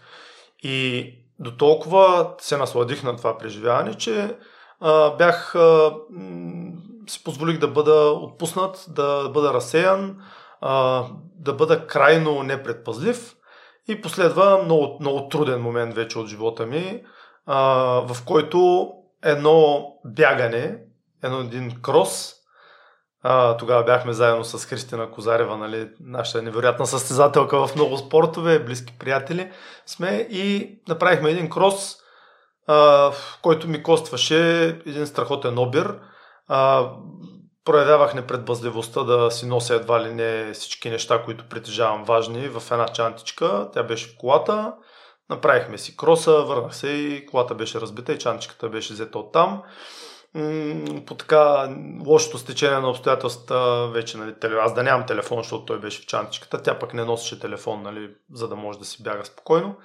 И 0.63 1.15
до 1.39 1.57
толкова 1.57 2.35
се 2.41 2.57
насладих 2.57 3.03
на 3.03 3.17
това 3.17 3.39
преживяване, 3.39 3.95
че 3.95 4.37
а, 4.81 5.11
бях, 5.11 5.55
а, 5.55 5.95
си 7.09 7.25
позволих 7.25 7.59
да 7.59 7.69
бъда 7.69 8.11
отпуснат, 8.11 8.85
да 8.89 9.29
бъда 9.29 9.55
разсеян, 9.55 10.17
а, 10.61 11.05
да 11.35 11.53
бъда 11.53 11.87
крайно 11.87 12.43
непредпазлив 12.43 13.35
и 13.89 14.01
последва 14.01 14.63
много, 14.65 14.97
много 15.01 15.29
труден 15.29 15.61
момент 15.61 15.95
вече 15.95 16.19
от 16.19 16.27
живота 16.27 16.67
ми, 16.67 17.03
а, 17.47 17.59
в 18.01 18.25
който 18.27 18.91
едно 19.25 19.87
бягане, 20.05 20.79
едно 21.23 21.41
един 21.41 21.81
крос, 21.83 22.35
а, 23.23 23.57
тогава 23.57 23.85
бяхме 23.85 24.13
заедно 24.13 24.45
с 24.45 24.67
Христина 24.67 25.11
Козарева, 25.11 25.57
нали, 25.57 25.91
нашата 26.01 26.43
невероятна 26.43 26.87
състезателка 26.87 27.67
в 27.67 27.75
много 27.75 27.97
спортове, 27.99 28.65
близки 28.65 28.99
приятели 28.99 29.53
сме 29.87 30.27
и 30.31 30.79
направихме 30.89 31.31
един 31.31 31.51
крос, 31.51 31.97
а, 32.67 33.11
който 33.43 33.69
ми 33.69 33.83
костваше 33.83 34.65
един 34.87 35.07
страхотен 35.07 35.59
обир. 35.59 35.99
А, 36.49 36.91
проявявах 37.65 38.15
непредбазливостта 38.15 39.03
да 39.03 39.31
си 39.31 39.47
нося 39.47 39.75
едва 39.75 40.03
ли 40.03 40.15
не 40.15 40.53
всички 40.53 40.91
неща, 40.91 41.23
които 41.25 41.49
притежавам 41.49 42.05
важни 42.05 42.49
в 42.49 42.63
една 42.71 42.89
чантичка. 42.89 43.69
Тя 43.73 43.83
беше 43.83 44.09
в 44.09 44.17
колата. 44.19 44.73
Направихме 45.31 45.79
си 45.79 45.97
кроса, 45.97 46.33
върнах 46.33 46.77
се 46.77 46.89
и 46.89 47.27
колата 47.27 47.55
беше 47.55 47.81
разбита 47.81 48.13
и 48.13 48.19
чантичката 48.19 48.69
беше 48.69 48.93
взета 48.93 49.19
от 49.19 49.33
там 49.33 49.63
по 51.07 51.15
така 51.15 51.75
лошото 52.07 52.39
стечение 52.39 52.79
на 52.79 52.91
обстоятелствата 52.91 53.89
вече, 53.93 54.19
нали, 54.19 54.35
аз 54.61 54.75
да 54.75 54.83
нямам 54.83 55.07
телефон, 55.07 55.39
защото 55.39 55.65
той 55.65 55.81
беше 55.81 56.03
в 56.03 56.07
чантичката, 56.07 56.63
тя 56.63 56.79
пък 56.79 56.95
не 56.95 57.05
носеше 57.05 57.41
телефон, 57.41 57.83
нали, 57.83 58.11
за 58.33 58.49
да 58.49 58.57
може 58.57 58.79
да 58.79 58.85
си 58.85 59.03
бяга 59.03 59.25
спокойно. 59.25 59.77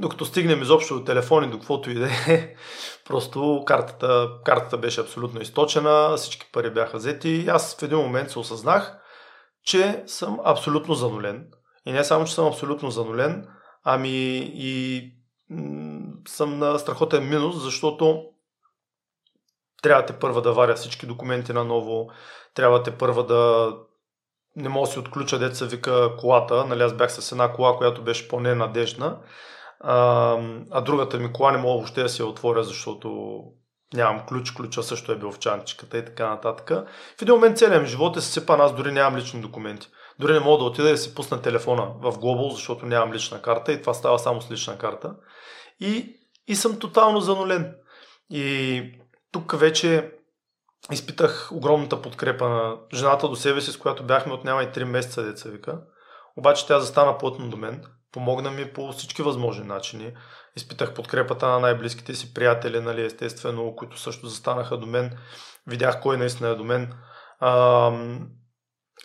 Докато 0.00 0.24
стигнем 0.24 0.62
изобщо 0.62 0.94
до 0.94 1.04
телефони, 1.04 1.50
до 1.50 1.58
каквото 1.58 1.90
и 1.90 1.94
да 1.94 2.08
е, 2.28 2.54
просто 3.08 3.62
картата, 3.66 4.28
картата 4.44 4.78
беше 4.78 5.00
абсолютно 5.00 5.40
източена, 5.40 6.16
всички 6.16 6.46
пари 6.52 6.70
бяха 6.70 6.96
взети 6.96 7.28
и 7.28 7.48
аз 7.48 7.76
в 7.76 7.82
един 7.82 7.98
момент 7.98 8.30
се 8.30 8.38
осъзнах, 8.38 8.98
че 9.64 10.02
съм 10.06 10.40
абсолютно 10.44 10.94
занулен. 10.94 11.46
И 11.86 11.92
не 11.92 12.04
само, 12.04 12.24
че 12.24 12.34
съм 12.34 12.46
абсолютно 12.46 12.90
занулен, 12.90 13.48
ами 13.84 14.38
и 14.54 15.02
м- 15.50 16.12
съм 16.28 16.58
на 16.58 16.78
страхотен 16.78 17.28
минус, 17.28 17.62
защото 17.62 18.24
трябва 19.82 20.06
те 20.06 20.18
първа 20.18 20.42
да 20.42 20.52
варя 20.52 20.74
всички 20.74 21.06
документи 21.06 21.52
на 21.52 21.64
ново, 21.64 22.10
трябва 22.54 22.82
те 22.82 22.90
първа 22.90 23.26
да 23.26 23.72
не 24.56 24.68
мога 24.68 24.86
да 24.86 24.92
си 24.92 24.98
отключа 24.98 25.38
деца 25.38 25.64
вика 25.64 26.16
колата, 26.18 26.64
нали 26.64 26.82
аз 26.82 26.92
бях 26.92 27.12
с 27.12 27.32
една 27.32 27.52
кола, 27.52 27.76
която 27.76 28.02
беше 28.02 28.28
по-ненадежна, 28.28 29.18
а, 29.80 30.38
а 30.70 30.80
другата 30.80 31.18
ми 31.18 31.32
кола 31.32 31.52
не 31.52 31.58
мога 31.58 31.74
въобще 31.74 32.02
да 32.02 32.08
си 32.08 32.22
я 32.22 32.26
отворя, 32.26 32.64
защото 32.64 33.38
нямам 33.94 34.26
ключ, 34.26 34.50
ключа 34.50 34.82
също 34.82 35.12
е 35.12 35.16
бил 35.16 35.32
в 35.32 35.38
чантичката 35.38 35.98
и 35.98 36.04
така 36.04 36.28
нататък. 36.28 36.70
В 37.18 37.22
един 37.22 37.34
момент 37.34 37.58
целият 37.58 37.82
ми 37.82 37.88
живот 37.88 38.16
е 38.16 38.20
съсипан, 38.20 38.60
аз 38.60 38.74
дори 38.74 38.92
нямам 38.92 39.18
лични 39.18 39.40
документи. 39.40 39.88
Дори 40.18 40.32
не 40.32 40.40
мога 40.40 40.58
да 40.58 40.64
отида 40.64 40.88
да 40.88 40.98
си 40.98 41.14
пусна 41.14 41.42
телефона 41.42 41.92
в 42.00 42.12
Global, 42.12 42.52
защото 42.52 42.86
нямам 42.86 43.12
лична 43.12 43.42
карта 43.42 43.72
и 43.72 43.80
това 43.80 43.94
става 43.94 44.18
само 44.18 44.42
с 44.42 44.50
лична 44.50 44.78
карта. 44.78 45.14
И, 45.80 46.16
и 46.46 46.56
съм 46.56 46.78
тотално 46.78 47.20
занулен. 47.20 47.74
И 48.30 48.82
тук 49.32 49.58
вече 49.58 50.10
изпитах 50.92 51.52
огромната 51.52 52.02
подкрепа 52.02 52.48
на 52.48 52.76
жената 52.94 53.28
до 53.28 53.36
себе 53.36 53.60
си, 53.60 53.72
с 53.72 53.76
която 53.76 54.06
бяхме 54.06 54.32
от 54.32 54.44
няма 54.44 54.62
и 54.62 54.66
3 54.66 54.84
месеца, 54.84 55.22
деца 55.22 55.48
вика. 55.48 55.80
Обаче 56.36 56.66
тя 56.66 56.80
застана 56.80 57.18
плътно 57.18 57.50
до 57.50 57.56
мен, 57.56 57.84
помогна 58.12 58.50
ми 58.50 58.72
по 58.72 58.92
всички 58.92 59.22
възможни 59.22 59.66
начини. 59.66 60.12
Изпитах 60.56 60.94
подкрепата 60.94 61.46
на 61.46 61.60
най-близките 61.60 62.14
си 62.14 62.34
приятели, 62.34 62.80
нали, 62.80 63.04
естествено, 63.04 63.76
които 63.76 64.00
също 64.00 64.26
застанаха 64.26 64.76
до 64.76 64.86
мен. 64.86 65.18
Видях 65.66 66.00
кой 66.00 66.16
наистина 66.16 66.48
е 66.48 66.54
до 66.54 66.64
мен. 66.64 66.92
А, 67.40 67.90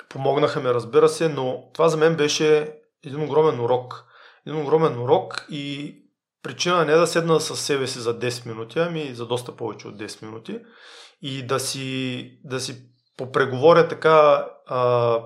помогнаха 0.09 0.59
ми, 0.59 0.69
разбира 0.69 1.09
се, 1.09 1.29
но 1.29 1.71
това 1.73 1.89
за 1.89 1.97
мен 1.97 2.15
беше 2.15 2.73
един 3.05 3.23
огромен 3.23 3.59
урок. 3.59 4.05
Един 4.45 4.61
огромен 4.61 4.99
урок 4.99 5.45
и 5.49 5.95
причина 6.43 6.85
не 6.85 6.93
да 6.93 7.07
седна 7.07 7.39
със 7.39 7.61
себе 7.61 7.87
си 7.87 7.99
за 7.99 8.19
10 8.19 8.45
минути, 8.45 8.79
ами 8.79 9.13
за 9.13 9.25
доста 9.25 9.55
повече 9.55 9.87
от 9.87 9.97
10 9.97 10.25
минути 10.25 10.59
и 11.21 11.47
да 11.47 11.59
си, 11.59 12.31
да 12.43 12.59
си 12.59 12.83
попреговоря 13.17 13.87
така 13.87 14.47
а, 14.67 15.21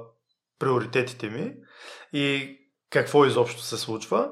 приоритетите 0.60 1.30
ми 1.30 1.54
и 2.14 2.58
какво 2.90 3.26
изобщо 3.26 3.62
се 3.62 3.78
случва. 3.78 4.30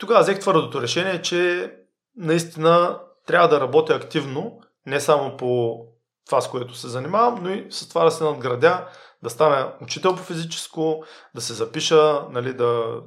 Тогава 0.00 0.20
взех 0.20 0.38
твърдото 0.38 0.82
решение, 0.82 1.22
че 1.22 1.72
наистина 2.16 3.00
трябва 3.26 3.48
да 3.48 3.60
работя 3.60 3.94
активно, 3.94 4.60
не 4.86 5.00
само 5.00 5.36
по 5.36 5.78
това, 6.26 6.40
с 6.40 6.50
което 6.50 6.74
се 6.74 6.88
занимавам, 6.88 7.38
но 7.42 7.50
и 7.50 7.66
с 7.70 7.88
това 7.88 8.04
да 8.04 8.10
се 8.10 8.24
надградя, 8.24 8.88
да 9.24 9.30
стана 9.30 9.72
учител 9.82 10.16
по 10.16 10.22
физическо, 10.22 11.04
да 11.34 11.40
се 11.40 11.54
запиша, 11.54 12.22
нали, 12.30 12.52
да 12.52 13.00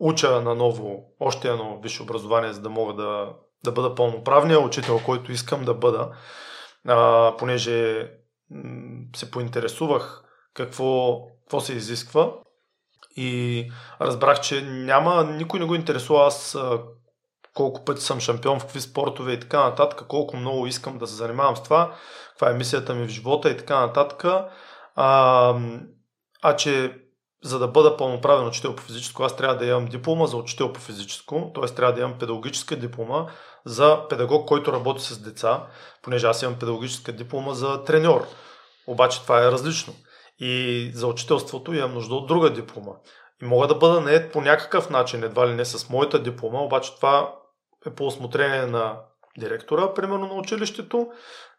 уча 0.00 0.40
на 0.40 0.54
ново 0.54 1.14
още 1.20 1.48
едно 1.48 1.80
висше 1.82 2.02
образование, 2.02 2.52
за 2.52 2.60
да 2.60 2.70
мога 2.70 2.94
да, 2.94 3.32
да 3.64 3.72
бъда 3.72 3.94
пълноправния 3.94 4.60
учител, 4.60 5.00
който 5.04 5.32
искам 5.32 5.64
да 5.64 5.74
бъда, 5.74 6.10
а, 6.88 7.34
понеже 7.38 8.10
се 9.16 9.30
поинтересувах 9.30 10.22
какво, 10.54 11.20
какво 11.40 11.60
се 11.60 11.72
изисква 11.72 12.32
и 13.16 13.70
разбрах, 14.00 14.40
че 14.40 14.62
няма, 14.62 15.24
никой 15.24 15.60
не 15.60 15.66
го 15.66 15.74
интересува 15.74 16.26
аз 16.26 16.58
колко 17.54 17.84
пъти 17.84 18.00
съм 18.00 18.20
шампион 18.20 18.60
в 18.60 18.62
какви 18.62 18.80
спортове 18.80 19.32
и 19.32 19.40
така 19.40 19.64
нататък, 19.64 20.02
колко 20.08 20.36
много 20.36 20.66
искам 20.66 20.98
да 20.98 21.06
се 21.06 21.14
занимавам 21.14 21.56
с 21.56 21.62
това, 21.62 21.94
каква 22.30 22.50
е 22.50 22.54
мисията 22.54 22.94
ми 22.94 23.06
в 23.06 23.10
живота 23.10 23.50
и 23.50 23.56
така 23.56 23.80
нататък. 23.80 24.24
А, 25.00 25.54
а 26.42 26.56
че 26.56 27.00
за 27.44 27.58
да 27.58 27.68
бъда 27.68 27.96
пълноправен 27.96 28.46
учител 28.46 28.76
по 28.76 28.82
физическо, 28.82 29.22
аз 29.22 29.36
трябва 29.36 29.56
да 29.56 29.66
имам 29.66 29.86
диплома 29.86 30.26
за 30.26 30.36
учител 30.36 30.72
по 30.72 30.80
физическо, 30.80 31.52
т.е. 31.54 31.74
трябва 31.74 31.94
да 31.94 32.00
имам 32.00 32.18
педагогическа 32.18 32.76
диплома 32.76 33.26
за 33.64 34.08
педагог, 34.08 34.48
който 34.48 34.72
работи 34.72 35.02
с 35.02 35.18
деца, 35.18 35.66
понеже 36.02 36.26
аз 36.26 36.42
имам 36.42 36.58
педагогическа 36.58 37.12
диплома 37.12 37.54
за 37.54 37.84
треньор. 37.84 38.26
Обаче 38.86 39.22
това 39.22 39.42
е 39.42 39.50
различно. 39.50 39.94
И 40.38 40.90
за 40.94 41.06
учителството 41.06 41.74
имам 41.74 41.94
нужда 41.94 42.14
от 42.14 42.26
друга 42.26 42.50
диплома. 42.50 42.92
И 43.42 43.44
мога 43.44 43.66
да 43.66 43.74
бъда 43.74 44.00
нает 44.00 44.32
по 44.32 44.40
някакъв 44.40 44.90
начин, 44.90 45.24
едва 45.24 45.48
ли 45.48 45.54
не 45.54 45.64
с 45.64 45.88
моята 45.88 46.22
диплома, 46.22 46.58
обаче 46.58 46.96
това 46.96 47.34
е 47.86 47.90
по 47.90 48.06
осмотрение 48.06 48.66
на 48.66 49.00
директора, 49.38 49.94
примерно 49.94 50.26
на 50.26 50.34
училището. 50.34 51.08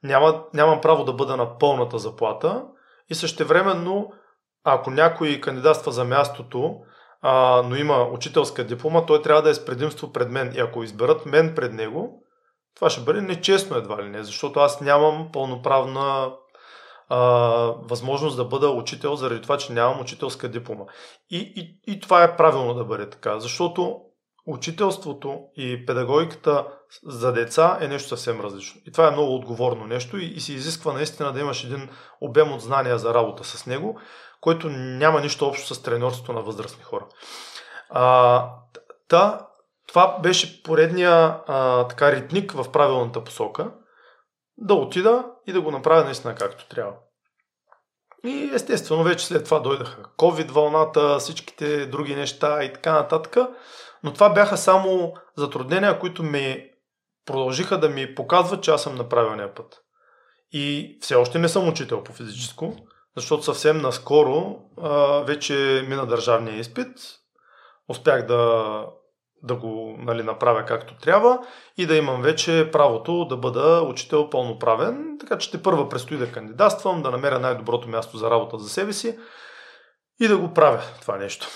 Няма, 0.04 0.44
нямам 0.54 0.82
право 0.82 1.04
да 1.04 1.14
бъда 1.14 1.38
на 1.38 1.58
пълната 1.58 1.98
заплата 1.98 2.64
и 3.10 3.16
същевременно, 3.16 4.12
ако 4.64 4.92
някой 4.92 5.42
кандидатства 5.42 5.92
за 5.92 6.06
мястото, 6.06 6.76
а, 7.22 7.62
но 7.66 7.76
има 7.76 8.04
учителска 8.04 8.64
диплома, 8.64 9.06
той 9.06 9.22
трябва 9.22 9.42
да 9.42 9.50
е 9.50 9.54
с 9.54 9.66
предимство 9.66 10.14
пред 10.14 10.30
мен. 10.32 10.52
И 10.56 10.60
ако 10.60 10.84
изберат 10.84 11.26
мен 11.26 11.56
пред 11.56 11.74
него, 11.74 12.24
това 12.76 12.90
ще 12.90 13.02
бъде 13.02 13.22
нечестно 13.22 13.78
едва 13.78 14.04
ли 14.04 14.10
не, 14.10 14.24
защото 14.24 14.60
аз 14.60 14.82
нямам 14.82 15.30
пълноправна 15.34 16.32
а, 17.10 17.20
възможност 17.90 18.38
да 18.38 18.46
бъда 18.46 18.70
учител 18.70 19.16
заради 19.16 19.42
това, 19.42 19.58
че 19.58 19.74
нямам 19.74 20.02
учителска 20.02 20.50
диплома. 20.50 20.84
И, 21.30 21.54
и, 21.56 21.94
и 21.94 22.00
това 22.00 22.24
е 22.24 22.38
правилно 22.38 22.74
да 22.74 22.86
бъде 22.86 23.10
така, 23.10 23.40
защото 23.40 24.02
учителството 24.50 25.40
и 25.56 25.86
педагогиката 25.86 26.68
за 27.04 27.34
деца 27.34 27.78
е 27.82 27.88
нещо 27.88 28.10
съвсем 28.10 28.42
различно. 28.42 28.82
И 28.86 28.92
това 28.92 29.08
е 29.08 29.12
много 29.12 29.36
отговорно 29.36 29.88
нещо 29.88 30.18
и, 30.18 30.26
и 30.26 30.40
се 30.40 30.54
изисква 30.54 30.94
наистина 30.94 31.34
да 31.34 31.40
имаш 31.40 31.64
един 31.64 31.90
обем 32.22 32.54
от 32.54 32.62
знания 32.62 32.98
за 32.98 33.14
работа 33.14 33.44
с 33.44 33.66
него, 33.66 34.00
който 34.42 34.70
няма 34.70 35.22
нищо 35.22 35.48
общо 35.48 35.76
с 35.76 35.84
тренерството 35.84 36.34
на 36.34 36.42
възрастни 36.42 36.84
хора. 36.84 37.06
А, 37.90 38.46
та, 39.08 39.48
това 39.88 40.18
беше 40.24 40.64
поредния 40.64 41.38
а, 41.48 41.88
така 41.88 42.12
ритник 42.12 42.52
в 42.52 42.72
правилната 42.72 43.24
посока 43.24 43.72
да 44.58 44.74
отида 44.74 45.26
и 45.48 45.54
да 45.54 45.62
го 45.62 45.72
направя 45.72 46.04
наистина 46.04 46.36
както 46.36 46.68
трябва. 46.68 46.94
И 48.26 48.52
естествено 48.54 49.04
вече 49.04 49.26
след 49.26 49.46
това 49.46 49.60
дойдаха 49.60 50.04
COVID 50.18 50.52
вълната, 50.52 51.20
всичките 51.20 51.86
други 51.86 52.16
неща 52.16 52.64
и 52.64 52.74
така 52.74 52.94
нататък. 52.94 53.38
Но 54.04 54.14
това 54.14 54.30
бяха 54.30 54.58
само 54.58 55.14
затруднения, 55.38 56.00
които 56.00 56.24
ми 56.24 56.70
продължиха 57.26 57.80
да 57.80 57.90
ми 57.90 58.16
показват, 58.16 58.64
че 58.64 58.72
аз 58.72 58.84
съм 58.84 58.96
на 58.96 59.10
правилния 59.10 59.54
път. 59.54 59.82
И 60.52 60.98
все 61.02 61.16
още 61.16 61.40
не 61.40 61.50
съм 61.50 61.68
учител 61.68 62.04
по 62.04 62.14
физическо, 62.14 62.76
защото 63.18 63.44
съвсем 63.44 63.78
наскоро 63.78 64.60
а, 64.82 65.20
вече 65.20 65.86
мина 65.88 66.06
държавния 66.06 66.60
изпит. 66.60 66.98
Успях 67.90 68.26
да, 68.26 68.86
да 69.44 69.56
го 69.56 69.96
нали, 70.00 70.24
направя 70.24 70.66
както 70.66 70.98
трябва 70.98 71.40
и 71.78 71.86
да 71.86 71.96
имам 71.96 72.22
вече 72.22 72.70
правото 72.72 73.26
да 73.26 73.38
бъда 73.38 73.82
учител 73.82 74.30
пълноправен. 74.30 75.18
Така 75.20 75.38
че 75.38 75.52
те 75.52 75.64
първа 75.64 75.90
предстои 75.90 76.18
да 76.18 76.32
кандидатствам, 76.32 77.02
да 77.02 77.12
намеря 77.12 77.40
най-доброто 77.40 77.88
място 77.90 78.18
за 78.18 78.30
работа 78.32 78.58
за 78.58 78.70
себе 78.70 78.94
си 78.94 79.20
и 80.20 80.28
да 80.28 80.38
го 80.38 80.54
правя 80.54 80.82
това 81.02 81.18
нещо. 81.18 81.48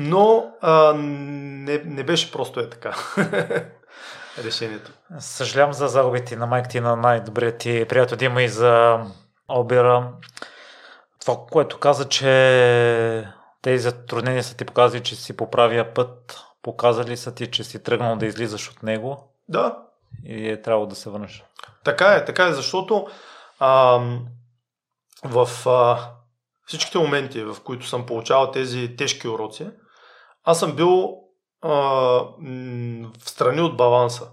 Но 0.00 0.52
а, 0.60 0.92
не, 0.96 1.78
не 1.84 2.04
беше 2.04 2.32
просто 2.32 2.60
е 2.60 2.70
така. 2.70 2.96
Решението. 4.44 4.92
Съжалявам 5.18 5.72
за 5.72 5.88
загубите 5.88 6.36
на 6.36 6.46
майка 6.46 6.68
ти 6.68 6.80
на 6.80 6.96
най-добрият 6.96 7.58
ти 7.58 7.84
приятел 7.88 8.16
Дима 8.16 8.42
и 8.42 8.48
за 8.48 9.00
Обира. 9.48 10.12
Това, 11.20 11.36
което 11.50 11.78
каза, 11.78 12.08
че 12.08 13.28
тези 13.62 13.82
затруднения 13.82 14.44
са 14.44 14.56
ти 14.56 14.64
показали, 14.64 15.02
че 15.02 15.16
си 15.16 15.36
поправя 15.36 15.86
път, 15.94 16.40
показали 16.62 17.16
са 17.16 17.34
ти, 17.34 17.50
че 17.50 17.64
си 17.64 17.82
тръгнал 17.82 18.16
да 18.16 18.26
излизаш 18.26 18.70
от 18.70 18.82
него. 18.82 19.34
Да. 19.48 19.78
И 20.24 20.48
е 20.48 20.62
трябвало 20.62 20.86
да 20.86 20.94
се 20.94 21.10
върнеш. 21.10 21.44
Така 21.84 22.14
е, 22.14 22.24
така 22.24 22.46
е, 22.46 22.52
защото 22.52 23.06
а, 23.58 24.00
в 25.24 25.48
а, 25.66 25.98
всичките 26.66 26.98
моменти, 26.98 27.42
в 27.42 27.56
които 27.64 27.86
съм 27.86 28.06
получавал 28.06 28.50
тези 28.50 28.96
тежки 28.96 29.28
уроци, 29.28 29.70
аз 30.50 30.58
съм 30.58 30.72
бил 30.72 31.18
а, 31.62 31.70
в 33.20 33.30
страни 33.30 33.60
от 33.60 33.76
баланса. 33.76 34.28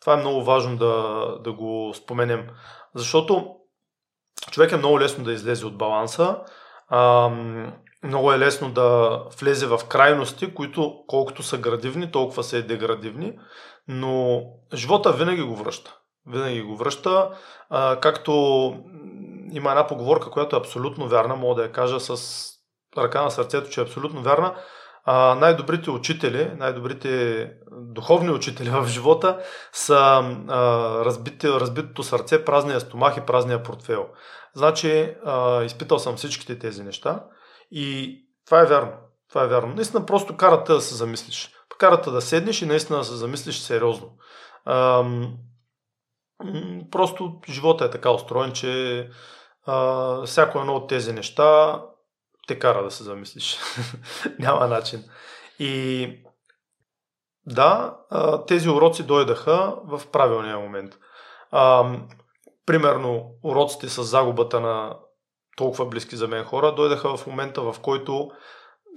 Това 0.00 0.12
е 0.14 0.20
много 0.20 0.44
важно 0.44 0.76
да, 0.76 1.24
да 1.44 1.52
го 1.52 1.92
споменем, 1.94 2.48
защото 2.94 3.56
човек 4.50 4.72
е 4.72 4.76
много 4.76 5.00
лесно 5.00 5.24
да 5.24 5.32
излезе 5.32 5.66
от 5.66 5.78
баланса, 5.78 6.38
а, 6.88 7.30
много 8.02 8.32
е 8.32 8.38
лесно 8.38 8.70
да 8.70 9.20
влезе 9.40 9.66
в 9.66 9.80
крайности, 9.88 10.54
които 10.54 11.04
колкото 11.06 11.42
са 11.42 11.58
градивни, 11.58 12.10
толкова 12.10 12.44
са 12.44 12.58
и 12.58 12.62
деградивни, 12.62 13.38
но 13.88 14.42
живота 14.74 15.12
винаги 15.12 15.42
го 15.42 15.56
връща. 15.56 15.98
Винаги 16.26 16.62
го 16.62 16.76
връща, 16.76 17.30
а, 17.70 18.00
както 18.00 18.32
има 19.52 19.70
една 19.70 19.86
поговорка, 19.86 20.30
която 20.30 20.56
е 20.56 20.58
абсолютно 20.58 21.08
вярна, 21.08 21.36
мога 21.36 21.54
да 21.54 21.62
я 21.62 21.72
кажа 21.72 22.00
с 22.00 22.50
ръка 22.98 23.22
на 23.22 23.30
сърцето, 23.30 23.70
че 23.70 23.80
е 23.80 23.84
абсолютно 23.84 24.22
вярна 24.22 24.54
а, 25.04 25.34
най-добрите 25.34 25.90
учители, 25.90 26.52
най-добрите 26.56 27.50
духовни 27.70 28.30
учители 28.30 28.70
в 28.72 28.86
живота 28.86 29.38
са 29.72 29.94
а, 30.48 31.04
разбити, 31.04 31.48
разбитото 31.48 32.02
сърце, 32.02 32.44
празния 32.44 32.80
стомах 32.80 33.16
и 33.16 33.20
празния 33.20 33.62
портфел. 33.62 34.06
Значи, 34.54 35.14
а, 35.24 35.62
изпитал 35.62 35.98
съм 35.98 36.16
всичките 36.16 36.58
тези 36.58 36.82
неща 36.82 37.24
и 37.70 38.18
това 38.46 38.60
е 38.60 38.66
вярно. 38.66 38.92
Това 39.28 39.44
е 39.44 39.48
вярно. 39.48 39.74
Наистина 39.74 40.06
просто 40.06 40.36
карата 40.36 40.74
да 40.74 40.80
се 40.80 40.94
замислиш. 40.94 41.50
Карата 41.78 42.10
да 42.10 42.20
седнеш 42.20 42.62
и 42.62 42.66
наистина 42.66 42.98
да 42.98 43.04
се 43.04 43.14
замислиш 43.14 43.58
сериозно. 43.58 44.10
А, 44.64 45.04
просто 46.90 47.40
живота 47.48 47.84
е 47.84 47.90
така 47.90 48.10
устроен, 48.10 48.52
че 48.52 49.08
а, 49.66 50.22
всяко 50.26 50.58
едно 50.58 50.74
от 50.74 50.88
тези 50.88 51.12
неща 51.12 51.80
те 52.46 52.58
кара 52.58 52.82
да 52.84 52.90
се 52.90 53.04
замислиш. 53.04 53.58
Няма 54.38 54.66
начин. 54.66 55.04
И 55.58 56.08
да, 57.46 57.96
тези 58.46 58.68
уроци 58.68 59.02
дойдаха 59.02 59.76
в 59.84 60.02
правилния 60.12 60.58
момент. 60.58 60.98
Примерно, 62.66 63.30
уроците 63.42 63.88
с 63.88 64.02
загубата 64.02 64.60
на 64.60 64.96
толкова 65.56 65.86
близки 65.86 66.16
за 66.16 66.28
мен 66.28 66.44
хора 66.44 66.74
дойдаха 66.74 67.16
в 67.16 67.26
момента, 67.26 67.62
в 67.62 67.80
който 67.82 68.30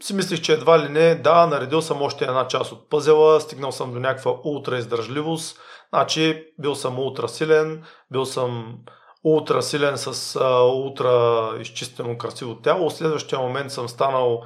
си 0.01 0.13
мислих, 0.13 0.41
че 0.41 0.53
едва 0.53 0.79
ли 0.79 0.89
не, 0.89 1.15
да, 1.15 1.47
наредил 1.47 1.81
съм 1.81 2.01
още 2.01 2.25
една 2.25 2.47
част 2.47 2.71
от 2.71 2.89
пъзела, 2.89 3.41
стигнал 3.41 3.71
съм 3.71 3.93
до 3.93 3.99
някаква 3.99 4.31
ултра 4.43 4.77
издържливост, 4.77 5.59
значи 5.89 6.45
бил 6.59 6.75
съм 6.75 6.99
ултра 6.99 7.27
силен, 7.27 7.83
бил 8.11 8.25
съм 8.25 8.77
ултра 9.23 9.61
силен 9.61 9.97
с 9.97 10.35
а, 10.35 10.63
ултра 10.63 11.51
изчистено 11.59 12.17
красиво 12.17 12.55
тяло. 12.55 12.89
В 12.89 12.93
следващия 12.93 13.39
момент 13.39 13.71
съм 13.71 13.89
станал 13.89 14.43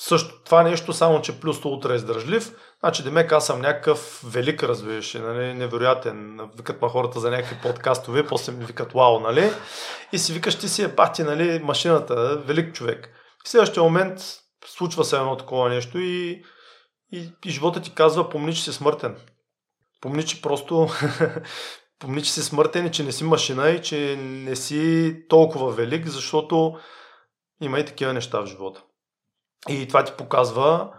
също 0.00 0.42
това 0.44 0.62
нещо, 0.62 0.92
само 0.92 1.22
че 1.22 1.40
плюс 1.40 1.64
ултра 1.64 1.94
издържлив. 1.94 2.52
Значи, 2.80 3.02
демек 3.02 3.32
аз 3.32 3.46
съм 3.46 3.60
някакъв 3.60 4.22
велик, 4.24 4.62
разбираш, 4.62 5.14
нали, 5.14 5.54
невероятен. 5.54 6.40
Викат 6.56 6.82
ма 6.82 6.88
хората 6.88 7.20
за 7.20 7.30
някакви 7.30 7.56
подкастове, 7.62 8.26
после 8.26 8.52
ми 8.52 8.64
викат 8.64 8.92
вау, 8.92 9.20
нали? 9.20 9.50
И 10.12 10.18
си 10.18 10.32
викаш, 10.32 10.58
ти 10.58 10.68
си 10.68 10.82
е 10.82 10.88
бати, 10.88 11.22
нали, 11.22 11.60
машината, 11.62 12.36
велик 12.36 12.74
човек. 12.74 13.08
В 13.44 13.48
следващия 13.48 13.82
момент 13.82 14.20
случва 14.66 15.04
се 15.04 15.16
едно 15.16 15.36
такова 15.36 15.68
нещо 15.68 15.98
и, 15.98 16.44
и, 17.12 17.30
и 17.44 17.50
живота 17.50 17.80
ти 17.80 17.94
казва, 17.94 18.30
помни, 18.30 18.54
че 18.54 18.62
си 18.62 18.72
смъртен. 18.72 19.16
Помни, 20.00 20.26
че 20.26 20.42
просто 20.42 20.88
помни, 21.98 22.22
че 22.22 22.32
си 22.32 22.42
смъртен 22.42 22.86
и 22.86 22.92
че 22.92 23.02
не 23.02 23.12
си 23.12 23.24
машина 23.24 23.70
и 23.70 23.82
че 23.82 24.16
не 24.18 24.56
си 24.56 25.14
толкова 25.28 25.72
велик, 25.72 26.06
защото 26.06 26.78
има 27.60 27.80
и 27.80 27.84
такива 27.84 28.12
неща 28.12 28.40
в 28.40 28.46
живота. 28.46 28.82
И 29.68 29.88
това 29.88 30.04
ти 30.04 30.12
показва, 30.12 30.90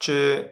че 0.00 0.50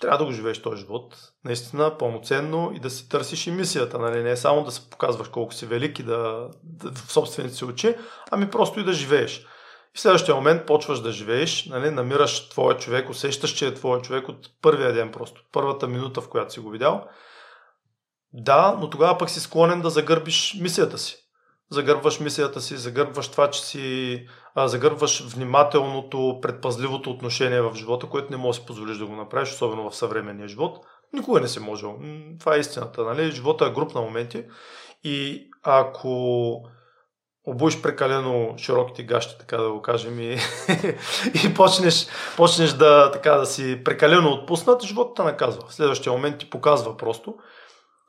трябва 0.00 0.18
да 0.18 0.24
го 0.24 0.32
живееш 0.32 0.62
този 0.62 0.80
живот 0.80 1.32
наистина 1.44 1.98
пълноценно 1.98 2.72
и 2.74 2.80
да 2.80 2.90
си 2.90 3.08
търсиш 3.08 3.46
и 3.46 3.50
мисията. 3.50 3.98
Нали? 3.98 4.22
Не 4.22 4.36
само 4.36 4.64
да 4.64 4.70
се 4.70 4.90
показваш 4.90 5.28
колко 5.28 5.54
си 5.54 5.66
велик 5.66 5.98
и 5.98 6.02
да, 6.02 6.48
да 6.62 6.92
в 6.92 7.12
собствените 7.12 7.54
си 7.54 7.64
очи, 7.64 7.96
ами 8.30 8.50
просто 8.50 8.80
и 8.80 8.84
да 8.84 8.92
живееш. 8.92 9.38
И 9.94 9.98
в 9.98 10.00
следващия 10.00 10.34
момент 10.34 10.66
почваш 10.66 11.00
да 11.00 11.12
живееш, 11.12 11.66
нали? 11.66 11.90
намираш 11.90 12.48
твоя 12.48 12.76
човек, 12.76 13.10
усещаш, 13.10 13.50
че 13.50 13.66
е 13.66 13.74
твоя 13.74 14.02
човек 14.02 14.28
от 14.28 14.48
първия 14.62 14.92
ден 14.92 15.12
просто, 15.12 15.42
първата 15.52 15.88
минута, 15.88 16.20
в 16.20 16.28
която 16.28 16.52
си 16.52 16.60
го 16.60 16.70
видял 16.70 17.08
да, 18.32 18.76
но 18.80 18.90
тогава 18.90 19.18
пък 19.18 19.30
си 19.30 19.40
склонен 19.40 19.80
да 19.80 19.90
загърбиш 19.90 20.56
мисията 20.60 20.98
си. 20.98 21.16
Загърбваш 21.70 22.20
мисията 22.20 22.60
си, 22.60 22.76
загърбваш 22.76 23.28
това, 23.28 23.50
че 23.50 23.64
си 23.64 24.26
а, 24.54 24.68
загърбваш 24.68 25.22
внимателното, 25.22 26.38
предпазливото 26.42 27.10
отношение 27.10 27.60
в 27.60 27.74
живота, 27.74 28.06
което 28.06 28.30
не 28.30 28.36
можеш 28.36 28.58
да 28.58 28.62
си 28.62 28.66
позволиш 28.66 28.98
да 28.98 29.06
го 29.06 29.16
направиш, 29.16 29.50
особено 29.52 29.90
в 29.90 29.96
съвременния 29.96 30.48
живот. 30.48 30.78
Никога 31.12 31.40
не 31.40 31.48
си 31.48 31.60
можел. 31.60 31.98
Това 32.40 32.56
е 32.56 32.58
истината. 32.58 33.04
Нали? 33.04 33.30
Живота 33.30 33.66
е 33.66 33.70
груп 33.70 33.94
на 33.94 34.00
моменти 34.00 34.44
и 35.04 35.48
ако 35.62 36.62
обуеш 37.44 37.82
прекалено 37.82 38.54
широките 38.58 39.02
гащи, 39.02 39.38
така 39.38 39.56
да 39.56 39.70
го 39.70 39.82
кажем, 39.82 40.20
и, 40.20 40.32
и 41.44 41.54
почнеш, 41.54 42.06
почнеш 42.36 42.72
да, 42.72 43.10
така, 43.10 43.32
да 43.32 43.46
си 43.46 43.84
прекалено 43.84 44.30
отпуснат, 44.30 44.82
живота 44.82 45.14
те 45.14 45.22
наказва. 45.22 45.62
В 45.68 45.74
следващия 45.74 46.12
момент 46.12 46.38
ти 46.38 46.50
показва 46.50 46.96
просто. 46.96 47.34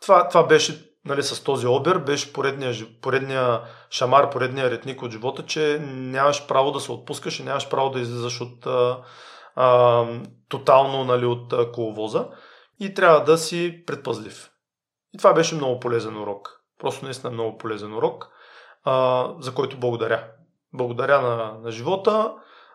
Това, 0.04 0.28
това 0.28 0.48
беше 0.48 0.94
нали, 1.06 1.24
с 1.24 1.44
този 1.44 1.68
обер, 1.68 1.98
беше 1.98 2.34
поредния, 2.34 2.74
поредния 3.02 3.62
шамар, 3.90 4.30
поредния 4.30 4.72
ретник 4.72 5.02
от 5.02 5.12
живота, 5.12 5.46
че 5.46 5.80
нямаш 5.84 6.48
право 6.48 6.72
да 6.72 6.80
се 6.80 6.92
отпускаш 6.92 7.40
и 7.40 7.44
нямаш 7.44 7.70
право 7.70 7.90
да 7.90 8.00
излизаш 8.00 8.42
от 8.42 8.66
а, 8.66 9.04
а, 9.56 10.06
тотално 10.50 11.04
нали, 11.04 11.26
от 11.26 11.72
коловоза 11.74 12.28
и 12.80 12.94
трябва 12.94 13.24
да 13.24 13.38
си 13.38 13.84
предпазлив. 13.86 14.50
И 15.14 15.18
това 15.18 15.34
беше 15.34 15.56
много 15.56 15.80
полезен 15.80 16.18
урок. 16.18 16.60
Просто 16.80 17.06
наистина 17.06 17.32
много 17.32 17.58
полезен 17.58 17.94
урок 17.94 18.30
а, 18.84 19.28
за 19.40 19.54
който 19.54 19.78
благодаря. 19.78 20.28
Благодаря 20.74 21.22
на, 21.22 21.58
на 21.64 21.72
живота. 21.72 22.34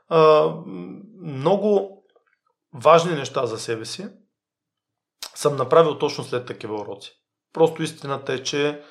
А, 0.08 0.52
много 1.22 2.02
важни 2.74 3.14
неща 3.14 3.46
за 3.46 3.58
себе 3.58 3.84
си 3.84 4.08
съм 5.34 5.56
направил 5.56 5.98
точно 5.98 6.24
след 6.24 6.46
такива 6.46 6.80
уроци. 6.80 7.12
Просто 7.52 7.82
истината 7.82 8.32
е, 8.32 8.42
че 8.42 8.82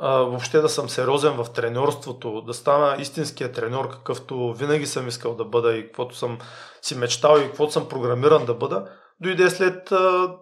а, 0.00 0.18
въобще 0.18 0.60
да 0.60 0.68
съм 0.68 0.88
сериозен 0.88 1.32
в 1.32 1.52
тренерството, 1.52 2.42
да 2.42 2.54
стана 2.54 2.96
истинския 3.02 3.52
треньор, 3.52 3.90
какъвто 3.90 4.52
винаги 4.52 4.86
съм 4.86 5.08
искал 5.08 5.34
да 5.34 5.44
бъда 5.44 5.76
и 5.76 5.86
каквото 5.86 6.16
съм 6.16 6.38
си 6.82 6.94
мечтал 6.94 7.38
и 7.38 7.46
каквото 7.46 7.72
съм 7.72 7.88
програмиран 7.88 8.46
да 8.46 8.54
бъда, 8.54 8.86
дойде 9.20 9.50
след 9.50 9.92
а, 9.92 10.34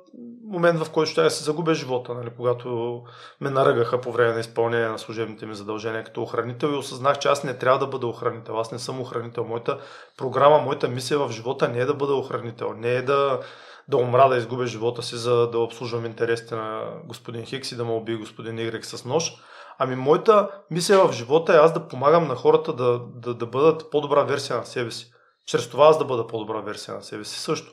момент, 0.45 0.79
в 0.79 0.91
който 0.91 1.11
ще 1.11 1.23
я 1.23 1.31
се 1.31 1.45
загубя 1.45 1.75
живота, 1.75 2.15
нали, 2.15 2.31
когато 2.37 3.03
ме 3.41 3.51
наръгаха 3.51 4.01
по 4.01 4.13
време 4.13 4.33
на 4.33 4.41
изпълнение 4.41 4.89
на 4.89 4.99
служебните 4.99 5.47
ми 5.47 5.55
задължения 5.55 6.05
като 6.05 6.23
охранител 6.23 6.69
и 6.69 6.77
осъзнах, 6.77 7.19
че 7.19 7.29
аз 7.29 7.45
не 7.45 7.59
трябва 7.59 7.79
да 7.79 7.87
бъда 7.87 8.07
охранител. 8.07 8.59
Аз 8.59 8.73
не 8.73 8.79
съм 8.79 9.01
охранител. 9.01 9.45
Моята 9.45 9.79
програма, 10.19 10.59
моята 10.59 10.89
мисия 10.89 11.19
в 11.19 11.33
живота 11.33 11.69
не 11.69 11.79
е 11.79 11.85
да 11.85 11.95
бъда 11.95 12.15
охранител, 12.15 12.73
не 12.77 12.95
е 12.95 13.03
да, 13.03 13.41
да 13.89 13.97
умра, 13.97 14.29
да 14.29 14.37
изгубя 14.37 14.67
живота 14.67 15.03
си, 15.03 15.17
за 15.17 15.51
да 15.51 15.59
обслужвам 15.59 16.07
интересите 16.07 16.55
на 16.55 16.83
господин 17.05 17.45
Хикс 17.45 17.73
и 17.73 17.77
да 17.77 17.85
му 17.85 17.97
уби 17.97 18.17
господин 18.17 18.59
Игрек 18.59 18.87
с 18.87 19.05
нож. 19.05 19.33
Ами 19.79 19.97
моята 19.97 20.51
мисия 20.71 20.99
в 20.99 21.13
живота 21.13 21.55
е 21.55 21.57
аз 21.57 21.73
да 21.73 21.89
помагам 21.89 22.29
на 22.29 22.35
хората 22.35 22.73
да, 22.73 23.01
да, 23.15 23.35
да 23.35 23.47
бъдат 23.47 23.91
по-добра 23.91 24.23
версия 24.23 24.57
на 24.57 24.67
себе 24.67 24.91
си. 24.91 25.11
Чрез 25.47 25.71
това 25.71 25.87
аз 25.87 25.99
да 25.99 26.05
бъда 26.05 26.27
по-добра 26.27 26.61
версия 26.61 26.95
на 26.95 27.03
себе 27.03 27.25
си 27.25 27.41
също 27.41 27.73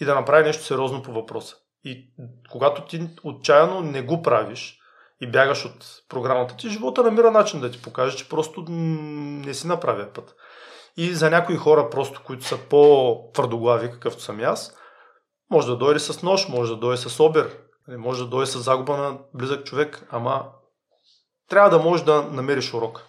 и 0.00 0.04
да 0.04 0.14
направи 0.14 0.44
нещо 0.44 0.64
сериозно 0.64 1.02
по 1.02 1.12
въпроса. 1.12 1.56
И 1.84 2.10
когато 2.50 2.82
ти 2.82 3.08
отчаяно 3.24 3.80
не 3.80 4.02
го 4.02 4.22
правиш 4.22 4.78
и 5.20 5.30
бягаш 5.30 5.64
от 5.64 5.86
програмата 6.08 6.56
ти, 6.56 6.68
живота 6.68 7.02
намира 7.02 7.30
начин 7.30 7.60
да 7.60 7.70
ти 7.70 7.82
покаже, 7.82 8.16
че 8.16 8.28
просто 8.28 8.64
не 8.68 9.54
си 9.54 9.66
направя 9.66 10.06
път. 10.14 10.34
И 10.96 11.14
за 11.14 11.30
някои 11.30 11.56
хора, 11.56 11.90
просто 11.90 12.22
които 12.24 12.44
са 12.44 12.58
по-твърдоглави, 12.58 13.90
какъвто 13.90 14.22
съм 14.22 14.40
аз, 14.40 14.76
може 15.50 15.66
да 15.66 15.76
дойде 15.76 16.00
с 16.00 16.22
нож, 16.22 16.48
може 16.48 16.72
да 16.72 16.76
дойде 16.76 16.96
с 16.96 17.20
обер, 17.20 17.58
нали, 17.88 17.98
може 17.98 18.22
да 18.22 18.28
дойде 18.28 18.46
с 18.46 18.58
загуба 18.58 18.96
на 18.96 19.18
близък 19.34 19.64
човек, 19.64 20.06
ама 20.10 20.44
трябва 21.48 21.70
да 21.70 21.78
можеш 21.78 22.04
да 22.04 22.22
намериш 22.22 22.74
урок. 22.74 23.02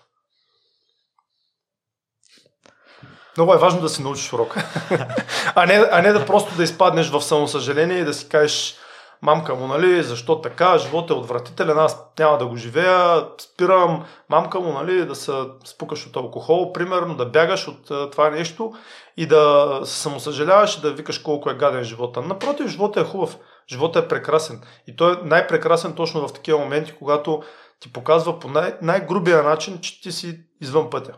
Много 3.38 3.54
е 3.54 3.58
важно 3.58 3.82
да 3.82 3.90
си 3.90 4.04
научиш 4.04 4.34
урок. 4.34 4.56
а, 5.56 5.66
не, 5.66 5.88
а 5.92 6.02
не 6.02 6.14
да 6.14 6.26
просто 6.26 6.56
да 6.56 6.64
изпаднеш 6.64 7.10
в 7.10 7.22
самосъжаление 7.22 7.98
и 7.98 8.06
да 8.06 8.14
си 8.14 8.30
кажеш 8.30 8.76
мамка 9.22 9.56
му, 9.56 9.68
нали, 9.68 10.04
защо 10.04 10.42
така, 10.42 10.78
живот 10.78 11.10
е 11.10 11.14
отвратителен, 11.14 11.80
аз 11.80 12.04
няма 12.20 12.38
да 12.38 12.46
го 12.46 12.56
живея, 12.56 13.28
спирам 13.42 14.06
мамка 14.30 14.60
му, 14.60 14.74
нали, 14.74 15.06
да 15.06 15.16
се 15.16 15.32
спукаш 15.66 16.08
от 16.08 16.16
алкохол, 16.16 16.74
примерно, 16.74 17.16
да 17.16 17.26
бягаш 17.26 17.68
от 17.68 17.92
а, 17.92 18.10
това 18.10 18.30
нещо 18.30 18.74
и 19.18 19.26
да 19.26 19.80
се 19.84 20.00
самосъжаляваш 20.00 20.78
и 20.78 20.82
да 20.82 20.94
викаш 20.94 21.20
колко 21.20 21.50
е 21.50 21.56
гаден 21.56 21.84
живота. 21.84 22.22
Напротив, 22.22 22.68
живота 22.68 23.02
е 23.02 23.04
хубав, 23.04 23.38
живота 23.70 24.00
е 24.00 24.08
прекрасен. 24.08 24.64
И 24.88 24.96
той 24.96 25.14
е 25.14 25.24
най-прекрасен 25.24 25.96
точно 25.96 26.28
в 26.28 26.34
такива 26.34 26.60
моменти, 26.60 26.96
когато 27.00 27.44
ти 27.80 27.94
показва 27.94 28.40
по 28.40 28.48
най- 28.48 28.78
най-грубия 28.82 29.44
начин, 29.44 29.80
че 29.82 30.02
ти 30.02 30.12
си 30.12 30.40
извън 30.62 30.90
пътя. 30.90 31.14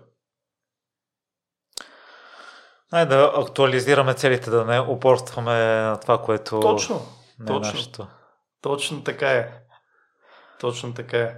Ай 2.91 3.05
да 3.05 3.33
актуализираме 3.35 4.13
целите, 4.13 4.49
да 4.49 4.65
не 4.65 4.79
упорстваме 4.79 5.51
на 5.81 5.99
това, 5.99 6.21
което 6.21 6.59
точно, 6.59 7.01
не 7.39 7.43
е 7.43 7.47
точно, 7.47 7.73
нашето. 7.73 8.07
Точно 8.61 9.03
така 9.03 9.31
е. 9.31 9.51
Точно 10.59 10.93
така 10.93 11.17
е. 11.17 11.35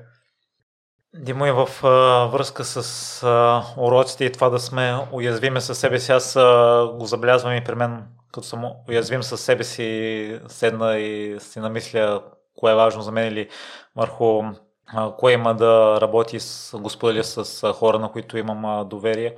Димо 1.16 1.46
и 1.46 1.52
в 1.52 1.70
а, 1.84 2.26
връзка 2.26 2.64
с 2.64 3.24
а, 3.24 3.64
уроците 3.78 4.26
и 4.26 4.32
това 4.32 4.50
да 4.50 4.60
сме 4.60 4.98
уязвими 5.12 5.62
със 5.62 5.80
себе 5.80 6.00
си, 6.00 6.12
аз 6.12 6.36
а, 6.36 6.92
го 6.94 7.06
забелязвам 7.06 7.56
и 7.56 7.64
при 7.64 7.76
мен, 7.76 8.04
като 8.34 8.48
съм 8.48 8.66
уязвим 8.90 9.24
със 9.24 9.42
себе 9.42 9.64
си, 9.64 10.40
седна 10.48 10.98
и 10.98 11.40
си 11.40 11.60
намисля 11.60 12.24
кое 12.56 12.72
е 12.72 12.76
важно 12.76 13.02
за 13.02 13.12
мен 13.12 13.28
или 13.28 13.50
върху 13.96 14.44
а, 14.88 15.12
кое 15.18 15.34
има 15.34 15.56
да 15.56 16.02
работи 16.02 16.40
с, 16.40 16.78
го 16.78 16.90
с 16.90 17.64
а, 17.64 17.74
хора, 17.74 18.00
на 18.00 18.12
които 18.12 18.38
имам 18.38 18.66
а, 18.66 18.84
доверие. 18.84 19.36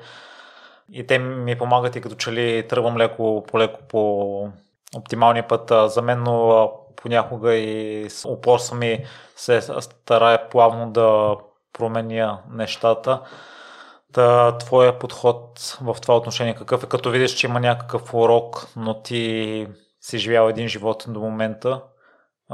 И 0.91 1.07
те 1.07 1.19
ми 1.19 1.57
помагат 1.57 1.95
и 1.95 2.01
като 2.01 2.15
че 2.15 2.31
ли 2.31 2.67
тръгвам 2.67 2.97
леко 2.97 3.43
по 3.47 3.59
леко 3.59 3.79
по 3.89 4.49
оптималния 4.95 5.47
път 5.47 5.71
а, 5.71 5.87
за 5.87 6.01
мен, 6.01 6.23
но 6.23 6.51
а, 6.51 6.69
понякога 6.95 7.55
и 7.55 8.09
с 8.09 8.29
упорствам 8.29 8.83
и 8.83 9.05
се 9.35 9.61
старая 9.61 10.49
плавно 10.49 10.91
да 10.91 11.35
променя 11.73 12.41
нещата. 12.49 13.21
Та, 14.13 14.57
твоя 14.57 14.99
подход 14.99 15.59
в 15.81 15.97
това 16.01 16.17
отношение 16.17 16.55
какъв 16.55 16.83
е? 16.83 16.87
Като 16.87 17.09
видиш, 17.09 17.31
че 17.31 17.47
има 17.47 17.59
някакъв 17.59 18.13
урок, 18.13 18.67
но 18.75 19.01
ти 19.01 19.67
си 20.01 20.17
живял 20.17 20.49
един 20.49 20.67
живот 20.67 21.05
до 21.07 21.19
момента, 21.19 21.81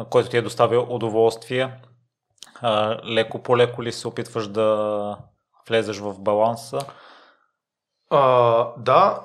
който 0.09 0.29
ти 0.29 0.37
е 0.37 0.41
доставил 0.41 0.85
удоволствие, 0.89 1.81
леко 3.05 3.43
по 3.43 3.57
леко 3.57 3.83
ли 3.83 3.91
се 3.91 4.07
опитваш 4.07 4.47
да 4.47 5.17
влезеш 5.69 5.97
в 5.97 6.19
баланса? 6.19 6.79
А, 8.09 8.67
да, 8.77 9.21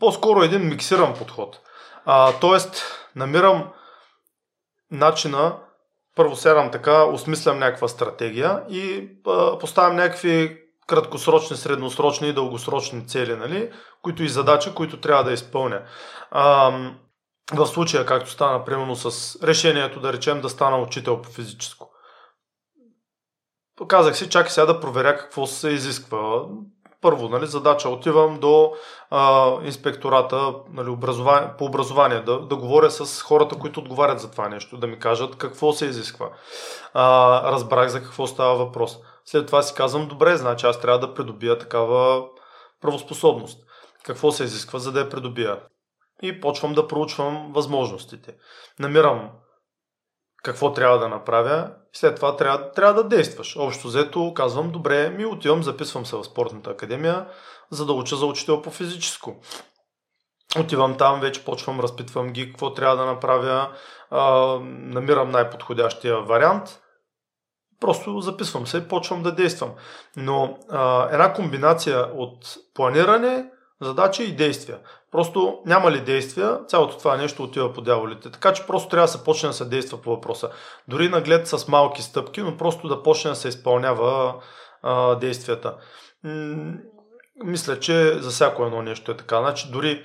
по-скоро 0.00 0.42
един 0.42 0.68
миксиран 0.68 1.14
подход. 1.14 1.60
А, 2.04 2.32
тоест, 2.40 2.82
намирам 3.16 3.72
начина, 4.90 5.56
първо 6.18 6.36
седам 6.36 6.70
така, 6.70 7.04
осмислям 7.04 7.58
някаква 7.58 7.88
стратегия 7.88 8.62
и 8.68 9.08
а, 9.26 9.58
поставям 9.58 9.96
някакви 9.96 10.58
краткосрочни, 10.86 11.56
средносрочни 11.56 12.28
и 12.28 12.32
дългосрочни 12.32 13.06
цели, 13.06 13.36
нали, 13.36 13.70
които 14.02 14.22
и 14.22 14.28
задачи, 14.28 14.74
които 14.74 15.00
трябва 15.00 15.24
да 15.24 15.32
изпълня. 15.32 15.82
А, 16.30 16.72
в 17.52 17.66
случая, 17.66 18.06
както 18.06 18.30
стана, 18.30 18.64
примерно 18.64 18.96
с 18.96 19.36
решението, 19.42 20.00
да 20.00 20.12
речем, 20.12 20.40
да 20.40 20.48
стана 20.48 20.78
учител 20.78 21.22
по 21.22 21.30
физическо. 21.30 21.90
Казах 23.88 24.16
си, 24.16 24.30
чакай 24.30 24.50
сега 24.50 24.66
да 24.66 24.80
проверя 24.80 25.16
какво 25.16 25.46
се 25.46 25.68
изисква 25.68 26.42
първо, 27.00 27.28
нали, 27.28 27.46
задача, 27.46 27.88
отивам 27.88 28.40
до 28.40 28.72
а, 29.10 29.52
инспектората 29.62 30.54
нали, 30.72 30.88
образование, 30.88 31.48
по 31.58 31.64
образование, 31.64 32.20
да, 32.20 32.40
да 32.40 32.56
говоря 32.56 32.90
с 32.90 33.22
хората, 33.22 33.58
които 33.58 33.80
отговарят 33.80 34.20
за 34.20 34.30
това 34.30 34.48
нещо, 34.48 34.76
да 34.76 34.86
ми 34.86 34.98
кажат 34.98 35.36
какво 35.36 35.72
се 35.72 35.86
изисква. 35.86 36.30
А, 36.94 37.42
разбрах 37.52 37.88
за 37.88 38.02
какво 38.02 38.26
става 38.26 38.54
въпрос. 38.54 38.98
След 39.24 39.46
това 39.46 39.62
си 39.62 39.74
казвам, 39.74 40.08
добре, 40.08 40.36
значи 40.36 40.66
аз 40.66 40.80
трябва 40.80 40.98
да 40.98 41.14
придобия 41.14 41.58
такава 41.58 42.24
правоспособност. 42.80 43.64
Какво 44.04 44.32
се 44.32 44.44
изисква, 44.44 44.78
за 44.78 44.92
да 44.92 45.00
я 45.00 45.08
придобия? 45.08 45.60
И 46.22 46.40
почвам 46.40 46.74
да 46.74 46.88
проучвам 46.88 47.52
възможностите. 47.52 48.34
Намирам 48.78 49.30
какво 50.42 50.72
трябва 50.72 50.98
да 50.98 51.08
направя 51.08 51.70
след 51.92 52.16
това 52.16 52.36
трябва, 52.36 52.72
трябва 52.72 53.02
да 53.02 53.08
действаш. 53.08 53.56
Общо 53.56 53.88
взето 53.88 54.34
казвам, 54.34 54.70
добре, 54.70 55.10
ми 55.10 55.26
отивам, 55.26 55.62
записвам 55.62 56.06
се 56.06 56.16
в 56.16 56.24
спортната 56.24 56.70
академия, 56.70 57.26
за 57.70 57.86
да 57.86 57.92
уча 57.92 58.16
за 58.16 58.26
учител 58.26 58.62
по 58.62 58.70
физическо. 58.70 59.36
Отивам 60.60 60.96
там, 60.96 61.20
вече 61.20 61.44
почвам, 61.44 61.80
разпитвам 61.80 62.32
ги 62.32 62.50
какво 62.50 62.74
трябва 62.74 62.96
да 62.96 63.04
направя, 63.04 63.70
а, 64.10 64.22
намирам 64.64 65.30
най-подходящия 65.30 66.20
вариант, 66.20 66.80
просто 67.80 68.20
записвам 68.20 68.66
се 68.66 68.78
и 68.78 68.88
почвам 68.88 69.22
да 69.22 69.34
действам. 69.34 69.70
Но 70.16 70.58
а, 70.70 71.08
една 71.12 71.32
комбинация 71.32 72.06
от 72.14 72.56
планиране, 72.74 73.50
задача 73.80 74.22
и 74.22 74.36
действия. 74.36 74.78
Просто 75.12 75.58
няма 75.66 75.92
ли 75.92 76.00
действия, 76.00 76.58
цялото 76.66 76.98
това 76.98 77.16
нещо 77.16 77.42
отива 77.42 77.72
по 77.72 77.80
дяволите. 77.80 78.30
Така 78.30 78.52
че 78.52 78.66
просто 78.66 78.88
трябва 78.88 79.04
да 79.04 79.12
се 79.12 79.24
почне 79.24 79.48
да 79.48 79.52
се 79.52 79.64
действа 79.64 80.02
по 80.02 80.10
въпроса. 80.10 80.50
Дори 80.88 81.08
наглед 81.08 81.48
с 81.48 81.68
малки 81.68 82.02
стъпки, 82.02 82.42
но 82.42 82.56
просто 82.56 82.88
да 82.88 83.02
почне 83.02 83.30
да 83.30 83.36
се 83.36 83.48
изпълнява 83.48 84.34
а, 84.82 85.14
действията. 85.14 85.76
М- 86.24 86.74
мисля, 87.44 87.80
че 87.80 88.12
за 88.12 88.30
всяко 88.30 88.64
едно 88.64 88.82
нещо 88.82 89.12
е 89.12 89.16
така. 89.16 89.38
Значи 89.38 89.70
дори 89.72 90.04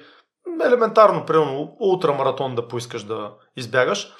елементарно, 0.65 1.25
примерно, 1.25 1.75
ултрамаратон 1.79 2.55
да 2.55 2.67
поискаш 2.67 3.03
да 3.03 3.31
избягаш, 3.55 4.13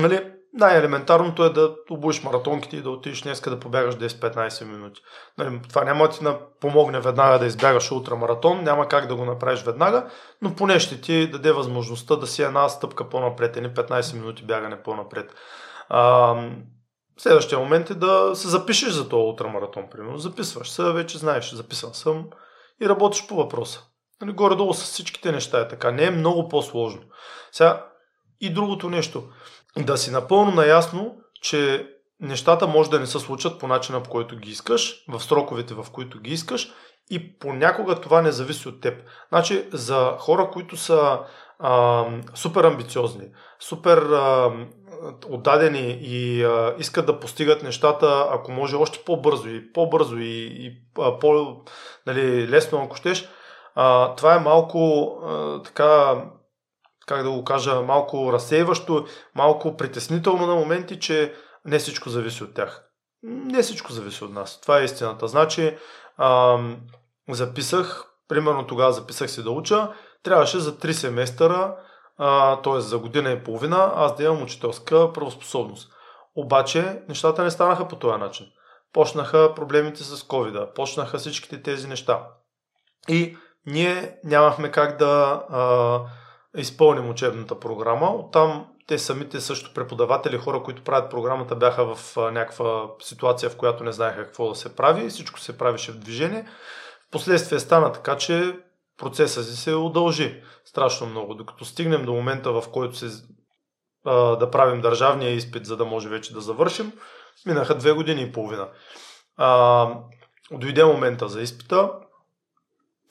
нали, 0.00 0.33
най-елементарното 0.54 1.44
е 1.44 1.50
да 1.50 1.74
обуеш 1.90 2.22
маратонките 2.22 2.76
и 2.76 2.82
да 2.82 2.90
отидеш 2.90 3.20
днеска 3.20 3.50
да 3.50 3.60
побягаш 3.60 3.94
10-15 3.94 4.64
минути. 4.64 5.00
Нали, 5.38 5.60
това 5.68 5.84
няма 5.84 6.08
да 6.08 6.10
ти 6.10 6.24
помогне 6.60 7.00
веднага 7.00 7.38
да 7.38 7.46
избягаш 7.46 7.92
ултрамаратон, 7.92 8.62
няма 8.62 8.88
как 8.88 9.06
да 9.06 9.16
го 9.16 9.24
направиш 9.24 9.62
веднага, 9.62 10.10
но 10.42 10.54
поне 10.54 10.80
ще 10.80 11.00
ти 11.00 11.30
даде 11.30 11.52
възможността 11.52 12.16
да 12.16 12.26
си 12.26 12.42
една 12.42 12.68
стъпка 12.68 13.08
по-напред, 13.08 13.56
или 13.56 13.68
15 13.68 14.14
минути 14.14 14.44
бягане 14.44 14.82
по-напред. 14.82 15.34
А, 15.88 16.34
следващия 17.18 17.58
момент 17.58 17.90
е 17.90 17.94
да 17.94 18.30
се 18.34 18.48
запишеш 18.48 18.92
за 18.92 19.08
този 19.08 19.22
ултрамаратон, 19.22 19.84
примерно. 19.90 20.18
Записваш 20.18 20.70
се, 20.70 20.82
вече 20.82 21.18
знаеш, 21.18 21.52
записан 21.52 21.94
съм 21.94 22.26
и 22.82 22.88
работиш 22.88 23.26
по 23.26 23.36
въпроса. 23.36 23.80
Нали, 24.20 24.32
горе-долу 24.32 24.74
с 24.74 24.82
всичките 24.82 25.32
неща 25.32 25.60
е 25.60 25.68
така. 25.68 25.90
Не 25.90 26.04
е 26.04 26.10
много 26.10 26.48
по-сложно. 26.48 27.02
Сега 27.52 27.86
и 28.40 28.52
другото 28.52 28.90
нещо– 28.90 29.22
да 29.78 29.96
си 29.96 30.10
напълно 30.10 30.50
наясно, 30.50 31.16
че 31.42 31.90
нещата 32.20 32.66
може 32.66 32.90
да 32.90 33.00
не 33.00 33.06
се 33.06 33.18
случат 33.18 33.60
по 33.60 33.66
начина, 33.66 34.02
по 34.02 34.10
който 34.10 34.36
ги 34.36 34.50
искаш, 34.50 35.04
в 35.08 35.20
сроковете, 35.20 35.74
в 35.74 35.86
които 35.92 36.20
ги 36.20 36.32
искаш 36.32 36.72
и 37.10 37.38
понякога 37.38 37.94
това 37.94 38.22
не 38.22 38.32
зависи 38.32 38.68
от 38.68 38.80
теб. 38.80 39.02
Значи 39.28 39.68
за 39.72 40.16
хора, 40.18 40.50
които 40.52 40.76
са 40.76 41.18
а, 41.58 42.04
супер 42.34 42.64
амбициозни, 42.64 43.24
супер 43.60 43.98
а, 43.98 44.52
отдадени 45.28 45.98
и 46.00 46.44
а, 46.44 46.74
искат 46.78 47.06
да 47.06 47.20
постигат 47.20 47.62
нещата, 47.62 48.26
ако 48.30 48.52
може 48.52 48.76
още 48.76 49.04
по-бързо 49.06 49.48
и 49.48 49.72
по-бързо 49.72 50.16
и, 50.16 50.48
и 50.60 50.72
а, 50.98 51.18
по-лесно, 51.18 51.64
нали, 52.06 52.84
ако 52.84 52.96
щеш, 52.96 53.28
а, 53.74 54.14
това 54.14 54.34
е 54.34 54.40
малко 54.40 55.06
а, 55.24 55.62
така 55.62 56.14
как 57.06 57.22
да 57.22 57.30
го 57.30 57.44
кажа, 57.44 57.82
малко 57.82 58.32
разсейващо, 58.32 59.06
малко 59.34 59.76
притеснително 59.76 60.46
на 60.46 60.54
моменти, 60.54 61.00
че 61.00 61.34
не 61.64 61.78
всичко 61.78 62.08
зависи 62.08 62.44
от 62.44 62.54
тях. 62.54 62.84
Не 63.22 63.62
всичко 63.62 63.92
зависи 63.92 64.24
от 64.24 64.32
нас. 64.32 64.60
Това 64.60 64.80
е 64.80 64.84
истината. 64.84 65.28
Значи, 65.28 65.76
ам, 66.18 66.80
записах, 67.28 68.04
примерно 68.28 68.66
тогава 68.66 68.92
записах 68.92 69.30
си 69.30 69.42
да 69.42 69.50
уча, 69.50 69.88
трябваше 70.22 70.58
за 70.58 70.76
3 70.76 70.92
семестъра, 70.92 71.76
т.е. 72.64 72.80
за 72.80 72.98
година 72.98 73.30
и 73.30 73.44
половина, 73.44 73.92
аз 73.94 74.16
да 74.16 74.24
имам 74.24 74.42
учителска 74.42 75.12
правоспособност. 75.12 75.92
Обаче, 76.36 77.02
нещата 77.08 77.44
не 77.44 77.50
станаха 77.50 77.88
по 77.88 77.96
този 77.96 78.18
начин. 78.18 78.46
Почнаха 78.92 79.54
проблемите 79.54 80.02
с 80.04 80.22
covid 80.22 80.74
почнаха 80.74 81.18
всичките 81.18 81.62
тези 81.62 81.88
неща. 81.88 82.26
И 83.08 83.36
ние 83.66 84.18
нямахме 84.24 84.70
как 84.70 84.98
да 84.98 85.42
а, 85.50 86.00
изпълним 86.56 87.10
учебната 87.10 87.60
програма. 87.60 88.06
Оттам 88.06 88.66
те 88.86 88.98
самите 88.98 89.40
също 89.40 89.74
преподаватели, 89.74 90.38
хора, 90.38 90.62
които 90.62 90.84
правят 90.84 91.10
програмата, 91.10 91.56
бяха 91.56 91.94
в 91.94 92.16
някаква 92.16 92.86
ситуация, 93.02 93.50
в 93.50 93.56
която 93.56 93.84
не 93.84 93.92
знаеха 93.92 94.24
какво 94.24 94.48
да 94.48 94.54
се 94.54 94.76
прави. 94.76 95.08
Всичко 95.08 95.40
се 95.40 95.58
правише 95.58 95.92
в 95.92 95.98
движение. 95.98 96.46
Впоследствие 97.08 97.58
стана 97.58 97.92
така, 97.92 98.16
че 98.16 98.56
процесът 98.98 99.46
си 99.46 99.56
се 99.56 99.74
удължи 99.74 100.42
страшно 100.64 101.06
много. 101.06 101.34
Докато 101.34 101.64
стигнем 101.64 102.04
до 102.04 102.12
момента, 102.12 102.52
в 102.52 102.64
който 102.72 102.96
се 102.96 103.22
а, 104.04 104.36
да 104.36 104.50
правим 104.50 104.80
държавния 104.80 105.30
изпит, 105.30 105.66
за 105.66 105.76
да 105.76 105.84
може 105.84 106.08
вече 106.08 106.34
да 106.34 106.40
завършим, 106.40 106.92
минаха 107.46 107.78
две 107.78 107.92
години 107.92 108.22
и 108.22 108.32
половина. 108.32 108.68
А, 109.36 109.88
дойде 110.52 110.84
момента 110.84 111.28
за 111.28 111.42
изпита. 111.42 111.90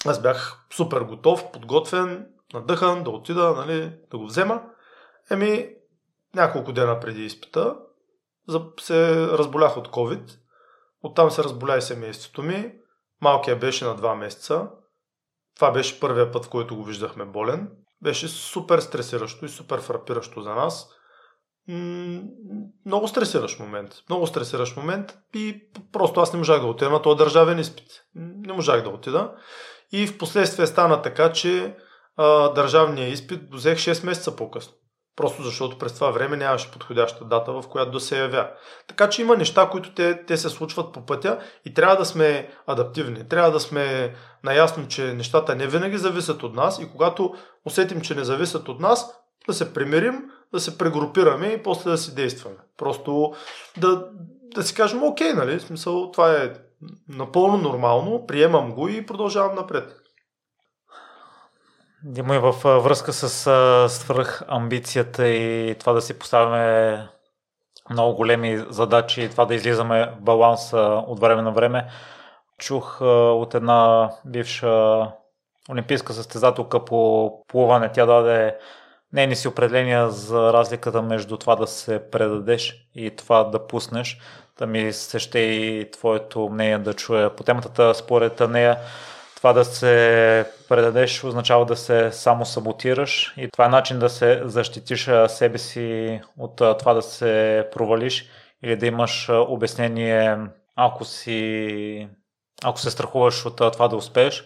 Аз 0.05 0.21
бях 0.21 0.65
супер 0.73 1.01
готов, 1.01 1.51
подготвен, 1.51 2.27
надъхан, 2.53 3.03
да 3.03 3.09
отида, 3.09 3.53
нали, 3.57 3.93
да 4.11 4.17
го 4.17 4.25
взема. 4.25 4.63
Еми, 5.31 5.69
няколко 6.35 6.73
дена 6.73 6.99
преди 6.99 7.25
изпита 7.25 7.75
се 8.79 9.27
разболях 9.27 9.77
от 9.77 9.87
COVID. 9.87 10.31
Оттам 11.03 11.31
се 11.31 11.43
разболя 11.43 11.77
и 11.77 11.81
семейството 11.81 12.43
ми. 12.43 12.73
Малкият 13.21 13.59
беше 13.59 13.85
на 13.85 13.97
2 13.97 14.15
месеца. 14.15 14.67
Това 15.55 15.71
беше 15.71 15.99
първия 15.99 16.31
път, 16.31 16.45
в 16.45 16.49
който 16.49 16.75
го 16.75 16.83
виждахме 16.83 17.25
болен. 17.25 17.71
Беше 18.01 18.27
супер 18.27 18.79
стресиращо 18.79 19.45
и 19.45 19.49
супер 19.49 19.81
фрапиращо 19.81 20.41
за 20.41 20.55
нас. 20.55 20.89
много 22.85 23.07
стресиращ 23.07 23.59
момент. 23.59 23.93
Много 24.09 24.27
стресиращ 24.27 24.77
момент 24.77 25.17
и 25.35 25.61
просто 25.91 26.19
аз 26.19 26.33
не 26.33 26.39
можах 26.39 26.61
да 26.61 26.67
отида 26.67 26.89
на 26.89 27.01
този 27.01 27.17
държавен 27.17 27.59
изпит. 27.59 27.87
Не 28.15 28.53
можах 28.53 28.83
да 28.83 28.89
отида. 28.89 29.35
И 29.91 30.07
в 30.07 30.17
последствие 30.17 30.67
стана 30.67 31.01
така, 31.01 31.31
че 31.31 31.77
а, 32.17 32.49
държавния 32.49 33.07
изпит 33.07 33.49
го 33.49 33.55
взех 33.55 33.77
6 33.77 34.05
месеца 34.05 34.35
по-късно. 34.35 34.73
Просто 35.15 35.43
защото 35.43 35.77
през 35.77 35.93
това 35.93 36.11
време 36.11 36.37
нямаше 36.37 36.71
подходяща 36.71 37.25
дата, 37.25 37.51
в 37.51 37.63
която 37.69 37.91
да 37.91 37.99
се 37.99 38.19
явя. 38.19 38.49
Така 38.87 39.09
че 39.09 39.21
има 39.21 39.37
неща, 39.37 39.69
които 39.69 39.93
те, 39.93 40.25
те 40.25 40.37
се 40.37 40.49
случват 40.49 40.93
по 40.93 41.05
пътя 41.05 41.39
и 41.65 41.73
трябва 41.73 41.95
да 41.95 42.05
сме 42.05 42.49
адаптивни. 42.67 43.29
Трябва 43.29 43.51
да 43.51 43.59
сме 43.59 44.15
наясно, 44.43 44.87
че 44.87 45.13
нещата 45.13 45.55
не 45.55 45.67
винаги 45.67 45.97
зависят 45.97 46.43
от 46.43 46.55
нас 46.55 46.79
и 46.79 46.91
когато 46.91 47.33
усетим, 47.65 48.01
че 48.01 48.15
не 48.15 48.23
зависят 48.23 48.69
от 48.69 48.79
нас, 48.79 49.19
да 49.47 49.53
се 49.53 49.73
примирим, 49.73 50.23
да 50.53 50.59
се 50.59 50.77
прегрупираме 50.77 51.47
и 51.47 51.63
после 51.63 51.91
да 51.91 51.97
си 51.97 52.15
действаме. 52.15 52.55
Просто 52.77 53.33
да, 53.77 54.05
да 54.55 54.63
си 54.63 54.75
кажем, 54.75 55.03
окей, 55.03 55.33
нали? 55.33 55.59
В 55.59 55.61
смисъл, 55.61 56.11
това 56.11 56.33
е 56.33 56.53
напълно 57.09 57.57
нормално, 57.57 58.25
приемам 58.27 58.71
го 58.71 58.87
и 58.87 59.05
продължавам 59.05 59.55
напред. 59.55 60.02
Дима 62.05 62.35
и 62.35 62.39
във 62.39 62.63
връзка 62.63 63.13
с 63.13 63.29
свръх 63.89 64.43
амбицията 64.47 65.27
и 65.27 65.75
това 65.79 65.93
да 65.93 66.01
си 66.01 66.19
поставяме 66.19 67.07
много 67.89 68.15
големи 68.15 68.65
задачи 68.69 69.21
и 69.21 69.29
това 69.29 69.45
да 69.45 69.55
излизаме 69.55 70.05
в 70.17 70.21
баланс 70.21 70.73
от 71.07 71.19
време 71.19 71.41
на 71.41 71.51
време. 71.51 71.87
Чух 72.57 73.01
от 73.01 73.53
една 73.53 74.09
бивша 74.25 75.07
олимпийска 75.69 76.13
състезателка 76.13 76.85
по 76.85 77.31
плуване. 77.47 77.91
Тя 77.91 78.05
даде 78.05 78.57
нейни 79.13 79.35
си 79.35 79.47
определения 79.47 80.09
за 80.09 80.53
разликата 80.53 81.01
между 81.01 81.37
това 81.37 81.55
да 81.55 81.67
се 81.67 82.09
предадеш 82.11 82.87
и 82.95 83.15
това 83.15 83.43
да 83.43 83.67
пуснеш. 83.67 84.19
Да 84.59 84.67
ми 84.67 84.93
се 84.93 85.19
ще 85.19 85.39
и 85.39 85.91
твоето 85.91 86.49
мнение 86.49 86.77
да 86.77 86.93
чуя 86.93 87.35
по 87.35 87.43
темата. 87.43 87.93
Според 87.93 88.39
нея 88.39 88.77
това 89.43 89.53
да 89.53 89.65
се 89.65 90.45
предадеш 90.69 91.23
означава 91.23 91.65
да 91.65 91.75
се 91.75 92.11
само 92.11 92.45
саботираш 92.45 93.33
и 93.37 93.49
това 93.51 93.65
е 93.65 93.69
начин 93.69 93.99
да 93.99 94.09
се 94.09 94.41
защитиш 94.45 95.09
себе 95.27 95.57
си 95.57 96.21
от 96.37 96.55
това 96.55 96.93
да 96.93 97.01
се 97.01 97.67
провалиш 97.71 98.29
или 98.63 98.75
да 98.75 98.85
имаш 98.85 99.29
обяснение, 99.29 100.37
ако 100.75 101.05
си 101.05 102.09
ако 102.63 102.79
се 102.79 102.91
страхуваш 102.91 103.45
от 103.45 103.57
това 103.57 103.87
да 103.87 103.95
успееш. 103.95 104.45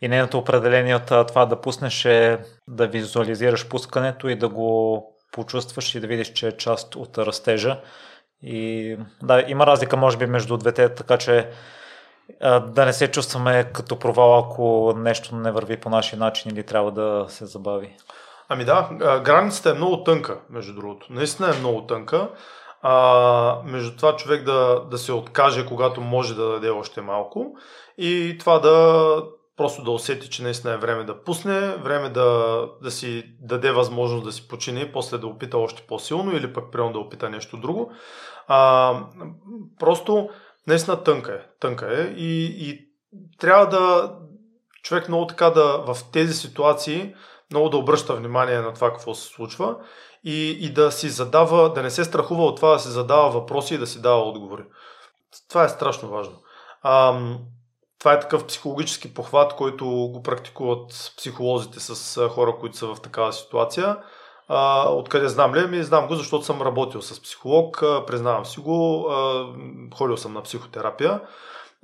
И 0.00 0.08
нейното 0.08 0.38
определение 0.38 0.96
от 0.96 1.06
това 1.28 1.46
да 1.46 1.60
пуснеш 1.60 2.04
е 2.04 2.38
да 2.68 2.86
визуализираш 2.86 3.68
пускането 3.68 4.28
и 4.28 4.36
да 4.36 4.48
го 4.48 5.06
почувстваш 5.32 5.94
и 5.94 6.00
да 6.00 6.06
видиш, 6.06 6.32
че 6.32 6.48
е 6.48 6.56
част 6.56 6.96
от 6.96 7.18
растежа. 7.18 7.80
И 8.42 8.96
да, 9.22 9.44
има 9.48 9.66
разлика 9.66 9.96
може 9.96 10.16
би 10.16 10.26
между 10.26 10.56
двете, 10.56 10.94
така 10.94 11.18
че 11.18 11.48
да 12.66 12.86
не 12.86 12.92
се 12.92 13.10
чувстваме 13.10 13.70
като 13.72 13.98
провал, 13.98 14.38
ако 14.38 14.94
нещо 14.96 15.36
не 15.36 15.52
върви 15.52 15.76
по 15.76 15.90
нашия 15.90 16.18
начин 16.18 16.52
или 16.52 16.62
трябва 16.62 16.90
да 16.90 17.26
се 17.28 17.46
забави. 17.46 17.96
Ами 18.48 18.64
да, 18.64 18.88
границата 19.24 19.70
е 19.70 19.74
много 19.74 20.04
тънка, 20.04 20.40
между 20.50 20.74
другото. 20.74 21.06
Наистина 21.10 21.48
е 21.48 21.58
много 21.58 21.86
тънка. 21.86 22.28
А, 22.82 23.62
между 23.64 23.96
това 23.96 24.16
човек 24.16 24.44
да, 24.44 24.84
да 24.90 24.98
се 24.98 25.12
откаже, 25.12 25.66
когато 25.66 26.00
може 26.00 26.34
да 26.34 26.48
даде 26.48 26.70
още 26.70 27.00
малко 27.00 27.46
и 27.98 28.36
това 28.40 28.58
да 28.58 29.16
просто 29.56 29.84
да 29.84 29.90
усети, 29.90 30.30
че 30.30 30.42
наистина 30.42 30.72
е 30.72 30.76
време 30.76 31.04
да 31.04 31.22
пусне, 31.22 31.76
време 31.76 32.08
да, 32.08 32.60
да 32.82 32.90
си 32.90 33.24
даде 33.40 33.72
възможност 33.72 34.24
да 34.24 34.32
си 34.32 34.48
почини, 34.48 34.90
после 34.92 35.18
да 35.18 35.26
опита 35.26 35.58
още 35.58 35.82
по-силно 35.82 36.36
или 36.36 36.52
пък 36.52 36.72
примерно 36.72 36.92
да 36.92 36.98
опита 36.98 37.30
нещо 37.30 37.56
друго. 37.56 37.92
А, 38.48 38.94
просто 39.78 40.28
наистина 40.66 41.04
тънка 41.04 41.32
е. 41.32 41.40
Тънка 41.60 42.02
е 42.02 42.04
и, 42.04 42.44
и 42.44 42.88
трябва 43.38 43.68
да 43.68 44.12
човек 44.82 45.08
много 45.08 45.26
така 45.26 45.50
да 45.50 45.78
в 45.78 45.96
тези 46.12 46.34
ситуации 46.34 47.14
много 47.50 47.68
да 47.68 47.76
обръща 47.76 48.14
внимание 48.14 48.58
на 48.58 48.74
това 48.74 48.90
какво 48.90 49.14
се 49.14 49.28
случва 49.28 49.76
и, 50.24 50.50
и 50.50 50.72
да 50.72 50.92
си 50.92 51.08
задава, 51.08 51.72
да 51.72 51.82
не 51.82 51.90
се 51.90 52.04
страхува 52.04 52.44
от 52.44 52.56
това 52.56 52.72
да 52.72 52.78
си 52.78 52.88
задава 52.88 53.30
въпроси 53.30 53.74
и 53.74 53.78
да 53.78 53.86
си 53.86 54.02
дава 54.02 54.22
отговори. 54.22 54.64
Това 55.48 55.64
е 55.64 55.68
страшно 55.68 56.08
важно. 56.08 56.42
А, 56.82 57.20
това 57.98 58.12
е 58.12 58.20
такъв 58.20 58.46
психологически 58.46 59.14
похват, 59.14 59.56
който 59.56 59.86
го 59.86 60.22
практикуват 60.22 61.12
психолозите 61.16 61.80
с 61.80 62.28
хора, 62.28 62.56
които 62.60 62.76
са 62.76 62.86
в 62.86 63.00
такава 63.00 63.32
ситуация. 63.32 63.96
А, 64.48 64.88
откъде 64.88 65.28
знам 65.28 65.54
ли? 65.54 65.66
Ми 65.66 65.82
знам 65.82 66.06
го, 66.06 66.14
защото 66.14 66.44
съм 66.44 66.62
работил 66.62 67.02
с 67.02 67.22
психолог, 67.22 67.82
признавам 68.06 68.46
си 68.46 68.60
го, 68.60 69.08
а, 69.10 69.46
ходил 69.96 70.16
съм 70.16 70.32
на 70.32 70.42
психотерапия. 70.42 71.20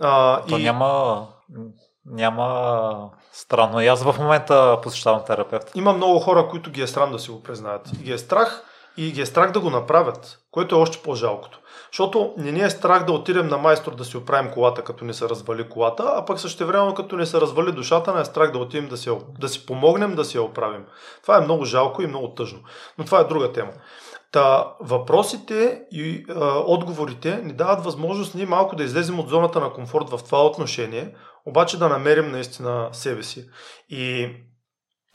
А, 0.00 0.42
То 0.42 0.58
и... 0.58 0.62
няма, 0.62 1.26
няма 2.06 3.10
странно. 3.32 3.80
И 3.80 3.86
аз 3.86 4.02
в 4.02 4.16
момента 4.18 4.78
посещавам 4.82 5.24
терапевт. 5.26 5.70
Има 5.74 5.92
много 5.92 6.18
хора, 6.18 6.48
които 6.48 6.70
ги 6.70 6.82
е 6.82 6.86
срам 6.86 7.12
да 7.12 7.18
си 7.18 7.30
го 7.30 7.42
признаят. 7.42 7.90
И 8.00 8.04
ги 8.04 8.12
е 8.12 8.18
страх 8.18 8.64
и 8.98 9.12
ги 9.12 9.20
е 9.20 9.26
страх 9.26 9.50
да 9.52 9.60
го 9.60 9.70
направят, 9.70 10.38
което 10.50 10.74
е 10.74 10.78
още 10.78 11.02
по-жалкото. 11.02 11.60
Защото 11.92 12.34
не 12.36 12.52
ни 12.52 12.60
е 12.60 12.70
страх 12.70 13.04
да 13.04 13.12
отидем 13.12 13.48
на 13.48 13.58
майстор 13.58 13.94
да 13.94 14.04
си 14.04 14.16
оправим 14.16 14.50
колата, 14.50 14.84
като 14.84 15.04
ни 15.04 15.14
се 15.14 15.28
развали 15.28 15.68
колата, 15.68 16.12
а 16.16 16.24
пък 16.24 16.40
също 16.40 16.66
време, 16.66 16.94
като 16.94 17.16
ни 17.16 17.26
се 17.26 17.40
развали 17.40 17.72
душата, 17.72 18.14
не 18.14 18.20
е 18.20 18.24
страх 18.24 18.52
да 18.52 18.58
отидем 18.58 18.88
да 18.88 18.96
си, 18.96 19.10
да 19.38 19.48
си 19.48 19.66
помогнем 19.66 20.14
да 20.14 20.24
си 20.24 20.36
я 20.36 20.42
оправим. 20.42 20.84
Това 21.22 21.36
е 21.36 21.40
много 21.40 21.64
жалко 21.64 22.02
и 22.02 22.06
много 22.06 22.28
тъжно. 22.28 22.58
Но 22.98 23.04
това 23.04 23.20
е 23.20 23.24
друга 23.24 23.52
тема. 23.52 23.72
Та, 24.32 24.74
въпросите 24.80 25.82
и 25.90 26.24
а, 26.28 26.62
отговорите 26.66 27.40
ни 27.44 27.52
дават 27.52 27.84
възможност 27.84 28.34
ние 28.34 28.46
малко 28.46 28.76
да 28.76 28.84
излезем 28.84 29.20
от 29.20 29.28
зоната 29.28 29.60
на 29.60 29.72
комфорт 29.72 30.10
в 30.10 30.24
това 30.24 30.46
отношение, 30.46 31.14
обаче 31.46 31.78
да 31.78 31.88
намерим 31.88 32.30
наистина 32.30 32.88
себе 32.92 33.22
си. 33.22 33.48
И 33.88 34.28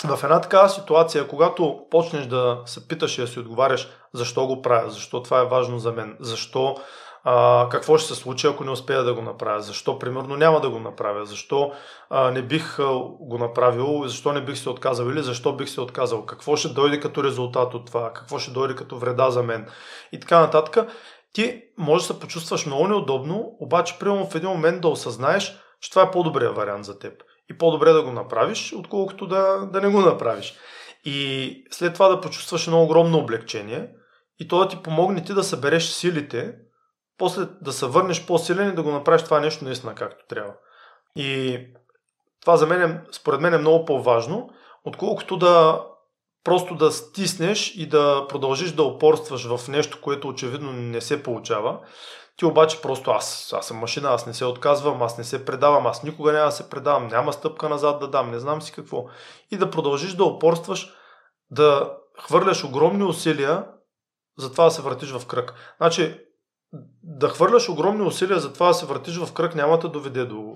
в 0.05 0.23
една 0.23 0.41
такава 0.41 0.69
ситуация, 0.69 1.27
когато 1.27 1.79
почнеш 1.91 2.25
да 2.25 2.61
се 2.65 2.87
питаш 2.87 3.17
и 3.17 3.21
да 3.21 3.27
си 3.27 3.39
отговаряш 3.39 3.89
защо 4.13 4.47
го 4.47 4.61
правя, 4.61 4.89
защо 4.89 5.23
това 5.23 5.39
е 5.39 5.45
важно 5.45 5.79
за 5.79 5.91
мен, 5.91 6.17
защо 6.19 6.75
а, 7.23 7.67
какво 7.69 7.97
ще 7.97 8.13
се 8.13 8.19
случи, 8.19 8.47
ако 8.47 8.63
не 8.63 8.71
успея 8.71 9.03
да 9.03 9.13
го 9.13 9.21
направя, 9.21 9.61
защо 9.61 9.99
примерно 9.99 10.35
няма 10.35 10.61
да 10.61 10.69
го 10.69 10.79
направя, 10.79 11.25
защо 11.25 11.71
а, 12.09 12.31
не 12.31 12.41
бих 12.41 12.77
го 13.19 13.37
направил, 13.39 14.07
защо 14.07 14.33
не 14.33 14.41
бих 14.41 14.57
се 14.57 14.69
отказал? 14.69 15.05
Или 15.05 15.23
защо 15.23 15.55
бих 15.55 15.69
се 15.69 15.81
отказал, 15.81 16.25
какво 16.25 16.55
ще 16.55 16.69
дойде 16.69 16.99
като 16.99 17.23
резултат 17.23 17.73
от 17.73 17.85
това, 17.87 18.13
какво 18.13 18.39
ще 18.39 18.51
дойде 18.51 18.75
като 18.75 18.97
вреда 18.97 19.31
за 19.31 19.43
мен? 19.43 19.67
И 20.11 20.19
така 20.19 20.39
нататък. 20.39 20.87
Ти 21.33 21.61
може 21.77 22.07
да 22.07 22.13
се 22.13 22.19
почувстваш 22.19 22.65
много 22.65 22.87
неудобно, 22.87 23.55
обаче 23.59 23.99
примерно 23.99 24.25
в 24.25 24.35
един 24.35 24.49
момент 24.49 24.81
да 24.81 24.87
осъзнаеш, 24.87 25.59
че 25.81 25.89
това 25.89 26.01
е 26.01 26.11
по-добрият 26.11 26.55
вариант 26.55 26.85
за 26.85 26.99
теб. 26.99 27.13
И 27.53 27.57
по-добре 27.57 27.91
да 27.91 28.03
го 28.03 28.11
направиш, 28.11 28.73
отколкото 28.77 29.27
да, 29.27 29.69
да 29.71 29.81
не 29.81 29.87
го 29.87 30.01
направиш. 30.01 30.53
И 31.05 31.63
след 31.71 31.93
това 31.93 32.07
да 32.07 32.21
почувстваш 32.21 32.67
едно 32.67 32.83
огромно 32.83 33.17
облегчение 33.17 33.89
и 34.39 34.47
то 34.47 34.59
да 34.59 34.67
ти 34.67 34.77
помогне 34.83 35.23
ти 35.23 35.33
да 35.33 35.43
събереш 35.43 35.83
силите, 35.83 36.55
после 37.17 37.45
да 37.61 37.73
се 37.73 37.85
върнеш 37.85 38.25
по-силен 38.25 38.69
и 38.69 38.75
да 38.75 38.83
го 38.83 38.91
направиш 38.91 39.23
това 39.23 39.39
нещо 39.39 39.65
наистина 39.65 39.95
както 39.95 40.25
трябва. 40.29 40.53
И 41.15 41.59
това 42.41 42.57
за 42.57 42.67
мен, 42.67 42.81
е, 42.81 43.01
според 43.11 43.41
мен 43.41 43.53
е 43.53 43.57
много 43.57 43.85
по-важно, 43.85 44.49
отколкото 44.85 45.37
да 45.37 45.83
просто 46.43 46.75
да 46.75 46.91
стиснеш 46.91 47.75
и 47.75 47.89
да 47.89 48.25
продължиш 48.29 48.71
да 48.71 48.83
упорстваш 48.83 49.45
в 49.45 49.67
нещо, 49.67 50.01
което 50.01 50.27
очевидно 50.27 50.73
не 50.73 51.01
се 51.01 51.23
получава. 51.23 51.79
Ти 52.37 52.45
обаче 52.45 52.81
просто 52.81 53.11
аз, 53.11 53.53
аз 53.57 53.67
съм 53.67 53.77
машина, 53.77 54.09
аз 54.09 54.25
не 54.25 54.33
се 54.33 54.45
отказвам, 54.45 55.01
аз 55.01 55.17
не 55.17 55.23
се 55.23 55.45
предавам, 55.45 55.87
аз 55.87 56.03
никога 56.03 56.33
няма 56.33 56.45
да 56.45 56.51
се 56.51 56.69
предавам, 56.69 57.07
няма 57.07 57.33
стъпка 57.33 57.69
назад 57.69 57.99
да 57.99 58.07
дам, 58.07 58.31
не 58.31 58.39
знам 58.39 58.61
си 58.61 58.71
какво. 58.71 59.05
И 59.51 59.57
да 59.57 59.71
продължиш 59.71 60.13
да 60.13 60.23
упорстваш, 60.23 60.93
да 61.51 61.97
хвърляш 62.19 62.63
огромни 62.63 63.03
усилия 63.03 63.65
за 64.37 64.51
това 64.51 64.63
да 64.63 64.71
се 64.71 64.81
въртиш 64.81 65.11
в 65.11 65.27
кръг. 65.27 65.53
Значи, 65.77 66.19
да 67.03 67.29
хвърляш 67.29 67.69
огромни 67.69 68.03
усилия 68.03 68.39
за 68.39 68.53
това 68.53 68.67
да 68.67 68.73
се 68.73 68.85
въртиш 68.85 69.17
в 69.17 69.33
кръг 69.33 69.55
няма 69.55 69.79
да 69.79 69.89
доведе 69.89 70.25
до, 70.25 70.55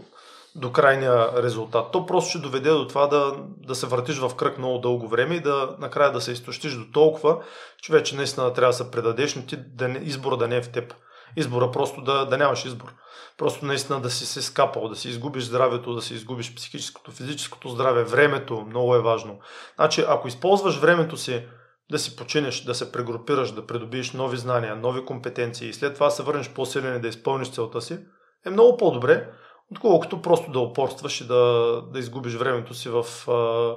до 0.56 0.72
крайния 0.72 1.44
резултат. 1.44 1.92
То 1.92 2.06
просто 2.06 2.30
ще 2.30 2.40
доведе 2.40 2.70
до 2.70 2.88
това 2.88 3.08
да, 3.08 3.36
да 3.58 3.76
се 3.76 3.88
въртиш 3.88 4.18
в 4.18 4.36
кръг 4.36 4.58
много 4.58 4.78
дълго 4.78 5.08
време 5.08 5.36
и 5.36 5.42
да 5.42 5.76
накрая 5.80 6.12
да 6.12 6.22
се 6.22 6.32
изтощиш 6.32 6.74
до 6.74 6.92
толкова, 6.92 7.44
че 7.82 7.94
вече 7.94 8.16
наистина 8.16 8.54
трябва 8.54 8.70
да 8.70 8.78
се 8.78 8.92
предадеш, 8.92 9.36
но 9.36 9.46
ти 9.46 9.58
да 9.58 9.88
не, 9.88 10.00
избора 10.00 10.38
да 10.38 10.48
не 10.48 10.56
е 10.56 10.62
в 10.62 10.72
теб. 10.72 10.94
Избора 11.36 11.72
просто 11.72 12.02
да, 12.02 12.26
да 12.26 12.38
нямаш 12.38 12.66
избор. 12.66 12.94
Просто 13.38 13.66
наистина 13.66 14.02
да 14.02 14.10
си 14.10 14.26
се 14.26 14.42
скапал, 14.42 14.90
да 14.90 14.96
си 14.96 15.10
изгубиш 15.10 15.44
здравето, 15.44 15.96
да 15.96 16.02
си 16.02 16.14
изгубиш 16.14 16.56
психическото, 16.56 17.12
физическото 17.12 17.70
здраве, 17.70 18.04
времето, 18.04 18.66
много 18.68 18.96
е 18.96 19.02
важно. 19.02 19.40
Значи, 19.76 20.06
ако 20.08 20.28
използваш 20.28 20.78
времето 20.78 21.18
си 21.18 21.44
да 21.92 22.00
си 22.00 22.16
починеш, 22.16 22.64
да 22.64 22.76
се 22.76 22.92
прегрупираш, 22.92 23.52
да 23.52 23.68
придобиеш 23.68 24.14
нови 24.14 24.38
знания, 24.38 24.76
нови 24.76 25.06
компетенции 25.06 25.70
и 25.70 25.74
след 25.74 25.94
това 25.94 26.10
се 26.10 26.24
върнеш 26.24 26.50
по-силен 26.50 26.96
и 26.96 27.02
да 27.02 27.08
изпълниш 27.08 27.52
целта 27.52 27.82
си, 27.82 28.00
е 28.46 28.50
много 28.50 28.78
по-добре, 28.78 29.30
отколкото 29.72 30.22
просто 30.22 30.52
да 30.52 30.60
опорстваш 30.60 31.22
и 31.22 31.28
да, 31.28 31.82
да 31.94 32.00
изгубиш 32.00 32.34
времето 32.34 32.74
си 32.74 32.90
в 32.90 33.06
а, 33.32 33.76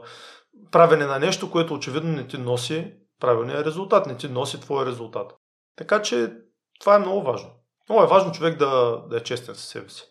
правене 0.70 1.06
на 1.06 1.18
нещо, 1.18 1.50
което 1.50 1.74
очевидно 1.74 2.12
не 2.12 2.26
ти 2.26 2.38
носи 2.38 2.92
правилния 3.20 3.64
резултат, 3.64 4.06
не 4.06 4.16
ти 4.16 4.28
носи 4.28 4.60
твоя 4.60 4.86
резултат. 4.86 5.32
Така 5.76 6.02
че 6.02 6.32
това 6.80 6.94
е 6.94 6.98
много 6.98 7.22
важно. 7.22 7.50
Много 7.88 8.04
е 8.04 8.08
важно 8.08 8.32
човек 8.32 8.58
да, 8.58 9.02
да 9.10 9.16
е 9.16 9.20
честен 9.20 9.54
със 9.54 9.64
себе 9.64 9.88
си. 9.88 10.02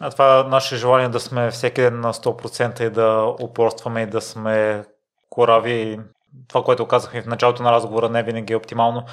А 0.00 0.10
това 0.10 0.40
е 0.40 0.42
наше 0.42 0.76
желание 0.76 1.08
да 1.08 1.20
сме 1.20 1.50
всеки 1.50 1.80
ден 1.80 2.00
на 2.00 2.12
100% 2.12 2.86
и 2.86 2.90
да 2.90 3.34
упорстваме 3.42 4.02
и 4.02 4.06
да 4.06 4.20
сме 4.20 4.84
корави. 5.30 6.00
Това, 6.48 6.64
което 6.64 6.86
казахме 6.86 7.22
в 7.22 7.26
началото 7.26 7.62
на 7.62 7.72
разговора, 7.72 8.08
не 8.08 8.22
винаги 8.22 8.52
е 8.52 8.56
оптимално. 8.56 9.04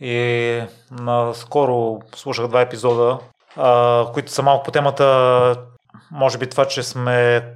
И 0.00 0.62
наскоро 0.90 1.98
слушах 2.14 2.48
два 2.48 2.60
епизода, 2.60 3.18
а, 3.56 4.06
които 4.12 4.32
са 4.32 4.42
малко 4.42 4.64
по 4.64 4.70
темата, 4.70 5.66
може 6.10 6.38
би 6.38 6.50
това, 6.50 6.64
че 6.64 6.82
сме 6.82 7.46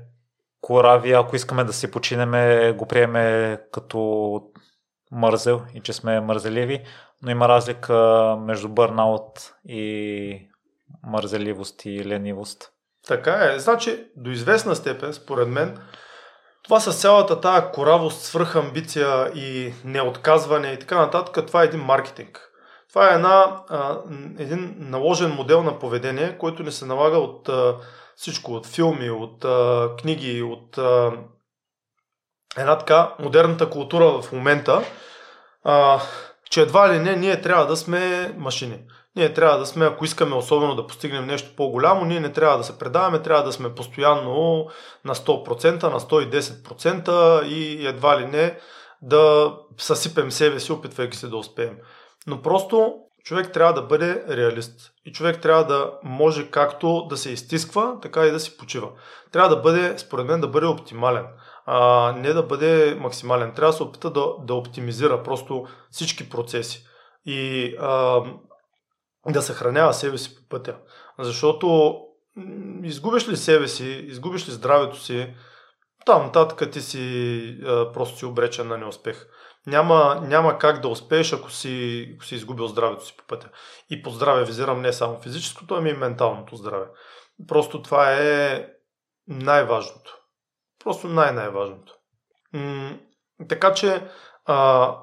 корави, 0.61 1.13
ако 1.13 1.37
искаме 1.37 1.65
да 1.65 1.73
си 1.73 1.91
починеме, 1.91 2.73
го 2.73 2.87
приеме 2.87 3.59
като 3.73 4.41
мързел 5.13 5.63
и 5.75 5.81
че 5.81 5.93
сме 5.93 6.21
мързеливи, 6.21 6.85
но 7.23 7.31
има 7.31 7.49
разлика 7.49 7.97
между 8.41 8.69
бърнаут 8.69 9.55
и 9.69 10.49
мързеливост 11.07 11.85
и 11.85 12.05
ленивост. 12.05 12.73
Така 13.07 13.45
е. 13.45 13.59
Значи, 13.59 14.05
до 14.17 14.31
известна 14.31 14.77
степен, 14.77 15.13
според 15.13 15.49
мен, 15.49 15.79
това 16.63 16.81
с 16.81 17.01
цялата 17.01 17.41
тая 17.41 17.73
коравост, 17.73 18.23
свръхамбиция 18.23 19.33
и 19.35 19.75
неотказване 19.85 20.69
и 20.69 20.79
така 20.79 20.99
нататък, 20.99 21.47
това 21.47 21.63
е 21.63 21.65
един 21.65 21.81
маркетинг. 21.81 22.49
Това 22.89 23.11
е 23.11 23.15
една, 23.15 23.63
а, 23.69 23.99
един 24.39 24.77
наложен 24.79 25.31
модел 25.31 25.63
на 25.63 25.79
поведение, 25.79 26.39
който 26.39 26.63
не 26.63 26.73
се 26.73 26.87
налага 26.87 27.19
от 27.19 27.49
а, 27.49 27.77
всичко, 28.17 28.53
от 28.53 28.67
филми, 28.67 29.11
от 29.11 29.45
а, 29.45 29.89
книги, 30.01 30.43
от 30.43 30.79
а, 30.79 31.13
една 32.59 32.79
така 32.79 33.15
модерната 33.19 33.71
култура 33.71 34.23
в 34.23 34.33
момента, 34.33 34.83
а, 35.65 36.01
че 36.53 36.61
едва 36.61 36.93
ли 36.93 36.99
не 36.99 37.17
ние 37.17 37.41
трябва 37.41 37.67
да 37.67 37.77
сме 37.77 38.35
машини. 38.39 38.79
Ние 39.17 39.35
трябва 39.35 39.59
да 39.59 39.67
сме, 39.67 39.87
ако 39.87 40.05
искаме 40.05 40.37
особено 40.37 40.75
да 40.75 40.87
постигнем 40.87 41.27
нещо 41.27 41.51
по-голямо, 41.57 42.05
ние 42.05 42.21
не 42.21 42.33
трябва 42.33 42.59
да 42.59 42.65
се 42.65 42.79
предаваме, 42.79 43.23
трябва 43.23 43.45
да 43.45 43.53
сме 43.53 43.75
постоянно 43.75 44.67
на 45.05 45.15
100%, 45.15 45.83
на 45.83 46.01
110% 46.01 47.45
и 47.45 47.87
едва 47.87 48.21
ли 48.21 48.27
не 48.27 48.59
да 49.03 49.53
съсипем 49.79 50.31
себе 50.31 50.61
си, 50.61 50.73
опитвайки 50.73 51.17
се 51.17 51.29
да 51.29 51.37
успеем. 51.37 51.77
Но 52.27 52.43
просто 52.43 52.95
човек 53.25 53.53
трябва 53.53 53.73
да 53.73 53.83
бъде 53.83 54.25
реалист. 54.29 54.93
И 55.05 55.13
човек 55.13 55.41
трябва 55.41 55.65
да 55.65 55.91
може 56.03 56.51
както 56.51 57.07
да 57.11 57.17
се 57.17 57.31
изтисква, 57.31 58.01
така 58.03 58.27
и 58.27 58.31
да 58.31 58.41
си 58.41 58.57
почива. 58.57 58.89
Трябва 59.33 59.57
да 59.57 59.63
бъде, 59.63 59.99
според 59.99 60.27
мен, 60.27 60.41
да 60.41 60.49
бъде 60.49 60.67
оптимален 60.67 61.25
а, 61.67 62.13
не 62.13 62.33
да 62.33 62.43
бъде 62.43 62.97
максимален. 63.01 63.53
Трябва 63.55 63.73
да 63.73 63.77
се 63.77 63.83
опита 63.83 64.11
да, 64.11 64.27
да 64.41 64.55
оптимизира 64.55 65.23
просто 65.23 65.67
всички 65.91 66.31
процеси 66.31 66.87
и 67.27 67.75
а, 67.81 68.23
да 69.29 69.43
съхранява 69.43 69.95
себе 69.95 70.19
си 70.19 70.37
по 70.37 70.49
пътя. 70.49 70.77
Защото 71.19 71.97
изгубиш 72.83 73.29
ли 73.29 73.37
себе 73.37 73.69
си, 73.69 73.87
изгубиш 73.87 74.49
ли 74.49 74.53
здравето 74.53 75.01
си, 75.01 75.35
там 76.07 76.23
нататък 76.23 76.71
ти 76.71 76.81
си 76.81 77.59
а, 77.67 77.93
просто 77.93 78.19
си 78.19 78.25
обречен 78.25 78.69
на 78.69 78.79
неуспех. 78.79 79.27
Няма, 79.67 80.21
няма 80.23 80.59
как 80.59 80.81
да 80.81 80.89
успееш, 80.89 81.33
ако 81.33 81.51
си, 81.51 82.09
ако 82.15 82.25
си 82.25 82.35
изгубил 82.35 82.67
здравето 82.67 83.07
си 83.07 83.15
по 83.17 83.25
пътя. 83.25 83.49
И 83.91 84.03
по 84.03 84.11
здраве 84.11 84.45
визирам 84.45 84.83
не 84.83 84.93
само 84.93 85.21
физическото, 85.21 85.75
ами 85.75 85.91
и 85.91 85.93
менталното 85.95 86.57
здраве. 86.57 86.87
Просто 87.49 87.83
това 87.83 88.13
е 88.13 88.67
най-важното. 89.29 90.22
Просто 90.85 91.09
най-най-важното. 91.09 91.95
М- 92.53 92.99
така 93.49 93.75
че 93.75 94.09
а, 94.45 94.97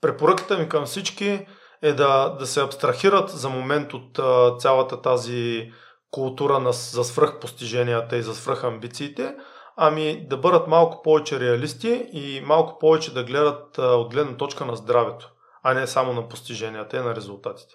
препоръката 0.00 0.58
ми 0.58 0.68
към 0.68 0.84
всички 0.84 1.46
е 1.82 1.92
да, 1.92 2.28
да 2.28 2.46
се 2.46 2.62
абстрахират 2.62 3.30
за 3.30 3.48
момент 3.48 3.94
от 3.94 4.18
а, 4.18 4.56
цялата 4.58 5.02
тази 5.02 5.72
култура 6.10 6.58
на, 6.58 6.72
за 6.72 7.04
свръхпостиженията 7.04 8.16
и 8.16 8.22
за 8.22 8.34
свръхамбициите, 8.34 9.36
ами 9.76 10.26
да 10.28 10.36
бъдат 10.36 10.68
малко 10.68 11.02
повече 11.02 11.40
реалисти 11.40 12.08
и 12.12 12.40
малко 12.44 12.78
повече 12.78 13.14
да 13.14 13.24
гледат 13.24 13.78
а, 13.78 13.82
от 13.82 14.12
гледна 14.12 14.36
точка 14.36 14.64
на 14.64 14.76
здравето, 14.76 15.32
а 15.62 15.74
не 15.74 15.86
само 15.86 16.12
на 16.12 16.28
постиженията 16.28 16.96
и 16.96 17.00
на 17.00 17.14
резултатите. 17.14 17.74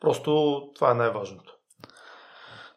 Просто 0.00 0.60
това 0.74 0.90
е 0.90 0.94
най-важното. 0.94 1.59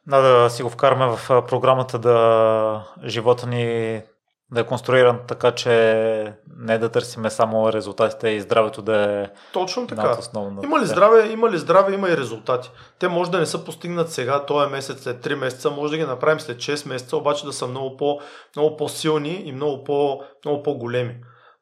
Да, 0.08 0.22
да 0.22 0.50
си 0.50 0.64
го 0.64 0.70
вкараме 0.70 1.16
в 1.16 1.46
програмата 1.48 2.00
да 2.00 2.88
живота 3.06 3.48
ни 3.48 4.02
да 4.54 4.62
е 4.62 4.66
конструиран 4.66 5.20
така, 5.28 5.52
че 5.52 6.34
не 6.58 6.78
да 6.78 6.90
търсиме 6.90 7.30
само 7.30 7.74
резултатите 7.74 8.30
и 8.30 8.42
здравето 8.42 8.82
да 8.82 9.02
е 9.02 9.28
Точно 9.54 9.88
така. 9.88 10.18
Има 10.64 10.80
ли, 10.80 10.86
здраве, 10.86 11.30
има 11.32 11.52
ли 11.52 11.58
здраве, 11.58 11.94
има 11.94 12.10
и 12.10 12.18
резултати. 12.18 12.72
Те 13.00 13.08
може 13.08 13.32
да 13.32 13.40
не 13.40 13.46
са 13.46 13.66
постигнат 13.66 14.12
сега, 14.12 14.46
този 14.46 14.72
месец, 14.72 15.04
след 15.04 15.26
3 15.26 15.36
месеца, 15.36 15.72
може 15.72 15.92
да 15.92 15.98
ги 15.98 16.06
направим 16.06 16.40
след 16.40 16.58
6 16.58 16.88
месеца, 16.88 17.18
обаче 17.18 17.46
да 17.46 17.54
са 17.54 17.68
много, 17.68 17.98
по, 17.98 18.20
много 18.56 18.78
по-силни 18.78 19.44
и 19.46 19.52
много, 19.52 19.84
по, 19.84 20.22
много 20.46 20.64
по-големи. 20.64 21.16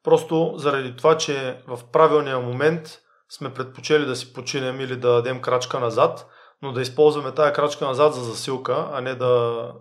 просто 0.04 0.54
заради 0.56 0.96
това, 0.96 1.16
че 1.16 1.56
в 1.68 1.80
правилния 1.92 2.38
момент 2.38 2.98
сме 3.30 3.54
предпочели 3.54 4.06
да 4.06 4.16
си 4.16 4.32
починем 4.32 4.80
или 4.80 4.96
да 4.96 5.12
дадем 5.12 5.40
крачка 5.40 5.80
назад, 5.80 6.26
но 6.62 6.72
да 6.72 6.82
използваме 6.82 7.32
тая 7.32 7.52
крачка 7.52 7.86
назад 7.86 8.14
за 8.14 8.20
засилка, 8.20 8.88
а 8.92 9.00
не 9.00 9.14
да... 9.14 9.72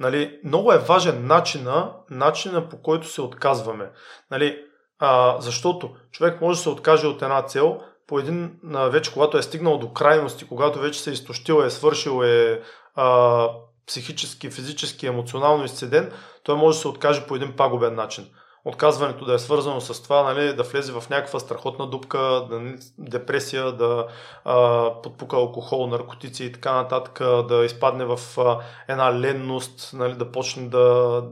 Нали, 0.00 0.40
много 0.44 0.72
е 0.72 0.78
важен 0.78 1.26
начина, 1.26 1.92
начина 2.10 2.68
по 2.68 2.82
който 2.82 3.08
се 3.08 3.22
отказваме. 3.22 3.90
Нали, 4.30 4.64
а, 4.98 5.36
защото 5.40 5.90
човек 6.10 6.40
може 6.40 6.58
да 6.58 6.62
се 6.62 6.68
откаже 6.68 7.06
от 7.06 7.22
една 7.22 7.42
цел, 7.42 7.80
по 8.06 8.18
един, 8.18 8.60
вече 8.64 9.12
когато 9.12 9.38
е 9.38 9.42
стигнал 9.42 9.78
до 9.78 9.92
крайности, 9.92 10.48
когато 10.48 10.78
вече 10.78 11.00
се 11.00 11.10
е 11.10 11.12
изтощил, 11.12 11.62
е 11.62 11.70
свършил, 11.70 12.24
е 12.24 12.62
а, 12.94 13.48
психически, 13.86 14.50
физически, 14.50 15.06
емоционално 15.06 15.64
изцеден, 15.64 16.12
той 16.42 16.56
може 16.56 16.76
да 16.76 16.80
се 16.80 16.88
откаже 16.88 17.26
по 17.26 17.36
един 17.36 17.56
пагубен 17.56 17.94
начин. 17.94 18.26
Отказването 18.64 19.24
да 19.24 19.34
е 19.34 19.38
свързано 19.38 19.80
с 19.80 20.02
това, 20.02 20.22
нали, 20.22 20.54
да 20.54 20.62
влезе 20.62 20.92
в 20.92 21.10
някаква 21.10 21.40
страхотна 21.40 21.86
дупка, 21.86 22.18
да, 22.50 22.74
депресия, 22.98 23.72
да 23.72 24.06
а, 24.44 24.90
подпука 25.02 25.36
алкохол, 25.36 25.86
наркотици 25.86 26.44
и 26.44 26.52
така 26.52 26.72
нататък, 26.72 27.18
да 27.48 27.64
изпадне 27.64 28.04
в 28.04 28.18
а, 28.38 28.58
една 28.88 29.20
ленност, 29.20 29.90
нали, 29.94 30.14
да 30.14 30.32
почне 30.32 30.68
да, 30.68 31.22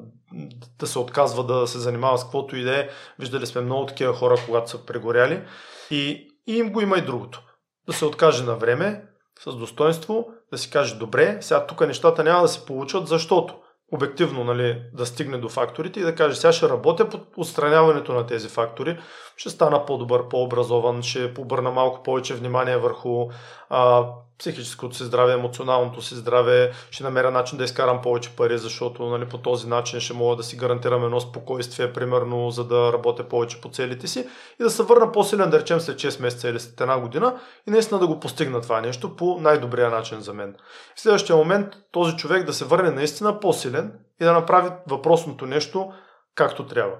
да 0.78 0.86
се 0.86 0.98
отказва 0.98 1.44
да 1.44 1.66
се 1.66 1.78
занимава 1.78 2.18
с 2.18 2.22
каквото 2.22 2.56
и 2.56 2.62
да 2.62 2.80
е. 2.80 2.88
Виждали 3.18 3.46
сме 3.46 3.60
много 3.60 3.86
такива 3.86 4.14
хора, 4.14 4.36
когато 4.46 4.70
са 4.70 4.86
прегоряли. 4.86 5.42
И, 5.90 6.28
и 6.46 6.58
им 6.58 6.72
го 6.72 6.80
има 6.80 6.98
и 6.98 7.04
другото. 7.04 7.42
Да 7.86 7.92
се 7.92 8.04
откаже 8.04 8.44
на 8.44 8.56
време, 8.56 9.04
с 9.44 9.56
достоинство, 9.56 10.26
да 10.52 10.58
си 10.58 10.70
каже, 10.70 10.94
добре, 10.94 11.38
сега 11.40 11.66
тук 11.66 11.80
нещата 11.80 12.24
няма 12.24 12.42
да 12.42 12.48
се 12.48 12.66
получат, 12.66 13.06
защото 13.06 13.54
обективно 13.92 14.44
нали, 14.44 14.82
да 14.92 15.06
стигне 15.06 15.38
до 15.38 15.48
факторите 15.48 16.00
и 16.00 16.02
да 16.02 16.14
каже, 16.14 16.36
сега 16.36 16.52
ще 16.52 16.68
работя 16.68 17.08
по 17.08 17.20
отстраняването 17.36 18.12
на 18.12 18.26
тези 18.26 18.48
фактори, 18.48 18.98
ще 19.36 19.50
стана 19.50 19.86
по-добър, 19.86 20.28
по-образован, 20.28 21.02
ще 21.02 21.32
обърна 21.38 21.70
малко 21.70 22.02
повече 22.02 22.34
внимание 22.34 22.76
върху 22.76 23.28
а, 23.70 24.06
психическото 24.38 24.96
си 24.96 25.04
здраве, 25.04 25.32
емоционалното 25.32 26.02
си 26.02 26.14
здраве, 26.14 26.72
ще 26.90 27.04
намеря 27.04 27.30
начин 27.30 27.58
да 27.58 27.64
изкарам 27.64 28.02
повече 28.02 28.36
пари, 28.36 28.58
защото 28.58 29.06
нали, 29.06 29.28
по 29.28 29.38
този 29.38 29.68
начин 29.68 30.00
ще 30.00 30.14
мога 30.14 30.36
да 30.36 30.42
си 30.42 30.56
гарантирам 30.56 31.04
едно 31.04 31.20
спокойствие, 31.20 31.92
примерно, 31.92 32.50
за 32.50 32.64
да 32.64 32.92
работя 32.92 33.28
повече 33.28 33.60
по 33.60 33.68
целите 33.68 34.06
си 34.06 34.26
и 34.60 34.62
да 34.62 34.70
се 34.70 34.82
върна 34.82 35.12
по-силен, 35.12 35.50
да 35.50 35.60
речем, 35.60 35.80
след 35.80 35.96
6 35.96 36.22
месеца 36.22 36.48
или 36.48 36.60
след 36.60 36.80
една 36.80 37.00
година 37.00 37.40
и 37.68 37.70
наистина 37.70 38.00
да 38.00 38.06
го 38.06 38.20
постигна 38.20 38.60
това 38.60 38.80
нещо 38.80 39.16
по 39.16 39.38
най-добрия 39.40 39.90
начин 39.90 40.20
за 40.20 40.34
мен. 40.34 40.54
В 40.96 41.00
следващия 41.00 41.36
момент 41.36 41.66
този 41.92 42.16
човек 42.16 42.44
да 42.44 42.52
се 42.52 42.64
върне 42.64 42.90
наистина 42.90 43.40
по-силен 43.40 43.77
и 44.20 44.24
да 44.24 44.32
направи 44.32 44.70
въпросното 44.86 45.46
нещо 45.46 45.92
както 46.34 46.66
трябва. 46.66 46.96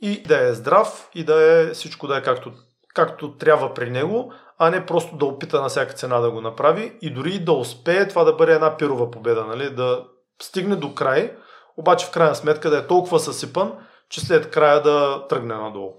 И 0.00 0.22
да 0.22 0.48
е 0.48 0.54
здрав 0.54 1.08
и 1.14 1.24
да 1.24 1.60
е 1.60 1.66
всичко 1.66 2.06
да 2.06 2.16
е 2.16 2.22
както, 2.22 2.52
както 2.94 3.36
трябва 3.36 3.74
при 3.74 3.90
него, 3.90 4.32
а 4.58 4.70
не 4.70 4.86
просто 4.86 5.16
да 5.16 5.26
опита 5.26 5.60
на 5.60 5.68
всяка 5.68 5.92
цена 5.92 6.20
да 6.20 6.30
го 6.30 6.40
направи 6.40 6.98
и 7.02 7.10
дори 7.10 7.38
да 7.38 7.52
успее 7.52 8.08
това 8.08 8.24
да 8.24 8.32
бъде 8.32 8.54
една 8.54 8.76
пирова 8.76 9.10
победа, 9.10 9.44
нали? 9.44 9.70
да 9.70 10.04
стигне 10.42 10.76
до 10.76 10.94
край, 10.94 11.36
обаче 11.76 12.06
в 12.06 12.10
крайна 12.10 12.34
сметка 12.34 12.70
да 12.70 12.78
е 12.78 12.86
толкова 12.86 13.20
съсипан, 13.20 13.72
че 14.08 14.20
след 14.20 14.50
края 14.50 14.82
да 14.82 15.26
тръгне 15.28 15.54
надолу. 15.54 15.94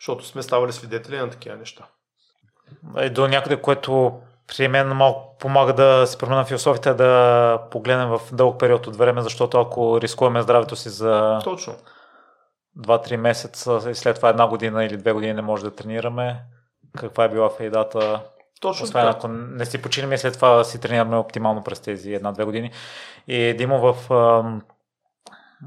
Защото 0.00 0.26
сме 0.26 0.42
ставали 0.42 0.72
свидетели 0.72 1.16
на 1.16 1.30
такива 1.30 1.56
неща. 1.56 1.86
И 3.02 3.10
до 3.10 3.28
някъде, 3.28 3.62
което 3.62 4.20
при 4.46 4.68
мен 4.68 4.88
малко 4.88 5.36
помага 5.38 5.72
да 5.72 6.06
се 6.06 6.18
промена 6.18 6.44
философията, 6.44 6.94
да 6.94 7.58
погледнем 7.70 8.08
в 8.08 8.20
дълъг 8.32 8.60
период 8.60 8.86
от 8.86 8.96
време, 8.96 9.22
защото 9.22 9.60
ако 9.60 10.00
рискуваме 10.00 10.42
здравето 10.42 10.76
си 10.76 10.88
за 10.88 11.38
Точно. 11.44 11.74
2-3 12.78 13.16
месеца 13.16 13.90
и 13.90 13.94
след 13.94 14.16
това 14.16 14.28
една 14.28 14.46
година 14.46 14.84
или 14.84 14.96
две 14.96 15.12
години 15.12 15.32
не 15.32 15.42
може 15.42 15.64
да 15.64 15.74
тренираме, 15.74 16.42
каква 16.96 17.24
е 17.24 17.28
била 17.28 17.50
фейдата. 17.50 18.20
Точно 18.60 18.84
Освен 18.84 19.06
ако 19.06 19.28
не 19.28 19.66
си 19.66 19.82
починем 19.82 20.12
и 20.12 20.18
след 20.18 20.34
това 20.34 20.64
си 20.64 20.80
тренираме 20.80 21.16
оптимално 21.16 21.64
през 21.64 21.80
тези 21.80 22.14
една-две 22.14 22.44
години. 22.44 22.70
И 23.28 23.54
Димо 23.54 23.92
в 23.92 24.10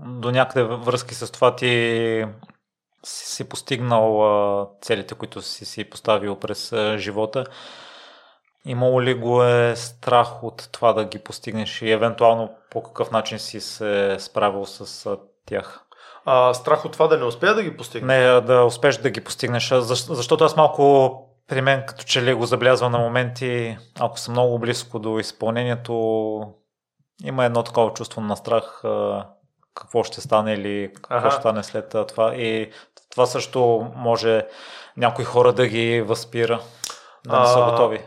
до 0.05 0.31
някъде 0.31 0.63
връзки 0.63 1.15
с 1.15 1.31
това 1.31 1.55
ти 1.55 2.25
си, 3.03 3.25
си 3.25 3.49
постигнал 3.49 4.69
целите, 4.81 5.15
които 5.15 5.41
си 5.41 5.65
си 5.65 5.89
поставил 5.89 6.35
през 6.35 6.73
живота. 6.97 7.45
Имало 8.68 9.02
ли 9.02 9.14
го 9.14 9.44
е 9.44 9.76
страх 9.76 10.44
от 10.44 10.69
това 10.72 10.94
да 10.94 11.06
ги 11.06 11.19
постигнеш 11.19 11.81
и 11.81 11.91
евентуално 11.91 12.49
по 12.72 12.84
какъв 12.84 13.11
начин 13.11 13.39
си 13.39 13.61
се 13.61 14.15
справил 14.19 14.65
с 14.65 15.18
тях? 15.45 15.88
а, 16.30 16.53
страх 16.53 16.85
от 16.85 16.91
това 16.91 17.07
да 17.07 17.18
не 17.18 17.26
успея 17.26 17.56
да 17.56 17.64
ги 17.64 17.77
постигна. 17.77 18.14
Не, 18.14 18.41
да 18.41 18.64
успееш 18.64 18.98
да 18.98 19.10
ги 19.10 19.23
постигнеш, 19.23 19.73
защото 19.73 20.44
аз 20.44 20.56
малко 20.56 21.14
при 21.48 21.61
мен 21.61 21.84
като 21.88 22.03
че 22.03 22.23
ли 22.23 22.34
го 22.34 22.45
забелязвам 22.45 22.91
на 22.91 22.98
моменти, 22.98 23.77
ако 23.99 24.19
съм 24.19 24.31
много 24.31 24.60
близко 24.60 24.99
до 24.99 25.19
изпълнението, 25.19 26.41
има 27.23 27.45
едно 27.45 27.64
такова 27.64 27.94
чувство 27.94 28.22
на 28.22 28.38
страх 28.38 28.81
какво 29.76 30.03
ще 30.03 30.22
стане 30.22 30.53
или 30.53 30.91
какво 30.94 31.15
ага. 31.15 31.31
ще 31.31 31.39
стане 31.39 31.64
след 31.64 31.95
това. 32.07 32.35
И 32.35 32.72
това 33.11 33.26
също 33.26 33.91
може 33.95 34.45
някои 34.98 35.26
хора 35.26 35.53
да 35.53 35.68
ги 35.68 36.02
възпира, 36.02 36.60
да 37.27 37.39
не 37.39 37.45
са 37.45 37.68
готови. 37.72 38.02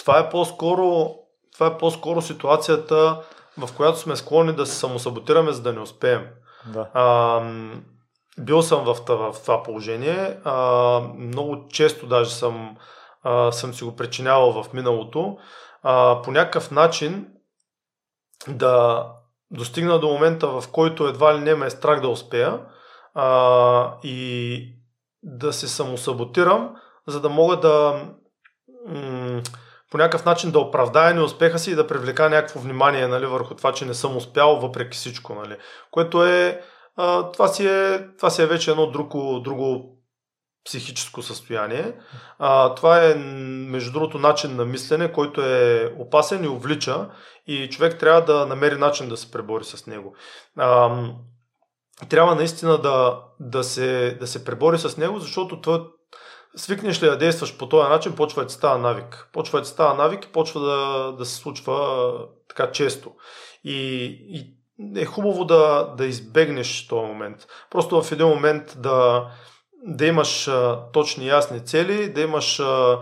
Това 0.00 0.18
е 0.18 0.28
по-скоро, 0.28 1.14
това 1.52 1.66
е 1.66 1.78
по-скоро 1.78 2.22
ситуацията, 2.22 3.22
в 3.58 3.76
която 3.76 3.98
сме 3.98 4.16
склонни 4.16 4.52
да 4.52 4.66
се 4.66 4.74
самосаботираме, 4.74 5.52
за 5.52 5.62
да 5.62 5.72
не 5.72 5.80
успеем. 5.80 6.26
Да. 6.66 6.88
А, 6.94 7.40
бил 8.38 8.62
съм 8.62 8.84
в, 8.84 8.96
в 9.08 9.36
това 9.42 9.62
положение. 9.62 10.38
А, 10.44 11.00
много 11.18 11.68
често 11.68 12.06
даже 12.06 12.34
съм, 12.34 12.76
а, 13.22 13.52
съм 13.52 13.74
си 13.74 13.84
го 13.84 13.96
причинявал 13.96 14.62
в 14.62 14.72
миналото. 14.72 15.38
А, 15.82 16.22
по 16.22 16.30
някакъв 16.30 16.70
начин 16.70 17.26
да 18.48 19.06
достигна 19.50 19.98
до 19.98 20.08
момента, 20.08 20.48
в 20.48 20.64
който 20.72 21.06
едва 21.06 21.34
ли 21.34 21.40
не 21.40 21.54
ме 21.54 21.66
е 21.66 21.70
страх 21.70 22.00
да 22.00 22.08
успея 22.08 22.60
а, 23.14 23.94
и 24.02 24.66
да 25.22 25.52
се 25.52 25.68
самосаботирам, 25.68 26.76
за 27.06 27.20
да 27.20 27.28
мога 27.28 27.60
да 27.60 28.04
м- 28.88 29.42
по 29.90 29.98
някакъв 29.98 30.24
начин 30.24 30.50
да 30.50 30.58
оправдая 30.58 31.14
неуспеха 31.14 31.58
си 31.58 31.70
и 31.70 31.74
да 31.74 31.86
привлека 31.86 32.30
някакво 32.30 32.60
внимание 32.60 33.08
нали, 33.08 33.26
върху 33.26 33.54
това, 33.54 33.72
че 33.72 33.84
не 33.84 33.94
съм 33.94 34.16
успял 34.16 34.56
въпреки 34.56 34.96
всичко. 34.96 35.34
Нали. 35.34 35.56
Което 35.90 36.24
е, 36.24 36.62
а, 36.96 37.30
това, 37.32 37.48
си 37.48 37.66
е, 37.66 38.08
това 38.16 38.30
си 38.30 38.42
е 38.42 38.46
вече 38.46 38.70
едно 38.70 38.90
друго, 38.90 39.40
друго 39.40 39.96
психическо 40.64 41.22
състояние. 41.22 41.94
А, 42.38 42.74
това 42.74 43.04
е, 43.04 43.14
между 43.14 43.92
другото, 43.92 44.18
начин 44.18 44.56
на 44.56 44.64
мислене, 44.64 45.12
който 45.12 45.42
е 45.42 45.94
опасен 45.98 46.44
и 46.44 46.48
увлича 46.48 47.10
и 47.46 47.68
човек 47.70 47.98
трябва 47.98 48.24
да 48.24 48.46
намери 48.46 48.76
начин 48.76 49.08
да 49.08 49.16
се 49.16 49.30
пребори 49.30 49.64
с 49.64 49.86
него. 49.86 50.14
А, 50.56 50.90
трябва 52.08 52.34
наистина 52.34 52.80
да, 52.80 53.22
да, 53.40 53.64
се, 53.64 54.16
да 54.20 54.26
се 54.26 54.44
пребори 54.44 54.78
с 54.78 54.96
него, 54.96 55.18
защото 55.18 55.60
това, 55.60 55.86
свикнеш 56.56 57.02
ли 57.02 57.06
да 57.06 57.18
действаш 57.18 57.56
по 57.56 57.68
този 57.68 57.88
начин, 57.88 58.16
почва 58.16 58.42
да 58.42 58.48
ти 58.48 58.54
става 58.54 58.78
навик. 58.78 59.28
Почва 59.32 59.58
да 59.58 59.64
ти 59.64 59.70
става 59.70 59.94
навик 59.94 60.24
и 60.24 60.32
почва 60.32 60.60
да, 60.60 61.12
да 61.18 61.24
се 61.24 61.36
случва 61.36 62.10
така 62.48 62.72
често. 62.72 63.12
И, 63.64 64.04
и 64.28 64.56
е 65.00 65.04
хубаво 65.04 65.44
да, 65.44 65.94
да 65.98 66.06
избегнеш 66.06 66.88
този 66.88 67.06
момент. 67.06 67.46
Просто 67.70 68.02
в 68.02 68.12
един 68.12 68.26
момент 68.26 68.76
да, 68.78 69.26
да 69.86 70.06
имаш 70.06 70.48
а, 70.48 70.90
точни 70.92 71.26
ясни 71.26 71.66
цели, 71.66 72.12
да 72.12 72.20
имаш 72.20 72.60
а, 72.60 72.98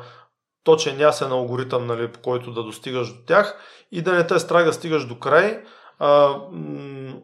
точен 0.65 1.01
ясен 1.01 1.33
алгоритъм, 1.33 1.87
нали, 1.87 2.09
по 2.09 2.21
който 2.21 2.53
да 2.53 2.63
достигаш 2.63 3.13
до 3.13 3.25
тях 3.27 3.61
и 3.93 4.03
да 4.03 4.13
не 4.13 4.27
те 4.27 4.39
страх 4.39 4.65
да 4.65 4.73
стигаш 4.73 5.07
до 5.07 5.19
край. 5.19 5.65
А, 5.99 6.37
м- 6.53 7.15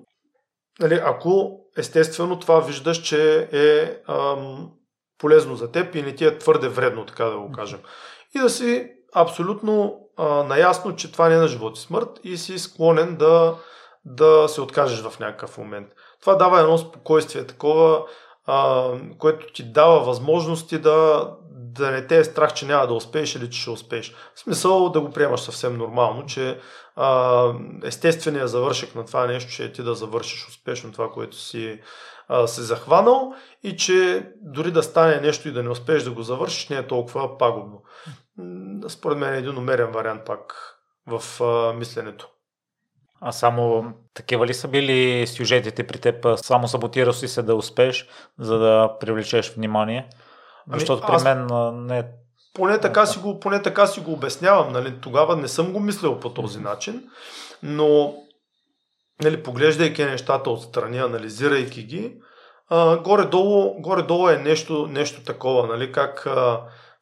нали, 0.80 1.00
ако 1.04 1.60
естествено 1.76 2.38
това 2.38 2.60
виждаш, 2.60 3.02
че 3.02 3.48
е 3.52 3.96
ам, 4.12 4.70
полезно 5.24 5.56
за 5.56 5.72
теб 5.72 5.94
и 5.94 6.02
не 6.02 6.14
ти 6.14 6.24
е 6.24 6.38
твърде 6.38 6.68
вредно, 6.68 7.06
така 7.06 7.24
да 7.24 7.38
го 7.38 7.52
кажем. 7.52 7.78
И 8.34 8.38
да 8.38 8.50
си 8.50 8.90
абсолютно 9.14 10.00
а, 10.16 10.42
наясно, 10.42 10.96
че 10.96 11.12
това 11.12 11.28
не 11.28 11.34
е 11.34 11.38
на 11.38 11.48
живот 11.48 11.78
и 11.78 11.80
смърт 11.80 12.08
и 12.24 12.36
си 12.36 12.58
склонен 12.58 13.16
да, 13.16 13.54
да 14.04 14.48
се 14.48 14.60
откажеш 14.60 15.02
в 15.02 15.20
някакъв 15.20 15.58
момент. 15.58 15.88
Това 16.20 16.34
дава 16.34 16.60
едно 16.60 16.78
спокойствие 16.78 17.46
такова, 17.46 18.02
а, 18.46 18.90
което 19.18 19.52
ти 19.52 19.72
дава 19.72 20.00
възможности 20.00 20.78
да, 20.78 21.30
да 21.50 21.90
не 21.90 22.06
те 22.06 22.18
е 22.18 22.24
страх, 22.24 22.54
че 22.54 22.66
няма 22.66 22.86
да 22.86 22.94
успееш 22.94 23.34
или 23.34 23.50
че 23.50 23.60
ще 23.60 23.70
успееш. 23.70 24.14
В 24.34 24.40
смисъл 24.40 24.88
да 24.88 25.00
го 25.00 25.10
приемаш 25.10 25.40
съвсем 25.40 25.76
нормално, 25.76 26.26
че 26.26 26.60
а, 26.96 27.52
естественият 27.84 28.50
завършек 28.50 28.94
на 28.94 29.04
това 29.04 29.26
нещо 29.26 29.50
ще 29.50 29.64
е 29.64 29.72
ти 29.72 29.82
да 29.82 29.94
завършиш 29.94 30.48
успешно 30.48 30.92
това, 30.92 31.10
което 31.10 31.36
си 31.36 31.80
а, 32.28 32.46
се 32.46 32.62
захванал 32.62 33.34
и 33.62 33.76
че 33.76 34.28
дори 34.42 34.70
да 34.70 34.82
стане 34.82 35.20
нещо 35.20 35.48
и 35.48 35.52
да 35.52 35.62
не 35.62 35.70
успееш 35.70 36.02
да 36.02 36.10
го 36.10 36.22
завършиш, 36.22 36.68
не 36.68 36.76
е 36.76 36.86
толкова 36.86 37.38
пагубно. 37.38 37.82
Според 38.88 39.18
мен 39.18 39.34
е 39.34 39.38
един 39.38 39.58
умерен 39.58 39.90
вариант 39.92 40.24
пак 40.24 40.54
в 41.06 41.40
а, 41.44 41.72
мисленето. 41.72 42.28
А 43.26 43.32
само 43.32 43.92
такива 44.14 44.46
ли 44.46 44.54
са 44.54 44.68
били 44.68 45.26
сюжетите 45.26 45.86
при 45.86 45.98
теб? 45.98 46.26
Само 46.36 46.68
саботирал 46.68 47.12
си 47.12 47.28
се 47.28 47.42
да 47.42 47.54
успееш, 47.54 48.08
за 48.38 48.58
да 48.58 48.98
привлечеш 49.00 49.54
внимание? 49.54 50.08
Ами, 50.70 50.80
Защото 50.80 51.06
при 51.06 51.22
мен 51.24 51.46
не 51.86 52.04
поне 52.54 52.80
така, 52.80 53.06
си 53.06 53.18
го, 53.18 53.40
поне 53.40 53.62
така 53.62 53.86
си 53.86 54.00
го 54.00 54.12
обяснявам. 54.12 54.72
Нали? 54.72 55.00
Тогава 55.00 55.36
не 55.36 55.48
съм 55.48 55.72
го 55.72 55.80
мислил 55.80 56.20
по 56.20 56.30
този 56.30 56.60
начин, 56.60 57.02
но 57.62 58.14
нали, 59.22 59.42
поглеждайки 59.42 60.04
нещата 60.04 60.50
отстрани, 60.50 60.98
анализирайки 60.98 61.82
ги, 61.82 62.16
а, 62.68 62.96
горе-долу, 62.96 63.80
горе-долу 63.80 64.28
е 64.28 64.38
нещо, 64.38 64.86
нещо 64.86 65.24
такова, 65.24 65.66
нали? 65.66 65.92
как 65.92 66.26
а, 66.26 66.60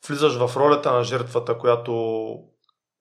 влизаш 0.09 0.37
в 0.37 0.57
ролята 0.57 0.93
на 0.93 1.05
жертвата, 1.05 1.59
която 1.59 2.35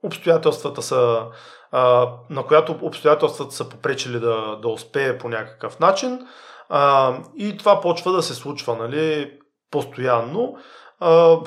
обстоятелствата 0.04 0.82
са, 0.82 1.26
а, 1.72 2.12
на 2.30 2.44
която 2.46 2.80
обстоятелствата 2.82 3.56
са 3.56 3.70
попречили 3.70 4.20
да, 4.20 4.60
да 4.62 4.68
успее 4.68 5.18
по 5.18 5.30
някакъв 5.30 5.80
начин 5.80 6.28
а, 6.70 7.16
и 7.38 7.58
това 7.58 7.82
почва 7.82 8.12
да 8.12 8.24
се 8.24 8.36
случва 8.36 8.76
нали, 8.76 9.38
постоянно. 9.72 10.58
А, 11.00 11.38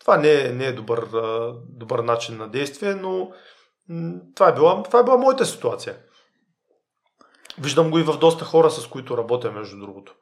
това 0.00 0.16
не 0.16 0.32
е, 0.32 0.48
не 0.48 0.66
е 0.66 0.72
добър, 0.72 1.08
добър 1.68 1.98
начин 1.98 2.36
на 2.36 2.48
действие, 2.48 2.94
но 2.94 3.30
това 4.34 4.48
е, 4.48 4.54
била, 4.54 4.82
това 4.82 4.98
е 4.98 5.04
била 5.04 5.16
моята 5.16 5.46
ситуация. 5.46 5.96
Виждам 7.58 7.90
го 7.90 7.98
и 7.98 8.02
в 8.02 8.18
доста 8.18 8.44
хора, 8.44 8.70
с 8.70 8.86
които 8.86 9.16
работя, 9.16 9.52
между 9.52 9.78
другото. 9.78 10.14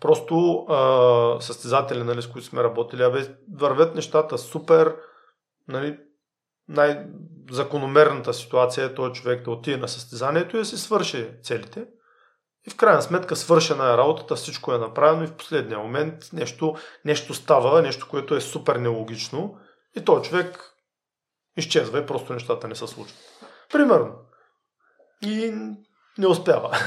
Просто 0.00 0.66
а, 0.68 1.40
състезатели, 1.40 2.02
нали, 2.02 2.22
с 2.22 2.26
които 2.26 2.46
сме 2.46 2.62
работили, 2.62 3.02
абе, 3.02 3.36
вървят 3.58 3.94
нещата 3.94 4.38
супер, 4.38 4.96
нали, 5.68 5.98
най-закономерната 6.68 8.34
ситуация 8.34 8.84
е 8.84 8.94
този 8.94 9.12
човек 9.12 9.44
да 9.44 9.50
отиде 9.50 9.76
на 9.76 9.88
състезанието 9.88 10.56
и 10.56 10.58
да 10.58 10.64
си 10.64 10.78
свърши 10.78 11.30
целите. 11.42 11.86
И 12.66 12.70
в 12.70 12.76
крайна 12.76 13.02
сметка 13.02 13.36
свършена 13.36 13.92
е 13.92 13.96
работата, 13.96 14.36
всичко 14.36 14.72
е 14.72 14.78
направено 14.78 15.24
и 15.24 15.26
в 15.26 15.36
последния 15.36 15.78
момент 15.78 16.14
нещо, 16.32 16.76
нещо 17.04 17.34
става, 17.34 17.82
нещо, 17.82 18.08
което 18.10 18.34
е 18.34 18.40
супер 18.40 18.76
нелогично 18.76 19.58
и 19.96 20.04
този 20.04 20.30
човек 20.30 20.72
изчезва 21.56 21.98
и 21.98 22.06
просто 22.06 22.32
нещата 22.32 22.68
не 22.68 22.74
се 22.74 22.86
случват. 22.86 23.18
Примерно. 23.72 24.14
И 25.22 25.54
не 26.18 26.26
успява. 26.26 26.78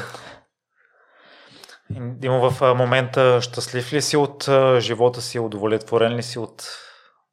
Димо, 1.92 2.50
в 2.50 2.76
момента 2.76 3.42
щастлив 3.42 3.94
ли 3.94 4.02
си 4.02 4.18
от 4.18 4.50
живота 4.80 5.22
си, 5.22 5.40
удовлетворен 5.40 6.16
ли 6.16 6.24
си 6.24 6.40
от 6.40 6.64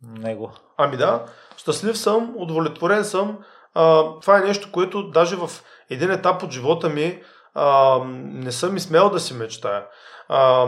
него? 0.02 0.52
Ами 0.77 0.97
да, 0.97 1.27
щастлив 1.67 1.99
съм, 1.99 2.35
удовлетворен 2.37 3.05
съм. 3.05 3.39
А, 3.75 4.05
това 4.21 4.39
е 4.39 4.41
нещо, 4.41 4.73
което 4.73 5.11
даже 5.11 5.37
в 5.37 5.51
един 5.91 6.11
етап 6.11 6.43
от 6.43 6.51
живота 6.51 6.89
ми 6.89 7.23
а, 7.55 7.99
не 8.15 8.53
съм 8.53 8.77
и 8.77 8.81
смел 8.81 9.11
да 9.11 9.21
си 9.21 9.35
мечтая. 9.35 9.87
А, 10.29 10.67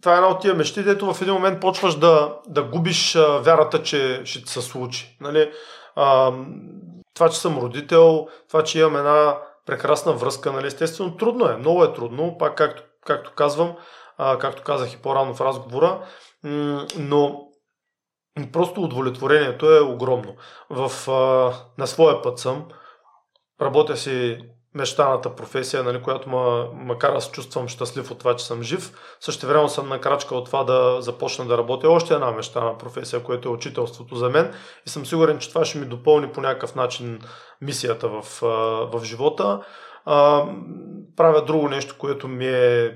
това 0.00 0.12
е 0.12 0.16
една 0.16 0.28
от 0.28 0.40
тия 0.40 0.54
мечти, 0.54 0.82
дето 0.82 1.14
в 1.14 1.22
един 1.22 1.34
момент 1.34 1.60
почваш 1.60 1.94
да, 1.94 2.34
да 2.48 2.62
губиш 2.62 3.16
а, 3.16 3.38
вярата, 3.38 3.82
че 3.82 4.20
ще 4.24 4.44
ти 4.44 4.52
се 4.52 4.62
случи. 4.62 5.16
Нали? 5.20 5.52
А, 5.96 6.32
това, 7.14 7.28
че 7.28 7.38
съм 7.38 7.58
родител, 7.58 8.28
това, 8.48 8.64
че 8.64 8.78
имам 8.80 8.96
една 8.96 9.38
прекрасна 9.66 10.12
връзка, 10.12 10.52
нали? 10.52 10.66
естествено 10.66 11.16
трудно 11.16 11.48
е, 11.48 11.56
много 11.56 11.84
е 11.84 11.92
трудно, 11.92 12.38
пак 12.38 12.56
както, 12.56 12.82
както 13.06 13.32
казвам, 13.36 13.74
а, 14.18 14.38
както 14.38 14.62
казах 14.62 14.92
и 14.92 15.02
по-рано 15.02 15.34
в 15.34 15.40
разговора, 15.40 15.98
но 16.98 17.49
просто 18.52 18.82
удовлетворението 18.82 19.76
е 19.76 19.80
огромно. 19.80 20.36
В, 20.70 21.10
а, 21.10 21.52
на 21.78 21.86
своя 21.86 22.22
път 22.22 22.38
съм, 22.38 22.64
работя 23.60 23.96
си 23.96 24.38
мечтаната 24.74 25.34
професия, 25.34 25.82
нали, 25.82 26.02
която 26.02 26.28
ма, 26.28 26.68
макар 26.72 27.12
да 27.14 27.20
се 27.20 27.30
чувствам 27.30 27.68
щастлив 27.68 28.10
от 28.10 28.18
това, 28.18 28.36
че 28.36 28.46
съм 28.46 28.62
жив, 28.62 28.92
също 29.20 29.46
време 29.46 29.68
съм 29.68 29.88
на 29.88 30.00
крачка 30.00 30.34
от 30.34 30.46
това 30.46 30.64
да 30.64 30.96
започна 31.00 31.46
да 31.46 31.58
работя 31.58 31.90
още 31.90 32.14
една 32.14 32.30
мечтана 32.30 32.78
професия, 32.78 33.22
което 33.22 33.48
е 33.48 33.52
учителството 33.52 34.16
за 34.16 34.28
мен 34.28 34.54
и 34.86 34.90
съм 34.90 35.06
сигурен, 35.06 35.38
че 35.38 35.48
това 35.48 35.64
ще 35.64 35.78
ми 35.78 35.86
допълни 35.86 36.32
по 36.32 36.40
някакъв 36.40 36.74
начин 36.74 37.20
мисията 37.60 38.08
в, 38.08 38.22
в 38.92 39.04
живота. 39.04 39.60
А, 40.04 40.46
правя 41.16 41.44
друго 41.44 41.68
нещо, 41.68 41.94
което 41.98 42.28
ми 42.28 42.46
е 42.46 42.94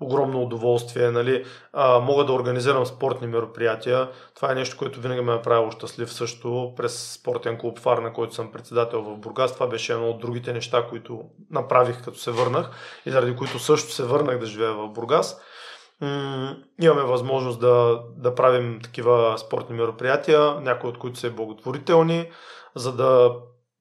огромно 0.00 0.42
удоволствие. 0.42 1.10
Нали? 1.10 1.44
А, 1.72 1.98
мога 1.98 2.24
да 2.24 2.32
организирам 2.32 2.86
спортни 2.86 3.26
мероприятия. 3.26 4.10
Това 4.34 4.52
е 4.52 4.54
нещо, 4.54 4.76
което 4.76 5.00
винаги 5.00 5.20
ме 5.20 5.34
е 5.34 5.42
правило 5.42 5.70
щастлив 5.70 6.12
също 6.12 6.72
през 6.76 7.12
спортен 7.12 7.58
клуб 7.58 7.78
Фар, 7.78 7.98
на 7.98 8.12
който 8.12 8.34
съм 8.34 8.52
председател 8.52 9.02
в 9.02 9.16
Бургас. 9.16 9.54
Това 9.54 9.66
беше 9.66 9.92
едно 9.92 10.10
от 10.10 10.20
другите 10.20 10.52
неща, 10.52 10.86
които 10.88 11.20
направих 11.50 12.04
като 12.04 12.18
се 12.18 12.30
върнах 12.30 12.70
и 13.06 13.10
заради 13.10 13.36
които 13.36 13.58
също 13.58 13.92
се 13.92 14.04
върнах 14.04 14.38
да 14.38 14.46
живея 14.46 14.72
в 14.72 14.88
Бургас. 14.88 15.40
М- 16.00 16.56
имаме 16.82 17.02
възможност 17.02 17.60
да, 17.60 18.00
да 18.16 18.34
правим 18.34 18.80
такива 18.82 19.38
спортни 19.38 19.76
мероприятия, 19.76 20.60
някои 20.60 20.90
от 20.90 20.98
които 20.98 21.18
са 21.18 21.30
благотворителни, 21.30 22.30
за 22.74 22.92
да 22.92 23.32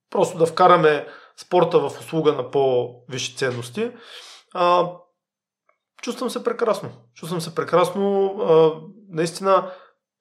просто 0.10 0.38
да 0.38 0.46
вкараме 0.46 1.08
спорта 1.38 1.80
в 1.80 2.00
услуга 2.00 2.34
на 2.34 2.52
по-висши 2.52 3.36
ценности. 3.36 3.92
А, 4.54 4.90
чувствам 6.06 6.30
се 6.30 6.44
прекрасно. 6.44 6.90
Чувствам 7.16 7.42
се 7.42 7.56
прекрасно. 7.56 8.26
А, 8.28 8.72
наистина, 9.10 9.72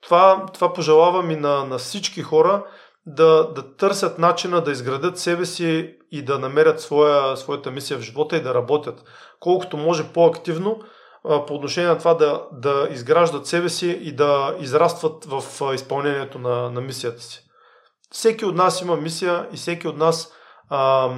това, 0.01 0.47
това 0.55 0.73
пожелавам 0.73 1.31
и 1.31 1.37
на, 1.37 1.65
на 1.65 1.79
всички 1.79 2.23
хора 2.23 2.67
да, 3.07 3.53
да 3.55 3.77
търсят 3.77 4.19
начина 4.19 4.61
да 4.61 4.73
изградят 4.73 5.19
себе 5.19 5.47
си 5.47 5.97
и 6.11 6.25
да 6.25 6.39
намерят 6.39 6.81
своя, 6.81 7.37
своята 7.37 7.71
мисия 7.71 7.99
в 7.99 8.03
живота 8.03 8.37
и 8.37 8.43
да 8.43 8.55
работят. 8.55 9.05
Колкото 9.41 9.77
може 9.77 10.13
по-активно 10.13 10.81
а, 11.25 11.47
по 11.47 11.55
отношение 11.55 11.91
на 11.91 11.99
това 11.99 12.15
да, 12.15 12.43
да 12.53 12.89
изграждат 12.91 13.47
себе 13.47 13.69
си 13.69 13.91
и 14.03 14.13
да 14.13 14.57
израстват 14.61 15.25
в 15.25 15.63
а, 15.63 15.75
изпълнението 15.75 16.39
на, 16.39 16.71
на 16.71 16.81
мисията 16.81 17.23
си. 17.23 17.41
Всеки 18.11 18.45
от 18.45 18.55
нас 18.55 18.81
има 18.81 18.97
мисия 18.97 19.49
и 19.53 19.57
всеки 19.57 19.89
от 19.89 19.97
нас 19.97 20.33
а, 20.69 21.11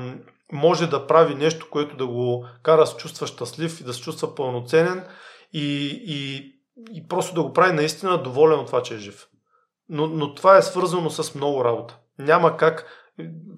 може 0.52 0.86
да 0.86 1.06
прави 1.06 1.34
нещо, 1.34 1.66
което 1.70 1.96
да 1.96 2.06
го 2.06 2.46
кара 2.62 2.80
да 2.80 2.86
се 2.86 2.96
чувства 2.96 3.26
щастлив 3.26 3.80
и 3.80 3.84
да 3.84 3.94
се 3.94 4.00
чувства 4.00 4.34
пълноценен 4.34 5.04
и, 5.52 5.86
и, 6.06 6.52
и 6.92 7.08
просто 7.08 7.34
да 7.34 7.42
го 7.42 7.52
прави 7.52 7.72
наистина 7.72 8.22
доволен 8.22 8.58
от 8.58 8.66
това, 8.66 8.82
че 8.82 8.94
е 8.94 8.98
жив. 8.98 9.26
Но, 9.88 10.06
но 10.06 10.34
това 10.34 10.56
е 10.56 10.62
свързано 10.62 11.10
с 11.10 11.34
много 11.34 11.64
работа. 11.64 11.98
Няма 12.18 12.56
как 12.56 12.86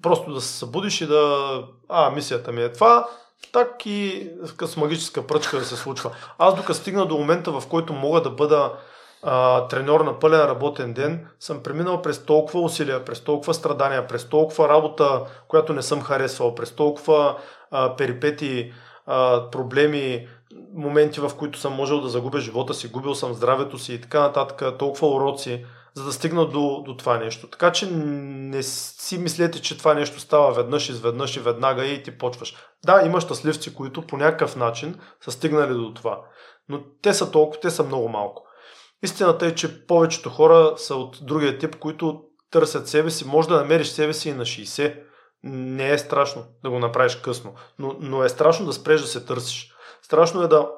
просто 0.01 0.33
да 0.33 0.41
се 0.41 0.57
събудиш 0.57 1.01
и 1.01 1.07
да... 1.07 1.63
А, 1.89 2.09
мисията 2.09 2.51
ми 2.51 2.63
е 2.63 2.71
това, 2.71 3.09
так 3.51 3.85
и 3.85 4.29
с 4.65 4.77
магическа 4.77 5.27
пръчка 5.27 5.57
да 5.57 5.65
се 5.65 5.75
случва. 5.75 6.11
Аз 6.37 6.55
докато 6.55 6.73
стигна 6.73 7.05
до 7.05 7.17
момента, 7.17 7.51
в 7.51 7.67
който 7.69 7.93
мога 7.93 8.21
да 8.21 8.29
бъда 8.29 8.73
а, 9.23 9.67
треньор 9.67 10.01
на 10.01 10.19
пълен 10.19 10.41
работен 10.41 10.93
ден, 10.93 11.27
съм 11.39 11.63
преминал 11.63 12.01
през 12.01 12.25
толкова 12.25 12.61
усилия, 12.61 13.05
през 13.05 13.21
толкова 13.21 13.53
страдания, 13.53 14.07
през 14.07 14.25
толкова 14.25 14.69
работа, 14.69 15.21
която 15.47 15.73
не 15.73 15.81
съм 15.81 16.01
харесвал, 16.01 16.55
през 16.55 16.71
толкова 16.71 17.37
а, 17.71 17.95
перипети, 17.95 18.73
а, 19.05 19.49
проблеми, 19.49 20.27
моменти, 20.73 21.19
в 21.19 21.31
които 21.37 21.59
съм 21.59 21.73
можел 21.73 22.01
да 22.01 22.09
загубя 22.09 22.39
живота 22.39 22.73
си, 22.73 22.87
губил 22.87 23.15
съм 23.15 23.33
здравето 23.33 23.77
си 23.77 23.93
и 23.93 24.01
така 24.01 24.19
нататък, 24.19 24.77
толкова 24.77 25.07
уроци, 25.07 25.65
за 25.93 26.05
да 26.05 26.13
стигна 26.13 26.45
до, 26.45 26.83
до 26.85 26.97
това 26.97 27.17
нещо. 27.17 27.47
Така 27.47 27.71
че 27.71 27.91
не 27.91 28.63
си 28.63 29.17
мислете, 29.17 29.61
че 29.61 29.77
това 29.77 29.93
нещо 29.93 30.19
става 30.19 30.53
веднъж, 30.53 30.89
изведнъж 30.89 31.35
и 31.35 31.39
веднага 31.39 31.85
и 31.85 32.03
ти 32.03 32.17
почваш. 32.17 32.55
Да, 32.85 33.01
има 33.05 33.21
щастливци, 33.21 33.75
които 33.75 34.01
по 34.01 34.17
някакъв 34.17 34.55
начин 34.55 34.99
са 35.21 35.31
стигнали 35.31 35.73
до 35.73 35.93
това. 35.93 36.21
Но 36.69 36.81
те 37.01 37.13
са 37.13 37.31
толкова, 37.31 37.59
те 37.61 37.69
са 37.69 37.83
много 37.83 38.09
малко. 38.09 38.48
Истината 39.03 39.45
е, 39.45 39.55
че 39.55 39.87
повечето 39.87 40.29
хора 40.29 40.73
са 40.77 40.95
от 40.95 41.19
другия 41.21 41.57
тип, 41.57 41.75
които 41.75 42.23
търсят 42.51 42.87
себе 42.87 43.09
си. 43.09 43.27
Може 43.27 43.47
да 43.47 43.55
намериш 43.55 43.87
себе 43.87 44.13
си 44.13 44.29
и 44.29 44.33
на 44.33 44.45
60. 44.45 45.03
Не 45.43 45.91
е 45.91 45.97
страшно 45.97 46.45
да 46.63 46.69
го 46.69 46.79
направиш 46.79 47.15
късно, 47.15 47.53
но, 47.79 47.95
но 47.99 48.23
е 48.23 48.29
страшно 48.29 48.65
да 48.65 48.73
спреш 48.73 49.01
да 49.01 49.07
се 49.07 49.25
търсиш. 49.25 49.73
Страшно 50.01 50.41
е 50.41 50.47
да, 50.47 50.69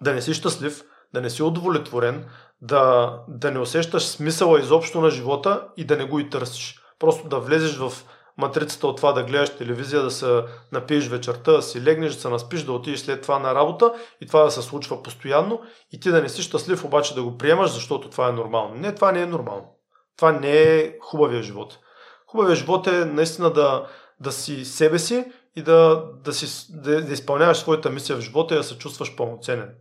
да 0.00 0.14
не 0.14 0.22
си 0.22 0.34
щастлив, 0.34 0.82
да 1.14 1.20
не 1.20 1.30
си 1.30 1.42
удовлетворен, 1.42 2.28
да, 2.60 3.16
да 3.28 3.50
не 3.50 3.58
усещаш 3.58 4.06
смисъла 4.06 4.60
изобщо 4.60 5.00
на 5.00 5.10
живота 5.10 5.68
и 5.76 5.84
да 5.84 5.96
не 5.96 6.04
го 6.04 6.18
и 6.18 6.30
търсиш. 6.30 6.80
Просто 6.98 7.28
да 7.28 7.38
влезеш 7.38 7.76
в 7.76 7.92
матрицата 8.38 8.86
от 8.86 8.96
това 8.96 9.12
да 9.12 9.22
гледаш 9.22 9.56
телевизия, 9.56 10.02
да 10.02 10.10
се 10.10 10.42
напиеш 10.72 11.08
вечерта, 11.08 11.52
да 11.52 11.62
си 11.62 11.82
легнеш, 11.82 12.14
да 12.14 12.20
се 12.20 12.28
наспиш, 12.28 12.62
да 12.62 12.72
отидеш 12.72 13.00
след 13.00 13.22
това 13.22 13.38
на 13.38 13.54
работа 13.54 13.94
и 14.20 14.26
това 14.26 14.42
да 14.42 14.50
се 14.50 14.62
случва 14.62 15.02
постоянно 15.02 15.60
и 15.92 16.00
ти 16.00 16.10
да 16.10 16.22
не 16.22 16.28
си 16.28 16.42
щастлив, 16.42 16.84
обаче 16.84 17.14
да 17.14 17.22
го 17.22 17.38
приемаш, 17.38 17.70
защото 17.70 18.10
това 18.10 18.28
е 18.28 18.32
нормално. 18.32 18.74
Не, 18.74 18.94
това 18.94 19.12
не 19.12 19.20
е 19.20 19.26
нормално. 19.26 19.76
Това 20.16 20.32
не 20.32 20.62
е 20.62 20.98
хубавия 21.00 21.42
живот. 21.42 21.78
Хубавия 22.26 22.56
живот 22.56 22.86
е 22.86 23.04
наистина 23.04 23.52
да, 23.52 23.86
да 24.20 24.32
си 24.32 24.64
себе 24.64 24.98
си 24.98 25.24
и 25.56 25.62
да, 25.62 26.04
да, 26.24 26.32
си, 26.32 26.66
да, 26.70 27.04
да 27.04 27.12
изпълняваш 27.12 27.58
своята 27.58 27.90
мисия 27.90 28.16
в 28.16 28.20
живота 28.20 28.54
и 28.54 28.56
да 28.56 28.64
се 28.64 28.78
чувстваш 28.78 29.16
пълноценен. 29.16 29.74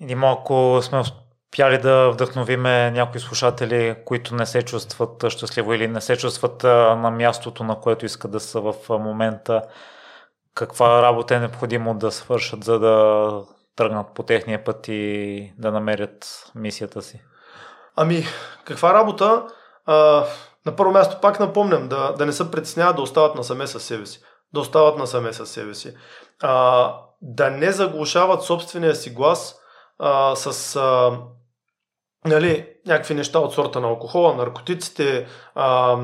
Или 0.00 0.18
ако 0.22 0.80
сме 0.82 1.02
успя 1.52 1.70
ли 1.70 1.78
да 1.78 2.10
вдъхновиме 2.10 2.90
някои 2.90 3.20
слушатели, 3.20 3.96
които 4.04 4.34
не 4.34 4.46
се 4.46 4.62
чувстват 4.62 5.24
щастливо 5.28 5.74
или 5.74 5.88
не 5.88 6.00
се 6.00 6.16
чувстват 6.16 6.62
на 6.62 7.10
мястото, 7.10 7.64
на 7.64 7.80
което 7.80 8.06
искат 8.06 8.30
да 8.30 8.40
са 8.40 8.60
в 8.60 8.74
момента? 8.88 9.62
Каква 10.54 11.02
работа 11.02 11.34
е 11.34 11.40
необходимо 11.40 11.94
да 11.94 12.10
свършат, 12.10 12.64
за 12.64 12.78
да 12.78 13.30
тръгнат 13.76 14.06
по 14.14 14.22
техния 14.22 14.64
път 14.64 14.88
и 14.88 15.52
да 15.58 15.72
намерят 15.72 16.50
мисията 16.54 17.02
си? 17.02 17.22
Ами, 17.96 18.24
каква 18.64 18.94
работа? 18.94 19.46
А, 19.86 20.24
на 20.66 20.76
първо 20.76 20.92
място 20.92 21.18
пак 21.22 21.40
напомням 21.40 21.88
да, 21.88 22.12
да 22.12 22.26
не 22.26 22.32
се 22.32 22.50
притесняват 22.50 22.96
да 22.96 23.02
остават 23.02 23.34
насаме 23.34 23.66
със 23.66 23.82
себе 23.82 24.06
си. 24.06 24.22
Да 24.54 24.60
остават 24.60 24.98
насаме 24.98 25.32
със 25.32 25.50
себе 25.50 25.74
си. 25.74 25.94
А, 26.42 26.94
да 27.22 27.50
не 27.50 27.72
заглушават 27.72 28.42
собствения 28.42 28.94
си 28.94 29.10
глас 29.10 29.58
а, 29.98 30.36
с 30.36 30.76
а, 30.76 31.18
нали, 32.24 32.66
някакви 32.86 33.14
неща 33.14 33.38
от 33.38 33.54
сорта 33.54 33.80
на 33.80 33.88
алкохола, 33.88 34.34
наркотиците, 34.34 35.26
а, 35.54 35.98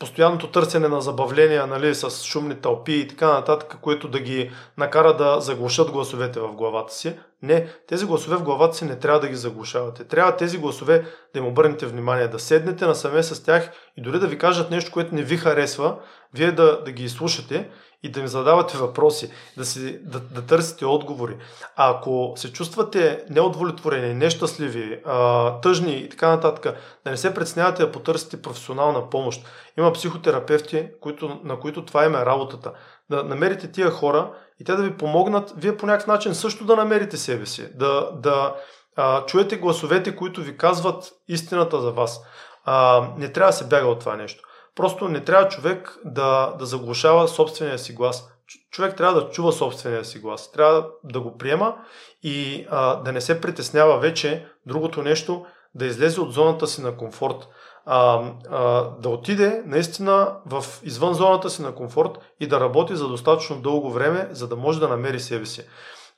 постоянното 0.00 0.50
търсене 0.50 0.88
на 0.88 1.00
забавления 1.00 1.66
нали, 1.66 1.94
с 1.94 2.24
шумни 2.24 2.54
тълпи 2.54 2.92
и 2.92 3.08
така 3.08 3.32
нататък, 3.32 3.78
което 3.82 4.08
да 4.08 4.20
ги 4.20 4.50
накара 4.78 5.16
да 5.16 5.40
заглушат 5.40 5.90
гласовете 5.90 6.40
в 6.40 6.52
главата 6.52 6.94
си. 6.94 7.18
Не, 7.42 7.66
тези 7.88 8.06
гласове 8.06 8.36
в 8.36 8.42
главата 8.42 8.76
си 8.76 8.84
не 8.84 8.98
трябва 8.98 9.20
да 9.20 9.28
ги 9.28 9.34
заглушавате. 9.34 10.04
Трябва 10.04 10.36
тези 10.36 10.58
гласове 10.58 11.04
да 11.34 11.38
им 11.38 11.46
обърнете 11.46 11.86
внимание, 11.86 12.28
да 12.28 12.38
седнете 12.38 12.86
насаме 12.86 13.22
с 13.22 13.44
тях 13.44 13.70
и 13.96 14.02
дори 14.02 14.18
да 14.18 14.26
ви 14.26 14.38
кажат 14.38 14.70
нещо, 14.70 14.92
което 14.92 15.14
не 15.14 15.22
ви 15.22 15.36
харесва, 15.36 15.96
вие 16.34 16.52
да, 16.52 16.82
да 16.82 16.92
ги 16.92 17.04
изслушате 17.04 17.70
и 18.02 18.10
да 18.10 18.20
им 18.20 18.26
задавате 18.26 18.78
въпроси, 18.78 19.30
да, 19.56 19.64
си, 19.64 19.98
да, 20.02 20.20
да 20.20 20.46
търсите 20.46 20.86
отговори. 20.86 21.36
А 21.76 21.90
ако 21.90 22.32
се 22.36 22.52
чувствате 22.52 23.24
неудовлетворени, 23.30 24.14
нещастливи, 24.14 25.00
а, 25.06 25.60
тъжни 25.60 25.92
и 25.92 26.08
така 26.08 26.28
нататък, 26.28 26.76
да 27.04 27.10
не 27.10 27.16
се 27.16 27.34
предснявате 27.34 27.82
да 27.82 27.92
потърсите 27.92 28.42
професионална 28.42 29.10
помощ. 29.10 29.46
Има 29.78 29.92
психотерапевти, 29.92 30.88
които, 31.00 31.40
на 31.44 31.60
които 31.60 31.84
това 31.84 32.04
им 32.04 32.14
е 32.14 32.26
работата. 32.26 32.72
Да 33.10 33.24
намерите 33.24 33.72
тия 33.72 33.90
хора 33.90 34.32
и 34.60 34.64
те 34.64 34.74
да 34.74 34.82
ви 34.82 34.96
помогнат, 34.96 35.52
вие 35.56 35.76
по 35.76 35.86
някакъв 35.86 36.06
начин 36.06 36.34
също 36.34 36.64
да 36.64 36.76
намерите 36.76 37.16
себе 37.16 37.46
си, 37.46 37.68
да, 37.74 38.10
да 38.12 38.54
а, 38.96 39.26
чуете 39.26 39.56
гласовете, 39.56 40.16
които 40.16 40.40
ви 40.40 40.56
казват 40.56 41.12
истината 41.28 41.80
за 41.80 41.90
вас. 41.90 42.20
А, 42.64 43.08
не 43.16 43.32
трябва 43.32 43.48
да 43.48 43.56
се 43.56 43.68
бяга 43.68 43.86
от 43.86 44.00
това 44.00 44.16
нещо. 44.16 44.49
Просто 44.76 45.08
не 45.08 45.24
трябва 45.24 45.48
човек 45.48 45.98
да, 46.04 46.54
да 46.58 46.66
заглушава 46.66 47.28
собствения 47.28 47.78
си 47.78 47.92
глас. 47.92 48.28
Човек 48.70 48.96
трябва 48.96 49.20
да 49.20 49.30
чува 49.30 49.52
собствения 49.52 50.04
си 50.04 50.18
глас. 50.18 50.52
Трябва 50.52 50.86
да 51.04 51.20
го 51.20 51.38
приема 51.38 51.76
и 52.22 52.66
а, 52.70 52.96
да 52.96 53.12
не 53.12 53.20
се 53.20 53.40
притеснява 53.40 53.98
вече 53.98 54.46
другото 54.66 55.02
нещо, 55.02 55.46
да 55.74 55.86
излезе 55.86 56.20
от 56.20 56.32
зоната 56.32 56.66
си 56.66 56.82
на 56.82 56.96
комфорт. 56.96 57.48
А, 57.86 58.30
а, 58.50 58.90
да 58.98 59.08
отиде 59.08 59.62
наистина 59.66 60.36
в 60.46 60.64
извън 60.82 61.14
зоната 61.14 61.50
си 61.50 61.62
на 61.62 61.74
комфорт 61.74 62.10
и 62.40 62.46
да 62.46 62.60
работи 62.60 62.96
за 62.96 63.08
достатъчно 63.08 63.60
дълго 63.60 63.90
време, 63.90 64.28
за 64.30 64.48
да 64.48 64.56
може 64.56 64.80
да 64.80 64.88
намери 64.88 65.20
себе 65.20 65.46
си. 65.46 65.62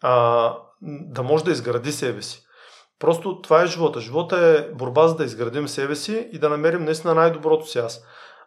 А, 0.03 0.55
да 0.83 1.23
може 1.23 1.45
да 1.45 1.51
изгради 1.51 1.93
себе 1.93 2.23
си. 2.23 2.47
Просто 2.99 3.41
това 3.41 3.62
е 3.62 3.66
живота. 3.66 4.01
Живота 4.01 4.37
е 4.39 4.74
борба 4.74 5.09
за 5.09 5.15
да 5.15 5.24
изградим 5.24 5.69
себе 5.69 5.97
си 5.97 6.29
и 6.33 6.39
да 6.39 6.49
намерим 6.49 6.85
наистина 6.85 7.15
най-доброто 7.15 7.66
си 7.66 7.79
аз. 7.79 8.05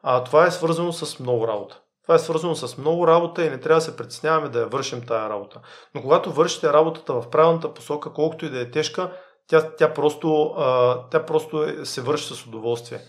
А 0.07 0.23
това 0.23 0.45
е 0.45 0.51
свързано 0.51 0.93
с 0.93 1.19
много 1.19 1.47
работа. 1.47 1.81
Това 2.03 2.15
е 2.15 2.19
свързано 2.19 2.55
с 2.55 2.77
много 2.77 3.07
работа 3.07 3.45
и 3.45 3.49
не 3.49 3.59
трябва 3.59 3.77
да 3.77 3.85
се 3.85 3.97
притесняваме 3.97 4.49
да 4.49 4.59
я 4.59 4.67
вършим 4.67 5.05
тая 5.05 5.29
работа. 5.29 5.61
Но 5.95 6.01
когато 6.01 6.31
вършите 6.31 6.73
работата 6.73 7.13
в 7.13 7.29
правилната 7.29 7.73
посока, 7.73 8.13
колкото 8.13 8.45
и 8.45 8.49
да 8.49 8.61
е 8.61 8.71
тежка, 8.71 9.11
тя, 9.47 9.75
тя 9.75 9.93
просто, 9.93 10.45
а, 10.57 10.99
тя 11.09 11.25
просто 11.25 11.63
е, 11.63 11.85
се 11.85 12.01
върши 12.01 12.33
с 12.33 12.45
удоволствие. 12.45 12.99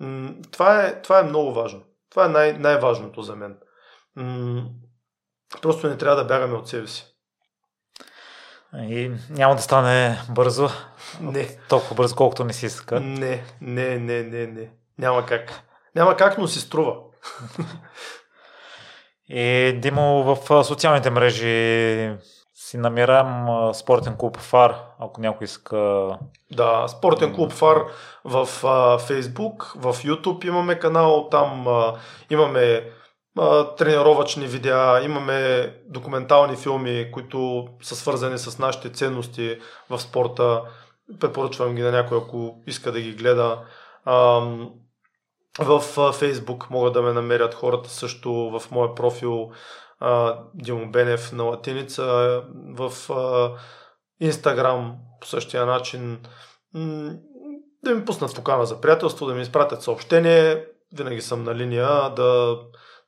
М- 0.00 0.34
това, 0.52 0.82
е, 0.82 1.02
това 1.02 1.20
е 1.20 1.24
много 1.24 1.52
важно. 1.52 1.82
Това 2.10 2.24
е 2.24 2.28
най- 2.28 2.58
най-важното 2.58 3.22
за 3.22 3.36
мен. 3.36 3.58
М- 4.16 4.64
просто 5.62 5.88
не 5.88 5.96
трябва 5.96 6.16
да 6.16 6.24
бягаме 6.24 6.54
от 6.54 6.68
себе 6.68 6.86
си. 6.86 7.06
И 8.74 9.10
няма 9.30 9.56
да 9.56 9.62
стане 9.62 10.22
бързо. 10.30 10.68
Не. 11.20 11.58
Толкова 11.68 11.94
бързо, 11.94 12.16
колкото 12.16 12.44
не 12.44 12.52
си 12.52 12.66
иска. 12.66 13.00
Не, 13.00 13.44
не, 13.60 13.98
не, 13.98 14.22
не, 14.22 14.46
не. 14.46 14.70
Няма 14.98 15.26
как. 15.26 15.64
Няма 15.94 16.16
как, 16.16 16.38
но 16.38 16.46
си 16.46 16.60
струва. 16.60 16.94
И 19.28 19.72
Димо, 19.82 20.22
в 20.22 20.64
социалните 20.64 21.10
мрежи 21.10 22.16
си 22.54 22.78
намирам 22.78 23.48
спортен 23.74 24.16
клуб 24.16 24.36
ФАР, 24.36 24.74
ако 24.98 25.20
някой 25.20 25.44
иска. 25.44 26.08
Да, 26.52 26.88
спортен 26.88 27.34
клуб 27.34 27.52
ФАР 27.52 27.84
в 28.24 28.46
Фейсбук, 28.98 29.72
в 29.76 29.94
YouTube 29.94 30.46
имаме 30.46 30.78
канал, 30.78 31.28
там 31.30 31.68
а, 31.68 31.94
имаме 32.30 32.90
а, 33.38 33.74
тренировъчни 33.74 34.46
видеа, 34.46 35.00
имаме 35.04 35.72
документални 35.86 36.56
филми, 36.56 37.10
които 37.12 37.68
са 37.82 37.96
свързани 37.96 38.38
с 38.38 38.58
нашите 38.58 38.92
ценности 38.92 39.58
в 39.90 39.98
спорта. 39.98 40.62
Препоръчвам 41.20 41.74
ги 41.74 41.82
на 41.82 41.90
някой, 41.90 42.18
ако 42.18 42.62
иска 42.66 42.92
да 42.92 43.00
ги 43.00 43.12
гледа. 43.12 43.58
В 45.58 45.80
Фейсбук 46.12 46.70
могат 46.70 46.92
да 46.92 47.02
ме 47.02 47.12
намерят 47.12 47.54
хората 47.54 47.90
също 47.90 48.32
в 48.32 48.70
моя 48.70 48.94
профил 48.94 49.50
Димо 50.54 50.90
Бенев 50.90 51.32
на 51.32 51.42
латиница, 51.42 52.42
в 52.54 52.92
Инстаграм 54.20 54.96
по 55.20 55.26
същия 55.26 55.66
начин. 55.66 56.20
Да 57.84 57.94
ми 57.94 58.04
пуснат 58.04 58.34
покана 58.34 58.66
за 58.66 58.80
приятелство, 58.80 59.26
да 59.26 59.34
ми 59.34 59.42
изпратят 59.42 59.82
съобщение. 59.82 60.66
Винаги 60.96 61.20
съм 61.20 61.44
на 61.44 61.54
линия 61.54 62.10
да, 62.10 62.58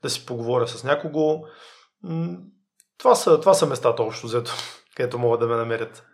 да 0.02 0.10
си 0.10 0.27
поговоря 0.27 0.68
с 0.68 0.85
някого. 0.85 1.44
Това 2.98 3.14
са, 3.14 3.40
това 3.40 3.55
са 3.55 3.66
местата 3.66 4.02
общо 4.02 4.27
взето, 4.27 4.52
където 4.97 5.18
могат 5.18 5.40
да 5.40 5.47
ме 5.47 5.56
намерят. 5.56 6.05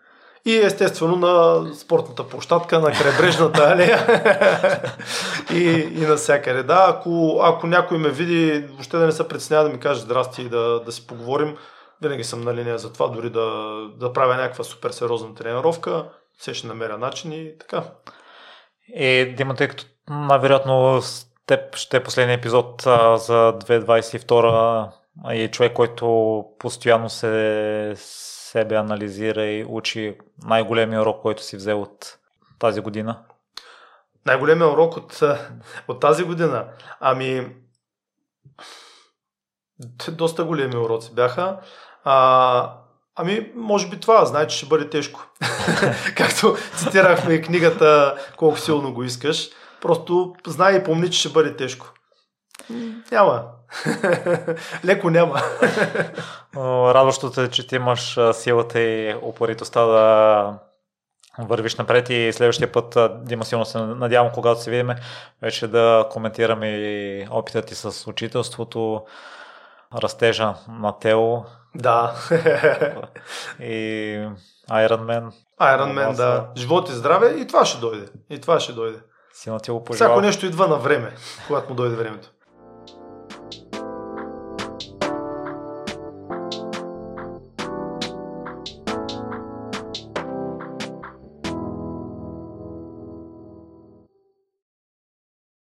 И 0.44 0.56
естествено 0.56 1.16
на 1.16 1.64
спортната 1.74 2.28
площадка, 2.28 2.81
на 2.81 2.93
крайбрежната 2.93 3.62
алея 3.62 4.06
и, 5.52 5.89
и 6.02 6.06
навсякъде. 6.06 6.62
Да, 6.62 6.86
ако, 6.89 7.40
ако 7.43 7.66
някой 7.66 7.98
ме 7.98 8.09
види, 8.09 8.66
въобще 8.69 8.97
да 8.97 9.06
не 9.06 9.12
се 9.12 9.28
притеснява 9.28 9.64
да 9.64 9.70
ми 9.70 9.81
каже 9.81 10.01
здрасти 10.01 10.43
и 10.43 10.48
да, 10.48 10.81
да 10.81 10.93
си 10.93 11.06
поговорим, 11.06 11.56
винаги 12.02 12.24
съм 12.24 12.40
на 12.40 12.55
линия 12.55 12.78
за 12.78 12.93
това, 12.93 13.09
дори 13.09 13.31
да, 13.31 13.73
да 13.97 14.12
правя 14.12 14.35
някаква 14.35 14.64
супер 14.64 14.90
сериозна 14.90 15.35
тренировка, 15.35 16.05
все 16.39 16.55
ще 16.55 16.66
намеря 16.66 16.98
начин 16.98 17.32
и 17.32 17.59
така. 17.59 17.82
И 18.94 19.35
Дима, 19.36 19.55
тъй 19.55 19.69
като 19.69 19.85
най-вероятно 20.10 21.02
с 21.02 21.27
теб 21.47 21.77
ще 21.77 21.97
е 21.97 22.02
последния 22.02 22.35
епизод 22.35 22.86
а, 22.86 23.16
за 23.16 23.55
2022 23.59 24.90
и 25.32 25.48
човек, 25.51 25.73
който 25.73 26.44
постоянно 26.59 27.10
се 27.10 27.93
себе 28.53 28.74
анализира 28.74 29.45
и 29.45 29.65
учи 29.69 30.19
най-големия 30.45 31.03
урок, 31.03 31.23
който 31.23 31.43
си 31.43 31.57
взел 31.57 31.83
от 31.83 32.19
тази 32.59 32.81
година? 32.81 33.19
Най-големия 34.27 34.69
урок 34.69 34.97
от, 34.97 35.20
от 35.89 36.01
тази 36.01 36.24
година? 36.24 36.69
Ами, 37.01 37.57
доста 40.09 40.45
големи 40.45 40.77
уроци 40.77 41.15
бяха. 41.15 41.61
А, 42.05 42.74
ами, 43.16 43.53
може 43.55 43.89
би 43.89 44.01
това, 44.01 44.24
знае, 44.24 44.47
че 44.47 44.57
ще 44.57 44.66
бъде 44.66 44.91
тежко. 44.91 45.27
Както 46.16 46.57
цитирахме 46.77 47.35
и 47.35 47.43
книгата 47.43 48.19
Колко 48.37 48.59
силно 48.59 48.95
го 48.95 49.05
искаш. 49.05 49.51
Просто 49.81 50.35
знай 50.47 50.77
и 50.77 50.85
помни, 50.85 51.11
че 51.11 51.19
ще 51.19 51.29
бъде 51.29 51.57
тежко. 51.57 51.93
Няма. 53.12 53.45
Леко 54.85 55.11
няма. 55.11 55.43
Радващото 56.94 57.40
е, 57.40 57.49
че 57.49 57.66
ти 57.66 57.77
имаш 57.77 58.19
силата 58.32 58.81
и 58.81 59.15
упоритостта 59.23 59.85
да 59.86 60.59
вървиш 61.39 61.77
напред 61.77 62.11
и 62.11 62.32
следващия 62.32 62.73
път, 62.73 62.97
Дима, 63.24 63.44
силно 63.44 63.65
се 63.65 63.78
надявам, 63.78 64.32
когато 64.35 64.62
се 64.62 64.70
видим, 64.70 64.90
вече 65.43 65.69
да 65.69 66.07
коментираме 66.11 66.69
и 66.69 67.27
опитът 67.31 67.66
ти 67.66 67.74
с 67.74 68.07
учителството, 68.07 69.05
растежа 70.03 70.55
на 70.69 70.99
тело. 70.99 71.44
Да. 71.74 72.15
и 73.61 74.19
Iron 74.70 75.03
Man. 75.03 75.32
Iron 75.61 75.93
Man, 75.93 76.16
да. 76.16 76.47
Живот 76.57 76.89
и 76.89 76.93
здраве 76.93 77.35
и 77.39 77.47
това 77.47 77.65
ще 77.65 77.81
дойде. 77.81 78.07
И 78.31 78.40
това 78.40 78.61
ще 78.61 78.73
дойде. 78.73 78.99
Силно 79.32 79.61
ти 79.61 79.70
го 79.70 79.85
пожелавам. 79.85 80.15
Всяко 80.15 80.27
нещо 80.27 80.47
идва 80.47 80.69
на 80.69 80.77
време, 80.77 81.12
когато 81.47 81.69
му 81.69 81.74
дойде 81.74 81.97
времето. 81.97 82.31